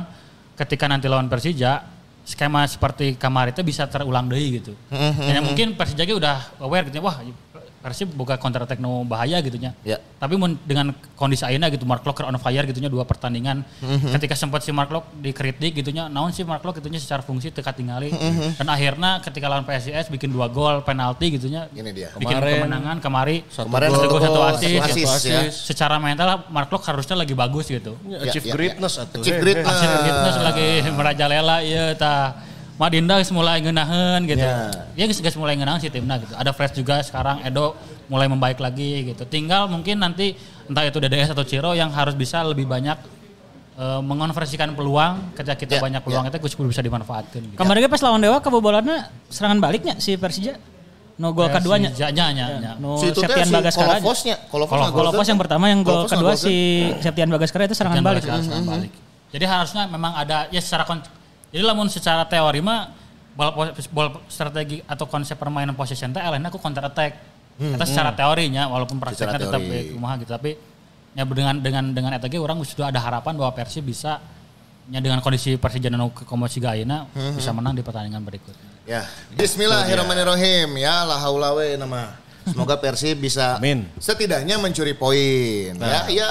ketika 0.59 0.87
nanti 0.91 1.07
lawan 1.07 1.31
Persija 1.31 1.87
skema 2.27 2.67
seperti 2.67 3.15
kamari 3.15 3.55
itu 3.55 3.63
bisa 3.63 3.87
terulang 3.87 4.27
deui 4.27 4.59
gitu. 4.59 4.75
Hmm, 4.91 5.15
dan 5.15 5.41
mungkin 5.47 5.79
Persija 5.79 6.03
ge 6.03 6.15
udah 6.15 6.59
aware 6.59 6.91
gitu 6.91 6.99
wah 6.99 7.23
Persib 7.85 8.09
buka 8.17 8.41
counter 8.41 8.65
attack 8.65 8.81
nu 8.81 9.05
bahaya 9.05 9.37
gitu 9.45 9.61
nya. 9.61 9.77
Ya. 9.85 10.01
Tapi 10.17 10.33
mun 10.33 10.57
dengan 10.65 10.89
kondisi 11.13 11.45
ayeuna 11.45 11.69
gitu 11.69 11.85
Mark 11.85 12.01
Locke 12.01 12.25
on 12.25 12.33
fire 12.41 12.65
gitunya 12.65 12.89
dua 12.89 13.05
pertandingan. 13.05 13.61
Mhm. 13.61 14.09
Ketika 14.09 14.33
sempat 14.33 14.65
si 14.65 14.73
Mark 14.73 14.89
Locke 14.89 15.13
dikritik 15.21 15.77
gitunya, 15.77 16.09
naon 16.09 16.33
sih 16.33 16.41
Mark 16.41 16.65
Locke 16.65 16.81
gitunya 16.81 16.97
secara 16.97 17.21
fungsi 17.21 17.53
teka 17.53 17.77
tinggali. 17.77 18.09
Mhm. 18.09 18.57
Dan 18.57 18.67
akhirnya 18.73 19.21
ketika 19.21 19.45
lawan 19.45 19.69
PSIS 19.69 20.09
bikin 20.09 20.33
dua 20.33 20.49
gol 20.49 20.81
penalti 20.81 21.29
gitunya. 21.29 21.69
Ini 21.69 21.93
dia. 21.93 22.09
Bikin 22.17 22.25
Kemarin- 22.41 22.65
kemenangan 22.65 22.97
kemari. 22.97 23.37
Kemarin 23.45 23.87
satu 23.87 24.01
satu 24.01 24.09
gol 24.09 24.21
satu 24.25 24.33
gol, 24.33 24.49
asis. 24.49 24.81
satu 24.81 25.05
asis, 25.05 25.29
ya. 25.29 25.41
Secara 25.53 26.01
mental 26.01 26.49
Mark 26.49 26.73
Locke 26.73 26.89
harusnya 26.89 27.21
lagi 27.21 27.37
bagus 27.37 27.69
gitu. 27.69 28.01
Ya, 28.09 28.17
Achieve 28.25 28.49
Ya, 28.49 28.49
ya, 28.49 28.55
greatness 28.57 28.93
atuh. 28.97 29.21
Achieve 29.21 29.37
Eh, 29.37 29.43
greatness. 29.45 29.69
Hasil 29.69 29.91
fitness 30.01 30.37
lagi 30.41 30.67
merajalela 30.89 31.55
iya 31.61 31.93
tah. 31.93 32.33
Madinda 32.75 33.15
geus 33.17 33.31
mulai 33.31 33.63
ngeunaheun 33.63 34.27
gitu. 34.27 34.43
Ya. 34.43 34.67
Ya 34.93 35.03
geus 35.07 35.19
geus 35.19 35.35
mulai 35.35 35.55
ngeunaheun 35.55 35.79
si 35.79 35.87
timna 35.87 36.19
gitu. 36.19 36.35
Ada 36.35 36.51
Fresh 36.51 36.75
juga 36.75 36.99
sekarang 36.99 37.39
Edo 37.41 37.71
mulai 38.05 38.27
membaik 38.27 38.59
lagi 38.59 39.07
gitu. 39.07 39.23
Tinggal 39.23 39.65
mungkin 39.65 39.95
nanti 39.97 40.35
entah 40.67 40.83
itu 40.83 40.99
DDS 40.99 41.31
atau 41.31 41.41
Ciro 41.41 41.71
yang 41.71 41.87
harus 41.89 42.13
bisa 42.13 42.43
lebih 42.43 42.67
banyak 42.67 42.99
eh, 43.75 44.01
mengonversikan 44.03 44.75
peluang 44.75 45.31
ketika 45.33 45.55
kita 45.55 45.73
Ya, 45.77 45.81
banyak 45.81 46.01
peluang 46.03 46.27
itu 46.27 46.35
kudu 46.51 46.67
bisa 46.67 46.83
dimanfaatkan 46.83 47.39
gitu. 47.41 47.55
Kemarin 47.55 47.87
pas 47.87 48.01
lawan 48.03 48.19
Dewa 48.19 48.43
kebobolannya 48.43 48.97
serangan 49.27 49.59
baliknya 49.59 49.95
si 49.97 50.19
Persija. 50.19 50.59
No 51.15 51.31
gol 51.31 51.47
Ya, 51.47 51.55
keduanya. 51.55 51.89
si 51.95 52.03
Ja- 52.03 52.11
nya, 52.11 52.27
nya, 52.35 52.45
nya. 52.59 52.71
No 52.75 52.99
Si 52.99 53.07
itu 53.07 53.23
Septian 53.23 53.47
si 53.47 53.55
Bagaskara. 53.55 54.03
ngagolkeun. 54.03 54.35
Kalau 54.91 55.11
pos 55.15 55.27
yang 55.31 55.39
pertama 55.39 55.71
yang 55.71 55.79
gol 55.79 56.03
kedua 56.11 56.35
si 56.35 56.83
Septian 56.99 57.31
Bagaskara 57.31 57.71
itu 57.71 57.75
serangan 57.75 58.03
balik. 58.03 58.27
serangan 58.27 58.67
balik. 58.67 58.91
Jadi 59.31 59.45
harusnya 59.47 59.87
memang 59.87 60.11
ada 60.11 60.51
ya 60.51 60.59
secara 60.59 60.83
jadi 61.55 61.63
lamun 61.63 61.87
secara 61.87 62.27
teori 62.27 62.59
mah 62.59 62.91
bola, 63.31 63.71
bola 63.95 64.19
strategi 64.27 64.83
atau 64.83 65.07
konsep 65.07 65.39
permainan 65.39 65.71
possession 65.71 66.11
teh 66.11 66.19
elehna 66.19 66.51
aku 66.51 66.59
counter 66.59 66.83
attack. 66.83 67.15
Itu 67.55 67.79
secara 67.87 68.11
teorinya 68.11 68.67
walaupun 68.67 68.99
prakteknya 68.99 69.39
tetap 69.39 69.63
ya, 69.63 69.95
kumaha 69.95 70.19
gitu 70.19 70.35
tapi 70.35 70.59
ya 71.15 71.23
dengan 71.23 71.55
dengan 71.63 71.83
dengan 71.95 72.11
eta 72.11 72.27
ge 72.27 72.35
orang 72.35 72.59
sudah 72.67 72.91
ada 72.91 72.99
harapan 72.99 73.39
bahwa 73.39 73.55
Persib 73.55 73.87
bisa 73.87 74.19
ya 74.91 74.99
dengan 74.99 75.23
kondisi 75.23 75.55
Persija 75.55 75.87
ke 76.11 76.27
komosi 76.27 76.59
ayeuna 76.59 77.07
bisa 77.31 77.55
menang 77.55 77.71
di 77.71 77.87
pertandingan 77.87 78.19
berikutnya. 78.19 78.75
Ya, 78.83 79.07
Bismillahirrahmanirrahim. 79.39 80.75
Ya, 80.75 81.07
la 81.07 81.15
haula 81.23 81.55
we 81.55 81.79
nama. 81.79 82.19
Semoga 82.45 82.77
Persib 82.77 83.17
bisa 83.23 83.57
Amin. 83.57 83.89
setidaknya 83.97 84.59
mencuri 84.59 84.91
poin. 84.93 85.73
Ya, 85.79 86.05
ya 86.11 86.29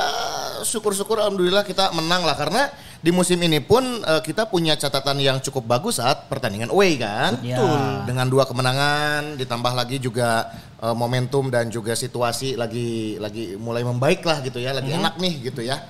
syukur-syukur 0.62 1.18
alhamdulillah 1.18 1.66
kita 1.66 1.90
menang 1.96 2.22
lah 2.22 2.36
karena 2.38 2.70
di 3.04 3.12
musim 3.12 3.36
ini 3.44 3.60
pun 3.60 3.84
eh, 4.00 4.22
kita 4.24 4.48
punya 4.48 4.80
catatan 4.80 5.20
yang 5.20 5.36
cukup 5.44 5.68
bagus 5.68 6.00
saat 6.00 6.24
pertandingan 6.24 6.72
away 6.72 6.96
kan. 6.96 7.36
Betul. 7.36 8.08
Dengan 8.08 8.26
dua 8.32 8.48
kemenangan 8.48 9.36
ditambah 9.36 9.72
lagi 9.76 10.00
juga 10.00 10.48
eh, 10.80 10.96
momentum 10.96 11.52
dan 11.52 11.68
juga 11.68 11.92
situasi 11.92 12.56
lagi 12.56 13.20
lagi 13.20 13.60
mulai 13.60 13.84
membaik 13.84 14.24
lah 14.24 14.40
gitu 14.40 14.56
ya, 14.56 14.72
lagi 14.72 14.88
enak 14.96 15.20
nih 15.20 15.52
gitu 15.52 15.60
ya. 15.60 15.84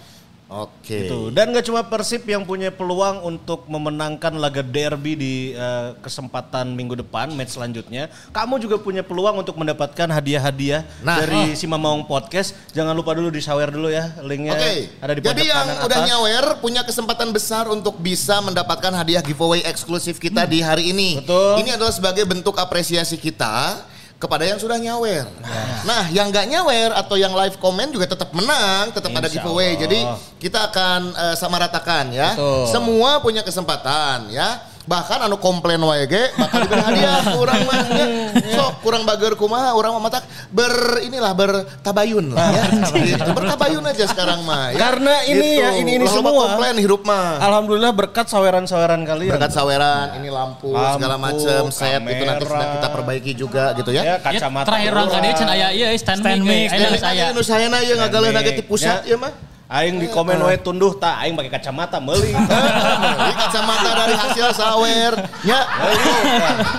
Oke. 0.55 1.11
Gitu. 1.11 1.35
Dan 1.35 1.51
gak 1.51 1.67
cuma 1.67 1.83
Persib 1.83 2.23
yang 2.31 2.47
punya 2.47 2.71
peluang 2.71 3.27
untuk 3.27 3.67
memenangkan 3.67 4.39
laga 4.39 4.63
derby 4.63 5.19
di 5.19 5.35
eh, 5.51 5.99
kesempatan 5.99 6.79
minggu 6.79 6.95
depan, 7.03 7.35
match 7.35 7.59
selanjutnya. 7.59 8.07
Kamu 8.31 8.63
juga 8.63 8.79
punya 8.79 9.03
peluang 9.03 9.43
untuk 9.43 9.59
mendapatkan 9.59 10.07
hadiah-hadiah 10.07 10.87
Nah. 11.03 11.19
dari 11.19 11.59
si 11.59 11.67
Mamaung 11.67 12.07
Podcast. 12.07 12.55
Jangan 12.71 12.95
lupa 12.95 13.19
dulu 13.19 13.35
di 13.35 13.43
dulu 13.45 13.91
ya, 13.91 14.15
linknya 14.23 14.55
Oke, 14.55 14.75
ada 15.03 15.13
di 15.17 15.21
jadi 15.25 15.43
yang 15.51 15.67
kanan 15.67 15.77
udah 15.91 15.99
atas. 15.99 16.09
nyawer 16.09 16.47
punya 16.63 16.83
kesempatan 16.87 17.29
besar 17.35 17.67
untuk 17.67 17.99
bisa 17.99 18.39
mendapatkan 18.39 18.93
hadiah 18.95 19.25
giveaway 19.25 19.65
eksklusif 19.67 20.23
kita 20.23 20.47
di 20.47 20.63
hari 20.63 20.95
ini. 20.95 21.19
Betul. 21.19 21.67
Ini 21.67 21.75
adalah 21.75 21.91
sebagai 21.91 22.23
bentuk 22.29 22.55
apresiasi 22.61 23.19
kita 23.19 23.83
kepada 24.25 24.49
yang 24.49 24.57
sudah 24.57 24.81
nyawer. 24.81 25.29
Nah, 25.85 26.09
yang 26.09 26.33
nggak 26.33 26.49
nyawer 26.49 26.91
atau 26.97 27.21
yang 27.21 27.37
live 27.37 27.61
comment 27.61 27.93
juga 27.93 28.09
tetap 28.09 28.33
menang, 28.33 28.89
tetap 28.89 29.13
ada 29.13 29.29
Insya 29.29 29.45
giveaway. 29.45 29.77
Allah. 29.77 29.83
Jadi 29.85 29.99
kita 30.41 30.73
akan 30.73 31.01
eh, 31.13 31.37
sama 31.37 31.61
ratakan 31.61 32.09
ya. 32.09 32.33
Betul. 32.33 32.73
Semua 32.73 33.21
punya 33.21 33.45
kesempatan 33.45 34.33
ya. 34.33 34.65
Bahkan 34.85 35.19
anu 35.23 35.41
komplain 35.41 35.81
wae 35.81 36.05
ge 36.05 36.29
bakal 36.37 36.61
diberi 36.61 36.77
hadiah 36.79 37.25
ke 37.25 37.33
urang 37.35 37.63
mah. 37.65 37.81
Sok 38.53 38.73
kurang 38.81 39.03
bager 39.03 39.33
kumaha 39.33 39.73
urang 39.73 39.97
mah 39.97 40.03
matak 40.05 40.23
ber 40.51 41.01
inilah 41.01 41.33
bertabayun 41.33 42.37
lah 42.37 42.53
ya. 42.53 42.65
Gitu. 43.17 43.31
Bertabayun 43.33 43.81
aja 43.81 44.05
sekarang 44.05 44.45
mah 44.45 44.71
ya. 44.71 44.79
Karena 44.79 45.15
ini 45.25 45.49
ya, 45.57 45.73
ini- 45.81 45.97
ini 45.97 46.05
Loba 46.05 46.13
semua. 46.21 46.33
komplain 46.53 46.77
hirup 46.77 47.01
mah. 47.01 47.41
Alhamdulillah 47.41 47.93
berkat 47.93 48.29
saweran-saweran 48.29 49.09
kalian. 49.09 49.33
Berkat 49.33 49.53
saweran, 49.53 50.21
ini 50.21 50.29
lampu, 50.29 50.69
Lampu, 50.69 51.01
segala 51.01 51.17
macam, 51.17 51.63
set 51.73 52.03
itu 52.03 52.25
nanti 52.25 52.45
sedang 52.45 52.71
kita 52.77 52.89
perbaiki 52.93 53.33
juga 53.33 53.65
gitu 53.73 53.89
ya. 53.89 54.03
Ya, 54.05 54.05
Ya, 54.05 54.17
kacamata. 54.21 54.69
terakhir 54.69 54.91
orang 54.93 55.09
orang. 55.09 55.23
kali 55.25 55.29
can 55.33 55.49
aya 55.49 55.69
ieu 55.73 55.89
stand, 55.97 56.21
Stand 56.21 56.43
mic. 56.45 56.69
mic. 56.69 56.77
eh, 56.77 57.01
saya. 57.01 57.25
nu 57.33 57.41
saya 57.41 57.67
na 57.73 57.81
ieu 57.81 57.97
ti 57.97 58.21
mic. 58.53 58.69
pusat 58.69 59.01
Ya. 59.03 59.15
ieu 59.15 59.19
mah. 59.19 59.54
Aing 59.75 59.99
di 59.99 60.07
komen 60.07 60.39
we 60.39 60.55
tunduh 60.63 60.95
tak 60.95 61.19
aing 61.27 61.35
pakai 61.35 61.59
kacamata 61.59 61.99
meuli. 61.99 62.31
Ini 63.27 63.35
kacamata 63.35 63.91
dari 63.91 64.15
hasil 64.15 64.47
sawer. 64.55 65.13
Ya. 65.43 65.61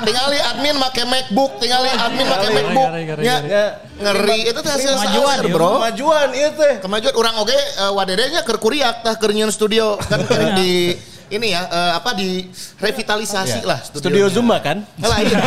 Tingali 0.08 0.40
admin 0.40 0.80
make 0.80 1.04
MacBook, 1.04 1.60
tingali 1.60 1.92
admin 1.92 2.24
make 2.24 2.48
MacBook. 2.56 2.88
ngeri, 2.88 3.04
ngeri, 3.12 3.24
Ya. 3.28 3.38
Ya, 3.44 3.66
Ngeri 3.96 4.48
itu 4.48 4.60
teh 4.64 4.72
hasil 4.72 4.92
Kemajuan, 4.96 5.12
sawer, 5.12 5.40
ya. 5.44 5.52
Bro. 5.52 5.72
kemajuan 5.84 6.28
ieu 6.40 6.52
teh. 6.56 6.74
Kemajuan 6.80 7.14
orang 7.20 7.36
oge 7.44 7.60
uh, 7.84 7.92
wadedenya 7.92 8.42
keur 8.48 8.64
kuriak 8.64 9.04
tah 9.04 9.20
keur 9.20 9.36
studio 9.52 10.00
kan 10.00 10.24
di 10.60 10.96
ini 11.36 11.52
ya 11.52 11.62
eh, 11.66 11.92
apa 11.94 12.12
di 12.12 12.48
revitalisasi 12.78 13.62
lah 13.62 13.80
Studio 13.82 14.26
Zumba 14.28 14.58
kan? 14.60 14.82
Alah, 14.98 15.20
iya. 15.22 15.38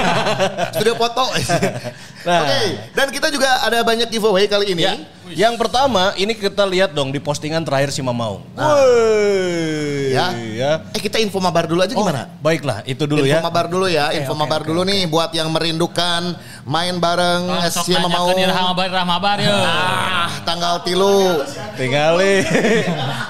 Studio 0.73 0.95
foto. 0.95 1.25
Nah. 2.19 2.45
Oke, 2.45 2.61
dan 2.93 3.09
kita 3.09 3.31
juga 3.31 3.47
ada 3.63 3.79
banyak 3.81 4.11
giveaway 4.11 4.45
kali 4.45 4.75
ini. 4.75 4.83
Ya. 4.85 4.99
Yang 5.47 5.55
pertama, 5.55 6.13
ini 6.19 6.35
kita 6.35 6.67
lihat 6.67 6.91
dong 6.91 7.15
di 7.15 7.23
postingan 7.23 7.63
terakhir 7.63 7.95
si 7.95 8.03
Mamaung. 8.03 8.43
Nah. 8.53 8.75
Woi. 8.75 10.13
Ya. 10.13 10.27
ya. 10.35 10.73
Eh 10.93 11.01
kita 11.01 11.23
info 11.23 11.39
mabar 11.39 11.71
dulu 11.71 11.79
aja 11.79 11.95
Oh, 11.95 12.03
gimana? 12.03 12.27
baiklah, 12.43 12.83
itu 12.85 13.07
dulu 13.07 13.23
info 13.23 13.39
ya. 13.39 13.41
mabar 13.41 13.65
dulu 13.71 13.87
ya, 13.87 14.11
info 14.13 14.35
mabar 14.35 14.61
dulu 14.67 14.83
nih 14.83 15.07
buat 15.07 15.31
yang 15.31 15.47
merindukan 15.49 16.35
main 16.67 16.99
bareng 16.99 17.49
Sok 17.71 17.87
si 17.87 17.95
Mamaung. 17.95 18.35
rahmabar 18.35 18.89
rahmabar 18.91 19.37
yeuh. 19.39 19.55
Ah, 19.55 20.29
tanggal 20.43 20.83
tilu. 20.83 21.47
Tinggali. 21.79 22.45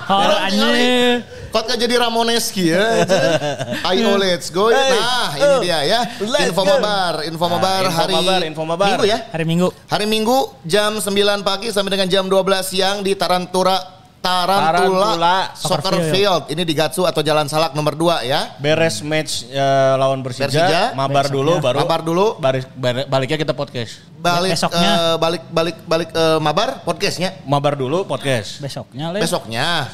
Oh, 0.09 0.25
Ya, 0.49 1.21
Kok 1.49 1.63
gak 1.65 1.79
jadi 1.79 1.95
Ramoneski 1.97 2.71
ya? 2.71 3.05
Ayo 3.89 4.15
let's 4.15 4.49
go. 4.49 4.69
Hey, 4.69 4.93
Nah 4.93 5.31
ini 5.35 5.45
oh, 5.49 5.61
dia 5.61 5.79
ya. 5.83 6.01
let's 6.21 6.49
Info 6.49 6.63
go. 6.63 6.69
mabar, 6.71 7.15
info 7.25 7.41
Nah, 7.43 7.53
mabar 7.55 7.83
info 7.83 7.97
hari 7.97 8.15
mabar, 8.15 8.41
info 8.45 8.63
mabar. 8.65 8.87
Minggu 8.91 9.05
ya. 9.05 9.19
Hari 9.29 9.45
Minggu. 9.45 9.69
Hari 9.87 10.05
Minggu 10.05 10.39
jam 10.63 10.97
9 10.97 11.09
pagi 11.41 11.69
sampai 11.69 11.91
dengan 11.91 12.07
jam 12.07 12.25
12 12.25 12.37
siang 12.65 13.01
di 13.01 13.13
Tarantura 13.13 13.97
Tarantula, 14.19 14.67
Tarantula 14.75 15.37
Soccer 15.55 15.79
Soccer 15.81 16.11
Field. 16.11 16.43
Ini 16.51 16.63
di 16.63 16.75
Gatsu 16.75 17.07
atau 17.07 17.23
Jalan 17.23 17.47
Salak 17.47 17.73
nomor 17.73 17.95
2 17.95 18.27
ya. 18.27 18.59
Beres 18.59 18.99
match 19.01 19.47
eh, 19.47 19.63
lawan 19.95 20.21
Persija, 20.21 20.51
Persija. 20.51 20.83
mabar 20.93 21.31
dulu 21.31 21.63
baru 21.63 21.79
Mabar 21.81 22.01
dulu. 22.03 22.27
baris- 22.37 22.67
bar- 22.75 23.07
baliknya 23.07 23.39
kita 23.39 23.55
podcast. 23.55 24.03
Balik 24.15 24.59
Besoknya. 24.59 24.91
eh, 24.91 25.17
balik 25.17 25.43
balik 25.49 25.77
balik 25.83 26.09
eh, 26.11 26.39
mabar 26.39 26.83
podcastnya 26.83 27.39
Mabar 27.43 27.73
dulu 27.73 28.03
podcast. 28.05 28.59
Besoknya 28.59 29.15
Le. 29.15 29.23
besoknya. 29.23 29.87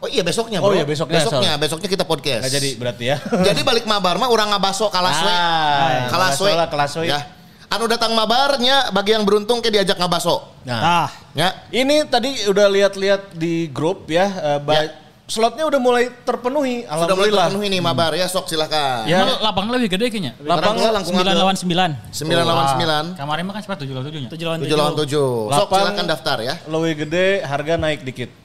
Oh 0.00 0.08
iya 0.08 0.24
besoknya 0.24 0.58
Oh 0.58 0.68
bro. 0.68 0.74
iya, 0.74 0.84
besoknya, 0.84 1.20
Besoknya, 1.20 1.52
besoknya 1.54 1.88
kita 1.88 2.04
podcast. 2.04 2.40
Nggak 2.40 2.54
jadi 2.54 2.70
berarti 2.74 3.04
ya. 3.04 3.16
Jadi 3.48 3.60
balik 3.60 3.84
mabar 3.84 4.16
mah 4.16 4.26
orang 4.26 4.48
ngabaso 4.48 4.88
kalas 4.88 5.18
we. 5.18 5.28
Ah, 5.28 6.08
kalas 6.08 6.40
we. 6.40 6.48
ngabaso 6.48 6.56
lah, 6.56 6.68
kelas 6.68 6.92
we. 6.96 7.06
Ya. 7.06 7.20
Anu 7.68 7.84
datang 7.84 8.10
mabarnya 8.10 8.88
bagi 8.90 9.12
yang 9.12 9.22
beruntung 9.22 9.60
ke 9.60 9.68
diajak 9.68 9.94
ngabaso. 9.94 10.42
Nah, 10.64 10.80
Ah, 11.04 11.08
Ya. 11.32 11.52
ini 11.70 12.02
tadi 12.04 12.32
udah 12.44 12.66
lihat-lihat 12.66 13.30
di 13.32 13.68
grup 13.68 14.08
ya, 14.08 14.26
ba- 14.58 14.74
Ya. 14.74 14.96
slotnya 15.28 15.62
udah 15.62 15.78
mulai 15.78 16.10
terpenuhi. 16.18 16.82
Sudah 16.82 16.90
mulai 16.90 17.04
Alhamdulillah. 17.06 17.44
terpenuhi 17.46 17.66
nih 17.68 17.80
mabar 17.80 18.10
ya 18.12 18.26
sok 18.26 18.48
silakan. 18.48 19.04
Ya. 19.06 19.22
Emang 19.22 19.38
Lapang 19.38 19.68
lebih 19.68 19.86
gede 19.92 20.08
kayaknya. 20.08 20.32
Lapang 20.40 20.80
9 20.80 20.90
lawan 21.30 21.54
9. 21.54 21.92
9 22.10 22.40
lawan 22.42 22.66
9. 22.74 23.04
Kemarin 23.14 23.42
mah 23.44 23.52
kan 23.54 23.62
sempat 23.62 23.78
7 23.78 23.92
lawan 23.92 24.06
7 24.08 24.18
nya. 24.18 24.28
7 24.32 24.42
lawan 24.42 24.58
7 24.58 24.74
lawan 24.74 24.94
7. 24.96 25.54
Sok 25.54 25.68
silakan 25.70 26.04
daftar 26.08 26.36
ya. 26.40 26.54
Lebih 26.64 26.92
gede, 27.04 27.44
harga 27.44 27.76
naik 27.76 28.02
dikit. 28.02 28.39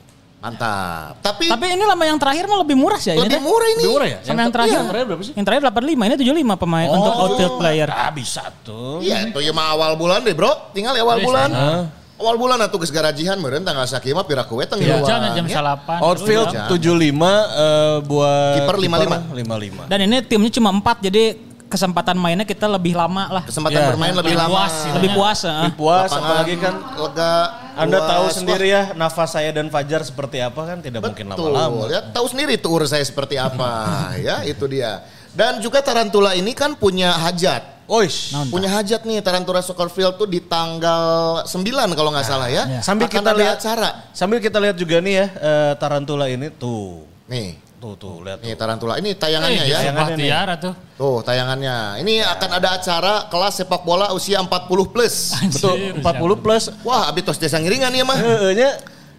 Mantap. 0.45 1.17
Tapi, 1.19 1.49
Tapi 1.49 1.65
ini 1.73 1.83
lama 1.83 2.03
yang 2.05 2.19
terakhir 2.21 2.45
mah 2.45 2.61
lebih 2.61 2.77
murah 2.77 3.01
sih 3.01 3.09
ya. 3.09 3.17
ini 3.17 3.25
lebih 3.25 3.41
murah 3.41 3.67
ini. 3.67 3.81
Lebih 3.81 3.93
murah 3.93 4.07
ya? 4.07 4.19
Sama 4.21 4.39
yang 4.39 4.53
terakhir. 4.53 4.77
Yang 4.77 4.87
terakhir 4.87 5.05
berapa 5.09 5.23
sih? 5.25 5.33
Yang 5.33 5.45
terakhir 5.45 5.63
85, 5.65 6.05
ini 6.05 6.15
75 6.45 6.61
pemain 6.61 6.87
untuk 6.87 7.13
outfield 7.17 7.53
player. 7.57 7.89
Ah 7.89 8.11
bisa 8.11 8.43
tuh. 8.61 9.01
Iya, 9.01 9.17
itu 9.27 9.39
ya 9.41 9.51
mah 9.51 9.73
awal 9.73 9.97
bulan 9.97 10.21
deh, 10.21 10.37
Bro. 10.37 10.53
Tinggal 10.71 10.93
awal 10.95 11.17
Yes, 11.17 11.25
bulan. 11.25 11.49
ah. 11.49 11.83
Awal 12.15 12.35
bulan 12.39 12.57
atuh 12.61 12.79
geus 12.79 12.95
garajihan 12.95 13.35
meureun 13.35 13.59
tanggal 13.59 13.83
sakieu 13.83 14.15
mah 14.15 14.23
pira 14.23 14.47
kuwe 14.47 14.63
teh 14.63 14.79
Iya, 14.79 15.03
ngiluan, 15.03 15.09
jam 15.09 15.19
jam 15.35 15.45
ya. 15.45 15.55
salapan. 15.59 15.99
Outfield 15.99 16.47
Jam. 16.47 16.71
75 16.71 17.11
eh, 17.51 17.95
buat 18.07 18.55
Kiper 18.55 18.75
55. 18.79 19.35
55. 19.35 19.91
Dan 19.91 19.99
ini 19.99 20.17
timnya 20.23 20.51
cuma 20.53 20.69
4 20.71 21.03
jadi 21.03 21.23
kesempatan 21.65 22.15
mainnya 22.15 22.43
kita 22.43 22.65
lebih 22.65 22.93
lama 22.93 23.27
lah. 23.31 23.43
Kesempatan 23.43 23.77
Ya. 23.77 23.87
bermain 23.89 24.13
lebih 24.13 24.31
Lebih 24.31 24.39
lama. 24.39 24.51
puas 24.53 24.73
sih. 24.75 24.91
Lebih 24.93 25.09
puas. 25.11 25.39
ah. 25.43 25.53
Lebih 25.65 25.75
puas 25.75 26.01
Lapangan 26.07 26.23
apalagi 26.23 26.55
kan 26.57 26.75
lega. 26.95 27.33
Anda 27.75 27.97
puas. 27.99 28.09
tahu 28.09 28.25
sendiri 28.31 28.67
ya 28.69 28.83
nafas 28.93 29.29
saya 29.31 29.49
dan 29.51 29.67
Fajar 29.67 30.01
seperti 30.01 30.37
apa 30.39 30.61
kan 30.63 30.77
tidak 30.79 31.01
mungkin 31.01 31.25
Betul. 31.27 31.51
lama-lama. 31.51 31.89
Ya, 31.89 32.01
tahu 32.05 32.25
sendiri 32.25 32.55
tuh 32.55 32.71
urus 32.73 32.89
saya 32.89 33.03
seperti 33.03 33.35
apa. 33.35 33.69
ya, 34.27 34.41
itu 34.41 34.63
dia. 34.65 35.03
Dan 35.35 35.59
juga 35.59 35.83
Tarantula 35.83 36.31
ini 36.31 36.55
kan 36.55 36.73
punya 36.73 37.11
hajat. 37.11 37.75
Oish. 37.85 38.33
Punya 38.49 38.65
hajat 38.71 39.05
nih 39.05 39.21
Tarantula 39.21 39.61
Soccer 39.61 39.91
Field 39.91 40.15
tuh 40.15 40.25
di 40.25 40.41
tanggal 40.41 41.43
9 41.45 41.61
kalau 41.93 42.09
nggak 42.09 42.25
salah 42.25 42.49
ya. 42.49 42.65
ya. 42.65 42.81
Sambil 42.81 43.05
Akan 43.05 43.19
kita 43.19 43.31
lihat 43.35 43.57
acara. 43.59 43.89
Sambil 44.09 44.39
kita 44.39 44.57
lihat 44.57 44.73
juga 44.73 44.97
nih 45.01 45.13
ya 45.13 45.25
eh, 45.29 45.73
Tarantula 45.77 46.25
ini 46.25 46.49
tuh. 46.49 47.05
Nih, 47.25 47.57
Tuh 47.85 47.93
tuh 48.01 48.25
lihat 48.25 48.41
nih 48.41 48.57
tuh. 48.57 48.65
Tarantula. 48.65 48.97
Ini 48.97 49.13
tayangannya 49.13 49.61
ya. 49.61 49.77
Tayangannya 49.77 50.17
tiara 50.17 50.53
tuh. 50.57 50.73
Tuh 50.97 51.21
tayangannya. 51.21 52.01
Ini 52.01 52.25
akan 52.25 52.49
ada 52.57 52.81
acara 52.81 53.29
kelas 53.29 53.61
sepak 53.61 53.85
bola 53.85 54.09
usia 54.09 54.41
40 54.41 54.49
plus. 54.89 55.37
Betul 55.53 56.01
40 56.01 56.41
plus. 56.41 56.73
Wah, 56.81 57.05
abis 57.13 57.21
tos 57.29 57.37
desa 57.37 57.61
ngiringan 57.61 57.93
ya 57.93 58.01
mah. 58.01 58.17
Heeh, 58.17 58.51
nya. 58.57 58.69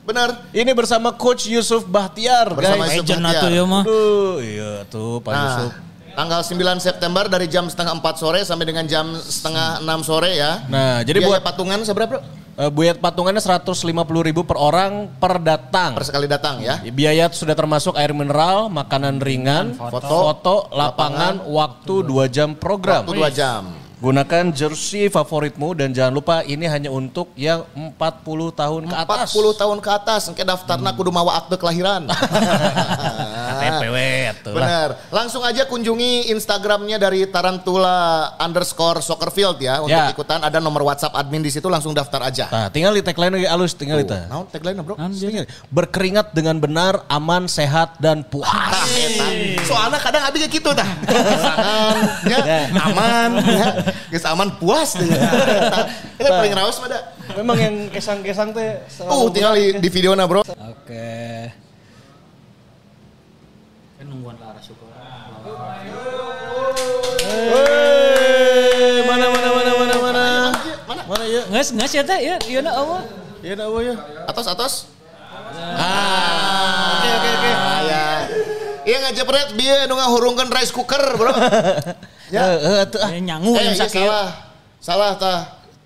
Benar. 0.03 0.51
Ini 0.51 0.71
bersama 0.75 1.15
coach 1.15 1.47
Yusuf 1.47 1.87
Bahtiar 1.87 2.51
Bersama 2.55 2.91
guys. 2.91 2.99
Yusuf 2.99 3.07
Legend 3.07 3.23
Bahtiar. 3.23 3.51
ya 3.55 3.65
mah. 3.71 3.83
Iya 4.43 4.73
tuh 4.91 5.23
Pak 5.23 5.31
Nah, 5.31 5.43
Yusuf. 5.47 5.71
Tanggal 6.17 6.41
9 6.41 6.81
September 6.81 7.29
dari 7.29 7.47
jam 7.47 7.69
setengah 7.69 8.01
4 8.01 8.17
sore 8.17 8.41
sampai 8.43 8.65
dengan 8.65 8.89
jam 8.89 9.13
setengah 9.13 9.85
6 9.85 10.09
sore 10.09 10.33
ya. 10.33 10.65
Nah, 10.67 11.05
jadi 11.05 11.21
Biaya 11.21 11.29
buat 11.37 11.43
patungan 11.45 11.79
seberapa? 11.85 12.19
bro? 12.19 12.21
eh, 12.57 12.71
buat 12.73 12.97
patungannya 12.99 13.43
150 13.45 13.85
ribu 14.25 14.43
per 14.49 14.57
orang 14.57 15.13
per 15.21 15.37
datang. 15.39 15.93
Per 15.93 16.09
sekali 16.09 16.25
datang 16.25 16.65
ya. 16.65 16.81
Biaya 16.89 17.29
sudah 17.29 17.53
termasuk 17.53 17.93
air 18.01 18.17
mineral, 18.17 18.73
makanan 18.73 19.21
ringan, 19.21 19.77
Foto, 19.77 20.01
foto, 20.09 20.57
lapangan, 20.73 21.45
waktu 21.45 21.95
2 22.03 22.27
jam 22.33 22.57
program. 22.57 23.05
Waktu 23.05 23.13
2 23.13 23.29
jam. 23.31 23.63
Gunakan 23.97 24.53
jersey 24.53 25.09
favoritmu 25.09 25.73
dan 25.73 25.89
jangan 25.89 26.13
lupa 26.13 26.45
ini 26.45 26.69
hanya 26.69 26.93
untuk 26.93 27.33
yang 27.33 27.65
40 27.73 27.97
tahun 28.53 28.83
ke 28.85 28.95
atas. 28.95 29.33
40 29.33 29.57
tahun 29.57 29.79
ke 29.81 29.89
atas, 29.89 30.21
engke 30.29 30.45
daftarna 30.45 30.93
kudu 30.93 31.09
mawa 31.09 31.41
akte 31.41 31.57
kelahiran. 31.57 32.05
TPW 33.57 33.97
lah. 33.97 34.53
Benar. 34.53 34.89
Langsung 35.09 35.41
aja 35.41 35.65
kunjungi 35.65 36.29
Instagramnya 36.29 37.01
dari 37.01 37.25
Tarantula 37.25 38.37
underscore 38.37 39.01
Soccerfield 39.01 39.57
ya 39.59 39.81
untuk 39.81 39.97
Ya. 39.97 40.13
ikutan. 40.13 40.45
Ada 40.45 40.61
nomor 40.61 40.85
WhatsApp 40.85 41.17
admin 41.17 41.41
di 41.41 41.49
situ 41.49 41.65
langsung 41.67 41.97
daftar 41.97 42.29
aja. 42.29 42.53
Nah, 42.53 42.69
tinggal 42.69 42.93
di 42.93 43.01
tagline 43.01 43.33
lagi 43.33 43.49
alus 43.49 43.73
tinggal 43.73 44.05
itu. 44.05 44.13
Nah, 44.13 44.45
tagline 44.47 44.77
bro. 44.77 45.01
Tinggal. 45.01 45.49
Berkeringat 45.73 46.37
dengan 46.37 46.61
benar, 46.61 47.01
aman, 47.09 47.49
sehat 47.49 47.97
dan 47.97 48.21
puas. 48.21 48.45
Eta. 48.93 49.25
Soalnya 49.65 49.99
kadang 49.99 50.21
abi 50.21 50.37
kayak 50.37 50.53
gitu. 50.53 50.69
Pasangan, 50.69 51.97
ya, 52.31 52.39
Ya. 52.45 52.61
aman, 52.77 53.31
ya. 53.41 53.67
Geus 54.13 54.25
aman 54.27 54.49
puas 54.61 54.97
deh. 54.97 55.07
Itu 56.21 56.31
paling 56.31 56.55
raus 56.55 56.77
pada. 56.79 57.15
Memang 57.37 57.57
yang 57.59 57.75
kesang-kesang 57.91 58.55
teh 58.55 58.81
Uh, 59.07 59.29
tinggal 59.31 59.55
di, 59.55 59.77
di 59.83 59.89
videonya 59.91 60.25
bro. 60.27 60.43
Oke. 60.47 61.51
nungguan 64.07 64.39
Lara 64.39 64.63
syukur. 64.63 64.87
Hei, 67.27 69.03
mana 69.03 69.27
mana 69.35 69.49
mana 69.51 69.73
mana 69.75 69.95
mana. 69.99 70.25
Mana? 70.87 71.03
Mana 71.11 71.25
ya? 71.27 71.43
Nges 71.51 71.75
nges 71.75 71.93
ya 71.93 72.03
teh 72.07 72.19
ya 72.23 72.39
iya 72.47 72.61
na 72.63 72.71
Allah. 72.71 73.03
Ya 73.43 73.53
nak 73.59 73.67
apa 73.71 73.79
ya? 73.83 73.95
Atas 74.31 74.47
atas. 74.47 74.73
Ah. 75.77 76.16
Iya 78.87 78.97
ngajepret 79.03 79.49
bieu 79.53 79.79
nu 79.85 79.99
ngahurungkeun 79.99 80.47
rice 80.49 80.71
cooker, 80.71 81.03
Bro. 81.13 81.35
Ya, 82.27 82.43
eh 82.55 82.83
atuh 82.83 82.99
ah. 82.99 83.11
Ya 83.11 83.23
nyangu 83.23 83.55
eh, 83.55 83.63
yang 83.63 83.75
iya, 83.75 83.83
sakit. 83.87 84.03
salah. 84.03 84.29
Salah 84.79 85.11
tah. 85.15 85.41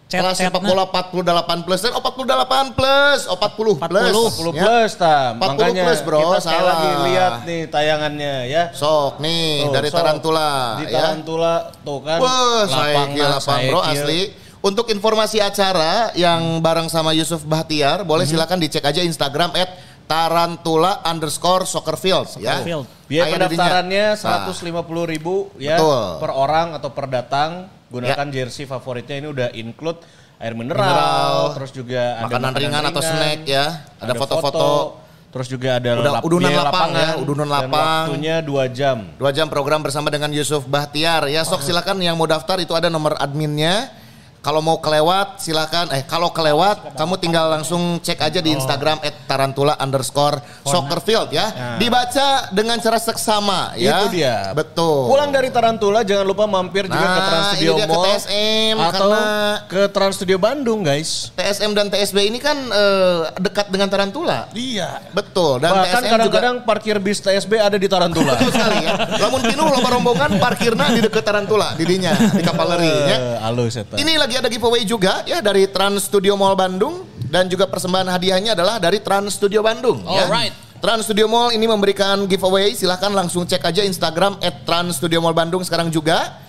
Cet- 0.09 0.21
Kelas 0.21 0.37
sepak 0.37 0.59
bola 0.59 0.89
48 0.89 1.23
plus. 1.63 1.81
Eh, 1.85 1.93
Oh 1.93 2.01
48 2.01 2.73
plus. 2.73 3.21
Oh 3.29 3.37
40 3.37 3.77
plus. 3.79 4.11
40 4.11 4.57
Ya. 4.57 4.63
plus 4.65 4.91
ta. 4.97 5.37
40 5.37 5.39
Makanya 5.39 5.83
plus, 5.85 6.01
bro. 6.01 6.19
kita 6.19 6.41
Salah. 6.43 6.65
lagi 6.67 6.89
lihat 7.07 7.33
nih 7.45 7.61
tayangannya 7.69 8.35
ya. 8.49 8.63
Sok 8.73 9.21
nih 9.21 9.65
Tuh, 9.65 9.73
dari 9.73 9.89
sok. 9.89 9.97
Tarantula 9.97 10.51
Di 10.77 10.85
ya. 10.89 10.93
Tarantula 10.99 11.55
tuh 11.79 11.99
kan. 12.03 12.19
Wah, 12.19 12.63
saya 12.67 13.01
kira 13.09 13.37
nah, 13.37 13.59
bro 13.69 13.81
asli. 13.81 14.21
Untuk 14.61 14.89
informasi 14.89 15.41
acara 15.41 16.13
yang 16.13 16.61
bareng 16.61 16.89
sama 16.89 17.13
Yusuf 17.13 17.45
Bahtiar, 17.45 18.01
boleh 18.03 18.25
Mhm. 18.25 18.33
silakan 18.35 18.59
dicek 18.61 18.85
aja 18.85 19.01
Instagram 19.01 19.57
at 19.57 19.73
tarantula 20.11 21.07
underscore 21.07 21.63
soccerfield 21.63 22.27
ya. 22.37 22.59
Soccerfield. 22.59 22.85
Biaya 23.07 23.25
Aya 23.27 23.33
pendaftarannya 23.39 24.07
seratus 24.19 24.59
lima 24.67 24.83
puluh 24.83 25.07
ribu 25.07 25.55
ya 25.55 25.79
Betul. 25.79 26.03
per 26.19 26.31
orang 26.35 26.67
atau 26.75 26.91
per 26.91 27.07
datang. 27.07 27.51
Gunakan 27.91 28.27
Ya. 28.31 28.35
jersey 28.43 28.71
favoritnya 28.71 29.19
ini 29.19 29.27
udah 29.27 29.49
include 29.51 29.99
air 30.39 30.55
mineral, 30.55 30.87
Mineral, 30.87 31.35
terus 31.59 31.71
juga 31.75 32.23
ada 32.23 32.27
makanan 32.31 32.53
ringan 32.55 32.85
atau 32.87 33.03
snack 33.03 33.39
ya. 33.51 33.83
Ada 33.99 34.15
foto-foto. 34.15 34.47
foto, 34.47 34.71
terus 35.35 35.47
juga 35.51 35.83
ada 35.83 35.91
Udah- 35.99 36.15
lap- 36.17 36.23
udunan 36.23 36.51
lapang 36.55 36.71
lapangan, 36.71 37.03
ya, 37.03 37.11
udunan 37.19 37.45
dan 37.45 37.55
lapang. 37.67 38.05
waktunya 38.15 38.35
dua 38.47 38.65
jam. 38.71 38.99
Dua 39.19 39.31
jam 39.35 39.51
program 39.51 39.83
bersama 39.83 40.07
dengan 40.07 40.31
Yusuf 40.31 40.71
Bahtiar 40.71 41.27
ya. 41.27 41.43
Sok 41.43 41.67
silakan 41.67 41.99
yang 41.99 42.15
mau 42.15 42.31
daftar 42.31 42.63
itu 42.63 42.71
ada 42.79 42.87
nomor 42.87 43.19
adminnya. 43.19 43.91
Kalau 44.41 44.65
mau 44.65 44.81
kelewat 44.81 45.37
silakan. 45.37 45.93
Eh 45.93 46.01
kalau 46.09 46.33
kelewat 46.33 46.97
kamu 46.97 47.15
tinggal 47.21 47.53
langsung 47.53 48.01
cek 48.01 48.17
aja 48.25 48.41
di 48.41 48.57
Instagram 48.57 48.97
@tarantula 49.29 49.77
underscore 49.77 50.41
soccerfield 50.65 51.29
ya. 51.29 51.77
Dibaca 51.77 52.49
dengan 52.49 52.81
cara 52.81 52.97
seksama 52.97 53.77
ya. 53.77 54.01
Itu 54.01 54.17
dia. 54.17 54.57
Betul. 54.57 55.13
Pulang 55.13 55.29
dari 55.29 55.53
Tarantula 55.53 56.01
jangan 56.01 56.25
lupa 56.25 56.49
mampir 56.49 56.89
juga 56.89 56.99
ke 56.99 57.21
Nah, 57.21 57.29
Trans 57.29 57.45
ini 57.45 57.53
Studio 57.53 57.73
dia 57.77 57.85
ke 57.87 57.93
Mall 57.93 58.05
TSM, 58.07 58.77
atau 58.81 59.11
karena- 59.13 59.57
ke 59.69 59.83
Trans 59.93 60.15
Studio 60.17 60.37
Bandung 60.41 60.81
guys. 60.81 61.11
TSM 61.37 61.71
dan 61.77 61.87
TSB 61.93 62.17
ini 62.25 62.39
kan 62.41 62.57
eh, 62.57 63.19
dekat 63.37 63.69
dengan 63.69 63.89
Tarantula. 63.93 64.49
Iya. 64.57 65.05
Betul. 65.13 65.61
Dan 65.61 65.71
Bahkan 65.77 65.85
TSM 65.85 66.01
juga 66.01 66.13
kadang-kadang 66.17 66.57
parkir 66.65 66.97
bis 66.97 67.21
TSB 67.21 67.61
ada 67.61 67.77
di 67.77 67.89
Tarantula. 67.91 68.41
betul 68.41 68.51
sekali 68.57 68.89
ya. 68.89 68.93
Lamun 69.21 69.41
pinuh 69.45 69.67
loba 69.69 69.89
rombongan 69.93 70.31
parkirna 70.41 70.89
di 70.97 71.01
dekat 71.05 71.25
Tarantula 71.29 71.77
didinya 71.77 72.17
di 72.17 72.41
Kavaleri 72.41 72.89
ya. 72.89 73.17
Eh, 73.37 73.79
eta. 73.81 73.95
Ini 74.01 74.13
lagi 74.17 74.30
ada 74.37 74.47
giveaway 74.47 74.85
juga 74.85 75.25
ya 75.25 75.41
dari 75.41 75.67
Trans 75.67 76.05
Studio 76.05 76.35
Mall 76.35 76.55
Bandung 76.55 77.03
dan 77.25 77.47
juga 77.47 77.67
persembahan 77.67 78.07
hadiahnya 78.07 78.53
adalah 78.53 78.77
dari 78.77 79.01
Trans 79.01 79.35
Studio 79.35 79.59
Bandung. 79.61 80.05
ya. 80.05 80.27
Alright. 80.27 80.53
Trans 80.79 81.05
Studio 81.05 81.27
Mall 81.27 81.51
ini 81.51 81.65
memberikan 81.65 82.25
giveaway. 82.25 82.73
Silahkan 82.73 83.11
langsung 83.11 83.45
cek 83.45 83.61
aja 83.63 83.83
Instagram 83.83 84.37
Trans 84.65 84.97
Studio 84.97 85.19
Mall 85.19 85.33
Bandung 85.33 85.61
sekarang 85.61 85.89
juga. 85.89 86.41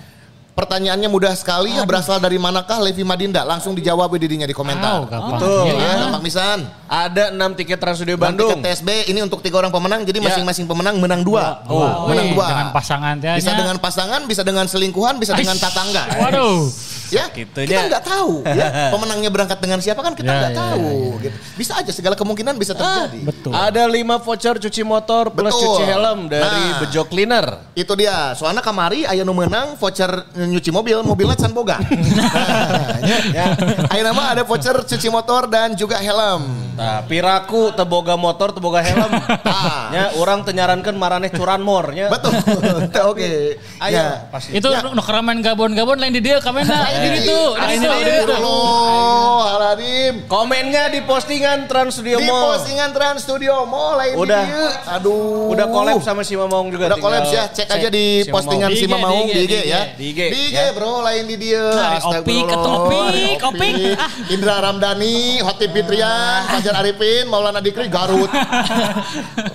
Pertanyaannya 0.52 1.08
mudah 1.08 1.32
sekali 1.32 1.72
ya 1.72 1.88
berasal 1.88 2.20
dari 2.20 2.36
manakah 2.36 2.76
Levi 2.78 3.08
Madinda? 3.08 3.40
Langsung 3.42 3.72
dijawab 3.72 4.12
didinya 4.14 4.44
di 4.44 4.52
komentar. 4.52 5.00
Oh, 5.00 5.08
gampang. 5.08 5.40
Betul. 5.40 5.64
Iya, 5.64 5.72
Ya, 5.72 5.80
iya. 5.80 5.96
gampang 6.06 6.24
misan. 6.24 6.60
Ada 6.86 7.24
6 7.32 7.56
tiket 7.56 7.80
Trans 7.80 7.96
Studio 7.98 8.20
Bandung. 8.20 8.52
tiket 8.52 8.84
TSB 8.84 8.90
ini 9.08 9.24
untuk 9.24 9.40
tiga 9.40 9.64
orang 9.64 9.72
pemenang, 9.72 10.04
jadi 10.04 10.20
Ya. 10.20 10.28
masing-masing 10.28 10.68
pemenang 10.68 11.00
menang 11.00 11.24
dua. 11.24 11.64
Oh, 11.72 12.12
menang 12.12 12.28
wih, 12.28 12.36
dua. 12.36 12.46
dengan 12.52 12.68
pasangan 12.76 13.16
Bisa 13.18 13.52
dengan 13.56 13.78
pasangan, 13.80 14.22
bisa 14.28 14.42
dengan 14.44 14.66
selingkuhan, 14.68 15.16
bisa 15.18 15.32
dengan 15.34 15.56
tatangga. 15.56 16.20
Waduh. 16.20 16.68
Ya, 17.12 17.28
Sakitunya. 17.28 17.68
kita 17.68 17.82
nggak 17.91 18.03
tahu. 18.07 18.34
Ya, 18.47 18.68
pemenangnya 18.95 19.28
berangkat 19.28 19.59
dengan 19.59 19.78
siapa 19.78 19.99
kan 19.99 20.16
kita 20.16 20.28
Ya, 20.28 20.38
nggak 20.39 20.53
ya, 20.55 20.59
tahu. 20.64 20.88
Gitu. 21.20 21.38
Bisa 21.53 21.76
aja 21.76 21.91
segala 21.91 22.16
kemungkinan 22.16 22.55
bisa 22.55 22.72
terjadi. 22.72 23.20
Betul. 23.28 23.51
Ada 23.51 23.84
5 23.84 23.99
voucher 24.18 24.55
cuci 24.57 24.82
motor 24.82 25.28
plus 25.30 25.51
Betul. 25.51 25.64
cuci 25.68 25.84
helm 25.86 26.20
dari 26.26 26.47
Nah. 26.72 26.80
Bejo 26.80 27.03
Cleaner. 27.05 27.45
Itu 27.74 27.93
dia. 27.93 28.32
Soalnya 28.34 28.59
kamari 28.59 29.03
aya 29.03 29.22
nu 29.22 29.36
menang 29.36 29.76
voucher 29.76 30.07
nyuci 30.34 30.72
mobil, 30.72 31.03
mobilnya 31.03 31.36
can 31.36 31.51
boga. 31.51 31.84
nah, 31.84 32.95
ya, 33.03 33.18
ya. 33.30 33.45
Aya 33.88 34.01
nama 34.01 34.32
ada 34.32 34.43
voucher 34.43 34.80
cuci 34.82 35.07
motor 35.07 35.45
dan 35.45 35.76
juga 35.76 35.99
helm. 35.99 36.47
Nah, 36.74 37.03
piraku 37.03 37.70
teboga 37.72 38.16
motor 38.16 38.51
teboga 38.51 38.80
helm. 38.80 39.12
Ah. 39.43 39.91
ya, 39.91 40.05
orang 40.18 40.41
tenyarankan 40.41 40.95
maraneh 40.95 41.28
curanmor 41.30 41.91
nya. 41.91 42.07
Betul. 42.07 42.32
Oke. 43.05 43.59
Ayo, 43.78 43.93
Ya. 43.93 44.26
pasti. 44.32 44.55
Itu 44.55 44.72
nu 44.72 45.01
keramen 45.01 45.43
gabon-gabon 45.43 45.99
lain 45.99 46.14
di 46.14 46.24
dia 46.24 46.39
kamena 46.39 46.88
Ini 47.02 47.10
di 47.12 47.20
itu. 47.24 47.39
Di 47.52 47.74
itu. 47.74 47.89
di 47.89 48.12
itu. 48.14 48.32
Astagfirullahaladzim. 48.32 50.14
Komennya 50.28 50.84
di 50.88 50.99
postingan 51.02 51.66
Trans 51.66 51.91
Studio 51.93 52.18
Di 52.18 52.28
Mall. 52.28 52.43
postingan 52.54 52.89
Trans 52.93 53.20
Studio 53.22 53.66
Mall 53.66 53.93
lain 53.97 54.14
di 54.14 54.22
Udah. 54.22 54.43
Aduh. 54.97 55.52
Udah 55.52 55.66
collab 55.68 55.99
sama 55.99 56.22
si 56.22 56.34
Mamong 56.36 56.72
juga. 56.72 56.86
Udah 56.91 56.99
collab 56.99 57.24
ya, 57.28 57.49
cek 57.49 57.68
aja 57.68 57.89
di 57.89 58.24
postingan 58.28 58.70
Mamong. 58.70 58.80
si 58.80 58.86
Di 58.86 58.91
Mamaung 58.91 59.28
di 59.28 59.34
di 59.34 59.43
IG 59.43 59.54
ya. 59.66 59.82
di 59.93 60.06
IG, 60.12 60.20
Di 60.30 60.39
IG 60.49 60.56
ya. 60.56 60.72
bro, 60.72 61.02
lain 61.02 61.24
di 61.28 61.36
dia. 61.38 61.66
Nah, 61.72 61.99
opik 62.02 62.45
opik, 62.47 63.39
opik. 63.43 63.74
Ah. 63.97 64.10
Indra 64.32 64.56
Ramdhani, 64.62 65.41
Hoti 65.41 65.68
Fitrian, 65.68 66.47
Fajar 66.47 66.76
Arifin, 66.80 67.26
Maulana 67.28 67.60
Dikri, 67.60 67.88
Garut. 67.91 68.30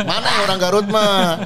Mana 0.02 0.26
yang 0.26 0.42
orang 0.48 0.58
Garut 0.60 0.86
mah? 0.88 1.40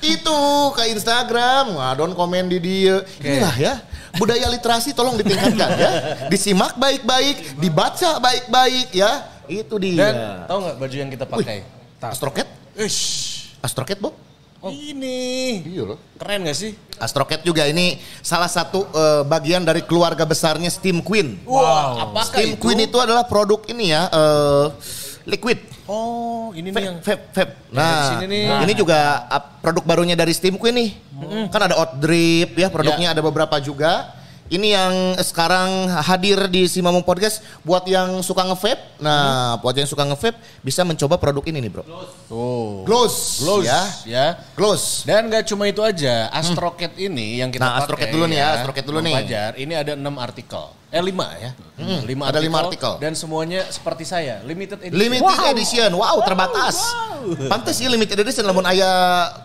Itu 0.00 0.38
ke 0.72 0.88
Instagram, 0.90 1.76
ngadon 1.76 2.12
komen 2.14 2.48
di 2.48 2.58
dia. 2.60 3.04
Inilah 3.20 3.54
ya. 3.56 3.74
Budaya 4.16 4.46
literasi 4.48 4.90
tolong 4.90 5.14
ditingkatkan 5.14 5.70
ya. 5.74 5.90
Disimak 6.26 6.74
baik-baik, 6.74 7.58
dibaca 7.58 8.18
baik-baik 8.18 8.90
ya. 8.90 9.26
Itu 9.46 9.78
Dan 9.78 9.94
dia. 9.94 10.10
tahu 10.46 10.58
nggak 10.62 10.76
baju 10.78 10.96
yang 10.96 11.10
kita 11.10 11.24
pakai? 11.26 11.58
Astroket? 12.00 12.46
Ish. 12.74 13.00
Astroket, 13.60 13.98
Bob? 14.00 14.14
Ini 14.60 15.64
Iya 15.64 15.88
loh. 15.88 15.98
keren 16.20 16.44
gak 16.44 16.52
sih? 16.52 16.76
Astroket 17.00 17.40
juga 17.40 17.64
ini 17.64 17.96
salah 18.20 18.48
satu 18.48 18.84
eh, 18.92 19.22
bagian 19.24 19.64
dari 19.64 19.80
keluarga 19.80 20.28
besarnya 20.28 20.68
Steam 20.68 21.00
Queen. 21.00 21.40
Wow. 21.48 22.12
Apakah 22.12 22.36
Steam 22.36 22.56
itu? 22.56 22.60
Queen 22.60 22.84
itu 22.84 22.96
adalah 23.00 23.24
produk 23.24 23.64
ini 23.72 23.88
ya, 23.88 24.12
eh, 24.12 24.66
liquid. 25.30 25.58
Oh, 25.86 26.50
ini 26.52 26.68
nih 26.68 26.74
Vape, 26.74 26.84
yang 26.84 26.96
vape, 26.98 27.24
vape. 27.30 27.52
Dari 27.66 27.78
Nah, 27.78 28.08
sini 28.10 28.24
nih. 28.26 28.44
ini 28.62 28.72
juga 28.74 28.98
ah, 29.24 29.38
produk 29.38 29.82
barunya 29.84 30.14
dari 30.14 30.30
Steam 30.30 30.54
Queen 30.54 30.74
nih. 30.74 30.90
Kan 31.48 31.62
ada 31.62 31.74
Out 31.76 31.96
Drip 31.96 32.52
ya, 32.52 32.68
produknya 32.68 33.10
ada 33.10 33.20
beberapa 33.20 33.56
juga. 33.58 34.18
Ini 34.46 34.66
yang 34.66 34.94
sekarang 35.22 35.86
hadir 36.02 36.50
di 36.50 36.66
Simamung 36.66 37.06
Podcast 37.06 37.38
buat 37.62 37.86
yang 37.86 38.18
suka 38.18 38.42
nge-vape. 38.42 38.98
Nah, 38.98 39.54
buat 39.56 39.70
yang 39.72 39.86
suka 39.86 40.02
nge-vape 40.02 40.34
bisa 40.60 40.82
mencoba 40.82 41.14
produk 41.16 41.46
ini 41.46 41.62
nih, 41.62 41.70
Bro. 41.70 41.86
Tuh. 42.26 42.82
Gloss, 42.82 43.38
Gloss 43.40 43.62
ya. 43.62 43.82
ya. 44.02 44.26
Gloss. 44.52 45.06
Dan 45.06 45.30
gak 45.30 45.46
cuma 45.46 45.70
itu 45.70 45.78
aja, 45.80 46.26
Astrocat 46.30 46.98
ini 46.98 47.38
yang 47.38 47.54
kita 47.54 47.62
Nah, 47.62 47.78
pakai. 47.78 47.82
Astrocat 47.86 48.08
dulu 48.10 48.24
nih 48.26 48.38
ya, 48.38 48.48
Astrocat 48.58 48.82
dulu 48.82 48.98
Bang 48.98 49.06
nih. 49.06 49.14
Fajar, 49.22 49.50
ini 49.54 49.72
ada 49.72 49.92
6 49.94 50.18
artikel. 50.18 50.64
Eh 50.90 50.98
5 50.98 51.14
ya. 51.38 51.50
Hmm, 51.80 52.02
Lima 52.04 52.28
ada 52.28 52.42
lima 52.42 52.66
artikel. 52.66 52.98
Dan 53.00 53.16
semuanya 53.16 53.64
seperti 53.70 54.04
saya, 54.04 54.42
limited 54.44 54.82
edition. 54.84 55.00
Limited 55.00 55.38
edition. 55.54 55.90
Wow, 55.96 56.18
terbatas. 56.26 56.76
Pantes 57.48 57.78
sih 57.78 57.86
limited 57.88 58.18
edition 58.20 58.44
lamun 58.44 58.66
aya 58.66 58.90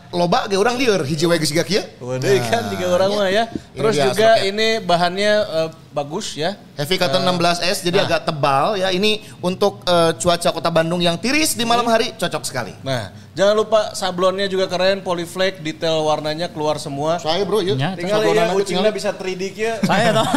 loba 0.10 0.50
ge 0.50 0.58
urang 0.58 0.76
lieur 0.76 1.06
hiji 1.06 1.30
wae 1.30 1.38
geus 1.38 1.54
siga. 1.54 1.64
Waduh 2.02 2.28
kan 2.50 2.64
tiga 2.74 2.86
orang 2.92 3.10
mah 3.14 3.30
ya. 3.30 3.44
Terus 3.78 3.94
dia 3.94 4.10
juga 4.10 4.30
ini 4.44 4.82
bahannya 4.84 5.32
eh, 5.46 5.70
bagus 5.96 6.36
ya. 6.36 6.60
Heavy 6.76 7.00
cotton 7.00 7.24
16S 7.24 7.88
jadi 7.88 8.04
nah. 8.04 8.08
agak 8.12 8.22
tebal 8.28 8.76
ya. 8.76 8.92
Ini 8.92 9.24
untuk 9.40 9.80
eh, 9.88 10.12
cuaca 10.20 10.50
kota 10.52 10.68
Bandung 10.68 11.00
yang 11.00 11.16
tiris 11.16 11.56
di 11.56 11.64
malam 11.64 11.88
hari 11.88 12.12
cocok 12.20 12.44
sekali. 12.44 12.76
Nah, 12.84 13.16
jangan 13.32 13.56
lupa 13.56 13.96
sablonnya 13.96 14.52
juga 14.52 14.68
keren, 14.68 15.00
polyflake, 15.00 15.64
detail 15.64 16.04
warnanya 16.04 16.52
keluar 16.52 16.76
semua. 16.84 17.16
Saya 17.24 17.48
bro, 17.48 17.64
yuk. 17.64 17.80
Ya, 17.80 17.96
Tinggal 17.96 18.28
ya 18.28 18.52
aja 18.52 18.52
ucingnya 18.52 18.92
tinggal. 18.92 19.00
bisa 19.00 19.10
3D 19.16 19.44
kia. 19.56 19.80
Saya 19.88 20.12
tahu. 20.12 20.28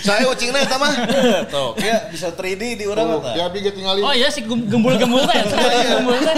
Saya 0.00 0.24
ucingna 0.32 0.58
eta 0.64 0.76
mah. 0.80 0.92
Tuh, 1.52 1.70
kia 1.76 2.08
bisa 2.08 2.32
3D 2.32 2.80
di 2.80 2.84
orang 2.88 3.20
Tuh, 3.20 3.36
Ya 3.36 3.46
tinggalin. 3.52 4.02
Oh 4.08 4.14
iya 4.16 4.32
si 4.32 4.40
gem- 4.40 4.66
gembul-gembul 4.72 5.20
teh. 5.28 5.40
Gembul 6.00 6.16
teh. 6.24 6.36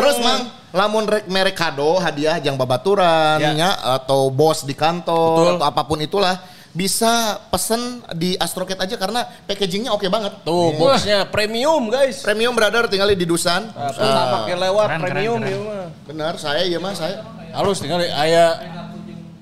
Terus 0.00 0.16
mang 0.24 0.40
lamun 0.70 1.04
rek 1.04 1.24
merek 1.26 1.54
kado 1.54 1.96
hadiah 1.96 2.36
jang 2.38 2.54
babaturan 2.54 3.38
Ya. 3.38 3.52
ya 3.52 3.70
atau 3.94 4.28
bos 4.28 4.62
di 4.62 4.72
kantor 4.72 5.34
Betul. 5.34 5.54
atau 5.56 5.66
apa 5.66 5.82
pun 5.82 5.98
itulah 5.98 6.36
bisa 6.70 7.40
pesen 7.48 8.04
di 8.12 8.36
Astroket 8.36 8.76
aja 8.76 8.94
karena 8.94 9.24
packagingnya 9.44 9.90
oke 9.90 10.06
banget. 10.06 10.44
Tuh, 10.44 10.76
boxnya 10.76 11.26
premium 11.26 11.88
guys. 11.88 12.20
Premium 12.20 12.52
brother 12.52 12.86
tinggal 12.86 13.08
di 13.08 13.24
Dusan. 13.24 13.66
Nah, 13.68 13.90
pulsa 13.90 14.22
pakai 14.30 14.54
lewat 14.54 14.86
Keren, 14.86 15.00
keren, 15.00 15.10
premium 15.10 15.38
keren. 15.38 15.50
ieu 15.50 15.60
mah. 15.64 15.86
Benar, 16.06 16.32
saya 16.36 16.62
iya 16.62 16.78
mah 16.78 16.92
saya. 16.92 17.24
Halus 17.50 17.80
tinggal 17.80 17.98
aya 17.98 18.60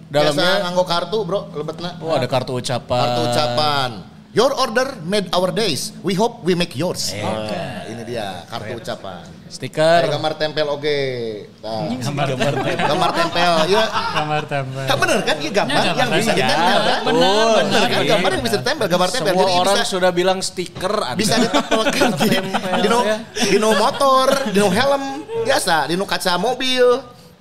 Biasa 0.07 0.33
dalamnya. 0.33 0.53
nganggo 0.65 0.85
kartu, 0.87 1.19
Bro, 1.27 1.41
lebetna. 1.53 1.99
Oh, 1.99 2.15
ada 2.15 2.25
kartu 2.25 2.55
ucapan. 2.55 3.01
Kartu 3.05 3.21
ucapan. 3.27 3.91
Your 4.37 4.53
order 4.53 5.01
made 5.01 5.33
our 5.33 5.49
days. 5.49 5.97
We 6.05 6.13
hope 6.13 6.45
we 6.45 6.53
make 6.53 6.77
yours. 6.77 7.09
Nah, 7.17 7.89
ini 7.89 8.05
dia 8.05 8.45
kartu 8.45 8.77
ucapan. 8.77 9.25
Stiker. 9.49 10.05
Ada 10.05 10.13
gambar 10.13 10.33
tempel 10.37 10.69
oge. 10.69 11.01
Nah, 11.65 11.89
Gambar 11.97 12.37
gambar 12.77 13.11
tempel, 13.17 13.53
iya. 13.65 13.85
Gambar 13.89 14.43
tempel. 14.45 14.85
Kan 14.85 14.97
bener 15.01 15.19
kan? 15.25 15.37
Iya 15.41 15.51
gambar 15.57 15.73
Ya, 15.73 15.93
yang 15.97 16.11
bisa 16.13 16.33
gambar. 16.37 16.37
ditempel 16.37 16.77
kan? 16.77 17.01
Benar, 17.01 17.33
Bener 17.33 17.65
benar. 17.65 17.89
kan? 17.89 18.03
Gambar 18.05 18.31
yang 18.31 18.45
bisa 18.45 18.57
ditempel, 18.61 18.87
gambar 18.93 19.09
tempel. 19.09 19.33
Semua 19.33 19.41
Jadi 19.41 19.55
orang 19.57 19.79
bisa, 19.81 19.89
sudah 19.89 20.11
bilang 20.13 20.39
stiker 20.45 20.95
ada. 21.01 21.17
bisa 21.17 21.35
ditempelkan 21.41 22.09
di, 22.21 22.29
di 22.77 22.89
no, 22.93 22.99
ya. 23.01 23.17
di 23.41 23.57
no 23.57 23.71
motor, 23.73 24.29
di 24.53 24.59
no 24.61 24.69
helm, 24.69 25.05
biasa, 25.49 25.89
di 25.89 25.97
no 25.97 26.05
kaca 26.05 26.37
mobil, 26.37 26.85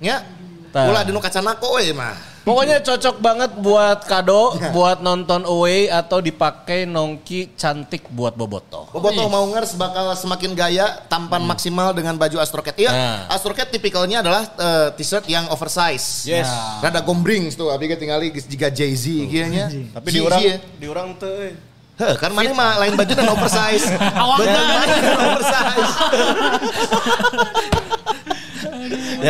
ya. 0.00 0.24
Tah. 0.72 0.88
Ulah 0.88 1.04
di 1.04 1.12
no 1.12 1.20
kaca 1.20 1.44
nako 1.44 1.76
we 1.76 1.92
mah. 1.92 2.16
Pokoknya 2.46 2.78
cocok 2.78 3.18
banget 3.18 3.50
buat 3.58 4.06
kado, 4.06 4.54
buat 4.70 5.02
nonton 5.02 5.42
away 5.42 5.90
atau 5.90 6.22
dipakai 6.22 6.86
nongki 6.86 7.52
cantik 7.52 8.06
buat 8.06 8.32
boboto. 8.32 8.86
Bobotoh 8.88 9.26
mau 9.26 9.42
ngers 9.50 9.74
bakal 9.74 10.14
semakin 10.14 10.54
gaya, 10.54 11.02
tampan 11.10 11.42
maksimal 11.42 11.90
dengan 11.90 12.14
baju 12.14 12.38
Astrocat. 12.38 12.78
Iya, 12.78 12.88
Nah. 12.88 13.18
Astrocat 13.28 13.66
tipikalnya 13.66 14.22
adalah 14.22 14.46
eh, 14.46 14.88
t-shirt 14.94 15.26
yang 15.26 15.50
oversize. 15.50 16.22
Yes. 16.22 16.46
Rada 16.78 17.02
gombrings 17.02 17.52
tuh, 17.52 17.66
abi 17.66 17.86
ge 17.86 17.98
tinggali 17.98 18.30
geus 18.30 18.46
jiga 18.46 18.70
Jay-Z 18.70 19.04
kayaknya. 19.26 19.66
Tapi 19.90 20.06
di 20.06 20.20
orang, 20.22 20.40
di 20.78 20.86
orang 20.86 21.08
tuh. 21.18 21.34
eh. 21.42 21.54
Heh, 21.96 22.14
kan 22.14 22.30
mana 22.30 22.52
mah 22.52 22.76
lain 22.78 22.94
baju 22.94 23.10
dan 23.10 23.26
oversize. 23.34 23.90
Dan 23.90 25.18
oversize. 25.18 25.92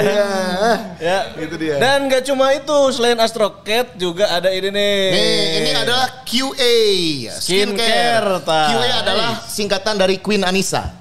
ya, 0.03 0.29
Ya, 0.97 1.19
itu 1.39 1.55
dia. 1.57 1.77
Dan 1.79 2.09
gak 2.09 2.25
cuma 2.25 2.53
itu, 2.53 2.79
selain 2.91 3.17
Astrocat 3.17 3.95
juga 3.95 4.29
ada 4.29 4.49
ini 4.49 4.69
nih. 4.69 4.97
Nih, 5.13 5.39
ini 5.61 5.71
adalah 5.73 6.25
QA, 6.25 6.77
Skincare, 7.37 8.43
ta. 8.43 8.73
QA 8.73 8.89
adalah 9.01 9.31
singkatan 9.45 9.95
dari 9.97 10.19
Queen 10.19 10.43
Anissa. 10.43 10.97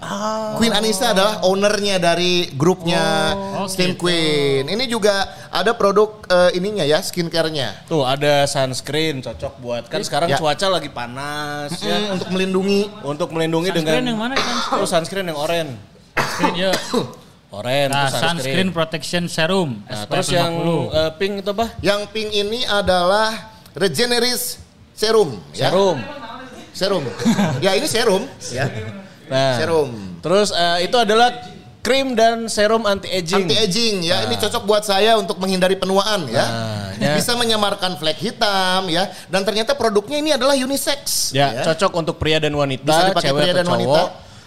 Queen 0.55 0.71
Anissa 0.71 1.11
adalah 1.11 1.43
ownernya 1.43 1.97
dari 1.97 2.51
grupnya 2.53 3.33
Skin 3.65 3.95
Queen. 3.95 4.67
Ini 4.67 4.85
juga 4.85 5.25
ada 5.49 5.73
produk 5.73 6.21
eh, 6.27 6.57
ininya 6.59 6.83
ya, 6.83 6.99
skincare-nya. 6.99 7.87
Tuh 7.87 8.03
ada 8.03 8.43
sunscreen 8.45 9.19
cocok 9.19 9.53
buat 9.59 9.83
kan 9.87 10.01
sekarang 10.01 10.27
Ya. 10.27 10.37
cuaca 10.37 10.67
lagi 10.67 10.89
panas 10.89 11.71
ya. 11.79 11.95
Hmm, 11.95 12.15
untuk 12.19 12.29
melindungi 12.29 12.81
Untuk 13.01 13.29
melindungi 13.31 13.69
Sunscreen 13.71 14.01
dengan 14.03 14.11
yang 14.11 14.19
mana 14.19 14.33
kan? 14.35 14.81
Oh, 14.81 14.87
sunscreen 14.87 15.25
yang 15.25 15.37
oranye. 15.37 15.75
Sunscreen, 16.15 16.55
ya. 16.57 16.71
Oranye 17.55 17.87
Nah, 17.87 18.07
tuh 18.07 18.19
sunscreen 18.19 18.69
protection 18.69 19.23
serum. 19.25 19.79
Nah, 19.81 20.03
SPF 20.03 20.11
terus 20.11 20.27
yang 20.29 20.51
50. 20.53 20.91
eh, 20.91 21.11
pink 21.15 21.33
itu 21.39 21.49
apa? 21.49 21.65
yang 21.79 22.01
pink 22.07 22.29
ini 22.31 22.59
adalah 22.63 23.29
Regeneris 23.71 24.59
Serum. 24.91 25.39
ya. 25.51 25.67
Serum. 25.67 25.97
Serum. 26.71 27.03
ya 27.59 27.71
ini 27.73 27.87
serum. 27.87 28.23
Ya. 28.49 28.67
Nah, 29.25 29.55
Serum. 29.57 29.89
Terus 30.19 30.49
eh, 30.49 30.85
itu 30.85 30.95
adalah 30.95 31.31
krim 31.79 32.13
dan 32.13 32.47
serum 32.47 32.83
anti 32.83 33.07
aging. 33.07 33.45
Anti 33.45 33.55
aging 33.55 33.95
ya, 34.01 34.25
ini 34.25 34.35
cocok 34.35 34.63
buat 34.63 34.81
saya 34.81 35.15
untuk 35.15 35.37
menghindari 35.37 35.75
penuaan 35.75 36.25
ya. 36.25 36.41
Nah, 36.41 36.87
ya. 36.97 37.13
Bisa 37.13 37.35
menyamarkan 37.35 37.93
flek 37.95 38.17
hitam 38.17 38.89
ya. 38.89 39.05
Dan 39.27 39.45
ternyata 39.45 39.77
produknya 39.77 40.17
ini 40.17 40.31
adalah 40.31 40.57
unisex. 40.57 41.29
Ya, 41.29 41.61
cocok 41.61 41.91
untuk 41.93 42.15
pria 42.17 42.39
dan 42.39 42.51
wanita, 42.51 42.81
Bisa 42.81 43.01
dipakai 43.07 43.29
cewek 43.29 43.37
pria 43.37 43.51
atau 43.51 43.55
dan 43.55 43.65
cowok. 43.65 43.75
wanita. 43.77 44.01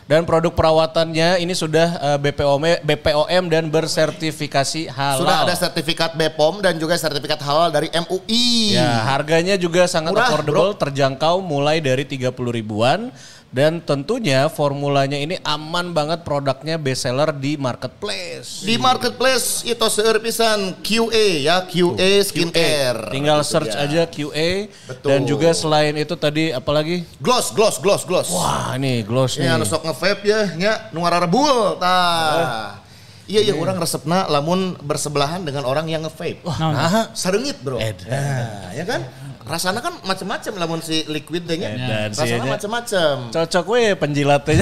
Dan 0.09 0.25
produk 0.25 0.57
perawatannya 0.57 1.37
ini 1.45 1.53
sudah 1.53 2.17
eh, 2.17 2.19
BPOM 2.19 2.81
BPOM 2.81 3.45
dan 3.53 3.69
bersertifikasi 3.69 4.89
halal. 4.89 5.21
Sudah 5.21 5.37
ada 5.45 5.53
sertifikat 5.53 6.17
BPOM 6.17 6.65
dan 6.65 6.81
juga 6.81 6.97
sertifikat 6.97 7.37
halal 7.45 7.69
dari 7.69 7.93
MUI. 7.93 8.73
Ya, 8.73 9.05
harganya 9.05 9.61
juga 9.61 9.85
sangat 9.85 10.17
Murah, 10.17 10.33
affordable, 10.33 10.73
terjangkau 10.81 11.45
mulai 11.45 11.85
dari 11.85 12.09
30 12.09 12.33
ribuan 12.33 13.13
dan 13.49 13.81
tentunya 13.81 14.45
formulanya 14.47 15.17
ini 15.17 15.41
aman 15.41 15.91
banget 15.91 16.21
produknya 16.21 16.77
best 16.77 17.03
seller 17.03 17.33
di 17.33 17.57
marketplace. 17.57 18.61
Di 18.61 18.77
marketplace 18.77 19.65
itu 19.65 19.81
seueur 19.89 20.21
pisan 20.21 20.77
QA 20.79 21.41
ya, 21.41 21.65
QA 21.65 22.21
skincare. 22.21 23.09
Tinggal 23.09 23.41
Itu 23.41 23.49
search 23.49 23.73
dia. 23.73 23.85
aja 23.89 24.03
QA 24.05 24.69
Betul. 24.85 25.09
dan 25.09 25.21
juga 25.25 25.49
selain 25.51 25.97
itu 25.97 26.13
tadi 26.13 26.53
apalagi? 26.53 27.09
Gloss, 27.19 27.49
gloss, 27.49 27.81
gloss, 27.81 28.05
gloss. 28.05 28.29
Wah, 28.29 28.77
ini 28.77 29.01
gloss 29.01 29.41
Ini 29.41 29.49
nih. 29.49 29.57
anu 29.57 29.65
sok 29.65 29.81
nge-vape 29.83 30.23
ya, 30.23 30.41
nya 30.53 30.73
nu 30.93 31.01
ngarebul 31.01 31.81
tah. 31.81 32.85
Iya 33.25 33.45
iya 33.45 33.53
orang 33.53 33.77
resepna 33.77 34.25
lamun 34.25 34.73
bersebelahan 34.81 35.45
dengan 35.45 35.65
orang 35.65 35.85
yang 35.85 36.01
nge-vape. 36.01 36.45
Wah, 36.45 36.57
Nah, 36.69 37.13
sareungit, 37.13 37.61
Bro. 37.61 37.77
Edan. 37.77 38.09
Nah, 38.09 38.73
ya 38.73 38.85
kan? 38.85 39.01
Rasanya 39.49 39.81
kan 39.81 39.95
macam-macam 40.05 40.53
lamun 40.55 40.81
si 40.81 41.09
liquid 41.09 41.43
deh 41.43 41.57
nya. 41.57 41.73
Sih, 42.13 42.21
Rasanya 42.21 42.45
ya. 42.45 42.53
macam-macam. 42.53 43.15
cocok 43.33 43.65
we 43.67 43.83
penjilatnya. 43.97 44.61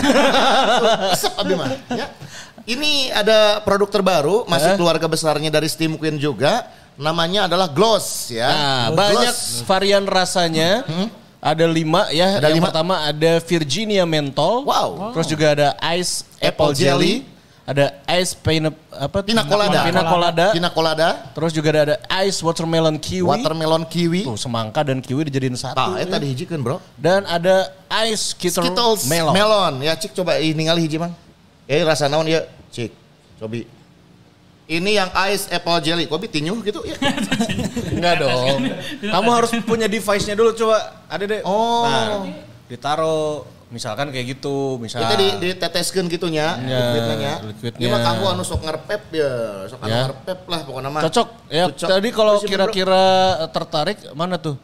Resep 1.11 1.33
abi 1.35 1.55
mah, 1.55 1.71
ya. 1.91 2.07
Ini 2.65 3.11
ada 3.11 3.63
produk 3.63 3.87
terbaru, 3.87 4.37
masih 4.47 4.75
Eh? 4.75 4.77
keluarga 4.79 5.07
besarnya 5.07 5.51
dari 5.51 5.67
Steam 5.67 5.95
Queen 5.95 6.17
juga. 6.17 6.67
Namanya 6.97 7.45
adalah 7.45 7.69
Gloss 7.69 8.31
ya. 8.31 8.49
Nah, 8.49 8.87
Gloss. 8.89 8.97
banyak 8.97 9.35
varian 9.67 10.05
rasanya. 10.07 10.83
Ada 11.37 11.69
lima 11.69 12.11
ya. 12.11 12.41
Ada 12.41 12.49
yang 12.51 12.59
lima. 12.59 12.67
pertama 12.73 12.95
ada 13.05 13.33
Virginia 13.39 14.03
Menthol. 14.03 14.67
Wow. 14.67 15.13
Terus 15.15 15.27
juga 15.29 15.47
ada 15.53 15.69
Ice 15.95 16.27
Apple, 16.39 16.73
Apple 16.73 16.73
Jelly. 16.75 17.15
Jelly. 17.23 17.36
Ada 17.67 17.99
Ice 18.23 18.39
Pina, 18.39 18.71
apa? 18.95 19.27
Pina 19.27 19.43
colada. 19.43 19.83
Pina 19.83 20.03
colada. 20.07 20.47
Pina 20.55 20.71
colada, 20.71 21.09
Terus 21.35 21.51
juga 21.51 21.75
ada, 21.75 21.83
ada 21.83 21.97
Ice 22.23 22.39
Watermelon 22.39 22.95
Kiwi. 22.95 23.27
watermelon 23.27 23.83
kiwi. 23.91 24.23
Tuh, 24.23 24.39
semangka 24.39 24.87
dan 24.87 25.03
kiwi 25.03 25.27
dijadiin 25.27 25.59
satu. 25.59 25.75
Tah, 25.75 25.99
eta 25.99 26.15
dihijikeun, 26.23 26.63
Bro. 26.63 26.79
Dan 26.95 27.27
ada 27.27 27.75
Ice 28.07 28.39
Skittles, 28.39 28.71
Skittles 28.71 29.01
Melon. 29.11 29.35
melon. 29.35 29.75
Ya, 29.83 29.99
Cik 29.99 30.15
coba 30.15 30.39
ini 30.39 30.63
ningali 30.63 30.87
hiji, 30.87 30.95
Mang. 31.03 31.11
Eh, 31.67 31.83
rasa 31.83 32.07
naon 32.07 32.31
ya, 32.31 32.47
Cik? 32.71 32.95
Cobi. 33.43 33.67
Ini 34.67 34.91
yang 34.99 35.11
ice 35.31 35.47
apple 35.51 35.79
jelly. 35.79 36.07
Kopi 36.11 36.27
tinyuh 36.27 36.59
gitu 36.63 36.83
ya. 36.83 36.99
Enggak 37.95 38.15
dong. 38.19 38.67
Kamu 38.99 39.31
harus 39.31 39.51
punya 39.63 39.87
device-nya 39.87 40.35
dulu 40.35 40.55
coba. 40.59 41.07
Ada 41.07 41.23
deh. 41.23 41.41
Oh. 41.47 41.87
Nah, 41.87 42.27
ditaruh 42.67 43.47
misalkan 43.69 44.15
kayak 44.15 44.39
gitu, 44.39 44.79
misal. 44.79 45.03
Kita 45.03 45.15
di 45.19 45.29
diteteskeun 45.43 46.07
gitunya, 46.07 46.55
Ya, 46.63 46.79
liquidnya 46.79 47.17
nya. 47.19 47.33
liquidnya. 47.43 47.81
Ieu 47.83 47.89
mah 47.91 48.01
kanggo 48.03 48.27
anu 48.31 48.43
sok 48.43 48.63
ngerpep 48.63 49.03
ya, 49.11 49.31
sok 49.67 49.81
anu 49.83 49.91
Ya. 49.91 50.03
ngerpep 50.07 50.39
lah 50.47 50.61
pokoknya 50.63 50.91
mah. 50.91 51.03
Cocok. 51.07 51.29
Ya, 51.51 51.65
Cocok. 51.67 51.89
tadi 51.91 52.09
kalau 52.15 52.35
kira-kira 52.41 53.05
tertarik 53.51 53.99
mana 54.15 54.39
tuh? 54.39 54.55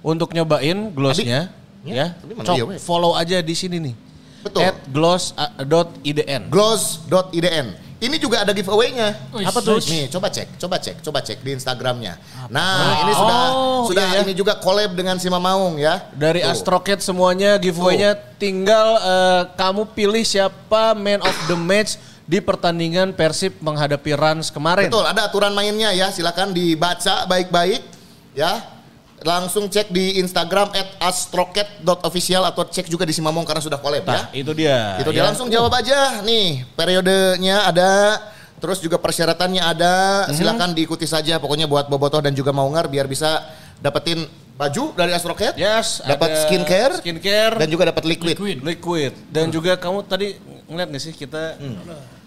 Untuk 0.00 0.32
nyobain 0.32 0.90
glossnya, 0.90 1.52
ya. 1.84 2.16
ya, 2.16 2.40
Cok, 2.40 2.80
follow 2.80 3.12
aja 3.14 3.38
di 3.38 3.52
sini 3.52 3.76
nih. 3.76 3.94
Betul. 4.40 4.64
At 4.64 4.76
gloss.idn. 4.88 6.48
gloss.idn. 6.48 7.66
Ini 8.00 8.16
juga 8.16 8.40
ada 8.40 8.56
giveaway-nya. 8.56 9.12
Apa 9.44 9.60
tuh? 9.60 9.76
Nih, 9.84 10.08
coba 10.08 10.32
cek, 10.32 10.56
coba 10.56 10.80
cek, 10.80 11.04
coba 11.04 11.20
cek 11.20 11.44
di 11.44 11.52
Instagramnya. 11.52 12.16
Nah, 12.48 13.04
ini 13.04 13.12
sudah 13.12 13.40
Oh, 13.52 13.84
sudah 13.84 14.04
iya 14.08 14.16
ya. 14.16 14.20
ini 14.24 14.32
juga 14.32 14.56
collab 14.56 14.96
dengan 14.96 15.20
Sima 15.20 15.36
Maung 15.36 15.76
ya. 15.76 16.08
Dari 16.16 16.40
Tuh. 16.40 16.48
Astrocat 16.48 17.04
semuanya 17.04 17.60
giveaway-nya 17.60 18.16
tinggal 18.40 18.96
eh, 18.96 19.42
kamu 19.52 19.92
pilih 19.92 20.24
siapa 20.24 20.96
man 20.96 21.20
of 21.20 21.36
the 21.44 21.56
match 21.56 22.00
di 22.24 22.40
pertandingan 22.40 23.12
Persib 23.12 23.60
menghadapi 23.60 24.16
Rans 24.16 24.48
kemarin. 24.48 24.88
Betul, 24.88 25.04
ada 25.04 25.28
aturan 25.28 25.52
mainnya 25.52 25.92
ya. 25.92 26.08
Silakan 26.08 26.56
dibaca 26.56 27.28
baik-baik 27.28 27.84
ya. 28.32 28.79
Langsung 29.20 29.68
cek 29.68 29.88
di 29.88 30.16
Instagram 30.16 30.72
at 30.72 30.96
astrocat.official 30.98 32.40
atau 32.42 32.64
cek 32.64 32.88
juga 32.88 33.04
di 33.04 33.12
Simamong 33.12 33.44
karena 33.44 33.60
sudah 33.60 33.76
collab 33.76 34.00
ya. 34.00 34.08
Nah, 34.08 34.24
itu 34.32 34.52
dia. 34.52 34.96
Itu 34.96 35.12
dia 35.12 35.20
Ya. 35.20 35.28
langsung 35.28 35.48
jawab 35.48 35.72
aja 35.72 36.20
nih. 36.20 36.64
Periodenya 36.72 37.68
ada, 37.68 38.16
terus 38.56 38.80
juga 38.80 38.96
persyaratannya 38.96 39.60
ada. 39.60 39.94
Mhm. 40.24 40.34
Silakan 40.34 40.70
diikuti 40.72 41.04
saja 41.04 41.36
pokoknya 41.36 41.64
buat 41.64 41.86
Bobotoh 41.86 42.18
dan 42.18 42.32
juga 42.32 42.48
Maungar 42.50 42.88
biar 42.88 43.04
bisa 43.04 43.44
dapetin 43.76 44.24
baju 44.56 44.92
dari 44.92 45.12
Astrocat. 45.12 45.52
Yes, 45.52 46.00
dapat 46.00 46.36
skincare, 46.44 47.00
skincare 47.00 47.56
dan 47.56 47.68
juga 47.68 47.88
dapat 47.88 48.04
liquid. 48.04 48.36
Liquid. 48.36 48.58
liquid 48.60 49.12
dan 49.28 49.48
juga 49.48 49.76
kamu 49.76 50.04
tadi 50.04 50.36
ngeliat 50.64 50.88
gak 50.88 51.02
sih 51.02 51.12
kita 51.12 51.56
Hmm. 51.56 51.80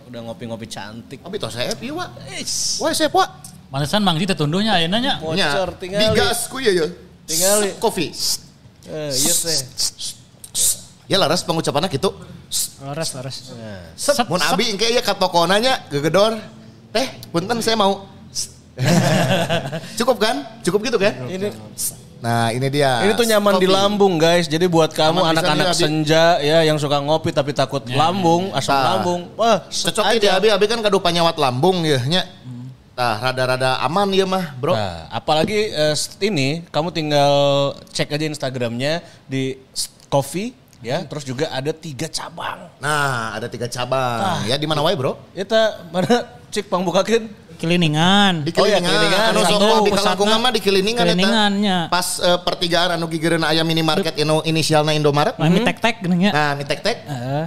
udah 0.10 0.20
ngopi-ngopi 0.30 0.66
cantik. 0.66 1.22
Tapi 1.22 1.38
toh 1.38 1.50
saya. 1.50 1.74
Eish, 2.30 2.78
Wah, 2.78 2.94
saya, 2.94 3.10
Wak. 3.10 3.53
Malesan 3.74 4.06
Mang 4.06 4.22
Ji 4.22 4.30
tetunduhnya 4.30 4.78
ayeuna 4.78 5.02
nya. 5.02 5.18
Voucher 5.18 5.74
tinggal. 5.82 6.14
Digas 6.14 6.46
ku 6.46 6.62
ya 6.62 6.70
ya. 6.70 6.86
Tinggali. 7.26 7.74
Coffee. 7.82 8.14
Eh, 8.86 9.10
iya 9.10 9.34
teh. 9.34 9.58
Ya 11.10 11.18
laras 11.18 11.42
pengucapannya 11.42 11.90
gitu. 11.90 12.14
Laras, 12.86 13.18
laras. 13.18 13.36
Sep, 13.98 14.30
mun 14.30 14.38
abi 14.38 14.70
engke 14.70 14.86
ieu 14.86 15.02
ka 15.02 15.18
tokona 15.18 15.58
nya 15.58 15.82
gegedor. 15.90 16.38
Teh, 16.94 17.18
punten 17.34 17.58
saya 17.66 17.74
mau. 17.74 18.06
Cukup 20.00 20.22
kan? 20.22 20.62
Cukup 20.62 20.86
gitu 20.86 21.02
kan? 21.02 21.26
Ini 21.26 21.50
Nah, 22.24 22.56
ini 22.56 22.72
dia. 22.72 23.04
ini 23.04 23.12
tuh 23.20 23.28
nyaman 23.28 23.60
di 23.60 23.68
Kopi. 23.68 23.76
lambung 23.76 24.16
guys. 24.16 24.48
Jadi 24.48 24.64
buat 24.72 24.96
kamu 24.96 25.28
anak-anak 25.28 25.76
senja 25.76 26.40
ya 26.40 26.64
yang 26.64 26.80
suka 26.80 27.04
ngopi 27.04 27.36
tapi 27.36 27.52
takut 27.52 27.84
lambung, 27.92 28.48
asam 28.56 28.72
Nah. 28.72 28.84
lambung. 28.96 29.22
Wah, 29.36 29.60
Cocok 29.68 30.08
ini 30.16 30.32
abi 30.32 30.48
abi 30.48 30.66
kan 30.72 30.80
kadu 30.80 31.04
panyawat 31.04 31.36
lambung 31.36 31.84
ya 31.84 32.00
nya. 32.08 32.24
Tah 32.94 33.18
rada-rada 33.18 33.82
aman 33.82 34.06
ya 34.14 34.22
mah, 34.30 34.54
Bro. 34.54 34.78
Nah, 34.78 35.10
apalagi 35.10 35.74
eh, 35.74 35.98
ini 36.22 36.62
kamu 36.70 36.94
tinggal 36.94 37.34
cek 37.90 38.14
aja 38.14 38.26
Instagramnya 38.30 39.02
di 39.26 39.58
coffee 40.14 40.54
ya. 40.86 41.02
Terus 41.10 41.26
juga 41.26 41.50
ada 41.50 41.74
tiga 41.74 42.06
cabang. 42.06 42.70
Nah, 42.78 43.34
ada 43.34 43.50
tiga 43.50 43.66
cabang. 43.66 44.46
Ya 44.46 44.62
di 44.62 44.70
mana 44.70 44.86
wae, 44.86 44.94
Bro? 44.94 45.18
Eta 45.34 45.90
mana 45.90 46.38
cik 46.54 46.70
pangbukakeun? 46.70 47.34
Kiliningan. 47.58 48.46
Di 48.46 48.54
Oh 48.62 48.70
iya, 48.70 48.78
Kiliningan. 48.78 48.94
Kiliningan. 49.10 49.30
Anu 49.34 49.42
sok 49.42 49.90
di. 49.90 49.92
Kalangkungan 49.98 50.38
mah 50.38 50.52
di 50.54 50.62
Kiliningan 50.62 51.06
eta. 51.10 51.14
Kiliningannya. 51.18 51.78
Pas 51.90 52.22
eh, 52.22 52.40
pertigaan 52.46 52.94
anu 52.94 53.10
gigireun 53.10 53.42
aya 53.42 53.66
minimarket 53.66 54.22
inu 54.22 54.46
inisialna 54.46 54.94
Indomaret. 54.94 55.34
Mami 55.42 55.66
tek-tek 55.66 56.06
geuning 56.06 56.30
nya. 56.30 56.32
Nah, 56.36 56.52
mi 56.54 56.62
tek-tek. 56.62 57.10
Heeh. 57.10 57.46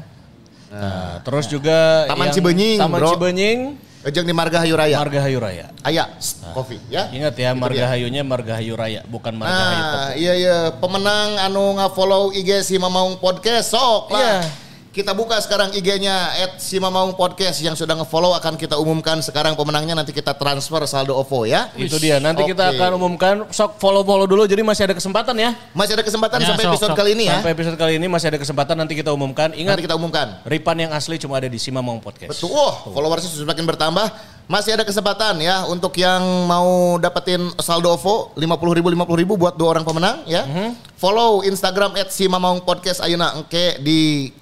Nah, 0.66 1.22
terus 1.22 1.46
juga 1.46 2.04
Taman 2.10 2.28
yang 2.28 2.34
Cibenying, 2.34 2.78
Taman 2.82 2.98
bro. 2.98 3.10
Cibenying, 3.14 3.78
Ejeng 4.06 4.22
di 4.22 4.30
Margahayu 4.30 4.78
Raya. 4.78 5.02
Margahayu 5.02 5.38
Raya. 5.42 5.66
Aya 5.82 6.06
kopi 6.54 6.78
ya. 6.86 7.10
Ingat 7.10 7.34
ya, 7.34 7.50
Itu 7.50 7.58
dia. 7.58 7.58
Margahayunya 7.58 8.22
Margahayu 8.22 8.78
Raya, 8.78 9.02
bukan 9.02 9.34
Pop. 9.34 9.50
Nah, 9.50 10.14
iya 10.14 10.32
iya 10.38 10.58
pemenang 10.78 11.42
anu 11.42 11.74
nge-follow 11.74 12.30
IG 12.30 12.62
si 12.62 12.78
Mamaung 12.78 13.18
Podcast 13.18 13.74
sok 13.74 14.14
lah. 14.14 14.46
Iya. 14.46 14.65
Kita 14.96 15.12
buka 15.12 15.36
sekarang 15.44 15.76
IG-nya 15.76 16.32
at 16.40 16.56
si 16.56 16.80
Mamaung 16.80 17.12
Podcast 17.12 17.60
yang 17.60 17.76
sudah 17.76 17.92
nge-follow 18.00 18.32
akan 18.32 18.56
kita 18.56 18.80
umumkan 18.80 19.20
sekarang 19.20 19.52
pemenangnya 19.52 19.92
nanti 19.92 20.08
kita 20.08 20.32
transfer 20.32 20.80
saldo 20.88 21.12
OVO 21.12 21.44
ya. 21.44 21.68
Itu 21.76 22.00
dia. 22.00 22.16
Nanti 22.16 22.48
kita 22.48 22.72
Oke. 22.72 22.80
akan 22.80 22.90
umumkan. 22.96 23.34
Sok 23.52 23.76
follow-follow 23.76 24.24
dulu. 24.24 24.48
Jadi 24.48 24.64
masih 24.64 24.88
ada 24.88 24.96
kesempatan 24.96 25.36
ya. 25.36 25.52
Masih 25.76 26.00
ada 26.00 26.04
kesempatan 26.06 26.40
Ya, 26.40 26.48
sampai 26.48 26.64
sok, 26.64 26.72
episode 26.72 26.92
sok. 26.96 26.96
kali 26.96 27.10
ini 27.12 27.28
ya. 27.28 27.36
Sampai 27.36 27.52
episode 27.52 27.76
kali 27.76 27.92
ini 28.00 28.06
masih 28.08 28.26
ada 28.32 28.40
kesempatan. 28.40 28.72
Nanti 28.80 28.96
kita 28.96 29.12
umumkan. 29.12 29.52
Ingat, 29.52 29.76
Nanti 29.76 29.84
kita 29.84 29.96
umumkan. 30.00 30.26
Ripan 30.48 30.76
yang 30.80 30.90
asli 30.96 31.20
cuma 31.20 31.36
ada 31.36 31.48
di 31.52 31.60
Simamong 31.60 32.00
Podcast. 32.00 32.32
Betul. 32.32 32.56
Wah, 32.56 32.88
followersnya 32.88 33.28
sudah 33.28 33.52
semakin 33.52 33.68
bertambah. 33.68 34.06
Masih 34.48 34.80
ada 34.80 34.84
kesempatan 34.88 35.44
ya 35.44 35.68
untuk 35.68 35.92
yang 36.00 36.24
mau 36.48 36.96
dapetin 36.96 37.52
saldo 37.60 37.92
OVO 37.92 38.32
50 38.32 38.78
ribu 38.80 38.88
50 38.88 39.12
ribu 39.20 39.32
buat 39.36 39.60
dua 39.60 39.76
orang 39.76 39.84
pemenang 39.84 40.24
ya. 40.24 40.48
Mhm. 40.48 40.96
Follow 40.96 41.44
Instagram 41.44 42.00
at 42.00 42.08
si 42.08 42.24
Mamaung 42.24 42.64
Podcast 42.64 43.04
Ayeuna 43.04 43.36
engke 43.36 43.76
di 43.84 44.32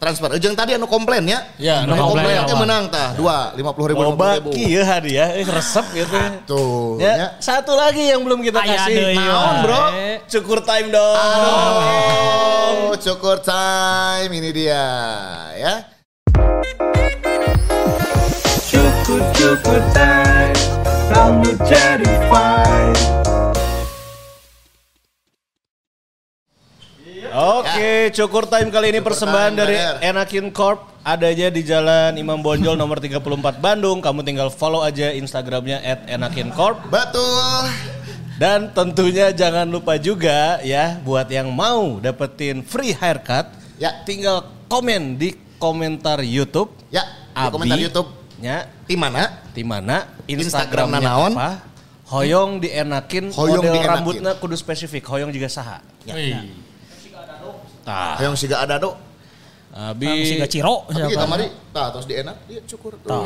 transfer. 0.00 0.32
Ejeng 0.32 0.56
tadi 0.56 0.72
anu 0.72 0.88
komplain 0.88 1.28
ya. 1.28 1.44
Ya, 1.60 1.84
anu 1.84 1.92
anu 1.92 2.16
komplain 2.16 2.40
awal. 2.40 2.56
menang 2.56 2.84
tah. 2.88 3.12
Dua 3.12 3.52
50 3.52 3.92
ribu 3.92 4.00
50 4.00 4.08
Loba 4.08 4.28
ribu. 4.40 4.50
kieu 4.50 4.80
hadiah, 4.80 5.28
eh, 5.36 5.44
resep 5.44 5.84
gitu. 5.92 6.16
Tuh. 6.48 6.96
Ya, 6.96 7.12
Ya. 7.14 7.28
satu 7.36 7.76
lagi 7.76 8.08
yang 8.08 8.24
belum 8.24 8.40
kita 8.40 8.64
Aya 8.64 8.88
kasih. 8.88 9.12
Naon, 9.12 9.20
ya. 9.20 9.62
bro? 9.62 9.82
Cukur 10.26 10.58
time 10.64 10.88
dong. 10.88 11.16
Aduh, 11.20 12.96
cukur 12.96 13.38
time 13.38 14.30
ini 14.32 14.50
dia 14.50 14.82
ya. 15.54 15.74
Cukup 18.70 19.22
cukup 19.34 19.82
time 19.92 20.54
Rambut 21.10 21.58
jadi 21.66 22.06
Oke, 27.30 27.90
Cukur 28.10 28.44
Time 28.44 28.68
kali 28.68 28.90
ini 28.90 29.00
persembahan 29.00 29.52
Time, 29.52 29.60
dari 29.60 29.74
brother. 29.74 30.02
Enakin 30.04 30.46
Corp. 30.50 30.80
Adanya 31.00 31.48
di 31.48 31.62
Jalan 31.62 32.12
Imam 32.14 32.36
Bonjol 32.36 32.74
nomor 32.74 32.98
34 32.98 33.22
Bandung. 33.56 33.98
Kamu 33.98 34.20
tinggal 34.20 34.50
follow 34.50 34.82
aja 34.82 35.08
Instagramnya 35.10 35.80
at 35.80 36.04
Enakin 36.06 36.50
Corp. 36.50 36.76
Betul. 36.86 37.70
Dan 38.36 38.72
tentunya 38.72 39.30
jangan 39.30 39.64
lupa 39.64 39.96
juga 39.96 40.58
ya 40.60 40.98
buat 40.98 41.28
yang 41.28 41.48
mau 41.48 41.96
dapetin 41.98 42.60
free 42.60 42.90
haircut, 42.90 43.46
Ya. 43.76 44.00
tinggal 44.02 44.44
komen 44.66 45.16
di 45.16 45.32
komentar 45.56 46.20
YouTube. 46.20 46.72
Ya, 46.88 47.04
di 47.30 47.46
komentar 47.48 47.76
YouTube. 47.76 48.08
Ya, 48.40 48.64
Di 48.84 48.96
mana? 48.96 49.44
di 49.52 49.60
mana 49.60 50.08
Instagramna 50.24 50.96
Instagramnya 50.96 51.00
naon? 51.04 51.32
apa? 51.36 51.50
Hoyong 52.08 52.50
dienakin 52.58 53.28
Hoyong 53.30 53.60
model 53.60 53.72
dienakin. 53.76 53.92
rambutnya 53.92 54.32
kudu 54.34 54.56
spesifik. 54.56 55.04
Hoyong 55.06 55.30
juga 55.30 55.46
saha. 55.46 55.84
Wih. 56.04 56.69
Tah, 57.82 58.16
Yang 58.18 58.34
siga 58.38 58.60
ada 58.60 58.76
do. 58.76 58.92
abi 59.70 60.26
siga 60.26 60.50
Ciro. 60.50 60.82
Tapi 60.84 60.98
siapa? 60.98 61.10
kita 61.14 61.26
mari, 61.26 61.46
nah 61.70 61.86
terus 61.88 62.04
dienak, 62.04 62.36
dia 62.44 62.58
cukur 62.66 62.98
tuh. 62.98 63.22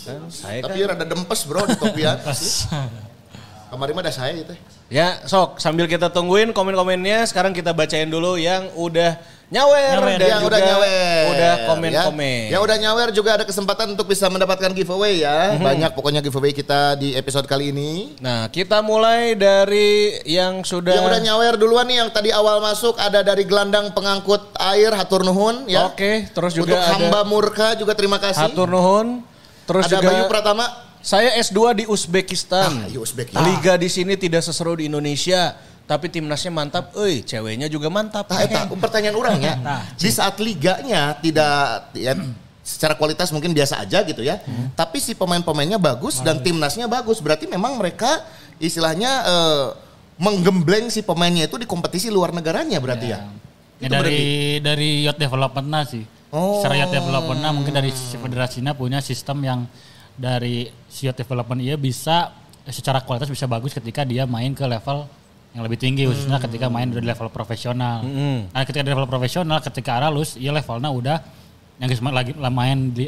kan 0.00 0.24
saya 0.28 0.64
Tapi 0.64 0.78
kan. 0.80 0.96
rada 0.96 1.04
dempes 1.04 1.40
bro 1.44 1.60
di 1.64 1.76
topian. 1.76 2.16
Kemarin 3.70 3.92
mah 3.92 4.02
ada 4.02 4.12
saya 4.14 4.32
gitu. 4.32 4.54
Ya, 4.86 5.18
sok 5.24 5.58
sambil 5.58 5.84
kita 5.84 6.06
tungguin 6.08 6.54
komen-komennya, 6.54 7.26
sekarang 7.26 7.50
kita 7.50 7.74
bacain 7.74 8.06
dulu 8.06 8.38
yang 8.38 8.70
udah 8.72 9.18
nyawer, 9.54 9.94
Nyawer. 10.02 10.18
yang 10.18 10.42
udah 10.42 10.60
nyawer. 10.60 11.22
udah 11.30 11.52
komen-komen. 11.70 12.42
Ya. 12.50 12.58
Yang 12.58 12.62
udah 12.66 12.76
nyawer 12.82 13.08
juga 13.14 13.30
ada 13.38 13.44
kesempatan 13.46 13.94
untuk 13.94 14.10
bisa 14.10 14.26
mendapatkan 14.26 14.74
giveaway 14.74 15.22
ya. 15.22 15.54
Mhm. 15.54 15.62
Banyak 15.62 15.90
pokoknya 15.94 16.18
giveaway 16.18 16.50
kita 16.50 16.98
di 16.98 17.14
episode 17.14 17.46
kali 17.46 17.70
ini. 17.70 18.18
Nah, 18.18 18.50
kita 18.50 18.82
mulai 18.82 19.38
dari 19.38 20.18
yang 20.26 20.66
sudah 20.66 20.98
Yang 20.98 21.06
udah 21.06 21.20
nyawer 21.22 21.54
duluan 21.54 21.86
nih 21.86 22.02
yang 22.02 22.10
tadi 22.10 22.34
awal 22.34 22.58
masuk 22.58 22.98
ada 22.98 23.22
dari 23.22 23.46
gelandang 23.46 23.94
pengangkut 23.94 24.50
air 24.58 24.90
Hatur 24.90 25.22
Nuhun 25.22 25.70
ya. 25.70 25.86
Oke, 25.86 26.26
terus 26.34 26.58
Untuk 26.58 26.66
juga 26.66 26.82
ada 26.82 26.98
hamba 26.98 27.20
murka 27.22 27.78
juga 27.78 27.94
terima 27.94 28.18
kasih. 28.18 28.50
Hatur 28.50 28.66
nuhun. 28.66 29.22
Terus 29.64 29.86
ada 29.86 29.96
juga 29.96 30.08
Bayu 30.12 30.24
Pratama. 30.28 30.66
saya 31.04 31.36
S2 31.36 31.58
di 31.72 31.84
Uzbekistan. 31.84 32.84
Ah, 32.84 32.88
iya, 32.88 32.96
Uzbek. 32.96 33.32
Liga 33.32 33.76
di 33.76 33.92
sini 33.92 34.16
tidak 34.16 34.40
seseru 34.40 34.76
di 34.80 34.88
Indonesia, 34.88 35.52
tapi 35.84 36.08
timnasnya 36.08 36.52
mantap. 36.52 36.96
Eh, 36.96 37.20
ceweknya 37.20 37.68
juga 37.68 37.92
mantap. 37.92 38.24
Nah, 38.28 38.40
eta 38.40 38.68
pertanyaan 38.72 39.16
orang 39.16 39.36
ya. 39.40 39.54
di 40.00 40.10
saat 40.10 40.40
liganya 40.40 41.16
tidak 41.20 41.92
ya, 41.92 42.16
secara 42.64 42.96
kualitas 42.96 43.28
mungkin 43.30 43.52
biasa 43.52 43.84
aja 43.84 44.00
gitu 44.08 44.24
ya. 44.24 44.40
Tapi 44.72 44.96
si 45.00 45.12
pemain-pemainnya 45.12 45.76
bagus 45.76 46.24
dan 46.24 46.40
timnasnya 46.40 46.88
bagus. 46.88 47.20
Berarti 47.20 47.44
memang 47.44 47.76
mereka 47.76 48.24
istilahnya 48.56 49.12
eh, 49.28 49.66
menggembleng 50.16 50.88
si 50.88 51.04
pemainnya 51.04 51.44
itu 51.44 51.60
di 51.60 51.68
kompetisi 51.68 52.08
luar 52.08 52.32
negaranya 52.32 52.80
berarti 52.80 53.06
ya. 53.12 53.20
Ya, 53.82 53.90
Itu 53.90 53.94
dari 54.00 54.22
dari 54.64 54.88
youth 55.04 55.20
development 55.20 55.68
sih. 55.90 56.04
Oh. 56.32 56.58
Secara 56.64 56.80
youth 56.80 56.94
development 56.96 57.40
mungkin 57.52 57.76
dari 57.76 57.92
federasinya 57.92 58.72
punya 58.72 59.04
sistem 59.04 59.44
yang 59.44 59.60
dari 60.16 60.72
si 60.88 61.04
youth 61.04 61.18
development 61.18 61.60
ia 61.60 61.76
bisa 61.76 62.32
secara 62.72 63.04
kualitas 63.04 63.28
bisa 63.28 63.44
bagus 63.44 63.76
ketika 63.76 64.08
dia 64.08 64.24
main 64.24 64.56
ke 64.56 64.64
level 64.64 65.04
yang 65.54 65.62
lebih 65.62 65.78
tinggi 65.78 66.02
khususnya 66.04 66.42
ketika 66.42 66.66
main 66.66 66.90
di 66.90 66.98
level 66.98 67.30
profesional. 67.30 68.02
Nah, 68.50 68.62
ketika 68.66 68.82
di 68.82 68.90
level 68.90 69.06
profesional 69.06 69.62
ketika 69.62 70.02
Aralus 70.02 70.34
ia 70.34 70.50
levelnya 70.50 70.90
udah 70.90 71.16
yang 71.78 71.88
lagi 72.10 72.34
main 72.50 72.90
di 72.90 73.06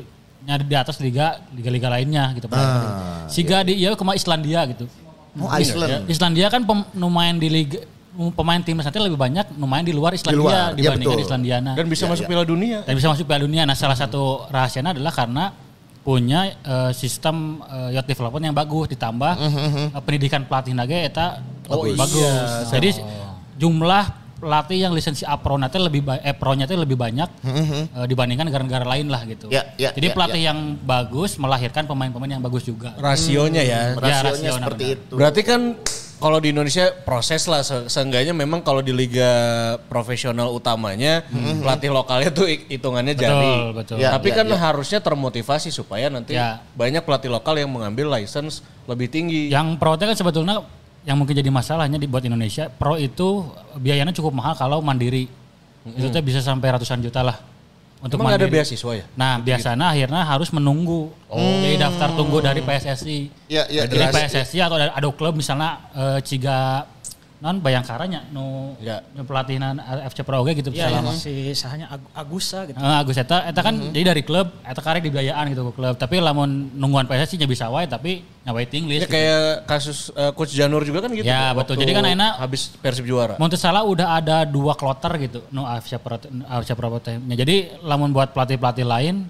di 0.62 0.74
atas 0.78 1.02
liga 1.02 1.42
liga-liga 1.50 1.90
lainnya 1.90 2.30
gitu 2.38 2.46
Ah, 2.54 3.26
Siga 3.26 3.66
di 3.66 3.74
iya 3.82 3.90
ke 3.98 4.04
mana 4.06 4.14
Islandia 4.14 4.62
gitu. 4.70 4.86
Oh, 5.36 5.50
Iceland. 5.52 6.06
Islandia 6.08 6.46
kan 6.48 6.62
pem, 6.64 6.80
nu 6.94 7.10
main 7.10 7.34
di 7.36 7.50
liga 7.50 7.78
pemain 8.32 8.62
timnas 8.64 8.88
nanti 8.88 8.96
lebih 8.96 9.20
banyak 9.20 9.52
main 9.60 9.84
di 9.84 9.92
luar 9.92 10.16
Islandia 10.16 10.40
luar, 10.40 10.72
iya 10.72 10.88
dibandingkan 10.96 11.18
betul. 11.18 11.26
Islandia. 11.28 11.56
Nah, 11.60 11.74
Dan 11.76 11.86
bisa 11.90 12.04
Ya, 12.06 12.10
masuk 12.14 12.24
ya. 12.24 12.28
Piala 12.32 12.44
Dunia. 12.48 12.78
dan 12.86 12.94
bisa 12.96 13.06
masuk 13.12 13.24
Piala 13.28 13.42
Dunia. 13.44 13.62
Nah, 13.68 13.76
salah 13.76 13.98
satu 13.98 14.46
rahasianya 14.48 14.96
adalah 14.96 15.12
karena 15.12 15.44
punya 16.00 16.54
eh, 16.54 16.92
sistem 16.94 17.60
eh, 17.66 17.98
youth 17.98 18.06
development 18.06 18.44
yang 18.46 18.56
bagus 18.56 18.86
ditambah 18.88 19.32
eh, 19.36 20.00
pendidikan 20.00 20.46
pelatih 20.46 20.72
nage 20.72 20.94
eta 20.96 21.42
Oh 21.68 21.82
bagus. 21.84 22.14
iya. 22.14 22.34
Jadi 22.68 22.88
jumlah 23.56 24.04
pelatih 24.36 24.78
yang 24.78 24.92
lisensi 24.92 25.24
A 25.24 25.34
Pro 25.34 25.56
nanti 25.56 25.80
lebih 25.80 26.04
eh 26.20 26.36
Pro-nya 26.36 26.64
itu 26.64 26.76
lebih 26.76 26.94
banyak 26.94 27.28
eh, 27.42 28.06
dibandingkan 28.06 28.44
negara-negara 28.46 28.84
lain 28.84 29.08
lah 29.08 29.24
gitu. 29.24 29.48
Ya, 29.48 29.72
ya, 29.74 29.90
Jadi 29.90 30.06
ya, 30.06 30.14
pelatih 30.14 30.42
yang 30.44 30.58
bagus 30.78 31.34
melahirkan 31.36 31.84
pemain-pemain 31.84 32.36
yang 32.36 32.44
bagus 32.44 32.62
juga. 32.62 32.92
Rasionya 32.96 33.64
ya. 33.64 33.80
Rasionya 33.94 34.22
rasio 34.22 34.52
seperti 34.52 34.84
namanya. 34.84 34.96
itu. 35.00 35.14
Berarti 35.16 35.40
kan 35.40 35.60
kalau 36.16 36.36
di 36.36 36.48
Indonesia 36.48 36.92
proses 36.98 37.44
lah 37.44 37.60
se- 37.60 37.88
seenggaknya 37.88 38.32
memang 38.32 38.60
kalau 38.60 38.80
di 38.80 38.88
liga 38.88 39.28
profesional 39.84 40.48
utamanya 40.48 41.24
pelatih 41.60 41.88
lokalnya 41.90 42.28
tuh 42.30 42.44
hitungannya 42.48 43.12
Betul, 43.12 43.24
jadi. 43.26 43.48
betul. 43.72 43.96
Ya, 43.96 44.12
Tapi 44.12 44.28
ya, 44.30 44.36
kan 44.36 44.46
ya. 44.48 44.56
harusnya 44.58 45.00
termotivasi 45.00 45.68
supaya 45.68 46.08
nanti 46.08 46.32
Ya. 46.32 46.60
banyak 46.72 47.00
pelatih 47.02 47.28
lokal 47.28 47.56
yang 47.56 47.68
mengambil 47.68 48.12
license 48.12 48.60
lebih 48.84 49.08
tinggi. 49.08 49.48
Yang 49.48 49.76
pro 49.76 49.92
itu 49.92 50.04
kan 50.04 50.16
sebetulnya 50.16 50.56
yang 51.06 51.16
mungkin 51.16 51.38
jadi 51.38 51.46
masalahnya 51.48 52.02
di 52.02 52.10
buat 52.10 52.26
Indonesia, 52.26 52.66
pro 52.66 52.98
itu 52.98 53.46
biayanya 53.78 54.10
cukup 54.10 54.34
mahal 54.34 54.58
kalau 54.58 54.82
mandiri. 54.82 55.30
Itu 55.86 56.10
tuh 56.10 56.18
bisa 56.18 56.42
sampai 56.42 56.74
ratusan 56.74 56.98
juta 56.98 57.22
lah 57.22 57.38
untuk 58.02 58.18
Emang 58.18 58.34
ada 58.34 58.42
mandiri. 58.42 58.58
beasiswa 58.58 58.90
ya? 58.90 59.04
Nah, 59.14 59.38
biasanya 59.38 59.86
akhirnya 59.94 60.22
harus 60.26 60.50
menunggu. 60.50 61.14
Jadi 61.30 61.78
daftar 61.78 62.10
tunggu 62.18 62.42
dari 62.42 62.58
PSSI. 62.58 63.18
Ya, 63.46 63.70
ya, 63.70 63.86
Jadi 63.86 64.02
jelas. 64.02 64.34
PSSI 64.34 64.58
atau 64.66 64.76
ada, 64.82 64.90
ada 64.90 65.08
klub 65.14 65.38
misalnya 65.38 65.78
eh, 65.94 66.18
Ciga 66.26 66.90
non 67.36 67.60
Bayangkaranya 67.60 68.28
nu 68.30 68.72
Ya. 68.78 69.04
nu 69.12 69.20
pelatihan 69.22 69.76
FC 70.02 70.20
Pro 70.20 70.40
oge 70.40 70.56
gitu 70.56 70.70
Iya, 70.70 70.88
selama. 70.88 71.12
yang 71.12 71.16
si 71.16 71.32
sahanya 71.52 71.86
Ag- 71.88 72.08
Agusa 72.16 72.64
gitu. 72.64 72.74
Eh, 72.74 72.96
Agus 72.96 73.14
Eta, 73.14 73.44
Eta 73.44 73.60
kan 73.60 73.76
jadi 73.92 74.08
dari 74.08 74.22
klub, 74.22 74.48
Eta 74.60 74.80
karek 74.80 75.04
dibiayaan 75.04 75.52
gitu 75.52 75.68
ke 75.68 75.72
klub. 75.74 75.94
Tapi 75.94 76.16
lamun 76.18 76.48
nungguan 76.72 77.04
PSSI 77.04 77.36
nya 77.36 77.46
bisa 77.46 77.68
wae 77.68 77.84
tapi 77.84 78.24
nya 78.40 78.50
waiting 78.50 78.84
list. 78.86 79.04
Ya 79.04 79.08
kayak 79.08 79.40
kasus 79.64 80.08
uh, 80.10 80.32
coach 80.32 80.50
Janur 80.50 80.80
juga 80.80 81.04
kan 81.04 81.12
gitu. 81.12 81.22
Ya, 81.22 81.52
betul. 81.52 81.76
Jadi 81.76 81.92
kan 81.92 82.04
enak- 82.04 82.36
habis 82.38 82.72
Persib 82.74 83.04
juara. 83.04 83.36
Mau 83.36 83.52
salah 83.52 83.82
udah 83.82 84.16
ada 84.16 84.42
dua 84.42 84.72
kloter 84.72 85.12
gitu, 85.20 85.44
no 85.50 85.64
AFC 85.64 85.96
Pro, 85.96 86.16
AFC 86.46 86.72
Pro 86.72 86.88
timnya. 86.98 87.36
Jadi 87.36 87.56
lamun 87.80 88.10
buat 88.10 88.32
pelatih-pelatih 88.32 88.82
lain, 88.82 89.28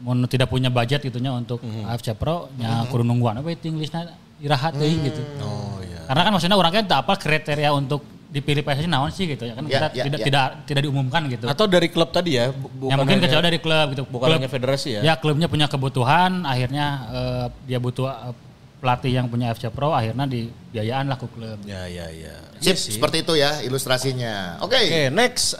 mau 0.00 0.10
tidak 0.26 0.48
punya 0.48 0.68
budget 0.68 1.00
gitunya 1.00 1.30
untuk 1.30 1.58
Mhm. 1.58 1.86
AFC 1.86 2.12
Pro, 2.12 2.50
nya 2.56 2.82
kudu 2.84 3.02
nungguan 3.02 3.38
waiting 3.40 3.78
listnya 3.78 4.10
irahat 4.36 4.74
deh 4.74 4.90
gitu. 4.90 5.22
Oh 5.40 5.78
iya. 5.80 5.93
Karena 6.04 6.22
kan 6.22 6.32
maksudnya 6.32 6.56
orang 6.56 6.72
kan 6.72 6.84
tak 6.84 6.98
apa 7.02 7.14
kriteria 7.14 7.70
untuk 7.70 8.00
dipilih 8.26 8.60
PSSI 8.60 8.90
naon 8.90 9.14
sih 9.14 9.30
gitu 9.30 9.46
ya 9.46 9.54
kan 9.54 9.62
Ya, 9.62 9.70
kita 9.70 9.86
ya, 9.90 10.02
tidak 10.04 10.18
ya. 10.18 10.26
tidak 10.26 10.46
tidak 10.66 10.82
diumumkan 10.82 11.22
gitu. 11.28 11.46
Atau 11.46 11.64
dari 11.64 11.86
klub 11.86 12.10
tadi 12.10 12.34
ya? 12.34 12.50
bu- 12.50 12.66
ya 12.66 12.66
bukan 12.90 12.96
mungkin 12.98 13.16
hanya- 13.16 13.24
kecuali 13.24 13.44
dari 13.46 13.58
klub 13.58 13.86
gitu. 13.90 14.02
Bukan 14.04 14.26
Klub- 14.26 14.38
hanya 14.42 14.50
federasi 14.50 14.88
ya? 14.90 15.00
Ya 15.02 15.14
klubnya 15.14 15.46
punya 15.46 15.66
kebutuhan, 15.66 16.42
akhirnya 16.42 16.86
eh, 17.08 17.46
dia 17.64 17.78
butuh 17.78 18.10
eh, 18.10 18.34
pelatih 18.82 19.12
yang 19.12 19.26
punya 19.26 19.48
FC 19.48 19.70
Pro, 19.70 19.90
akhirnya 19.90 20.26
dibiayaan 20.26 21.06
lah 21.06 21.16
ke 21.16 21.24
klub. 21.26 21.56
Ya, 21.62 21.86
ya, 21.86 22.10
ya. 22.10 22.34
Sip, 22.58 22.74
sih. 22.74 22.92
seperti 22.92 23.22
itu 23.22 23.32
ya 23.34 23.62
ilustrasinya. 23.62 24.58
Oke. 24.60 24.76
Oke, 24.76 25.02
next. 25.08 25.54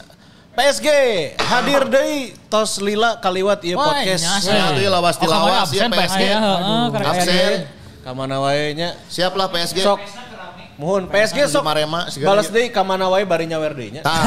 PSG 0.53 0.87
hadir 1.37 1.83
deui 1.85 2.31
tos 2.47 2.79
lila 2.79 3.19
kaliwat 3.19 3.59
ieu 3.63 3.75
Wah, 3.75 3.91
podcast. 3.91 4.23
nyasa. 4.23 4.51
Ya, 4.51 4.65
itu 4.73 4.87
lawas 4.87 5.15
Oh, 5.15 5.19
kamu 5.21 5.27
tilawas 5.27 5.51
ya 5.51 5.63
absen, 5.63 5.91
PSG. 5.91 6.23
Aya 6.23 6.39
Absen. 6.91 7.27
deui. 7.27 7.57
Kamana 8.03 8.37
wae 8.39 8.71
nya. 8.73 8.95
Siaplah 9.09 9.49
PSG. 9.49 9.79
Sok. 9.81 9.99
Muhun 10.75 11.07
PSG 11.07 11.47
sok. 11.47 11.63
Marema 11.63 12.11
segala 12.11 12.41
Balas 12.43 12.49
deui 12.51 12.69
kamana 12.69 13.07
wae 13.07 13.23
bari 13.23 13.47
nyawer 13.47 13.73
deui 13.73 13.91
nya. 13.95 14.03
Tah. 14.03 14.23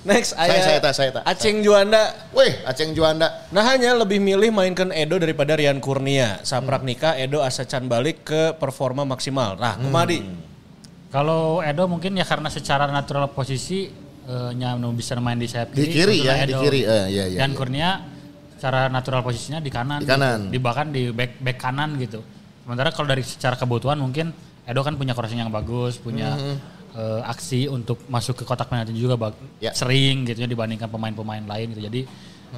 Next 0.00 0.32
Saya- 0.32 0.48
aya 0.48 0.60
saya 0.64 0.78
tak, 0.80 0.92
saya 0.96 1.10
tak. 1.12 1.22
Aceng 1.28 1.60
Juanda. 1.60 2.32
Wih, 2.32 2.56
Aceng 2.64 2.96
Juanda. 2.96 3.44
Nah 3.52 3.60
hanya 3.68 3.92
lebih 3.92 4.16
milih 4.16 4.48
mainkan 4.48 4.88
Edo 4.96 5.20
daripada 5.20 5.52
Rian 5.52 5.76
Kurnia. 5.76 6.40
Saprak 6.40 6.80
Hmm. 6.80 6.88
nikah 6.88 7.20
Edo 7.20 7.44
asa 7.44 7.68
can 7.68 7.84
balik 7.84 8.24
ke 8.24 8.56
performa 8.56 9.04
maksimal. 9.04 9.60
Nah, 9.60 9.76
kumadi. 9.76 10.24
Kalau 11.12 11.60
Edo 11.60 11.84
mungkin 11.84 12.16
ya 12.16 12.24
karena 12.24 12.48
secara 12.48 12.88
natural 12.88 13.28
posisi 13.28 13.92
eh, 14.24 14.50
nya 14.56 14.72
nu 14.78 14.94
bisa 14.96 15.18
main 15.20 15.36
di 15.36 15.44
sayap 15.44 15.74
Di 15.76 15.84
kiri 15.84 16.24
ya, 16.24 16.48
di 16.48 16.54
kiri. 16.56 16.80
Eh, 16.80 17.06
iya, 17.12 17.24
iya, 17.28 17.38
Dan 17.44 17.52
iya. 17.52 17.58
Kurnia 17.58 17.90
secara 18.56 18.88
natural 18.88 19.20
posisinya 19.20 19.60
di 19.60 19.68
kanan. 19.68 20.00
Di 20.00 20.08
kanan. 20.08 20.48
Gitu. 20.48 20.52
Di 20.54 20.58
bahkan 20.64 20.86
di 20.88 21.12
back 21.12 21.44
back 21.44 21.58
kanan 21.60 22.00
gitu. 22.00 22.24
Sementara 22.64 22.88
kalau 22.88 23.10
dari 23.10 23.20
secara 23.20 23.52
kebutuhan 23.52 24.00
mungkin 24.00 24.32
Edo 24.70 24.86
kan 24.86 24.94
punya 24.94 25.12
crossing 25.18 25.42
yang 25.42 25.50
bagus, 25.50 25.98
punya 25.98 26.38
eh, 26.90 27.20
aksi 27.26 27.66
untuk 27.66 28.02
masuk 28.06 28.38
ke 28.38 28.44
kotak 28.46 28.70
penalti 28.70 28.94
juga 28.94 29.18
Hmm. 29.18 29.34
Ya. 29.58 29.74
sering 29.74 30.26
gitu 30.26 30.42
ya 30.42 30.48
dibandingkan 30.48 30.86
pemain-pemain 30.86 31.42
lain 31.42 31.74
gitu. 31.74 31.82
Jadi 31.86 32.02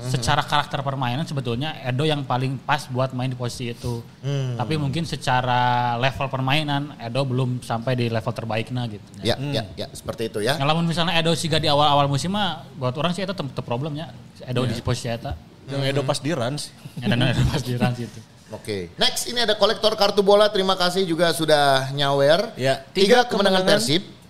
secara 0.09 0.41
karakter 0.41 0.81
permainan 0.81 1.29
sebetulnya 1.29 1.77
Edo 1.85 2.09
yang 2.09 2.25
paling 2.25 2.57
pas 2.57 2.89
buat 2.89 3.13
main 3.13 3.29
di 3.29 3.37
posisi 3.37 3.77
itu. 3.77 4.01
Hmm. 4.25 4.57
Tapi 4.57 4.81
mungkin 4.81 5.05
secara 5.05 5.93
level 6.01 6.33
permainan 6.33 6.97
Edo 6.97 7.29
belum 7.29 7.61
sampai 7.61 7.93
di 7.93 8.09
level 8.09 8.33
terbaiknya 8.33 8.89
gitu. 8.89 9.05
Ya, 9.21 9.37
ya, 9.37 9.69
ya, 9.77 9.87
seperti 9.93 10.33
itu 10.33 10.41
ya. 10.41 10.57
Ngalamun 10.57 10.89
misalnya 10.89 11.13
Edo 11.21 11.37
siga 11.37 11.61
di 11.61 11.69
awal-awal 11.69 12.09
musim 12.09 12.33
mah 12.33 12.65
buat 12.81 12.97
orang 12.97 13.13
sih 13.13 13.21
itu 13.21 13.37
tetap 13.37 13.53
problemnya. 13.69 14.17
Edo 14.41 14.65
di 14.65 14.81
posisi 14.81 15.13
eta. 15.13 15.37
Yang 15.69 15.93
Edo 15.93 16.01
pas 16.09 16.19
di 16.19 16.31
Rans. 16.33 16.73
Ya, 16.97 17.13
dan 17.13 17.21
Edo 17.29 17.43
pas 17.53 17.61
di 17.61 17.75
Rans 17.77 17.99
itu. 18.01 18.21
Oke. 18.53 18.93
Next 19.01 19.27
ini 19.27 19.41
ada 19.43 19.57
kolektor 19.57 19.97
kartu 19.97 20.21
bola. 20.21 20.49
Terima 20.53 20.77
kasih 20.77 21.09
juga 21.09 21.33
sudah 21.33 21.89
nyawer. 21.97 22.53
Ya, 22.55 22.85
Tiga, 22.93 23.25
tiga 23.25 23.33
kemenangan 23.33 23.65
kemenangan. 23.65 23.81
Persib. 23.81 24.22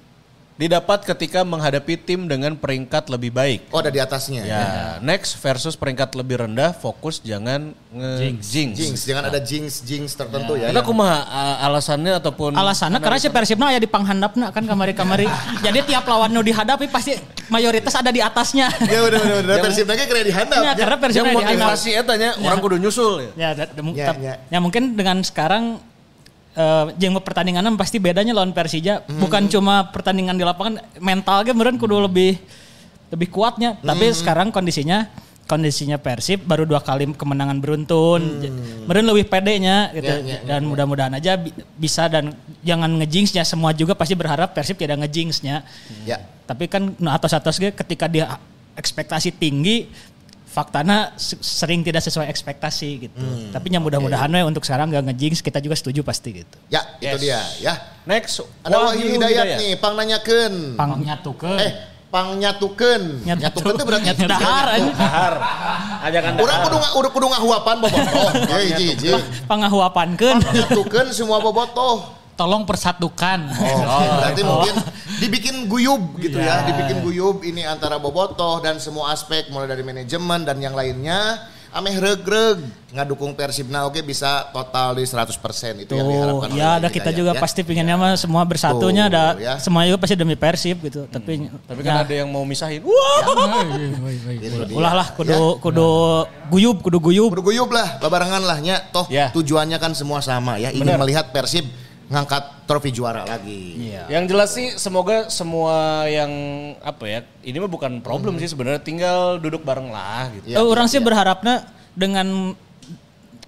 Didapat 0.63 1.03
ketika 1.03 1.43
menghadapi 1.43 1.99
tim 1.99 2.31
dengan 2.31 2.55
peringkat 2.55 3.11
lebih 3.11 3.35
baik. 3.35 3.67
Oh, 3.75 3.83
ada 3.83 3.91
di 3.91 3.99
atasnya. 3.99 4.47
Ya, 4.47 4.63
next 5.03 5.35
versus 5.43 5.75
peringkat 5.75 6.15
lebih 6.15 6.39
rendah, 6.39 6.71
fokus 6.71 7.19
jangan 7.19 7.75
nge-jinx. 7.91 8.71
Jinx, 8.79 8.97
jangan 9.03 9.27
ada 9.27 9.43
jinx 9.43 9.83
jinx 9.83 10.15
tertentu 10.15 10.55
ya. 10.55 10.71
Karena 10.71 10.87
kumaha 10.87 11.19
a- 11.27 11.59
alasannya 11.67 12.15
ataupun 12.15 12.55
Alasannya 12.55 13.03
karena 13.03 13.19
si 13.19 13.27
Persibna 13.27 13.75
aya 13.75 13.83
di 13.83 13.91
panghandapna 13.91 14.55
kan 14.55 14.63
kamari-kamari. 14.63 15.27
Jadi 15.67 15.83
tiap 15.83 16.07
lawan 16.07 16.31
nu 16.31 16.47
dihadapi 16.47 16.87
pasti 16.87 17.19
mayoritas 17.51 17.99
ada 17.99 18.15
di 18.15 18.23
atasnya. 18.23 18.71
Ya 18.87 19.03
udah 19.03 19.19
udah 19.27 19.39
udah 19.43 19.57
Persib 19.67 19.91
lagi 19.91 20.07
keren 20.07 20.31
dihandap. 20.31 20.63
Ya, 20.63 20.73
karena 20.79 20.95
yang 20.95 21.03
Persibna 21.03 21.27
di 21.27 21.37
motivasi 21.43 21.91
etanya 21.99 22.31
orang 22.39 22.59
kudu 22.63 22.77
nyusul 22.79 23.35
ya. 23.35 23.51
Ya, 23.51 23.67
Ya, 23.93 24.15
ya. 24.15 24.35
ya 24.47 24.59
mungkin 24.63 24.95
dengan 24.95 25.27
sekarang 25.27 25.83
eh 26.53 26.85
yang 27.01 27.17
pertandingannya 27.17 27.73
pasti 27.75 27.97
bedanya 27.97 28.37
lawan 28.37 28.53
Persija 28.53 29.03
Hmm. 29.03 29.21
bukan 29.21 29.49
cuma 29.49 29.89
pertandingan 29.89 30.37
di 30.37 30.45
lapangan 30.45 30.85
mentalnya 30.99 31.53
meren 31.53 31.81
kudu 31.81 31.97
lebih 31.99 32.37
lebih 33.09 33.29
kuatnya 33.29 33.81
tapi 33.81 34.13
Hmm. 34.13 34.17
sekarang 34.17 34.49
kondisinya 34.49 35.09
kondisinya 35.43 35.97
Persib 35.97 36.45
baru 36.45 36.65
dua 36.65 36.81
kali 36.81 37.09
kemenangan 37.13 37.57
beruntun 37.57 38.21
Hmm. 38.21 38.85
meren 38.85 39.05
lebih 39.05 39.27
pedenya 39.27 39.93
gitu 39.93 40.13
Ya, 40.13 40.21
ya, 40.21 40.37
ya, 40.39 40.39
dan 40.47 40.65
mudah-mudahan 40.65 41.13
aja 41.13 41.41
bi- 41.41 41.57
bisa 41.75 42.05
dan 42.07 42.37
jangan 42.61 43.01
ngejinxnya 43.01 43.43
semua 43.43 43.73
juga 43.73 43.97
pasti 43.97 44.13
berharap 44.13 44.53
Persib 44.53 44.77
tidak 44.77 45.01
ngejinxnya 45.01 45.65
Ya. 46.05 46.21
tapi 46.45 46.69
kan 46.69 46.93
nu 46.93 47.09
atas-atas 47.09 47.57
ge 47.57 47.73
ketika 47.73 48.05
dia 48.07 48.29
ekspektasi 48.73 49.33
tinggi 49.33 49.89
faktanya 50.53 51.17
se- 51.17 51.41
sering 51.41 51.81
tidak 51.81 52.05
sesuai 52.05 52.29
ekspektasi 52.29 53.09
gitu. 53.09 53.17
Hmm. 53.17 53.49
Tapi 53.49 53.73
yang 53.73 53.81
mudah-mudahan 53.81 54.29
we 54.29 54.45
untuk 54.45 54.63
sekarang 54.63 54.93
gak 54.93 55.09
ngejinx 55.09 55.41
kita 55.41 55.59
juga 55.59 55.73
setuju 55.73 56.05
pasti 56.05 56.45
gitu. 56.45 56.57
Ya, 56.69 56.85
itu 57.01 57.17
Yes. 57.17 57.21
dia 57.25 57.41
ya. 57.59 57.75
Next, 58.05 58.45
Ada 58.61 58.77
Wahyu 58.77 59.17
Hidayat 59.17 59.57
nih, 59.57 59.73
pang 59.81 59.97
nanyakeun. 59.97 60.77
Pang 60.77 61.01
Nyatukeun. 61.01 61.57
Eh, 61.57 61.73
pang 62.13 62.37
nyatukeun. 62.37 63.25
Nyatu- 63.25 63.41
Nyatukeun 63.41 63.73
itu 63.73 63.85
berarti 63.89 64.07
nyatu 64.13 64.25
dahar 64.29 64.67
aja. 64.69 64.91
Dahar. 64.93 65.35
Ajakan 66.05 66.33
Urang 66.37 66.59
kudu 66.61 66.77
udah 67.01 67.11
kudu 67.11 67.27
ngahuapan 67.33 67.77
bobotoh. 67.81 68.29
Ya 68.53 68.57
hiji 68.61 68.85
hiji. 68.93 69.09
pangahuapankeun. 69.49 70.37
Pang 70.39 70.53
nyatukeun 70.53 71.09
semua 71.11 71.41
bobotoh. 71.41 72.22
Tolong 72.43 72.67
persatukan. 72.67 73.39
Oh, 73.55 74.03
berarti 74.19 74.43
mungkin 74.43 74.75
dibikin 75.17 75.57
guyub 75.65 76.19
gitu 76.19 76.37
ya, 76.37 76.67
dibikin 76.67 76.99
guyub 77.01 77.39
ini 77.41 77.63
antara 77.63 77.97
bobotoh 77.97 78.59
dan 78.59 78.77
semua 78.77 79.11
aspek 79.11 79.47
mulai 79.49 79.71
dari 79.71 79.81
manajemen 79.81 80.43
dan 80.43 80.59
yang 80.59 80.75
lainnya. 80.75 81.39
Ameh 81.73 81.97
regreg 81.97 82.61
ngadukung 82.93 83.33
Persibna 83.33 83.89
oke 83.89 84.05
bisa 84.05 84.45
total 84.53 84.93
di 84.93 85.09
100% 85.09 85.33
itu 85.81 85.97
yang 85.97 86.05
Tuh, 86.05 86.13
diharapkan. 86.13 86.49
oleh 86.53 86.61
ya 86.61 86.69
ada 86.77 86.89
kita 86.93 87.09
juga 87.11 87.33
ya. 87.33 87.41
pasti 87.41 87.65
pinginnya 87.65 87.97
mah 87.97 88.13
semua 88.13 88.45
bersatunya 88.45 89.09
Tuh, 89.09 89.13
ada 89.17 89.25
ya. 89.41 89.55
semua 89.57 89.89
juga 89.89 89.97
pasti 89.97 90.13
demi 90.13 90.37
Persib 90.37 90.85
gitu. 90.85 91.09
Tapi 91.09 91.49
Tapi 91.49 91.81
ya, 91.81 91.89
kan 91.89 92.05
ada 92.05 92.13
yang 92.13 92.29
mau 92.29 92.45
misahin. 92.45 92.85
Wah. 92.85 93.25
Itu 94.29 94.69
dia. 94.69 94.77
ulah 94.77 94.93
lah 94.95 95.09
Ya. 95.09 95.17
kudu 95.17 95.41
kudu 95.65 95.89
guyub 96.51 96.77
kudu 96.85 96.99
guyub. 97.01 97.31
Kudu 97.33 97.41
guyub 97.43 97.71
lah, 97.73 97.97
babarengan 97.99 98.45
lah 98.45 98.61
nya. 98.61 98.77
Toh 98.93 99.09
Ya. 99.09 99.33
tujuannya 99.33 99.81
kan 99.81 99.97
semua 99.97 100.21
sama 100.21 100.61
ya, 100.61 100.69
ingin 100.71 100.93
melihat 100.99 101.33
Persib 101.33 101.65
ngangkat 102.13 102.69
trofi 102.69 102.93
juara 102.93 103.25
lagi. 103.25 103.89
Iya. 103.89 104.05
Yang 104.13 104.25
jelas 104.29 104.51
sih 104.53 104.69
semoga 104.77 105.33
semua 105.33 106.05
yang 106.05 106.29
apa 106.85 107.05
ya, 107.09 107.21
ini 107.41 107.57
mah 107.57 107.73
bukan 107.73 108.05
problem 108.05 108.37
sih 108.37 108.53
sebenarnya 108.53 108.85
tinggal 108.85 109.41
duduk 109.41 109.65
bareng 109.65 109.89
lah 109.89 110.29
gitu. 110.37 110.53
Ya, 110.53 110.61
orang 110.61 110.87
ya, 110.87 110.93
sih 110.93 111.01
ya. 111.01 111.05
berharapnya 111.09 111.55
dengan 111.97 112.53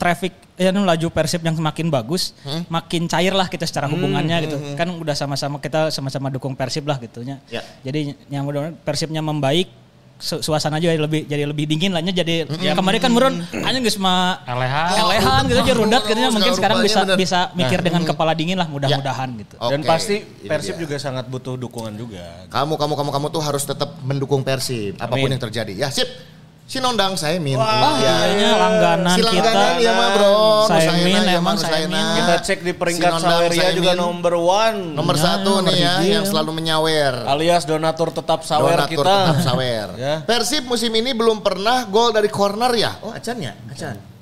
traffic 0.01 0.33
ya 0.55 0.71
nu 0.71 0.87
laju 0.87 1.07
Persib 1.11 1.43
yang 1.45 1.55
semakin 1.55 1.93
bagus, 1.93 2.33
Hmm? 2.47 2.65
makin 2.71 3.05
cair 3.11 3.35
lah 3.37 3.47
kita 3.47 3.69
secara 3.69 3.87
hubungannya 3.91 4.37
gitu. 4.49 4.57
Kan 4.75 4.89
udah 4.97 5.15
sama-sama 5.15 5.61
kita 5.61 5.93
sama-sama 5.93 6.33
dukung 6.33 6.57
Persib 6.57 6.89
lah 6.89 6.97
gitunya. 6.97 7.43
Ya. 7.53 7.61
Jadi 7.85 8.17
yang 8.33 8.49
mudah 8.49 8.73
Persibnya 8.83 9.21
membaik 9.21 9.69
su- 10.25 10.41
suasana 10.41 10.81
juga 10.81 10.97
lebih 10.97 11.29
jadi 11.29 11.45
lebih 11.45 11.69
dingin 11.69 11.93
lahnya 11.93 12.17
jadi 12.17 12.49
ya 12.57 12.73
kemarin 12.73 12.97
kan 12.97 13.13
murun 13.13 13.35
hanya 13.53 13.79
geus 13.85 14.01
mah 14.01 14.41
Elehan. 14.49 14.89
elehan 14.97 15.43
gitu 15.45 15.61
aja 15.61 15.75
rundat 15.77 16.03
katanya 16.09 16.33
mungkin 16.33 16.53
sekarang 16.57 16.81
bisa 16.81 17.01
bener. 17.05 17.17
bisa 17.21 17.39
mikir 17.53 17.85
dengan 17.85 18.03
kepala 18.03 18.33
dingin 18.33 18.57
lah 18.57 18.65
mudah-mudahan 18.65 19.29
gitu. 19.37 19.55
Oke, 19.61 19.71
Dan 19.77 19.81
pasti 19.85 20.25
Persib 20.49 20.81
juga 20.81 20.97
sangat 20.97 21.29
butuh 21.29 21.61
dukungan 21.61 21.93
juga. 21.95 22.49
Kamu 22.49 22.81
kamu 22.81 22.95
kamu 22.97 23.11
kamu 23.13 23.27
tuh 23.29 23.43
harus 23.45 23.63
tetap 23.63 24.01
mendukung 24.01 24.41
Persib 24.41 24.97
apa 24.97 25.13
pun 25.13 25.29
Amin. 25.29 25.37
yang 25.37 25.43
terjadi. 25.45 25.73
Ya 25.77 25.89
sip. 25.93 26.09
Si 26.65 26.81
Nondang 26.81 27.13
saya 27.13 27.37
min. 27.37 27.61
Wah, 27.61 28.01
kayaknya 28.01 28.57
langganan 28.57 29.13
Si 29.13 29.21
kita. 29.21 29.37
langganan 29.53 29.77
ya 29.79 29.93
mah 29.93 30.09
bro. 30.17 30.37
Saya 30.65 30.91
min, 30.97 31.13
ya, 31.21 31.37
emang 31.37 31.57
saya. 31.61 31.85
Kita 31.85 32.35
cek 32.41 32.59
di 32.61 32.73
peringkat 32.73 33.11
Si 33.15 33.21
Saweria 33.21 33.69
juga 33.71 33.93
number 33.93 34.33
one. 34.33 34.97
Nomor 34.97 35.13
Ya, 35.13 35.23
satu 35.23 35.61
nomor 35.61 35.69
nih 35.69 35.77
ya 35.77 35.95
yang 36.01 36.25
selalu 36.25 36.57
menyawer. 36.57 37.29
Alias 37.29 37.69
donatur 37.69 38.09
tetap 38.11 38.43
sawer 38.43 38.81
Donatur 38.81 39.05
kita. 39.05 39.17
tetap 39.21 39.39
sawer. 39.43 39.89
Ya. 40.05 40.15
Persib 40.21 40.65
musim 40.65 40.89
ini 40.91 41.13
belum 41.13 41.41
pernah 41.41 41.85
gol 41.85 42.11
dari 42.11 42.29
corner 42.29 42.73
ya? 42.73 42.97
Oh 43.01 43.13
acan 43.13 43.37
ya? 43.39 43.53
Acan. 43.69 44.14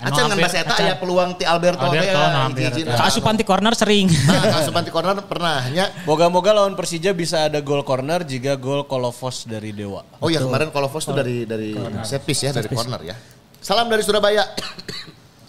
Acan 0.00 0.16
kan 0.16 0.24
hampir, 0.32 0.48
bahasa 0.48 0.58
eta 0.64 0.72
acan. 0.72 0.88
ya 0.88 0.94
peluang 0.96 1.30
ti 1.36 1.44
Alberto, 1.44 1.84
Alberto, 1.84 2.08
ya, 2.08 2.24
nah, 2.32 2.48
hampir. 2.48 2.72
Keasupan 2.72 3.36
di 3.36 3.44
corner 3.44 3.76
sering. 3.76 4.08
Nah, 4.08 4.64
Asupan 4.64 4.80
ti 4.80 4.88
corner 4.88 5.20
pernah 5.28 5.68
ya. 5.68 5.92
Moga-moga 6.08 6.56
lawan 6.56 6.72
Persija 6.72 7.12
bisa 7.12 7.44
ada 7.44 7.60
gol 7.60 7.84
corner 7.84 8.24
jika 8.24 8.56
gol 8.56 8.88
Kolovos 8.88 9.44
dari 9.44 9.76
Dewa. 9.76 10.00
Oh 10.24 10.32
iya 10.32 10.40
kemarin 10.40 10.72
Kolovos 10.72 11.04
tuh 11.04 11.12
dari 11.12 11.44
dari 11.44 11.76
set 12.08 12.24
piece 12.24 12.48
ya, 12.48 12.56
dari 12.56 12.72
corner 12.72 13.00
ya. 13.04 13.16
Salam 13.60 13.92
dari 13.92 14.00
Surabaya. 14.00 14.48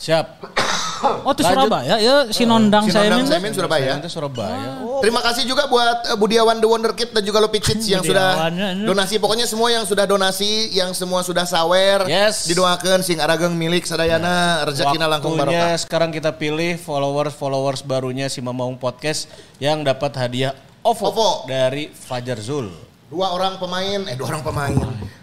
Siap. 0.01 0.25
Oh, 1.01 1.33
itu 1.33 1.41
Lanjut. 1.41 1.65
Surabaya 1.65 1.97
ya 1.97 2.29
si 2.29 2.45
Nondang 2.45 2.85
Si 2.85 2.93
saya. 2.93 3.09
Saimin 3.25 3.49
Surabaya. 3.49 3.97
Nanti 3.97 4.05
Surabaya. 4.05 4.85
Terima 5.01 5.17
kasih 5.25 5.49
juga 5.49 5.65
buat 5.65 6.05
eh, 6.05 6.13
Budiawan 6.13 6.61
The 6.61 6.69
Wonder 6.69 6.93
Kid 6.93 7.09
dan 7.09 7.25
juga 7.25 7.41
Lupicic 7.41 7.81
yang 7.89 8.05
sudah 8.05 8.37
Budiawan, 8.37 8.53
ya, 8.53 8.69
ya. 8.69 8.85
donasi. 8.85 9.17
Pokoknya 9.17 9.49
semua 9.49 9.73
yang 9.73 9.81
sudah 9.81 10.05
donasi, 10.05 10.69
yang 10.69 10.93
semua 10.93 11.25
sudah 11.25 11.41
sawer, 11.41 12.05
Yes. 12.05 12.45
didoakan 12.45 13.01
sing 13.01 13.17
arageng 13.17 13.57
milik 13.57 13.81
sadayana 13.81 14.61
rezekina 14.61 15.09
langkung 15.09 15.33
Waktunya 15.33 15.73
barokah. 15.73 15.81
sekarang 15.81 16.13
kita 16.13 16.37
pilih 16.37 16.77
followers-followers 16.77 17.81
barunya 17.81 18.29
si 18.29 18.37
Mamaung 18.37 18.77
Podcast 18.77 19.25
yang 19.57 19.81
dapat 19.81 20.13
hadiah 20.13 20.53
OVO, 20.85 21.09
OVO. 21.09 21.29
dari 21.49 21.89
Fajar 21.89 22.37
Zul. 22.37 22.69
Dua 23.11 23.27
orang 23.35 23.59
pemain, 23.59 23.99
eh 24.07 24.15
dua 24.15 24.31
orang 24.31 24.39
pemain, 24.39 24.77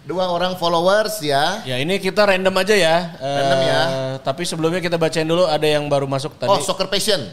dua 0.05 0.29
orang 0.29 0.53
followers 0.61 1.25
ya. 1.25 1.65
Ya 1.65 1.81
ini 1.81 1.97
kita 1.97 2.21
random 2.21 2.53
aja 2.61 2.77
ya. 2.77 3.17
Random 3.17 3.59
Eh, 3.59 3.65
ya. 3.65 3.81
Tapi 4.21 4.45
sebelumnya 4.45 4.77
kita 4.77 5.01
bacain 5.01 5.25
dulu 5.25 5.49
ada 5.49 5.65
yang 5.65 5.89
baru 5.89 6.05
masuk 6.05 6.37
tadi. 6.37 6.53
Oh, 6.53 6.61
Soccer 6.61 6.85
Passion. 6.85 7.25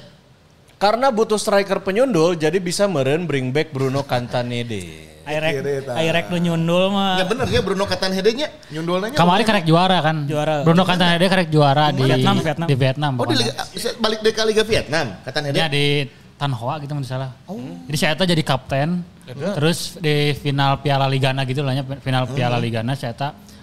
Karena 0.81 1.13
butuh 1.13 1.37
striker 1.37 1.85
penyundul, 1.85 2.41
jadi 2.41 2.57
bisa 2.57 2.89
meren 2.89 3.29
bring 3.29 3.53
back 3.53 3.69
Bruno 3.69 4.01
Cantanede. 4.09 5.13
Airek, 5.29 5.61
airek 5.93 6.25
nu 6.33 6.39
nyundul 6.41 6.89
mah. 6.89 7.21
Ya 7.21 7.25
bener 7.29 7.47
ya 7.53 7.61
Bruno 7.61 7.85
Katanhede-nya 7.85 8.47
nyundulnya. 8.73 9.13
Kemarin 9.13 9.45
karek 9.45 9.67
juara 9.69 9.99
kan. 10.01 10.25
Juara. 10.25 10.65
Bruno 10.65 10.89
Cantanede 10.89 11.27
karek 11.29 11.53
juara 11.53 11.93
di 11.93 12.01
Vietnam, 12.01 12.41
Vietnam. 12.41 12.67
Di 12.71 12.77
Vietnam. 12.79 13.13
Oh 13.21 13.27
di. 13.29 13.35
Liga, 13.45 13.53
balik 14.01 14.25
dari 14.25 14.37
Liga 14.57 14.65
Vietnam 14.65 15.07
Katanhede. 15.21 15.59
Ya 15.59 15.67
di 15.69 16.09
Tan 16.37 16.53
Hoa 16.53 16.77
gitu 16.85 16.93
tidak 16.93 17.09
salah. 17.09 17.31
Jadi 17.89 17.97
saya 17.97 18.13
jadi 18.17 18.43
kapten. 18.45 19.01
Terus 19.27 19.99
di 19.99 20.37
final 20.37 20.79
Piala 20.85 21.09
Ligana 21.11 21.43
gitu 21.49 21.65
lah 21.65 21.75
ya, 21.75 21.83
final 21.99 22.29
Piala 22.31 22.61
Ligana 22.61 22.95
saya 22.95 23.17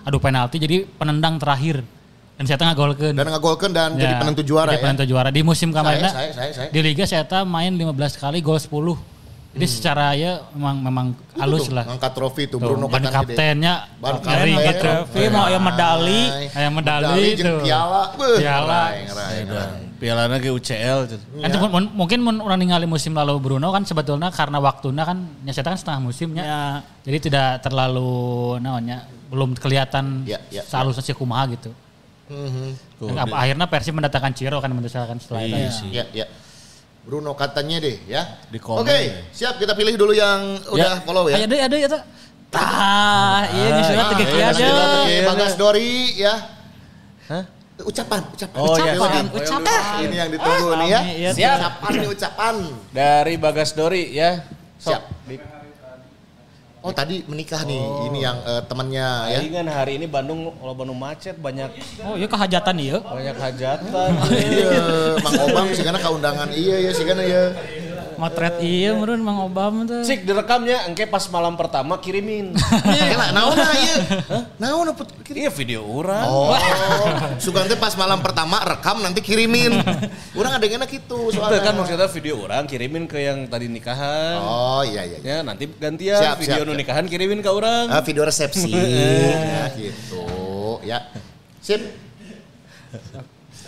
adu 0.03 0.19
penalti 0.19 0.59
jadi 0.59 0.83
penendang 0.83 1.39
terakhir. 1.39 1.85
Dan 2.33 2.49
saya 2.49 2.57
tuh 2.57 2.65
ngagolkeun. 2.65 3.13
Dan 3.13 3.29
ngagolkan 3.29 3.69
dan 3.71 3.93
jadi 3.93 4.17
Ya, 4.17 4.19
penentu 4.19 4.41
juara 4.41 4.73
jadi 4.73 4.81
ya. 4.81 4.83
penentu 4.83 5.03
juara. 5.05 5.29
Di 5.29 5.45
musim 5.45 5.69
kemarin 5.69 6.01
saya, 6.09 6.33
saya, 6.33 6.51
saya. 6.51 6.69
di 6.73 6.79
Liga 6.81 7.05
saya 7.05 7.23
main 7.45 7.69
15 7.77 7.93
kali 8.17 8.41
gol 8.41 8.57
10. 8.57 9.12
Jadi 9.53 9.65
secara 9.69 10.17
ya 10.17 10.41
memang 10.57 10.81
memang 10.81 11.05
halus 11.37 11.69
Tuh, 11.69 11.77
lah. 11.77 11.85
Ngangkat 11.85 12.11
trofi 12.17 12.49
tuh 12.49 12.57
Tuh, 12.57 12.65
Bruno 12.73 12.89
ban 12.89 13.05
Katanhede. 13.05 13.37
kaptennya 13.37 13.73
Ban 14.01 14.17
kapten, 14.17 14.49
gitu. 14.49 14.81
Trofi 14.81 15.23
mau 15.29 15.45
ya 15.45 15.59
medali. 15.61 16.21
Aya 16.57 16.69
medali 16.73 17.23
jeung 17.37 17.45
tuh. 17.45 17.57
piala. 17.61 18.01
Piala. 18.17 18.81
Piala 20.01 20.21
ke 20.35 20.49
UCL. 20.49 20.97
gitu. 21.05 21.15
Kan 21.37 21.49
Iya. 21.53 21.69
mun- 21.69 21.93
mungkin 21.93 22.19
mun 22.25 22.41
orang 22.41 22.59
ningali 22.59 22.89
musim 22.89 23.13
lalu 23.13 23.37
Bruno 23.37 23.69
kan 23.69 23.85
sebetulnya 23.85 24.33
karena 24.33 24.57
waktunya 24.57 25.05
kan 25.05 25.21
nyata 25.45 25.61
kan 25.63 25.77
setengah 25.77 26.01
musimnya. 26.01 26.43
Ya. 26.43 26.61
Jadi 27.05 27.29
tidak 27.29 27.61
terlalu 27.61 28.57
namanya 28.57 29.05
belum 29.29 29.53
kelihatan 29.53 30.25
Ya, 30.25 30.41
ya, 30.49 30.65
sehalusnya 30.65 31.05
si 31.05 31.13
kumaha 31.13 31.45
gitu. 31.53 31.69
Dan 32.99 33.15
apa- 33.21 33.37
akhirnya 33.37 33.69
Persib 33.69 33.93
mendatangkan 33.93 34.33
Ciro 34.33 34.57
kan 34.57 34.73
mendatangkan 34.73 35.21
setelah 35.21 35.45
Iya 35.45 35.57
itu. 35.61 35.71
sih. 35.77 35.89
Ya, 35.93 36.05
ya. 36.11 36.25
Bruno 37.03 37.35
katanya 37.35 37.83
deh 37.83 37.99
ya. 38.07 38.39
Di 38.47 38.59
Oke, 38.63 38.79
komen. 38.79 39.27
siap 39.35 39.59
kita 39.59 39.75
pilih 39.75 39.99
dulu 39.99 40.15
yang 40.15 40.55
udah 40.71 41.03
follow 41.03 41.27
ya. 41.27 41.35
Ayo 41.43 41.45
deh, 41.51 41.59
ada 41.59 41.75
ya 41.75 41.87
tuh. 41.91 42.01
Tah, 42.53 43.49
iya 43.49 43.67
nih 43.73 43.83
sudah 43.83 44.05
Ah, 44.05 44.09
tegak 44.13 44.29
iya, 44.29 44.45
ada. 44.53 44.67
Oke, 45.03 45.15
Bagas 45.25 45.53
Dori 45.57 45.93
ya. 46.15 46.35
Hah? 47.27 47.43
Ucapan, 47.83 48.21
ucapan. 48.29 48.57
Oh, 48.61 48.77
iya. 48.77 48.93
Ucapan, 48.93 49.23
Siap. 49.25 49.37
ucapan. 49.41 49.81
Ini 50.05 50.15
yang 50.15 50.29
ditunggu 50.29 50.69
nih 50.77 50.87
ya. 50.87 51.01
Iya, 51.01 51.29
Siap. 51.33 51.57
Ucapan 51.57 51.91
nih 51.97 52.09
ucapan. 52.13 52.55
Dari 52.93 53.33
Bagas 53.41 53.69
Dori 53.73 54.03
ya. 54.13 54.29
Sok. 54.77 54.93
Siap. 54.93 55.03
Oh 56.83 56.91
tadi 56.91 57.23
menikah 57.23 57.63
nih, 57.63 57.79
ini 58.11 58.27
yang 58.27 58.43
eh, 58.43 58.59
temannya 58.67 59.07
ya. 59.31 59.39
Aing 59.39 59.55
kan 59.55 59.67
hari 59.71 59.95
ini 59.95 60.03
Bandung 60.03 60.51
kalau 60.59 60.75
Bandung 60.75 60.99
macet 60.99 61.39
banyak 61.39 61.71
Oh, 62.03 62.19
iya 62.19 62.27
kehajatan 62.27 62.75
iya. 62.75 62.99
banyak 62.99 63.35
hajatan. 63.39 64.09
Iya, 64.53 65.15
Mang 65.23 65.33
Obam 65.47 65.65
sih 65.71 65.79
karena 65.79 66.01
kaundangan 66.03 66.51
iya 66.51 66.83
ya 66.83 66.91
sih 66.91 67.07
karena 67.07 67.23
ya. 67.23 67.43
Motret 68.23 68.55
iya 68.63 68.95
meureun 68.95 69.19
Mang 69.19 69.35
Obam 69.43 69.83
tuh. 69.83 69.99
Sik 70.07 70.23
direkamnya 70.23 70.87
engke 70.87 71.03
pas 71.03 71.27
malam 71.27 71.59
pertama 71.59 71.99
kirimin. 71.99 72.55
Iya 72.93 73.19
lah, 73.19 73.29
naon 73.35 73.57
lah 73.57 73.73
iya. 73.75 73.95
Naon 74.61 74.87
put 74.95 75.11
Iya 75.33 75.51
video 75.51 75.83
orang. 75.83 76.23
Oh, 76.29 76.55
sugan 77.43 77.67
teh 77.67 77.75
pas 77.75 77.91
malam 77.99 78.23
pertama 78.23 78.63
rekam 78.63 79.03
nanti 79.03 79.19
kirimin. 79.19 79.75
Urang 80.39 80.55
ada 80.55 80.63
yang 80.63 80.79
gitu 80.87 81.33
Itu 81.33 81.41
soalnya. 81.41 81.67
kan 81.67 81.73
maksudnya 81.75 82.07
video 82.07 82.35
orang 82.39 82.63
kirimin 82.63 83.09
ke 83.11 83.19
yang 83.19 83.43
tadi 83.51 83.67
nikahan. 83.67 84.39
Oh 84.39 84.85
iya 84.87 85.03
iya. 85.03 85.17
iya. 85.19 85.35
Ya 85.41 85.43
nanti 85.43 85.67
gantian 85.67 86.21
Siap, 86.21 86.37
video 86.39 86.63
siap, 86.63 86.69
nu 86.69 86.73
nikahan 86.79 87.05
kirimin 87.11 87.43
ke 87.43 87.49
orang. 87.51 87.91
Ah, 87.91 87.99
video 88.05 88.23
resepsi 88.23 88.71
ya 89.51 89.67
gitu. 89.75 90.23
Ya. 90.87 91.11
Sip. 91.59 91.81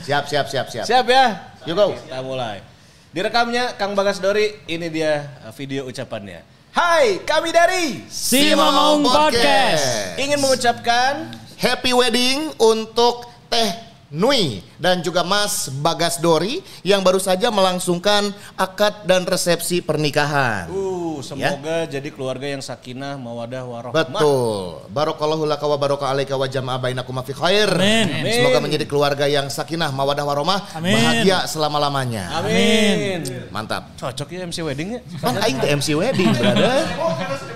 Siap 0.06 0.30
siap 0.32 0.46
siap 0.48 0.68
siap. 0.72 0.86
Siap 0.86 1.06
ya? 1.12 1.26
Yuk 1.68 1.76
go. 1.76 1.86
Kita 1.92 2.24
mulai. 2.24 2.75
Direkamnya 3.16 3.80
Kang 3.80 3.96
Bagas 3.96 4.20
Dori, 4.20 4.52
ini 4.68 4.92
dia 4.92 5.40
uh, 5.48 5.56
video 5.56 5.88
ucapannya. 5.88 6.44
Hai, 6.76 7.24
kami 7.24 7.48
dari 7.56 8.04
Si 8.12 8.52
Mamaung 8.52 9.08
Podcast. 9.08 10.20
ingin 10.20 10.36
mengucapkan 10.36 11.32
Happy 11.56 11.96
wedding 11.96 12.52
untuk 12.60 13.24
Teh 13.48 13.72
Nui 14.12 14.60
dan 14.82 15.00
juga 15.00 15.24
Mas 15.24 15.72
Bagas 15.82 16.20
Dori 16.20 16.60
yang 16.82 17.02
baru 17.02 17.20
saja 17.20 17.50
melangsungkan 17.52 18.32
akad 18.56 19.08
dan 19.08 19.24
resepsi 19.24 19.80
pernikahan. 19.80 20.72
uh 20.72 20.96
semoga 21.24 21.88
jadi 21.88 22.10
keluarga 22.12 22.48
yang 22.50 22.60
sakinah, 22.60 23.16
mawadah, 23.16 23.64
warohmah. 23.64 23.96
Betul. 23.96 24.84
Barokallahu 24.92 25.44
laka 25.48 25.66
wa 25.68 25.78
baraka 25.80 26.06
alaika 26.12 26.36
wa 26.36 26.48
jama'a 26.48 26.78
bainakum 26.82 27.16
fi 27.24 27.32
khair. 27.32 27.70
Amin. 27.72 28.32
Semoga 28.32 28.60
menjadi 28.60 28.86
keluarga 28.88 29.26
yang 29.30 29.48
sakinah, 29.48 29.92
mawadah, 29.96 30.26
warahmah, 30.28 30.60
Amin. 30.76 30.96
bahagia 30.96 31.48
selama-lamanya. 31.48 32.44
Amin. 32.44 33.24
Mantap. 33.52 33.96
Cocok 33.96 34.28
ya 34.32 34.44
MC 34.44 34.60
weddingnya. 34.66 35.00
Kan 35.22 35.40
aing 35.40 35.58
teh 35.62 35.70
MC 35.72 35.96
wedding, 35.96 36.32
brother. 36.36 36.84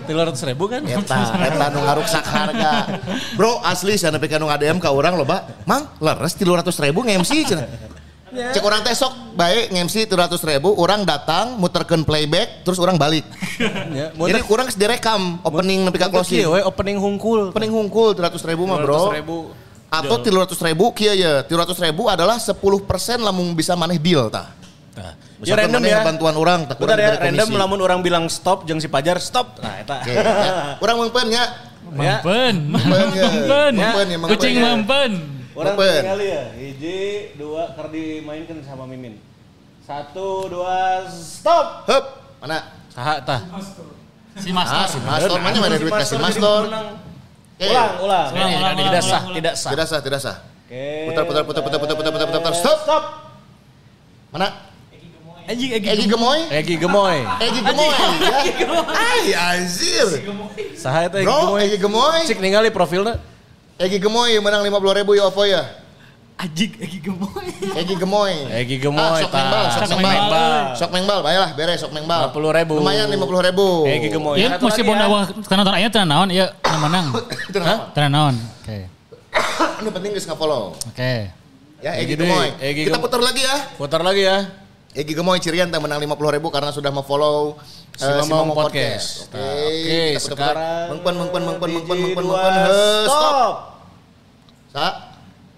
Tiga 0.09 0.25
ratus 0.25 0.41
ribu 0.41 0.65
kan? 0.65 0.81
Eta, 0.81 1.37
eta 1.37 1.65
nu 1.69 1.79
ngaruksak 1.85 2.25
harga. 2.25 2.97
Bro, 3.37 3.61
asli 3.61 3.93
sana 3.93 4.17
pika 4.17 4.41
nu 4.41 4.49
ngadem 4.49 4.81
ka 4.81 4.89
urang 4.89 5.19
loba. 5.19 5.45
Mang, 5.69 5.85
leres 6.01 6.33
300 6.33 6.65
ribu 6.89 7.05
nge-MC 7.09 7.31
cenah. 7.49 7.65
Cek 8.29 8.61
orang 8.61 8.85
teh 8.85 8.93
sok 8.93 9.33
baik 9.33 9.73
nge-MC 9.73 10.05
300 10.05 10.37
ribu, 10.53 10.69
orang 10.77 11.01
datang 11.01 11.57
muterkeun 11.57 12.05
playback, 12.05 12.61
terus 12.61 12.77
orang 12.77 12.95
balik. 12.95 13.25
Ya, 13.89 14.13
Jadi 14.15 14.39
kurang 14.47 14.71
direkam 14.71 15.43
opening 15.43 15.83
nepi 15.83 15.99
ka 15.99 16.07
closing. 16.07 16.47
we 16.47 16.61
opening 16.63 16.95
hungkul. 16.95 17.51
Opening 17.51 17.73
hungkul 17.73 18.15
300 18.15 18.39
ribu 18.47 18.63
mah 18.69 18.79
bro. 18.79 19.11
ribu. 19.11 19.51
Atau 19.91 20.21
300 20.21 20.55
ribu 20.69 20.93
kia 20.95 21.11
ya. 21.17 21.33
300 21.43 21.75
ribu 21.89 22.07
adalah 22.07 22.37
10% 22.39 22.55
lamun 23.19 23.51
bisa 23.57 23.73
maneh 23.75 23.99
deal 23.99 24.29
tah. 24.31 24.55
Ya 25.39 25.55
random 25.55 25.79
ya. 25.87 26.03
bantuan 26.03 26.35
orang 26.35 26.67
tak 26.67 26.83
kurang 26.83 26.99
ya, 26.99 27.15
random 27.15 27.55
lamun 27.55 27.79
orang 27.79 27.99
bilang 28.03 28.27
stop, 28.27 28.67
jeng 28.67 28.83
si 28.83 28.91
Pajar 28.91 29.15
stop. 29.23 29.55
Nah, 29.63 29.79
eta. 29.79 30.03
Oke, 30.03 30.11
ya. 30.11 30.75
Orang 30.83 30.95
mengpen 30.99 31.27
ya. 31.31 31.43
Ya. 31.95 32.19
Mempen. 32.19 32.55
Mempen 32.75 33.07
ya. 33.15 33.27
Mempen. 33.31 33.71
Mempen 33.79 34.05
ya, 34.05 34.17
mempen 34.19 34.35
Kucing 34.35 34.55
ya. 34.55 34.63
mempen. 34.75 35.11
Orang 35.57 35.75
Open. 35.75 36.01
kali 36.05 36.27
ya. 36.29 36.43
Hiji, 36.53 36.99
dua, 37.35 37.73
ker 37.73 37.89
dimainkan 37.89 38.61
sama 38.61 38.85
Mimin. 38.85 39.17
Satu, 39.81 40.45
dua, 40.45 41.09
stop. 41.09 41.89
Hup. 41.89 42.05
Mana? 42.39 42.69
Saha 42.93 43.17
tah? 43.25 43.41
Si 44.37 44.53
Master. 44.53 44.77
Ah, 44.77 44.87
si 44.87 44.99
Mastor. 45.01 45.37
Mana 45.41 45.57
mana 45.57 45.75
duit 45.81 45.89
kasih 45.91 46.21
Mastor. 46.21 46.69
Ulang, 47.59 47.91
ulang. 47.99 48.27
Tidak 48.77 49.03
sah, 49.03 49.21
tidak 49.33 49.53
sah. 49.57 49.71
Tidak 49.73 49.87
sah, 49.89 49.99
tidak 49.99 50.19
sah. 50.21 50.37
Putar, 51.09 51.23
putar, 51.25 51.43
putar, 51.43 51.61
putar, 51.65 51.79
putar, 51.81 51.95
putar, 51.97 52.11
putar, 52.13 52.27
putar. 52.29 52.53
Stop. 52.53 52.77
Stop. 52.85 53.03
Mana? 54.29 54.47
Egi 55.49 55.73
Egi 55.73 55.87
Egi 55.89 56.05
Gemoy. 56.05 56.39
Egi 56.53 56.75
Gemoy. 56.77 57.17
Egi 57.41 57.61
Gemoy. 57.65 57.93
Ai 58.93 59.33
anjir. 59.33 60.07
Saha 60.77 61.09
eta 61.09 61.25
Egi 61.65 61.77
Gemoy. 61.81 62.21
Cek 62.29 62.37
ningali 62.37 62.69
profilnya. 62.69 63.17
Egi 63.79 63.95
Gemoy 63.95 64.35
menang 64.43 64.59
50 64.67 64.99
ribu 64.99 65.15
ya 65.15 65.31
Ovo 65.31 65.47
ya. 65.47 65.63
Ajik 66.39 66.79
egi 66.79 67.03
gemoy. 67.03 67.47
Egi 67.75 67.95
Gemoy. 67.99 68.31
Egi 68.47 68.75
Gemoy, 68.79 69.03
Ah, 69.03 69.19
sok 69.19 69.31
mengbal, 69.35 69.63
sok 69.67 69.83
Sok 69.83 69.99
mengbal. 69.99 70.51
Sok 70.71 70.89
mengbal, 70.95 71.19
baiklah 71.19 71.49
beres 71.51 71.77
sok 71.83 71.91
mengbal. 71.91 72.31
50.000. 72.31 72.79
Lumayan 72.79 73.07
50 73.11 73.47
ribu. 73.51 73.67
Egi 73.83 74.07
Gemoy. 74.07 74.35
Ya 74.39 74.55
mesti 74.55 74.83
ya. 74.87 75.07
wah 75.11 75.27
karena 75.27 75.67
nonton 75.67 75.75
aya 75.75 75.87
teu 75.91 76.03
naon 76.07 76.31
ieu 76.31 76.47
nu 76.47 76.77
menang. 76.79 77.05
Teu 77.95 78.07
naon. 78.07 78.35
Oke. 78.39 78.87
Ini 79.83 79.89
penting 79.91 80.11
guys 80.15 80.27
follow. 80.31 80.75
Oke. 80.75 81.31
Ya 81.83 81.91
Egi 81.99 82.15
Gemoy. 82.15 82.55
Egi 82.59 82.87
Kita 82.87 82.99
putar 83.03 83.19
lagi 83.19 83.43
ya. 83.43 83.55
Putar 83.75 83.99
lagi 84.03 84.23
ya. 84.23 84.37
Egi 84.89 85.13
Gemoy 85.13 85.37
Cirian 85.37 85.69
menang 85.69 86.01
lima 86.01 86.17
puluh 86.17 86.33
ribu 86.33 86.49
karena 86.49 86.73
sudah 86.73 86.89
memfollow 86.89 87.53
uh, 87.53 87.97
si 87.97 88.09
eh, 88.09 88.25
Podcast. 88.25 88.53
Podcast. 88.57 89.07
Oke, 89.29 89.37
okay. 89.37 89.69
okay. 89.85 90.09
Sekarang 90.17 90.85
mengpen 90.97 91.13
mengpen 91.13 91.41
mengpen 91.45 91.69
mengpen 91.77 91.97
mengpen 92.09 92.25
mengpen 92.25 92.53
stop. 93.05 93.53
Sa 94.73 94.85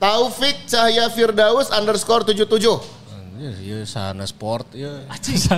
Taufik 0.01 0.67
Cahya 0.67 1.07
Firdaus 1.07 1.71
underscore 1.71 2.27
tujuh 2.27 2.43
tujuh. 2.43 3.00
77 3.41 3.65
Iya, 3.65 3.79
sana 3.89 4.25
sport 4.29 4.69
ya. 4.77 5.01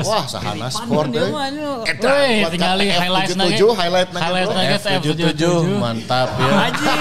Wah 0.07 0.23
sahana 0.23 0.71
sport 0.71 1.11
eh. 1.11 1.27
anu. 1.27 1.83
Eta, 1.83 2.11
tinggali 2.47 2.87
F77, 2.87 2.95
highlight 2.95 3.35
nage. 3.35 3.59
highlight 3.75 4.09
nage, 4.15 4.23
Highlight 4.23 4.49
nage 4.55 4.75
F77 4.79 5.43
mantap 5.75 6.29
ya. 6.39 6.51
Ajik. 6.71 6.99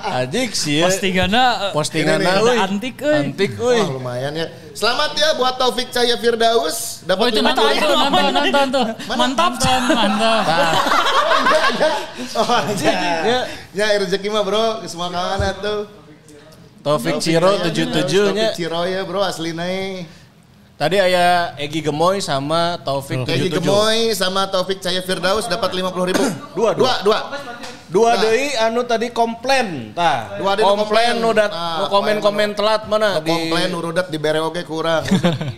Ajik 0.00 0.50
sih 0.56 0.80
ya. 0.80 0.88
Postinganna 0.88 1.44
Postingan 1.76 2.18
Ini 2.20 2.26
nih, 2.26 2.40
euy. 2.40 2.56
antik, 2.58 2.96
euy. 3.04 3.16
Antik 3.20 3.52
Wah 3.56 3.88
lumayan 4.00 4.32
ya 4.32 4.46
Selamat 4.72 5.12
ya 5.16 5.28
buat 5.36 5.54
Taufik 5.60 5.88
Cahya 5.92 6.16
Firdaus 6.20 7.04
Oh 7.04 7.08
Dapat 7.08 7.36
itu 7.36 7.40
nonton 7.40 7.64
50 7.64 7.76
itu 7.76 7.86
nonton 7.88 8.24
nonton 8.32 8.66
tuh. 8.72 8.86
Mantap. 9.20 9.52
Nonton, 9.56 9.80
mantap. 9.92 10.44
Oh 12.36 12.60
ya 12.84 12.92
Ya, 13.24 13.40
Ya 13.72 13.86
rezeki 14.00 14.28
mah 14.28 14.42
bro 14.44 14.84
Semua 14.84 15.08
kawan 15.08 15.40
tuh 15.60 15.99
Taufik 16.80 17.20
Ciro 17.20 17.50
Cahya 17.52 17.70
77 17.70 18.32
nya. 18.32 18.48
Taufik 18.48 18.56
Ciro 18.56 18.80
ya 18.84 19.00
bro 19.04 19.20
asli 19.20 19.52
naik 19.52 20.08
Tadi 20.80 20.96
aya 20.96 21.52
Egi 21.60 21.84
Gemoy 21.84 22.24
sama 22.24 22.80
Taufik 22.80 23.28
Egi 23.28 23.52
77. 23.52 23.60
Gemoy 23.60 23.98
sama 24.16 24.48
Taufik 24.48 24.80
Cahya 24.80 25.04
Firdaus 25.04 25.44
dapat 25.44 25.76
50 25.76 26.08
ribu 26.08 26.24
Dua, 26.56 26.72
Dua, 26.72 26.92
dua 27.04 27.18
Dua 27.90 28.14
Nah. 28.14 28.22
deui 28.22 28.54
anu 28.54 28.86
tadi 28.86 29.10
komplain. 29.10 29.90
Tah. 29.92 30.38
Dua 30.38 30.54
deui 30.54 30.62
komplain 30.62 31.18
komplain. 31.18 31.26
nu 31.26 31.34
dat 31.34 31.50
Ah, 31.50 31.82
nu 31.82 31.84
komen-komen 31.90 32.54
telat 32.54 32.86
mana 32.86 33.18
Komplain 33.18 33.66
urudat 33.74 34.06
di 34.08 34.14
bere 34.14 34.38
oge 34.38 34.62
kurang 34.62 35.02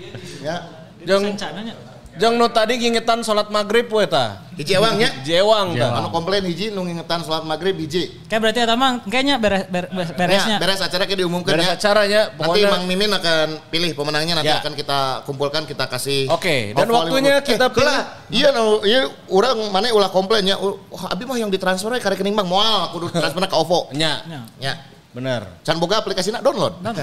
Ya. 0.48 0.64
Jeng 1.04 1.36
Rencananya. 1.36 1.76
Jeng 2.14 2.36
nu 2.36 2.46
tadi 2.46 2.76
ngingetan 2.76 3.20
sholat 3.20 3.48
maghrib 3.48 3.88
we 3.88 4.04
ta. 4.04 4.44
Hiji 4.52 4.76
ewangnya. 4.76 5.08
Jewang 5.22 5.74
ta. 5.74 5.96
Anu 5.96 6.08
komplain 6.08 6.44
hiji 6.44 6.68
nu 6.68 6.84
ngingetan 6.84 7.20
sholat 7.20 7.42
maghrib 7.42 7.72
hiji. 7.74 8.12
Kayak 8.28 8.40
berarti 8.42 8.58
eta 8.60 8.74
mah 8.74 9.00
kayaknya 9.04 9.36
beres, 9.36 9.64
ber- 9.66 9.88
beres- 9.88 10.12
beresnya. 10.12 10.56
Ya, 10.56 10.60
beres 10.60 10.78
acara 10.78 11.04
kita 11.04 11.18
diumumkan 11.18 11.56
Beres 11.56 11.66
ya. 11.66 11.74
acaranya 11.74 12.20
Nanti 12.28 12.38
pokoknya. 12.38 12.68
Mang 12.68 12.84
Mimin 12.84 13.10
akan 13.10 13.46
pilih 13.68 13.90
pemenangnya 13.92 14.34
nanti 14.36 14.52
Ya. 14.52 14.60
akan 14.60 14.72
kita 14.74 14.98
kumpulkan 15.24 15.62
kita 15.64 15.88
kasih. 15.88 16.28
Oke, 16.28 16.76
dan 16.76 16.84
Oval 16.86 17.08
waktunya 17.08 17.38
lima 17.38 17.48
kita 17.48 17.66
eh. 17.72 18.02
Iya 18.28 18.48
no, 18.52 18.84
iya 18.84 19.08
orang 19.28 19.56
mana 19.72 19.88
ulah 19.88 20.08
komplainnya. 20.08 20.56
Oh, 20.56 20.76
abi 21.08 21.24
mah 21.24 21.36
yang 21.36 21.48
ditransfer 21.48 21.96
ke 21.96 22.08
rekening 22.08 22.36
Bang 22.36 22.46
moal 22.46 22.92
kudu 22.92 23.08
transfer 23.08 23.40
ke 23.40 23.56
OVO. 23.56 23.88
Nya, 23.96 24.20
Ya. 24.60 24.91
Ya. 25.12 25.16
bener. 25.20 25.40
Can 25.60 25.76
boga 25.76 26.00
aplikasinya 26.00 26.40
download. 26.40 26.80
Nah, 26.80 26.96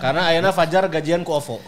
karena 0.00 0.32
ayana 0.32 0.48
Fajar 0.48 0.88
gajian 0.88 1.20
ku 1.20 1.36
OVO. 1.36 1.60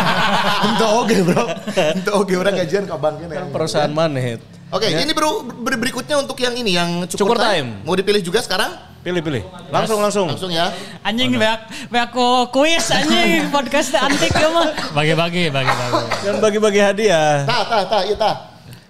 Ente 0.66 0.82
oge, 0.84 1.22
Bro. 1.22 1.44
Ente 1.72 2.10
oge 2.10 2.34
orang 2.34 2.58
gajian 2.58 2.82
ke 2.84 2.94
banknya. 2.94 3.26
Kan 3.30 3.54
perusahaan 3.54 3.86
maneh. 3.88 4.42
Oke, 4.68 4.84
ini 4.84 5.16
bro, 5.16 5.48
ber- 5.48 5.80
berikutnya 5.80 6.20
untuk 6.20 6.36
yang 6.36 6.52
ini 6.52 6.76
yang 6.76 7.06
Cukur 7.08 7.38
cukur, 7.38 7.40
time. 7.40 7.80
Mau 7.88 7.96
dipilih 7.96 8.20
juga 8.20 8.44
sekarang? 8.44 8.68
Pilih 9.00 9.24
pilih. 9.24 9.40
Langsung 9.70 9.96
langsung. 9.96 10.28
Langsung 10.28 10.52
ya. 10.52 10.68
Anjing 11.00 11.38
beak 11.38 11.88
beak 11.88 12.12
ku 12.12 12.50
kuis 12.52 12.90
anjing 12.92 13.48
podcast 13.54 13.96
antik 13.96 14.28
ya 14.28 14.50
mah. 14.52 14.68
Bagi-bagi, 14.92 15.48
bagi-bagi. 15.48 16.02
Jangan 16.20 16.38
bagi-bagi 16.42 16.80
hadiah. 16.84 17.46
Tah, 17.48 17.62
tah, 17.64 17.82
tah, 17.88 18.02
iya 18.04 18.16
tah. 18.18 18.34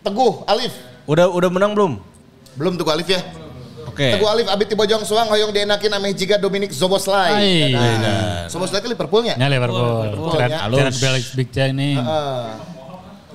Teguh, 0.02 0.42
Alif. 0.50 0.74
Udah 1.06 1.30
udah 1.30 1.46
menang 1.46 1.76
belum? 1.78 1.92
Belum 2.58 2.74
Teguh 2.74 2.92
Alif 2.98 3.06
ya. 3.06 3.20
Oke. 3.98 4.14
Teguh 4.14 4.30
Alif 4.30 4.46
abit 4.46 4.66
ti 4.70 4.78
Bojong 4.78 5.02
Suang 5.02 5.26
hoyong 5.26 5.50
dienakin 5.50 5.90
ame 5.90 6.14
jiga 6.14 6.38
Dominic 6.38 6.70
Zoboslai. 6.70 7.34
Hai. 7.34 7.74
Nah, 7.74 8.46
Zoboslai 8.46 8.78
ke 8.78 8.86
Liverpoolnya. 8.86 9.34
Ya 9.34 9.50
Liverpool. 9.50 10.06
Liverpool, 10.06 10.30
Cerat 10.38 10.50
ya. 10.54 10.58
cerat 10.70 10.94
balik 11.02 11.24
Big 11.34 11.48
Jack 11.50 11.74
nih. 11.74 11.98
Heeh. 11.98 12.46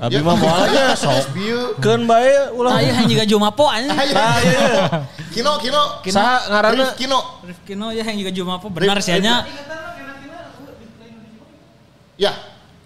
Abi 0.07 0.23
mah 0.23 0.39
moal 0.43 0.63
aja 0.71 0.95
sok. 0.95 1.35
Bieu. 1.35 1.75
Keun 1.83 2.07
bae 2.07 2.31
ulah. 2.55 2.79
Tah 2.79 2.79
yang 2.79 3.11
juga 3.11 3.27
Jumapo 3.27 3.67
anjing. 3.67 3.91
Nah, 3.91 4.39
iya. 4.39 4.67
Kino, 5.35 5.51
Kino. 5.59 5.83
Saha 6.07 6.47
ngaranna? 6.47 6.95
Rif 7.43 7.59
Kino. 7.67 7.91
Ya 7.91 8.07
yang 8.07 8.17
juga 8.23 8.31
Jumapo 8.31 8.71
benar 8.71 9.03
sih 9.03 9.19
nya. 9.19 9.43
Ya, 12.15 12.31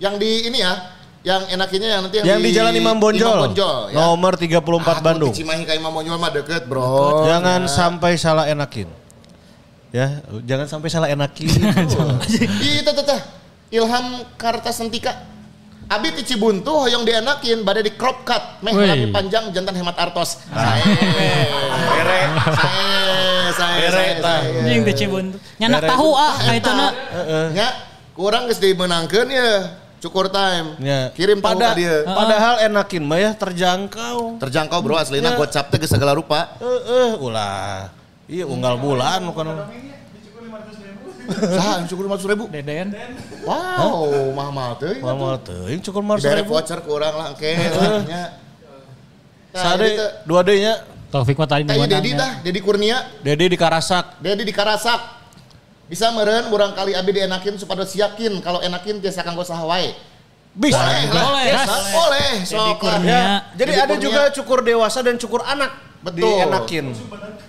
yang 0.02 0.18
di 0.18 0.50
ini 0.50 0.66
ya. 0.66 0.97
Yang 1.28 1.42
enakinya 1.52 1.88
yang 1.90 2.02
nanti 2.02 2.24
Yang 2.24 2.40
di 2.40 2.52
Jalan 2.56 2.74
Imam 2.74 2.96
Bonjol. 2.96 3.28
Imam 3.28 3.44
Bonjol 3.46 3.78
ya. 3.92 3.96
Nomor 4.00 4.34
34 4.34 4.64
Ah, 4.88 5.04
Bandung. 5.04 5.28
di 5.28 5.38
Cimahi 5.38 5.68
ke 5.68 5.76
Imam 5.76 5.92
Bonjol 5.92 6.16
mah 6.16 6.32
deket, 6.32 6.64
Bro. 6.66 7.28
Jangan 7.28 7.62
Ya. 7.62 7.70
sampai 7.70 8.16
salah 8.16 8.48
enakin. 8.48 8.88
Ya, 9.90 10.20
jangan 10.42 10.68
sampai 10.68 10.88
salah 10.88 11.08
enakin. 11.08 11.48
Ih, 12.64 12.80
teh 12.80 12.94
teh 12.94 13.04
teh. 13.04 13.20
Ilham 13.70 14.06
Kartasentika. 14.36 15.36
Abi 15.88 16.12
ti 16.12 16.24
Cibuntu 16.26 16.68
hoyong 16.68 17.04
dienakin 17.04 17.64
bade 17.64 17.80
di 17.82 17.92
crop 17.92 18.24
cut. 18.24 18.60
Meh 18.60 18.72
rambut 18.72 19.08
panjang 19.10 19.52
jantan 19.52 19.72
hemat 19.74 19.96
artos. 19.98 20.44
Sae. 20.46 20.84
Sae, 22.48 22.80
sae, 23.52 23.76
Bere, 23.80 23.92
sae, 23.92 24.12
tah. 24.20 24.40
sae. 24.44 24.60
Anjing 24.64 24.82
teh 24.84 24.96
Cibuntu. 24.98 25.38
Nyanak 25.58 25.82
Bere. 25.82 25.92
tahu 25.92 26.10
ah 26.14 26.34
kaituna. 26.38 26.88
Nya, 27.52 27.68
kurang 28.12 28.48
geus 28.48 28.60
dimenangkeun 28.60 29.28
ya. 29.28 29.52
Cukur 29.98 30.30
time. 30.30 30.78
Ya. 30.78 31.10
Kirim 31.12 31.42
Pada, 31.42 31.74
dia. 31.74 32.06
Padahal 32.06 32.62
enakin 32.62 33.02
mah 33.02 33.18
ya 33.18 33.32
terjangkau. 33.34 34.38
Terjangkau 34.38 34.80
bro 34.80 34.94
Ya. 34.94 35.02
aslina 35.02 35.34
gocap 35.34 35.74
teh 35.74 35.82
segala 35.84 36.14
rupa. 36.14 36.54
Eh, 36.62 36.82
eh, 36.86 37.12
ulah. 37.18 37.90
Iya, 38.30 38.46
unggal 38.46 38.78
bulan 38.78 39.26
bukan. 39.26 39.46
Sah, 41.28 41.84
cukur 41.90 42.08
500 42.08 42.30
ribu. 42.30 42.44
Deden. 42.48 42.96
Wow, 43.44 44.32
mahal 44.32 44.80
teh. 44.80 44.96
Mal 45.02 45.36
teuing 45.42 45.82
cukur 45.82 46.00
mars 46.00 46.24
Dibere 46.24 46.40
ribu. 46.40 46.56
voucher 46.56 46.80
ke 46.80 46.88
urang 46.88 47.16
lah 47.18 47.28
engke. 47.36 47.52
nya. 48.08 48.24
Nah, 49.52 49.62
Sade 49.76 49.90
dua 50.24 50.40
D 50.40 50.62
nya. 50.62 50.86
Taufik 51.08 51.36
mah 51.36 51.48
tadi 51.48 51.64
ieu 51.64 51.72
Dedi 51.80 51.80
menangnya. 51.88 52.16
tah, 52.16 52.32
Dedi 52.44 52.60
Kurnia. 52.62 52.98
Dedi 53.20 53.46
di 53.48 53.58
Karasak. 53.58 54.20
Dedi 54.20 54.44
di 54.44 54.54
Karasak. 54.54 55.00
Bisa 55.88 56.12
meren 56.12 56.52
urang 56.52 56.76
kali 56.76 56.92
abi 56.92 57.16
dienakin 57.16 57.56
supados 57.56 57.96
yakin 57.96 58.44
kalau 58.44 58.60
enakin 58.60 59.00
tiasa 59.00 59.24
kanggo 59.24 59.48
saha 59.48 59.64
wae. 59.64 59.96
Bisa. 60.58 60.76
Boleh, 60.76 61.02
lah. 61.14 61.24
Boleh. 61.24 61.46
Tiasa, 61.54 61.76
boleh. 61.94 62.30
Kurnia. 62.82 63.08
Ya, 63.08 63.24
jadi 63.56 63.72
Dedi 63.72 63.84
ada 63.84 63.94
Kurnia. 63.96 64.04
juga 64.04 64.22
cukur 64.36 64.60
dewasa 64.66 65.00
dan 65.06 65.16
cukur 65.16 65.42
anak. 65.46 65.72
Betul. 66.02 66.28
Dienakin. 66.28 66.86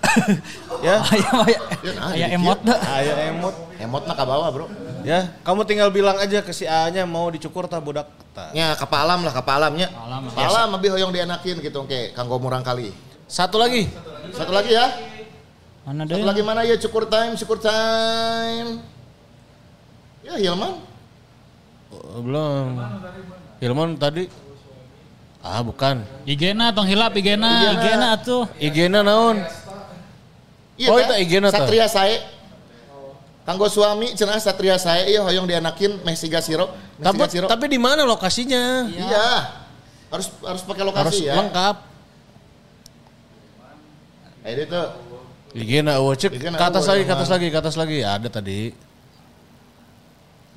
ya. 0.86 1.02
Aya 1.02 1.28
aya 1.42 1.58
nah, 1.98 2.12
aya 2.12 2.26
jadi 2.28 2.36
emot 2.38 2.58
dah. 2.62 2.78
Ayo 3.00 3.12
emot. 3.34 3.54
Emot 3.78 4.02
mah 4.06 4.16
kabawa, 4.16 4.46
Bro. 4.54 4.66
Ya, 5.06 5.30
kamu 5.46 5.62
tinggal 5.62 5.88
bilang 5.94 6.18
aja 6.18 6.42
ke 6.42 6.50
si 6.50 6.66
A-nya 6.66 7.06
mau 7.06 7.30
dicukur 7.30 7.70
tah 7.70 7.78
budak 7.78 8.10
tah. 8.34 8.50
Nya 8.50 8.74
kapalam 8.74 9.22
lah 9.22 9.32
kapalamnya. 9.32 9.88
Kapalam. 9.88 10.22
Kapalam 10.34 10.68
abi 10.74 10.88
hoyong 10.90 11.12
dienakin 11.14 11.56
gitu 11.62 11.86
oke 11.86 12.12
kanggo 12.12 12.36
murang 12.42 12.62
kali. 12.66 12.90
Satu 13.30 13.56
lagi. 13.56 13.88
Satu 14.34 14.52
lagi 14.52 14.74
ya. 14.74 14.90
Mana 15.88 16.04
Satu 16.04 16.20
deui? 16.20 16.28
lagi 16.28 16.42
mana 16.44 16.60
ya 16.68 16.76
cukur 16.76 17.08
time, 17.08 17.32
cukur 17.32 17.56
time. 17.64 18.84
Ya 20.20 20.36
Hilman. 20.36 20.84
Oh, 21.88 22.20
belum. 22.20 22.76
Hilman 23.56 23.96
tadi 23.96 24.28
Ah, 25.40 25.64
bukan. 25.64 26.04
Igena 26.28 26.74
tong 26.76 26.84
hilap 26.84 27.16
Igena. 27.16 27.72
Igena 27.72 28.06
atuh. 28.20 28.44
IG-na 28.60 29.00
naon? 29.00 29.40
Iya, 30.76 30.92
Oh, 30.92 30.98
tah. 31.00 31.08
itu 31.08 31.14
igena 31.24 31.48
tah. 31.48 31.64
Satria 31.64 31.88
sae. 31.88 32.20
Kanggo 33.48 33.64
suami 33.72 34.12
cenah 34.12 34.36
satria 34.36 34.76
sae 34.76 35.08
ieu 35.08 35.24
hoyong 35.24 35.48
dianakin 35.48 36.04
meh 36.04 36.12
siga 36.12 36.44
siro. 36.44 36.68
Tapi, 37.00 37.22
siro. 37.32 37.46
tapi 37.48 37.64
di 37.64 37.80
mana 37.80 38.04
lokasinya? 38.04 38.92
Iya. 38.92 39.30
Harus 40.12 40.28
harus 40.44 40.62
pakai 40.68 40.84
Harus 40.84 40.90
lokasi 40.92 41.22
ya. 41.24 41.34
lengkap. 41.40 41.76
Eh 44.44 44.52
itu 44.58 44.82
IG-na 45.56 45.96
eueuh 45.96 46.14
cek 46.16 46.32
IG-na 46.34 46.56
ke 46.58 46.64
atas 46.64 46.84
eueuh, 46.84 46.92
lagi, 46.92 47.02
ke 47.08 47.12
atas 47.14 47.28
lagi, 47.30 47.46
ke 47.48 47.58
atas 47.58 47.74
lagi. 47.80 47.98
Ada 48.04 48.28
tadi. 48.28 48.60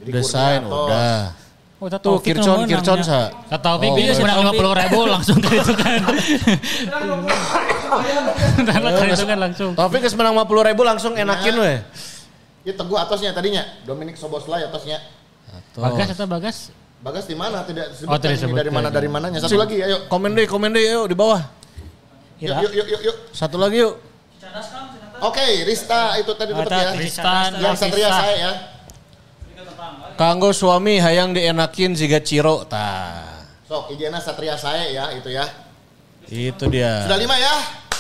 Desain 0.02 0.66
udah. 0.66 1.38
Oh, 1.82 1.90
Tuh 1.90 2.22
Kircon, 2.22 2.70
Kircon 2.70 3.02
nya. 3.02 3.06
sa. 3.06 3.20
Kata 3.50 3.74
Taufik 3.74 3.90
Oh, 3.90 3.98
dia 3.98 4.06
iya. 4.10 4.14
sebenarnya 4.14 4.46
lima 4.46 4.54
puluh 4.54 4.74
ribu 4.78 5.00
langsung 5.10 5.38
ke 5.42 5.50
itu 5.58 5.74
kan. 5.74 5.98
Ke 8.62 9.04
itu 9.10 9.26
kan 9.26 9.38
langsung. 9.42 9.72
Taufik 9.74 10.00
geus 10.06 10.14
menang 10.14 10.38
50 10.38 10.70
ribu 10.70 10.82
langsung 10.86 11.14
enakin 11.18 11.56
we. 11.58 11.74
Ieu 12.70 12.74
teguh 12.78 12.98
atasnya 13.02 13.34
tadinya. 13.34 13.66
Dominic 13.82 14.14
Soboslai 14.14 14.62
atasnya. 14.70 15.02
Bagas 15.74 16.14
atau 16.14 16.30
Bagas? 16.30 16.58
Bagas 17.02 17.26
di 17.26 17.34
mana? 17.34 17.66
Tidak 17.66 18.06
Oh, 18.06 18.14
disebutkan 18.22 18.38
tidak 18.38 18.62
dari 18.62 18.70
mana 18.70 18.88
dari 18.94 19.10
mananya. 19.10 19.42
Satu 19.42 19.58
lagi 19.58 19.82
ayo. 19.82 20.06
Komen 20.06 20.38
deh, 20.38 20.46
komen 20.46 20.70
deh 20.78 20.86
yuk 20.86 21.10
di 21.10 21.18
bawah. 21.18 21.42
Yuk 22.38 22.62
yuk 22.62 22.86
yuk. 22.94 23.02
yuk. 23.02 23.16
Satu 23.34 23.58
lagi 23.58 23.82
yuk. 23.82 23.98
Oke, 25.22 25.46
Rista 25.64 26.18
itu 26.18 26.32
tadi 26.34 26.52
dapat 26.52 26.72
ya. 26.74 26.92
Tristan, 26.98 27.50
Yang 27.62 27.76
satria 27.78 28.10
Rista. 28.10 28.22
saya 28.22 28.36
ya. 28.36 28.52
Kanggo 30.18 30.54
suami 30.54 31.02
hayang 31.02 31.34
dienakin 31.34 31.98
siga 31.98 32.22
ciro 32.22 32.66
tah. 32.66 33.48
Sok, 33.66 33.96
igena 33.96 34.20
satria 34.20 34.58
saya 34.60 34.86
ya 34.90 35.10
itu 35.16 35.30
ya. 35.32 35.46
Itu 36.28 36.68
dia. 36.70 37.06
Sudah 37.06 37.18
lima 37.18 37.36
ya? 37.38 37.56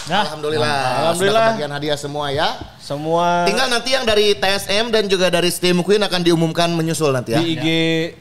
Dah. 0.09 0.25
Alhamdulillah. 0.25 0.77
Alhamdulillah. 1.13 1.41
Sudah 1.41 1.53
kebagian 1.53 1.71
hadiah 1.73 1.97
semua 1.99 2.25
ya. 2.33 2.49
Semua 2.81 3.45
Tinggal 3.45 3.69
nanti 3.69 3.93
yang 3.93 4.03
dari 4.03 4.33
TSM 4.33 4.89
dan 4.89 5.05
juga 5.05 5.29
dari 5.29 5.53
Steam 5.53 5.85
Queen 5.85 6.01
akan 6.01 6.21
diumumkan 6.25 6.73
menyusul 6.73 7.13
nanti 7.13 7.37
ya. 7.37 7.39
di 7.39 7.53
IG 7.53 7.67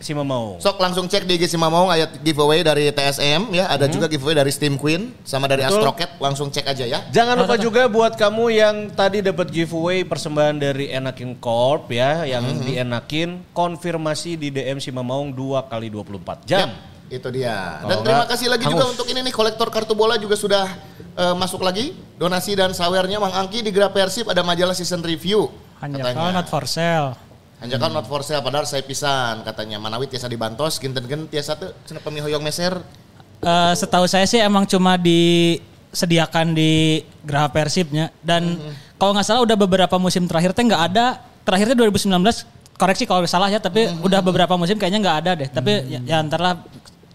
si 0.05 0.13
Mamau. 0.13 0.61
Sok 0.61 0.77
langsung 0.77 1.09
cek 1.09 1.25
di 1.25 1.41
IG 1.41 1.49
Simamau 1.57 1.89
ayat 1.89 2.21
giveaway 2.21 2.61
dari 2.61 2.93
TSM 2.93 3.57
ya. 3.57 3.73
Ada 3.73 3.89
juga 3.89 4.05
giveaway 4.07 4.37
dari 4.37 4.53
Steam 4.53 4.77
Queen 4.77 5.17
sama 5.25 5.49
dari 5.49 5.65
Betul. 5.65 5.81
Astrocat. 5.81 6.11
Langsung 6.21 6.53
cek 6.53 6.69
aja 6.69 6.85
ya. 6.85 7.01
Jangan 7.09 7.41
lupa 7.41 7.57
juga 7.57 7.89
buat 7.89 8.13
kamu 8.21 8.45
yang 8.53 8.77
tadi 8.93 9.25
dapat 9.25 9.49
giveaway 9.49 10.05
persembahan 10.05 10.61
dari 10.61 10.93
Enakin 10.93 11.41
Corp 11.41 11.89
ya, 11.89 12.29
yang 12.29 12.45
dienakin 12.61 13.41
konfirmasi 13.57 14.37
di 14.37 14.53
DM 14.53 14.77
si 14.77 14.93
Mamaung 14.93 15.33
2 15.33 15.73
kali 15.73 15.89
24 15.89 16.45
jam. 16.45 16.69
Yap, 16.69 16.90
itu 17.11 17.29
dia. 17.29 17.79
Kalau 17.79 17.91
Dan 17.91 17.97
terima 18.03 18.25
kasih 18.25 18.47
lagi 18.47 18.65
juga 18.65 18.87
hangus. 18.87 18.95
untuk 18.95 19.07
ini 19.07 19.21
nih 19.21 19.35
kolektor 19.35 19.69
kartu 19.69 19.93
bola 19.93 20.15
juga 20.15 20.35
sudah 20.35 20.65
eh, 21.13 21.35
masuk 21.35 21.61
lagi 21.61 21.91
donasi 22.15 22.55
dan 22.55 22.71
sawernya 22.71 23.19
Mang 23.19 23.35
Angki 23.35 23.61
di 23.61 23.69
Gra 23.69 23.91
Persib 23.91 24.27
ada 24.27 24.41
majalah 24.41 24.73
season 24.73 25.03
review 25.03 25.51
Hanya 25.79 26.01
katanya. 26.07 26.31
not 26.33 26.47
for 26.47 26.65
sale. 26.65 27.19
Hanjakan 27.59 27.93
not 27.93 28.07
for 28.07 28.23
sale 28.23 28.41
padahal 28.41 28.65
saya 28.65 28.81
pisan 28.81 29.43
katanya 29.43 29.77
Manawit 29.77 30.09
tiasa 30.09 30.25
dibantos 30.25 30.79
kinten 30.79 31.05
gen 31.05 31.27
tiasa 31.27 31.55
tuh 31.55 31.75
cenah 31.85 32.01
pemihoyong 32.01 32.41
meser 32.41 32.79
Eh, 33.39 33.73
setahu 33.75 34.05
saya 34.05 34.25
sih 34.25 34.37
emang 34.37 34.65
cuma 34.65 35.01
disediakan 35.91 36.53
di 36.53 37.01
Graha 37.21 37.49
Persibnya 37.49 38.13
dan 38.21 38.61
kalau 38.95 39.13
nggak 39.13 39.25
salah 39.25 39.41
udah 39.41 39.57
beberapa 39.57 39.97
musim 39.97 40.25
terakhir 40.25 40.53
teh 40.53 40.61
nggak 40.61 40.83
ada 40.89 41.19
terakhirnya 41.41 41.73
2019 41.75 42.21
koreksi 42.77 43.05
kalau 43.05 43.25
salah 43.25 43.49
ya 43.49 43.57
tapi 43.57 43.89
udah 43.99 44.21
beberapa 44.21 44.57
musim 44.57 44.77
kayaknya 44.77 45.01
nggak 45.01 45.17
ada 45.19 45.31
deh 45.35 45.49
tapi 45.49 45.73
ya, 45.89 46.01
ya 46.01 46.17
antarlah 46.21 46.61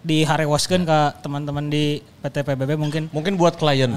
di 0.05 0.21
harewaskeun 0.21 0.85
ke 0.85 0.99
teman-teman 1.25 1.65
di 1.65 1.97
PT 2.21 2.45
PBB 2.45 2.77
mungkin 2.77 3.03
Mungkin 3.09 3.33
buat 3.41 3.57
klien. 3.57 3.89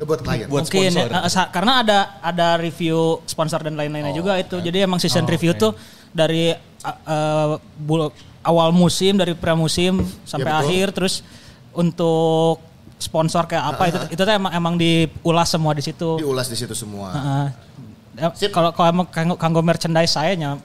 Itu 0.00 0.08
buat 0.08 0.24
klien. 0.24 0.48
Buat 0.48 0.72
mungkin 0.72 0.88
ya, 0.88 1.04
sponsor. 1.04 1.28
sa- 1.28 1.50
karena 1.52 1.84
ada 1.84 1.98
ada 2.24 2.56
review 2.56 3.20
sponsor 3.28 3.60
dan 3.60 3.76
lain-lainnya 3.76 4.16
juga 4.16 4.40
itu 4.40 4.56
jadi 4.56 4.88
emang 4.88 4.96
season 4.96 5.28
review 5.28 5.52
tuh 5.52 5.76
dari 6.16 6.56
eh, 6.56 7.48
bul- 7.76 8.08
awal 8.40 8.72
musim 8.72 9.20
dari 9.20 9.36
pramusim 9.36 10.00
sampai 10.24 10.48
betul. 10.48 10.60
akhir 10.64 10.86
terus 10.96 11.14
untuk 11.76 12.64
sponsor 12.96 13.44
kayak 13.44 13.64
apa 13.76 13.82
itu 13.88 13.98
itu 14.16 14.22
tuh 14.24 14.32
emang 14.32 14.52
emang 14.56 14.74
diulas 14.80 15.48
semua 15.52 15.76
di 15.76 15.84
situ. 15.84 16.16
Diulas 16.16 16.48
di 16.48 16.56
situ 16.56 16.72
semua. 16.72 17.12
Heeh. 17.12 17.46
Ya, 18.16 18.28
Sip. 18.32 18.48
Kalau 18.48 18.72
kalau 18.72 18.88
emang 18.88 19.06
kanggo, 19.12 19.36
kanggo 19.36 19.60
merchandise 19.60 20.12
saya 20.16 20.32
nya 20.36 20.56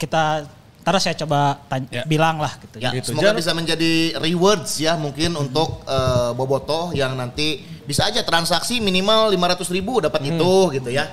kita 0.00 0.48
Ntar 0.82 0.98
saya 0.98 1.14
coba 1.14 1.62
tanya, 1.70 1.86
Ya. 1.88 2.02
bilang 2.04 2.42
lah 2.42 2.58
gitu. 2.58 2.76
Ya, 2.82 2.90
Gitu. 2.90 3.14
semoga 3.14 3.30
Jangan- 3.30 3.38
bisa 3.38 3.50
menjadi 3.54 3.92
rewards 4.18 4.72
ya 4.76 4.98
mungkin 4.98 5.34
untuk 5.34 5.86
eh, 5.86 6.30
Boboto 6.34 6.90
yang 6.90 7.14
nanti 7.14 7.62
bisa 7.86 8.06
aja 8.06 8.22
transaksi 8.22 8.82
minimal 8.82 9.30
500 9.30 9.70
ribu 9.70 10.02
dapat 10.02 10.26
itu 10.26 10.52
gitu 10.74 10.90
ya. 10.90 11.06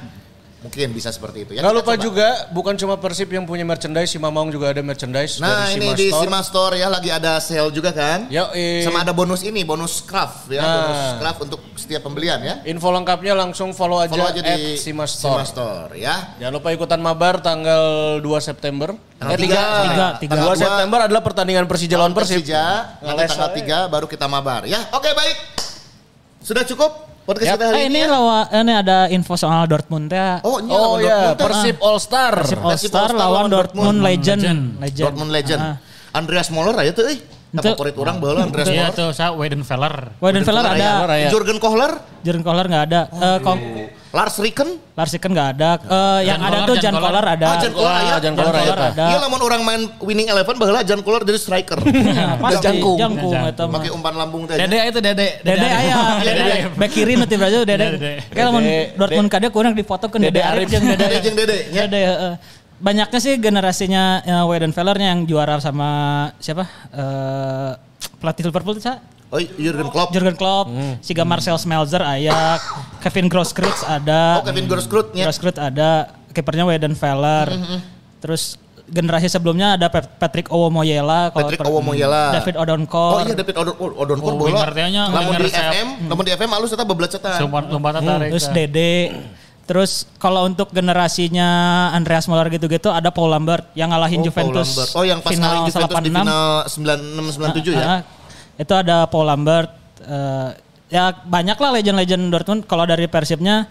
Mungkin 0.59 0.91
bisa 0.91 1.07
seperti 1.07 1.47
itu 1.47 1.51
ya. 1.55 1.63
Nggak 1.63 1.71
kita 1.71 1.79
lupa 1.79 1.93
coba. 1.95 2.03
juga 2.03 2.27
bukan 2.51 2.75
cuma 2.75 2.99
Persib 2.99 3.31
yang 3.31 3.47
punya 3.47 3.63
merchandise, 3.63 4.11
si 4.11 4.19
Mamang 4.19 4.51
juga 4.51 4.75
ada 4.75 4.83
merchandise 4.83 5.39
Nah 5.39 5.71
dari 5.71 5.79
ini 5.79 5.87
Sima 5.87 5.95
di 5.95 6.05
Store. 6.11 6.23
Sima 6.27 6.39
Store 6.43 6.75
ya 6.75 6.87
lagi 6.91 7.07
ada 7.07 7.39
sale 7.39 7.71
juga 7.71 7.95
kan. 7.95 8.27
Yoi. 8.27 8.83
Sama 8.83 9.07
ada 9.07 9.15
bonus 9.15 9.47
ini, 9.47 9.63
bonus 9.63 10.03
craft 10.03 10.51
ya, 10.51 10.59
Nah. 10.59 10.75
bonus 10.83 11.01
craft 11.15 11.39
untuk 11.47 11.59
setiap 11.79 12.03
pembelian 12.03 12.43
ya. 12.43 12.55
Info 12.67 12.91
lengkapnya 12.91 13.39
langsung 13.39 13.71
follow 13.71 14.03
aja, 14.03 14.11
Follow 14.11 14.27
aja 14.27 14.41
di 14.43 14.75
Sima 14.75 15.07
Store. 15.07 15.39
Sima 15.39 15.47
Store 15.47 15.91
ya. 15.95 16.35
Jangan 16.43 16.53
lupa 16.59 16.75
ikutan 16.75 16.99
mabar 16.99 17.39
tanggal 17.39 18.19
2 18.19 18.39
September. 18.43 18.91
Tanggal 19.15 19.35
Eh, 19.35 19.39
tiga. 19.39 19.59
Tiga, 19.63 20.07
tiga. 20.19 20.33
2 20.35 20.43
Tanggal 20.43 20.53
dua. 20.53 20.59
September 20.59 20.99
adalah 21.07 21.23
pertandingan 21.23 21.65
Persija 21.71 21.95
lawan 21.95 22.11
Persib. 22.11 22.43
Persija, 22.43 22.63
nanti 22.99 23.31
tanggal 23.31 23.47
aja. 23.47 23.87
3 23.87 23.87
baru 23.87 24.11
kita 24.11 24.27
mabar 24.27 24.67
ya. 24.67 24.91
Oke 24.91 25.07
baik. 25.15 25.37
Sudah 26.39 26.63
cukup 26.63 27.08
podcast 27.29 27.45
Yap. 27.45 27.55
kita 27.55 27.65
hari 27.67 27.77
Eh, 27.77 27.85
ini. 27.85 27.91
ini 27.91 27.99
ya? 28.01 28.07
lawan 28.09 28.43
ini 28.49 28.73
ada 28.73 28.97
info 29.07 29.33
soal 29.35 29.61
Dortmund 29.63 30.09
ya. 30.09 30.41
Oh, 30.41 30.57
ini 30.57 30.73
Oh 30.73 30.97
ya, 30.97 31.31
Dortmund, 31.31 31.37
Persib 31.39 31.77
All 31.79 31.97
Star. 32.01 32.33
Persib 32.35 32.57
All 32.59 32.73
Persib 32.73 32.89
Star 32.89 33.09
lawan 33.09 33.21
lawan 33.21 33.47
Dortmund, 33.47 33.85
Dortmund. 33.85 33.97
Legend. 34.01 34.41
Legend. 34.41 34.61
Legend. 34.81 35.05
Dortmund 35.05 35.31
Legend. 35.31 35.61
Ah. 35.61 35.75
Andreas 36.09 36.49
Moller 36.49 36.73
aja 36.75 36.91
tuh 36.91 37.05
euy. 37.05 37.21
Itu- 37.49 37.73
Favorit 37.73 37.97
orang 37.97 38.15
baheula 38.21 38.45
Andreas 38.45 38.69
Iya 38.69 38.93
Moller. 38.93 38.93
tuh, 38.93 39.09
saya 39.09 39.29
Weidenfeller. 39.33 39.95
Weidenfeller 40.21 40.65
ada. 40.69 40.89
Ya. 41.17 41.29
Jurgen 41.33 41.57
Kohler, 41.57 41.97
Jurgen 42.21 42.45
Kohler 42.45 42.65
nggak 42.69 42.83
ada. 42.93 43.01
Eh, 43.09 43.37
Kong- 43.41 43.89
Lars 44.09 44.41
Ricken. 44.41 44.81
Larsiken 44.97 45.33
nggak 45.33 45.49
ada. 45.53 45.71
Eh, 45.81 46.19
yang 46.25 46.41
Jan 46.41 46.49
ada 46.49 46.57
Koller, 46.57 46.69
tuh 46.69 46.75
Jan 46.81 46.93
Koller. 46.97 47.05
Kohler 47.09 47.25
ada. 47.29 47.45
Ah, 47.45 47.57
Jan 47.57 47.71
Koller 47.73 47.89
Wah, 47.93 48.01
aya. 48.01 48.15
Jan 48.17 48.33
Koller 48.33 48.53
ada. 48.57 49.05
Iya 49.05 49.17
lamun 49.21 49.41
orang 49.41 49.61
main 49.61 49.81
winning 50.01 50.27
eleven 50.29 50.55
baheula 50.57 50.81
Jan 50.81 51.01
Koller 51.01 51.21
jadi 51.25 51.39
striker. 51.39 51.77
Nah, 51.81 52.37
pasti 52.37 52.65
Jangkung. 52.69 52.97
jangkung 52.97 53.33
eta 53.33 53.63
mah. 53.65 53.77
Pakai 53.81 53.89
umpan 53.93 54.13
lambung 54.13 54.43
teh. 54.45 54.57
Dede 54.57 54.77
itu 54.85 54.99
Dede. 54.99 55.27
Dede 55.41 55.67
aya. 55.69 55.95
Dede. 56.21 56.53
Back 56.73 56.91
kiri 56.91 57.13
nanti 57.15 57.33
berarti 57.33 57.57
Dede. 57.65 57.85
Dede. 57.97 58.11
Kayak 58.29 58.45
lamun. 58.49 58.61
Dortmund 58.93 59.29
kada 59.29 59.47
kurang 59.49 59.73
difotokeun 59.73 60.21
Dede 60.21 60.37
Dede 60.37 60.41
Arif 60.45 60.67
jeung 60.69 60.85
Dede. 60.85 61.05
Dede 61.05 61.17
jeung 61.21 61.37
Dede 61.37 61.57
nya. 61.69 61.81
Dede 61.85 61.99
heeh. 62.05 62.33
Banyaknya 62.79 63.19
sih 63.19 63.35
generasinya 63.35 64.23
uh, 64.23 64.45
Weidenfeller-nya 64.47 65.11
yang 65.11 65.27
juara 65.27 65.59
sama 65.59 65.89
siapa? 66.39 66.63
Eh 66.95 67.71
pelatih 68.19 68.43
Liverpool 68.51 68.75
itu? 68.75 68.91
Oh 69.29 69.37
Jurgen 69.37 69.87
Klopp. 69.93 70.09
Jurgen 70.09 70.35
Klopp, 70.35 70.67
siga 71.05 71.21
Marcel 71.21 71.53
Smelzer 71.61 72.01
aya, 72.01 72.57
Kevin 72.99 73.29
Grosskreutz 73.29 73.85
ada. 73.85 74.41
Oh 74.41 74.45
Kevin 74.47 74.65
Grosskreutz 74.65 75.13
nya. 75.13 75.29
Grosskreutz 75.29 75.61
ada, 75.61 76.17
kipernya 76.33 76.65
Weidenfeller. 76.65 77.53
Terus 78.19 78.57
generasi 78.89 79.29
sebelumnya 79.29 79.77
ada 79.77 79.85
Pat- 79.87 80.17
Patrick 80.17 80.49
Owomoyela, 80.49 81.29
Patrick 81.29 81.61
Owomoyela. 81.61 82.41
David 82.41 82.57
Odonkor. 82.57 83.21
Oh 83.21 83.21
iya 83.21 83.35
David 83.37 83.55
Odon 83.61 83.75
oh, 83.77 84.01
Odonkor 84.01 84.33
Oh, 84.33 84.49
nya, 84.49 85.03
Lamun 85.13 85.37
di. 85.37 85.53
FM, 85.53 85.87
lamun 86.09 86.23
di 86.25 86.31
FM 86.33 86.49
alus 86.49 86.73
eta 86.73 86.83
bebelat 86.83 87.11
cetan. 87.13 87.37
Lompat 87.45 87.63
lompat 87.69 87.93
tarik. 88.01 88.29
Terus 88.33 88.49
Dede. 88.49 88.93
Terus 89.69 89.91
kalau 90.17 90.49
untuk 90.49 90.73
generasinya 90.73 91.45
Andreas 91.93 92.25
Muller 92.25 92.49
gitu-gitu 92.49 92.89
ada 92.89 93.13
Paul 93.13 93.29
Lambert 93.29 93.69
yang 93.73 93.93
ngalahin 93.93 94.17
Oh, 94.17 94.25
Paul 94.25 94.49
Juventus. 94.49 94.67
Lambert. 94.73 94.89
Oh 94.97 95.03
yang 95.05 95.19
pas 95.21 95.29
ngalahin 95.31 95.63
Juventus 95.63 95.93
di 95.95 96.09
final 96.09 96.43
96 96.65 97.37
97 97.69 97.77
ya. 97.77 97.85
Ah, 97.87 98.01
itu 98.57 98.73
ada 98.73 99.05
Paul 99.05 99.29
Lambert. 99.29 99.69
eh, 100.01 100.49
ya 100.89 101.13
banyak 101.13 101.53
lah 101.53 101.69
legend-legend 101.71 102.23
Dortmund. 102.27 102.61
Kalau 102.65 102.81
dari 102.83 103.05
Persibnya 103.05 103.69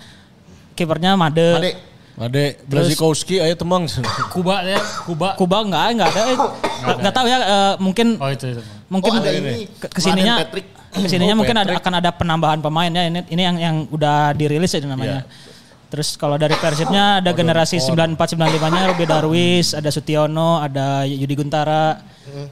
kipernya 0.73 1.19
Made. 1.19 1.59
Made. 1.59 1.73
Made 2.15 2.45
Brazikowski 2.65 3.39
aya 3.39 3.55
temang. 3.55 3.91
Kuba 4.35 4.63
ya, 4.63 4.79
Kuba. 5.03 5.35
Kuba 5.35 5.57
enggak, 5.61 5.83
enggak 5.93 6.09
ada. 6.09 6.23
Eh, 6.25 6.37
Nggak 6.95 7.11
tahu 7.13 7.27
ya 7.27 7.39
eh, 7.41 7.75
mungkin 7.79 8.07
Oh 8.17 8.29
itu 8.29 8.47
itu. 8.49 8.63
mungkin 8.87 9.11
Oh, 9.11 9.19
ada 9.19 9.31
ini. 9.31 9.67
ke- 9.73 9.91
ke 9.91 9.99
sininya 9.99 10.35
ke 10.89 11.05
sininya 11.05 11.35
Oh, 11.35 11.39
mungkin 11.39 11.59
ada, 11.59 11.73
akan 11.75 11.93
ada 11.97 12.11
penambahan 12.11 12.59
pemain 12.59 12.87
ya 12.89 13.03
ini 13.05 13.21
ini 13.29 13.43
yang 13.43 13.57
yang 13.57 13.77
udah 13.89 14.31
dirilis 14.33 14.71
ya 14.71 14.79
namanya. 14.81 15.27
Terus 15.89 16.21
kalau 16.21 16.37
dari 16.37 16.53
Persibnya 16.53 17.25
ada 17.25 17.33
generasi 17.33 17.81
94 17.81 18.37
95-nya 18.37 18.83
Ruby 18.93 19.09
Darwis, 19.09 19.73
ada 19.73 19.89
Sutiono, 19.89 20.61
ada 20.61 21.09
Yudi 21.09 21.33
Guntara. 21.33 21.97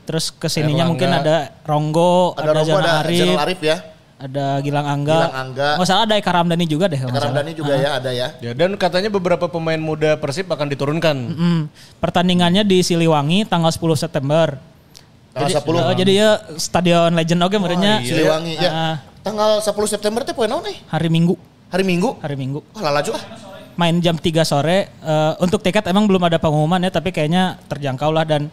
Terus 0.08 0.32
ke 0.32 0.48
sininya 0.48 0.88
Erlangga. 0.88 0.90
mungkin 0.90 1.08
ada 1.12 1.36
Ronggo, 1.68 2.32
Ada 2.32 2.50
ada, 2.56 2.60
ada 2.64 2.92
Arif, 3.04 3.36
Arif 3.36 3.60
ya. 3.60 3.76
ada 4.16 4.64
Gilang 4.64 4.88
Angga. 4.88 5.28
Gilang 5.28 5.36
Angga. 5.36 5.68
Nggak 5.76 5.88
salah 5.92 6.04
ada 6.08 6.14
Eka 6.16 6.32
Ramdhani 6.32 6.64
juga 6.64 6.88
deh. 6.88 6.96
salah. 6.96 7.28
Dani 7.28 7.52
juga 7.52 7.76
ya 7.76 8.00
ada 8.00 8.08
ya. 8.08 8.28
Ya 8.40 8.56
dan 8.56 8.72
katanya 8.80 9.12
beberapa 9.12 9.52
pemain 9.52 9.76
muda 9.76 10.16
Persib 10.16 10.48
akan 10.48 10.72
diturunkan. 10.72 11.16
Hmm, 11.28 11.60
pertandingannya 12.00 12.64
di 12.64 12.80
Siliwangi 12.80 13.44
tanggal 13.44 13.68
10 13.68 14.00
September. 14.00 14.56
Tanggal 15.36 15.52
jadi, 15.52 15.60
10. 15.60 15.76
oh, 15.84 15.92
jadi 15.92 16.12
ya 16.16 16.30
stadion 16.56 17.12
legend 17.12 17.44
oke 17.44 17.56
merenya 17.60 18.00
Siliwangi 18.00 18.56
ya. 18.56 18.70
Ah. 18.72 18.96
Tanggal 19.20 19.60
10 19.60 19.76
September 19.92 20.24
teh 20.24 20.32
poe 20.32 20.48
naon 20.48 20.64
eh? 20.72 20.80
hari 20.88 21.12
Minggu, 21.12 21.36
Hari 21.70 21.82
Minggu. 21.82 22.16
hari 22.22 22.36
Minggu. 22.38 22.62
Oh 22.62 22.80
lalaju 22.80 23.16
ah. 23.18 23.22
Main 23.76 24.00
jam 24.00 24.16
3 24.16 24.40
sore. 24.46 24.88
Eh, 24.88 25.32
untuk 25.44 25.60
tiket 25.60 25.84
emang 25.92 26.08
belum 26.08 26.22
ada 26.24 26.40
pengumuman 26.40 26.80
ya, 26.80 26.88
tapi 26.88 27.12
kayaknya 27.12 27.60
terjangkau 27.68 28.08
lah 28.08 28.24
dan 28.24 28.48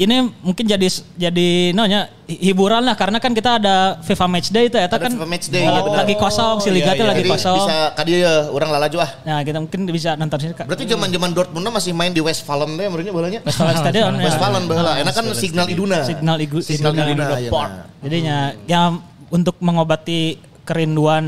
ini 0.00 0.32
mungkin 0.40 0.64
jadi 0.64 0.88
jadi 1.12 1.76
nonya 1.76 2.08
hiburan 2.24 2.80
lah 2.88 2.96
karena 2.96 3.20
kan 3.20 3.36
kita 3.36 3.60
ada 3.60 4.00
FIFA 4.00 4.26
Match 4.32 4.48
Day 4.48 4.72
itu 4.72 4.80
ya, 4.80 4.88
Ada 4.88 4.96
kan 4.96 5.12
FIFA 5.12 5.28
Match 5.28 5.46
Day, 5.52 5.60
lagi, 5.60 5.76
ya 5.76 5.80
benar. 5.84 5.98
lagi 6.00 6.14
kosong, 6.16 6.56
si 6.64 6.68
liga 6.72 6.96
iya, 6.96 6.96
tuh 6.96 7.04
iya. 7.04 7.12
lagi 7.12 7.20
Jadi 7.20 7.32
kosong. 7.36 7.56
bisa 7.60 7.76
kadieu 7.92 8.18
ya 8.24 8.34
orang 8.48 8.70
lalaju 8.72 8.96
ah. 9.04 9.10
Nah, 9.28 9.38
kita 9.44 9.58
mungkin 9.60 9.80
bisa 9.92 10.10
nonton 10.16 10.38
sini. 10.40 10.52
Berarti 10.56 10.84
zaman-zaman 10.88 11.30
Dortmund 11.36 11.68
masih 11.68 11.92
main 11.92 12.16
di 12.16 12.24
Westfalen 12.24 12.80
deh 12.80 12.88
menurutnya 12.88 13.12
bolanya. 13.12 13.40
Westfalen 13.44 13.76
Stadion. 13.76 14.12
ya. 14.16 14.24
Westfalen 14.24 14.62
baheula. 14.64 14.92
Enak 15.04 15.12
kan 15.12 15.24
Signal 15.36 15.66
Iduna. 15.68 15.98
Signal 16.00 16.36
Igu, 16.40 16.58
Signal 16.64 16.92
Iduna. 16.96 17.12
Iduna. 17.12 17.36
iya. 17.36 17.50
Jadinya 18.00 18.36
ya 18.64 18.80
untuk 19.28 19.60
mengobati 19.60 20.40
kerinduan 20.70 21.24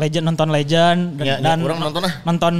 legend 0.00 0.24
nonton 0.24 0.48
legend 0.48 1.20
dan, 1.20 1.26
Ya, 1.28 1.34
ya, 1.36 1.44
dan 1.44 1.58
orang 1.60 1.80
nonton 1.84 2.02
ah. 2.08 2.12
nonton 2.24 2.54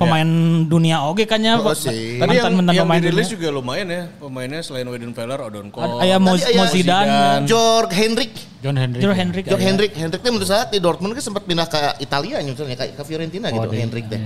pemain 0.00 0.28
dunia 0.64 1.04
oke 1.04 1.28
kan 1.28 1.40
ya. 1.44 1.60
Oh, 1.60 1.76
sih. 1.76 2.16
Tadi 2.16 2.40
yang, 2.40 2.56
Mantan-mantan 2.56 2.72
yang 2.72 2.88
pemain 2.88 3.00
dirilis 3.04 3.28
dunia. 3.28 3.36
juga 3.36 3.48
lumayan 3.52 3.86
ya 3.92 4.02
pemainnya 4.16 4.60
selain 4.64 4.88
Weidenfeller, 4.88 5.36
Odonkor. 5.44 6.00
Ada 6.00 6.16
Mo, 6.16 6.32
Tadi 6.36 6.44
aya 6.48 6.56
Mo 6.56 6.64
Zidane, 6.72 7.16
George 7.44 7.92
Hendrik. 7.92 8.32
John 8.60 8.76
Henry. 8.76 9.00
Joe 9.00 9.16
Hendrick. 9.16 9.44
George 9.48 9.64
ada. 9.64 9.68
Hendrik, 9.72 9.92
Hendrik 9.96 10.20
teh 10.20 10.28
menurut 10.28 10.44
saya 10.44 10.68
di 10.68 10.80
Dortmund 10.84 11.16
kan 11.16 11.24
sempat 11.24 11.48
pindah 11.48 11.64
ke 11.64 11.80
Italia 12.04 12.44
nyusulnya 12.44 12.76
ke, 12.76 12.92
ke 12.92 13.02
Fiorentina 13.08 13.48
gitu 13.48 13.72
Hendrik 13.72 14.04
teh. 14.08 14.20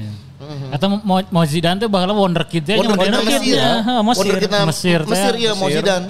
Atau 0.75 0.99
mau 1.07 1.23
mau 1.31 1.45
Zidane 1.47 1.79
tuh 1.79 1.87
bakal 1.91 2.11
wonderkid 2.19 2.67
ya. 2.67 2.79
Wonder 2.83 2.99
Kid. 2.99 3.15
Mesir. 3.15 3.55
ya, 3.59 3.71
Mesir. 4.03 4.19
Wonder 4.19 4.39
Kid 4.43 4.53
Mesir 4.67 4.99
teh. 5.07 5.11
Mesir 5.11 5.35
ya 5.39 5.53
mau 5.55 5.71
Mesir. 5.71 5.83
Zidane. 5.87 6.07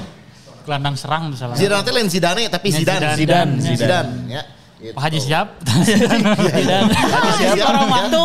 Gelandang 0.64 0.96
serang 0.96 1.24
salah. 1.36 1.56
Zidane 1.56 1.84
teh 1.84 1.92
lain 1.92 2.08
Zidane 2.08 2.42
tapi 2.48 2.68
Ya, 2.72 2.76
Zidane. 2.80 3.08
Zidane. 3.12 3.16
Zidane. 3.16 3.52
Zidane. 3.60 3.76
Zidane. 3.76 4.12
Ya. 4.32 4.42
Gitu. 4.84 4.92
Pak 4.92 5.02
Haji 5.08 5.18
siap. 5.24 5.46
Zidane. 5.64 6.92
Siapa 7.40 7.64
Orang 7.72 7.88
mantu. 7.88 8.24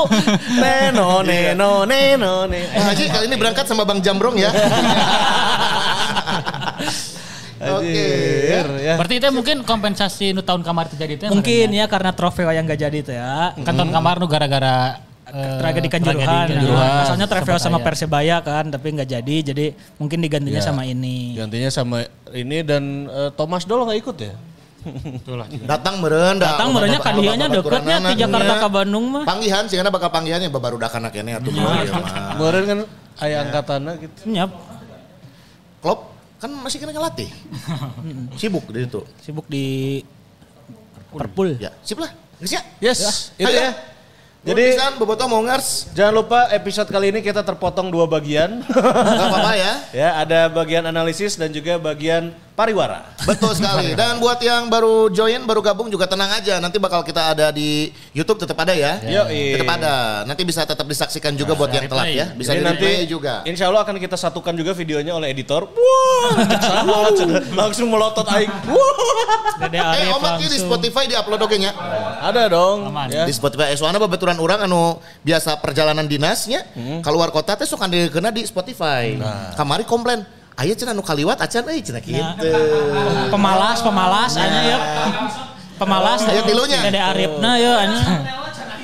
Neno, 0.60 1.23
neno, 1.23 1.88
neno, 1.88 2.44
neno. 2.44 2.68
Pak 2.76 2.84
Haji 2.91 3.03
kali 3.07 3.26
ini 3.31 3.36
berangkat 3.40 3.64
sama 3.64 3.88
Bang 3.88 4.03
Jambrong 4.03 4.36
ya. 4.36 4.52
Oke. 7.60 8.07
ya. 8.48 8.61
ya. 8.80 8.94
Berarti 8.95 9.15
itu 9.19 9.27
mungkin 9.31 9.64
kompensasi 9.68 10.31
nu 10.31 10.44
tahun 10.44 10.64
kamar 10.64 10.91
terjadi 10.91 11.14
itu. 11.15 11.23
Mungkin 11.31 11.68
ya 11.76 11.88
karena 11.88 12.11
trofeo 12.15 12.52
yang 12.52 12.68
gak 12.68 12.80
jadi 12.80 12.98
itu 12.99 13.11
ya. 13.15 13.56
Kan 13.56 13.73
tahun 13.76 13.91
kamar 13.91 14.19
nu 14.19 14.27
gara-gara 14.31 14.99
eh, 15.27 15.60
tragedi 15.60 15.88
Kanjuruhan. 15.91 16.48
Nah, 16.56 17.03
Asalnya 17.03 17.27
trofeo 17.27 17.60
sama 17.60 17.80
aya. 17.80 17.86
Persebaya 17.88 18.36
kan, 18.44 18.72
tapi 18.72 18.95
nggak 18.95 19.10
jadi. 19.11 19.36
Jadi 19.52 19.65
mungkin 19.99 20.23
digantinya 20.23 20.60
Ya. 20.64 20.68
sama 20.72 20.88
ini. 20.88 21.36
Gantinya 21.36 21.69
sama 21.72 22.07
ini 22.31 22.64
dan 22.64 23.07
eh, 23.11 23.30
Thomas 23.36 23.68
Doll 23.68 23.84
nggak 23.88 23.99
ikut 24.07 24.18
ya? 24.23 24.34
Datang 25.65 26.01
meren 26.01 26.35
dah. 26.39 26.55
Datang 26.55 26.69
merenya 26.73 26.99
kadianya 26.99 27.47
deketnya 27.49 27.95
di 28.09 28.13
Jakarta 28.19 28.53
ke 28.61 28.67
Bandung 28.71 29.05
mah. 29.11 29.23
Panggihan 29.25 29.63
sih 29.65 29.75
karena 29.79 29.91
bakal 29.93 30.09
panggihannya 30.09 30.49
babarudak 30.51 30.93
anak 30.95 31.13
ini 31.17 31.37
atuh 31.37 31.51
mah. 31.53 31.83
ieu 31.83 31.93
mah. 31.93 32.35
Kemarin 32.37 32.63
kan 32.65 32.79
ayah 33.25 33.37
angkatannya 33.47 33.93
gitu. 34.03 34.19
Nyap, 34.29 34.51
Klopp 35.79 35.99
kan 36.39 36.51
masih 36.63 36.77
kena 36.79 36.91
ngelatih. 36.95 37.29
Sibuk 38.39 38.65
di 38.71 38.79
situ. 38.87 39.01
sibuk 39.19 39.45
di 39.51 39.65
Perpul. 41.09 41.57
Ya, 41.57 41.73
sip 41.81 41.97
lah. 41.97 42.13
Ya? 42.39 42.61
Yes, 42.79 43.33
itu 43.35 43.49
Ayo. 43.49 43.59
ya. 43.67 43.71
Jadi- 44.39 44.79
kan 44.79 44.95
bobotoh 44.95 45.27
mau 45.27 45.43
ngers. 45.43 45.91
Jangan 45.91 46.13
lupa 46.15 46.47
episode 46.55 46.87
kali 46.87 47.11
ini 47.11 47.19
kita 47.19 47.43
terpotong 47.43 47.91
dua 47.91 48.07
bagian. 48.07 48.63
Gak 48.71 49.27
apa-apa 49.27 49.53
ya. 49.59 49.73
ya, 50.07 50.09
ada 50.23 50.47
bagian 50.47 50.87
analisis 50.87 51.35
dan 51.35 51.51
juga 51.51 51.75
bagian 51.75 52.31
pariwara. 52.55 53.03
Betul 53.27 53.51
sekali. 53.55 53.91
Dan 53.99 54.19
buat 54.23 54.39
yang 54.39 54.71
baru 54.71 55.11
join, 55.11 55.43
baru 55.43 55.59
gabung 55.59 55.91
juga 55.91 56.07
tenang 56.07 56.31
aja. 56.31 56.59
Nanti 56.63 56.79
bakal 56.79 57.03
kita 57.03 57.35
ada 57.35 57.51
di 57.51 57.91
YouTube 58.15 58.39
tetap 58.39 58.55
ada 58.63 58.71
ya. 58.71 58.99
Yoi. 59.03 59.59
Tetap 59.59 59.75
ada. 59.75 60.23
Nanti 60.23 60.47
bisa 60.47 60.63
tetap 60.63 60.87
disaksikan 60.87 61.35
juga 61.35 61.55
buat 61.59 61.71
yang 61.71 61.91
telat 61.91 62.07
ya. 62.11 62.31
Bisa 62.31 62.55
Jadi 62.55 62.59
di 62.59 62.67
nanti 62.67 62.89
juga. 63.11 63.43
Insya 63.43 63.67
Allah 63.67 63.83
akan 63.83 63.99
kita 63.99 64.15
satukan 64.15 64.55
juga 64.55 64.71
videonya 64.71 65.15
oleh 65.15 65.35
editor. 65.35 65.67
Wah, 65.71 67.11
langsung 67.55 67.91
melotot 67.91 68.27
aing. 68.27 68.51
Wah. 68.71 69.19
Eh, 69.67 70.07
omat 70.15 70.39
di. 70.39 70.47
Spotify 70.59 71.03
di 71.07 71.15
upload 71.15 71.41
oke 71.43 71.55
nya. 71.59 71.71
Ada 72.19 72.51
dong. 72.51 72.91
Aman. 72.91 73.07
Ya. 73.11 73.23
Di 73.27 73.33
Spotify. 73.35 73.71
Eh, 73.71 73.77
soalnya 73.79 73.99
babaturan 74.30 74.38
orang 74.38 74.60
anu 74.69 75.01
biasa 75.26 75.57
perjalanan 75.61 76.06
dinasnya. 76.06 76.61
Keluar 77.01 77.34
kota 77.34 77.57
teh 77.57 77.65
sok 77.65 77.81
kena 77.89 78.30
di 78.30 78.45
Spotify. 78.45 79.18
Kamari 79.57 79.85
komplain. 79.85 80.22
Aya 80.60 80.76
cenah 80.76 80.91
nu 80.91 80.99
kaliwat 80.99 81.39
acan 81.39 81.72
euy 81.72 81.80
cenah 81.80 82.03
kitu. 82.03 82.19
Pemalas, 83.31 83.80
pemalas, 83.80 84.35
anya 84.35 84.61
ya. 84.68 84.80
Pemalas. 85.80 86.19
Aya 86.27 86.43
tilunya. 86.43 86.84
Dede 86.84 86.99
Arifna 86.99 87.51
ya 87.56 87.72
anya. 87.88 88.01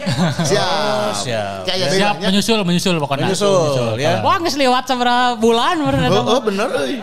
Siap. 0.46 1.18
siap. 1.18 1.66
Kayak 1.66 1.90
Siap 1.90 2.14
bedanya. 2.22 2.30
menyusul 2.30 2.62
menyusul 2.62 2.96
pokoknya. 3.02 3.26
Menyusul, 3.26 3.98
ya. 3.98 4.22
Wah 4.22 4.38
geus 4.38 4.54
liwat 4.54 4.86
seberapa 4.86 5.34
bulan 5.42 5.82
bener 5.82 6.14
Oh, 6.14 6.38
oh 6.38 6.40
bener 6.46 6.70
euy. 6.78 7.02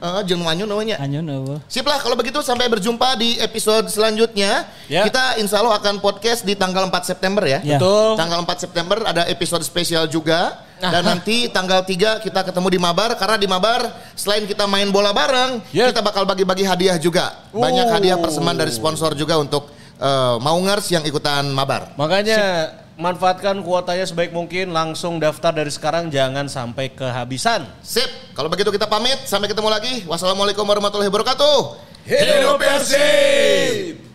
Heeh, 0.00 0.20
jeung 0.24 0.40
manyun 0.40 0.64
namanya. 0.64 0.96
Eueuh. 0.96 1.60
Sip 1.68 1.84
lah 1.84 2.00
kalau 2.00 2.16
begitu 2.16 2.40
sampai 2.40 2.72
berjumpa 2.72 3.20
di 3.20 3.36
episode 3.36 3.84
selanjutnya. 3.92 4.64
Ya. 4.88 5.04
Kita 5.04 5.36
insya 5.36 5.60
Allah 5.60 5.76
akan 5.76 6.00
podcast 6.00 6.40
di 6.40 6.56
tanggal 6.56 6.88
4 6.88 7.04
September 7.04 7.44
ya. 7.44 7.60
Ya. 7.60 7.76
Betul. 7.76 8.16
Tanggal 8.16 8.40
4 8.48 8.64
September 8.64 8.96
ada 9.04 9.28
episode 9.28 9.60
spesial 9.60 10.08
juga. 10.08 10.64
Dan 10.80 11.04
nanti 11.04 11.52
tanggal 11.52 11.84
3 11.84 12.24
kita 12.24 12.40
ketemu 12.40 12.68
di 12.72 12.78
Mabar. 12.80 13.12
Karena 13.20 13.36
di 13.36 13.44
Mabar 13.44 13.92
selain 14.16 14.48
kita 14.48 14.64
main 14.64 14.88
bola 14.88 15.12
bareng. 15.12 15.60
Ya. 15.68 15.92
Kita 15.92 16.00
bakal 16.00 16.24
bagi-bagi 16.24 16.64
hadiah 16.64 16.96
juga. 16.96 17.36
Banyak 17.52 17.86
Oh. 17.88 17.94
hadiah 18.00 18.16
persembahan 18.16 18.56
dari 18.56 18.72
sponsor 18.72 19.12
juga 19.12 19.36
untuk 19.36 19.68
eh, 20.00 20.36
Maungers 20.40 20.88
yang 20.88 21.04
ikutan 21.04 21.44
Mabar. 21.52 21.92
Makanya 22.00 22.72
manfaatkan 23.00 23.64
kuotanya 23.64 24.04
sebaik 24.04 24.30
mungkin. 24.30 24.76
Langsung 24.76 25.16
daftar 25.16 25.56
dari 25.56 25.72
sekarang. 25.72 26.12
Jangan 26.12 26.46
sampai 26.46 26.92
kehabisan. 26.92 27.64
Sip. 27.80 28.36
Kalau 28.36 28.52
begitu 28.52 28.68
kita 28.68 28.84
pamit. 28.84 29.24
Sampai 29.24 29.48
ketemu 29.48 29.72
lagi. 29.72 30.04
Wassalamualaikum 30.04 30.62
warahmatullahi 30.68 31.08
wabarakatuh. 31.08 31.88
Hidup 32.04 32.60
Persib! 32.60 34.09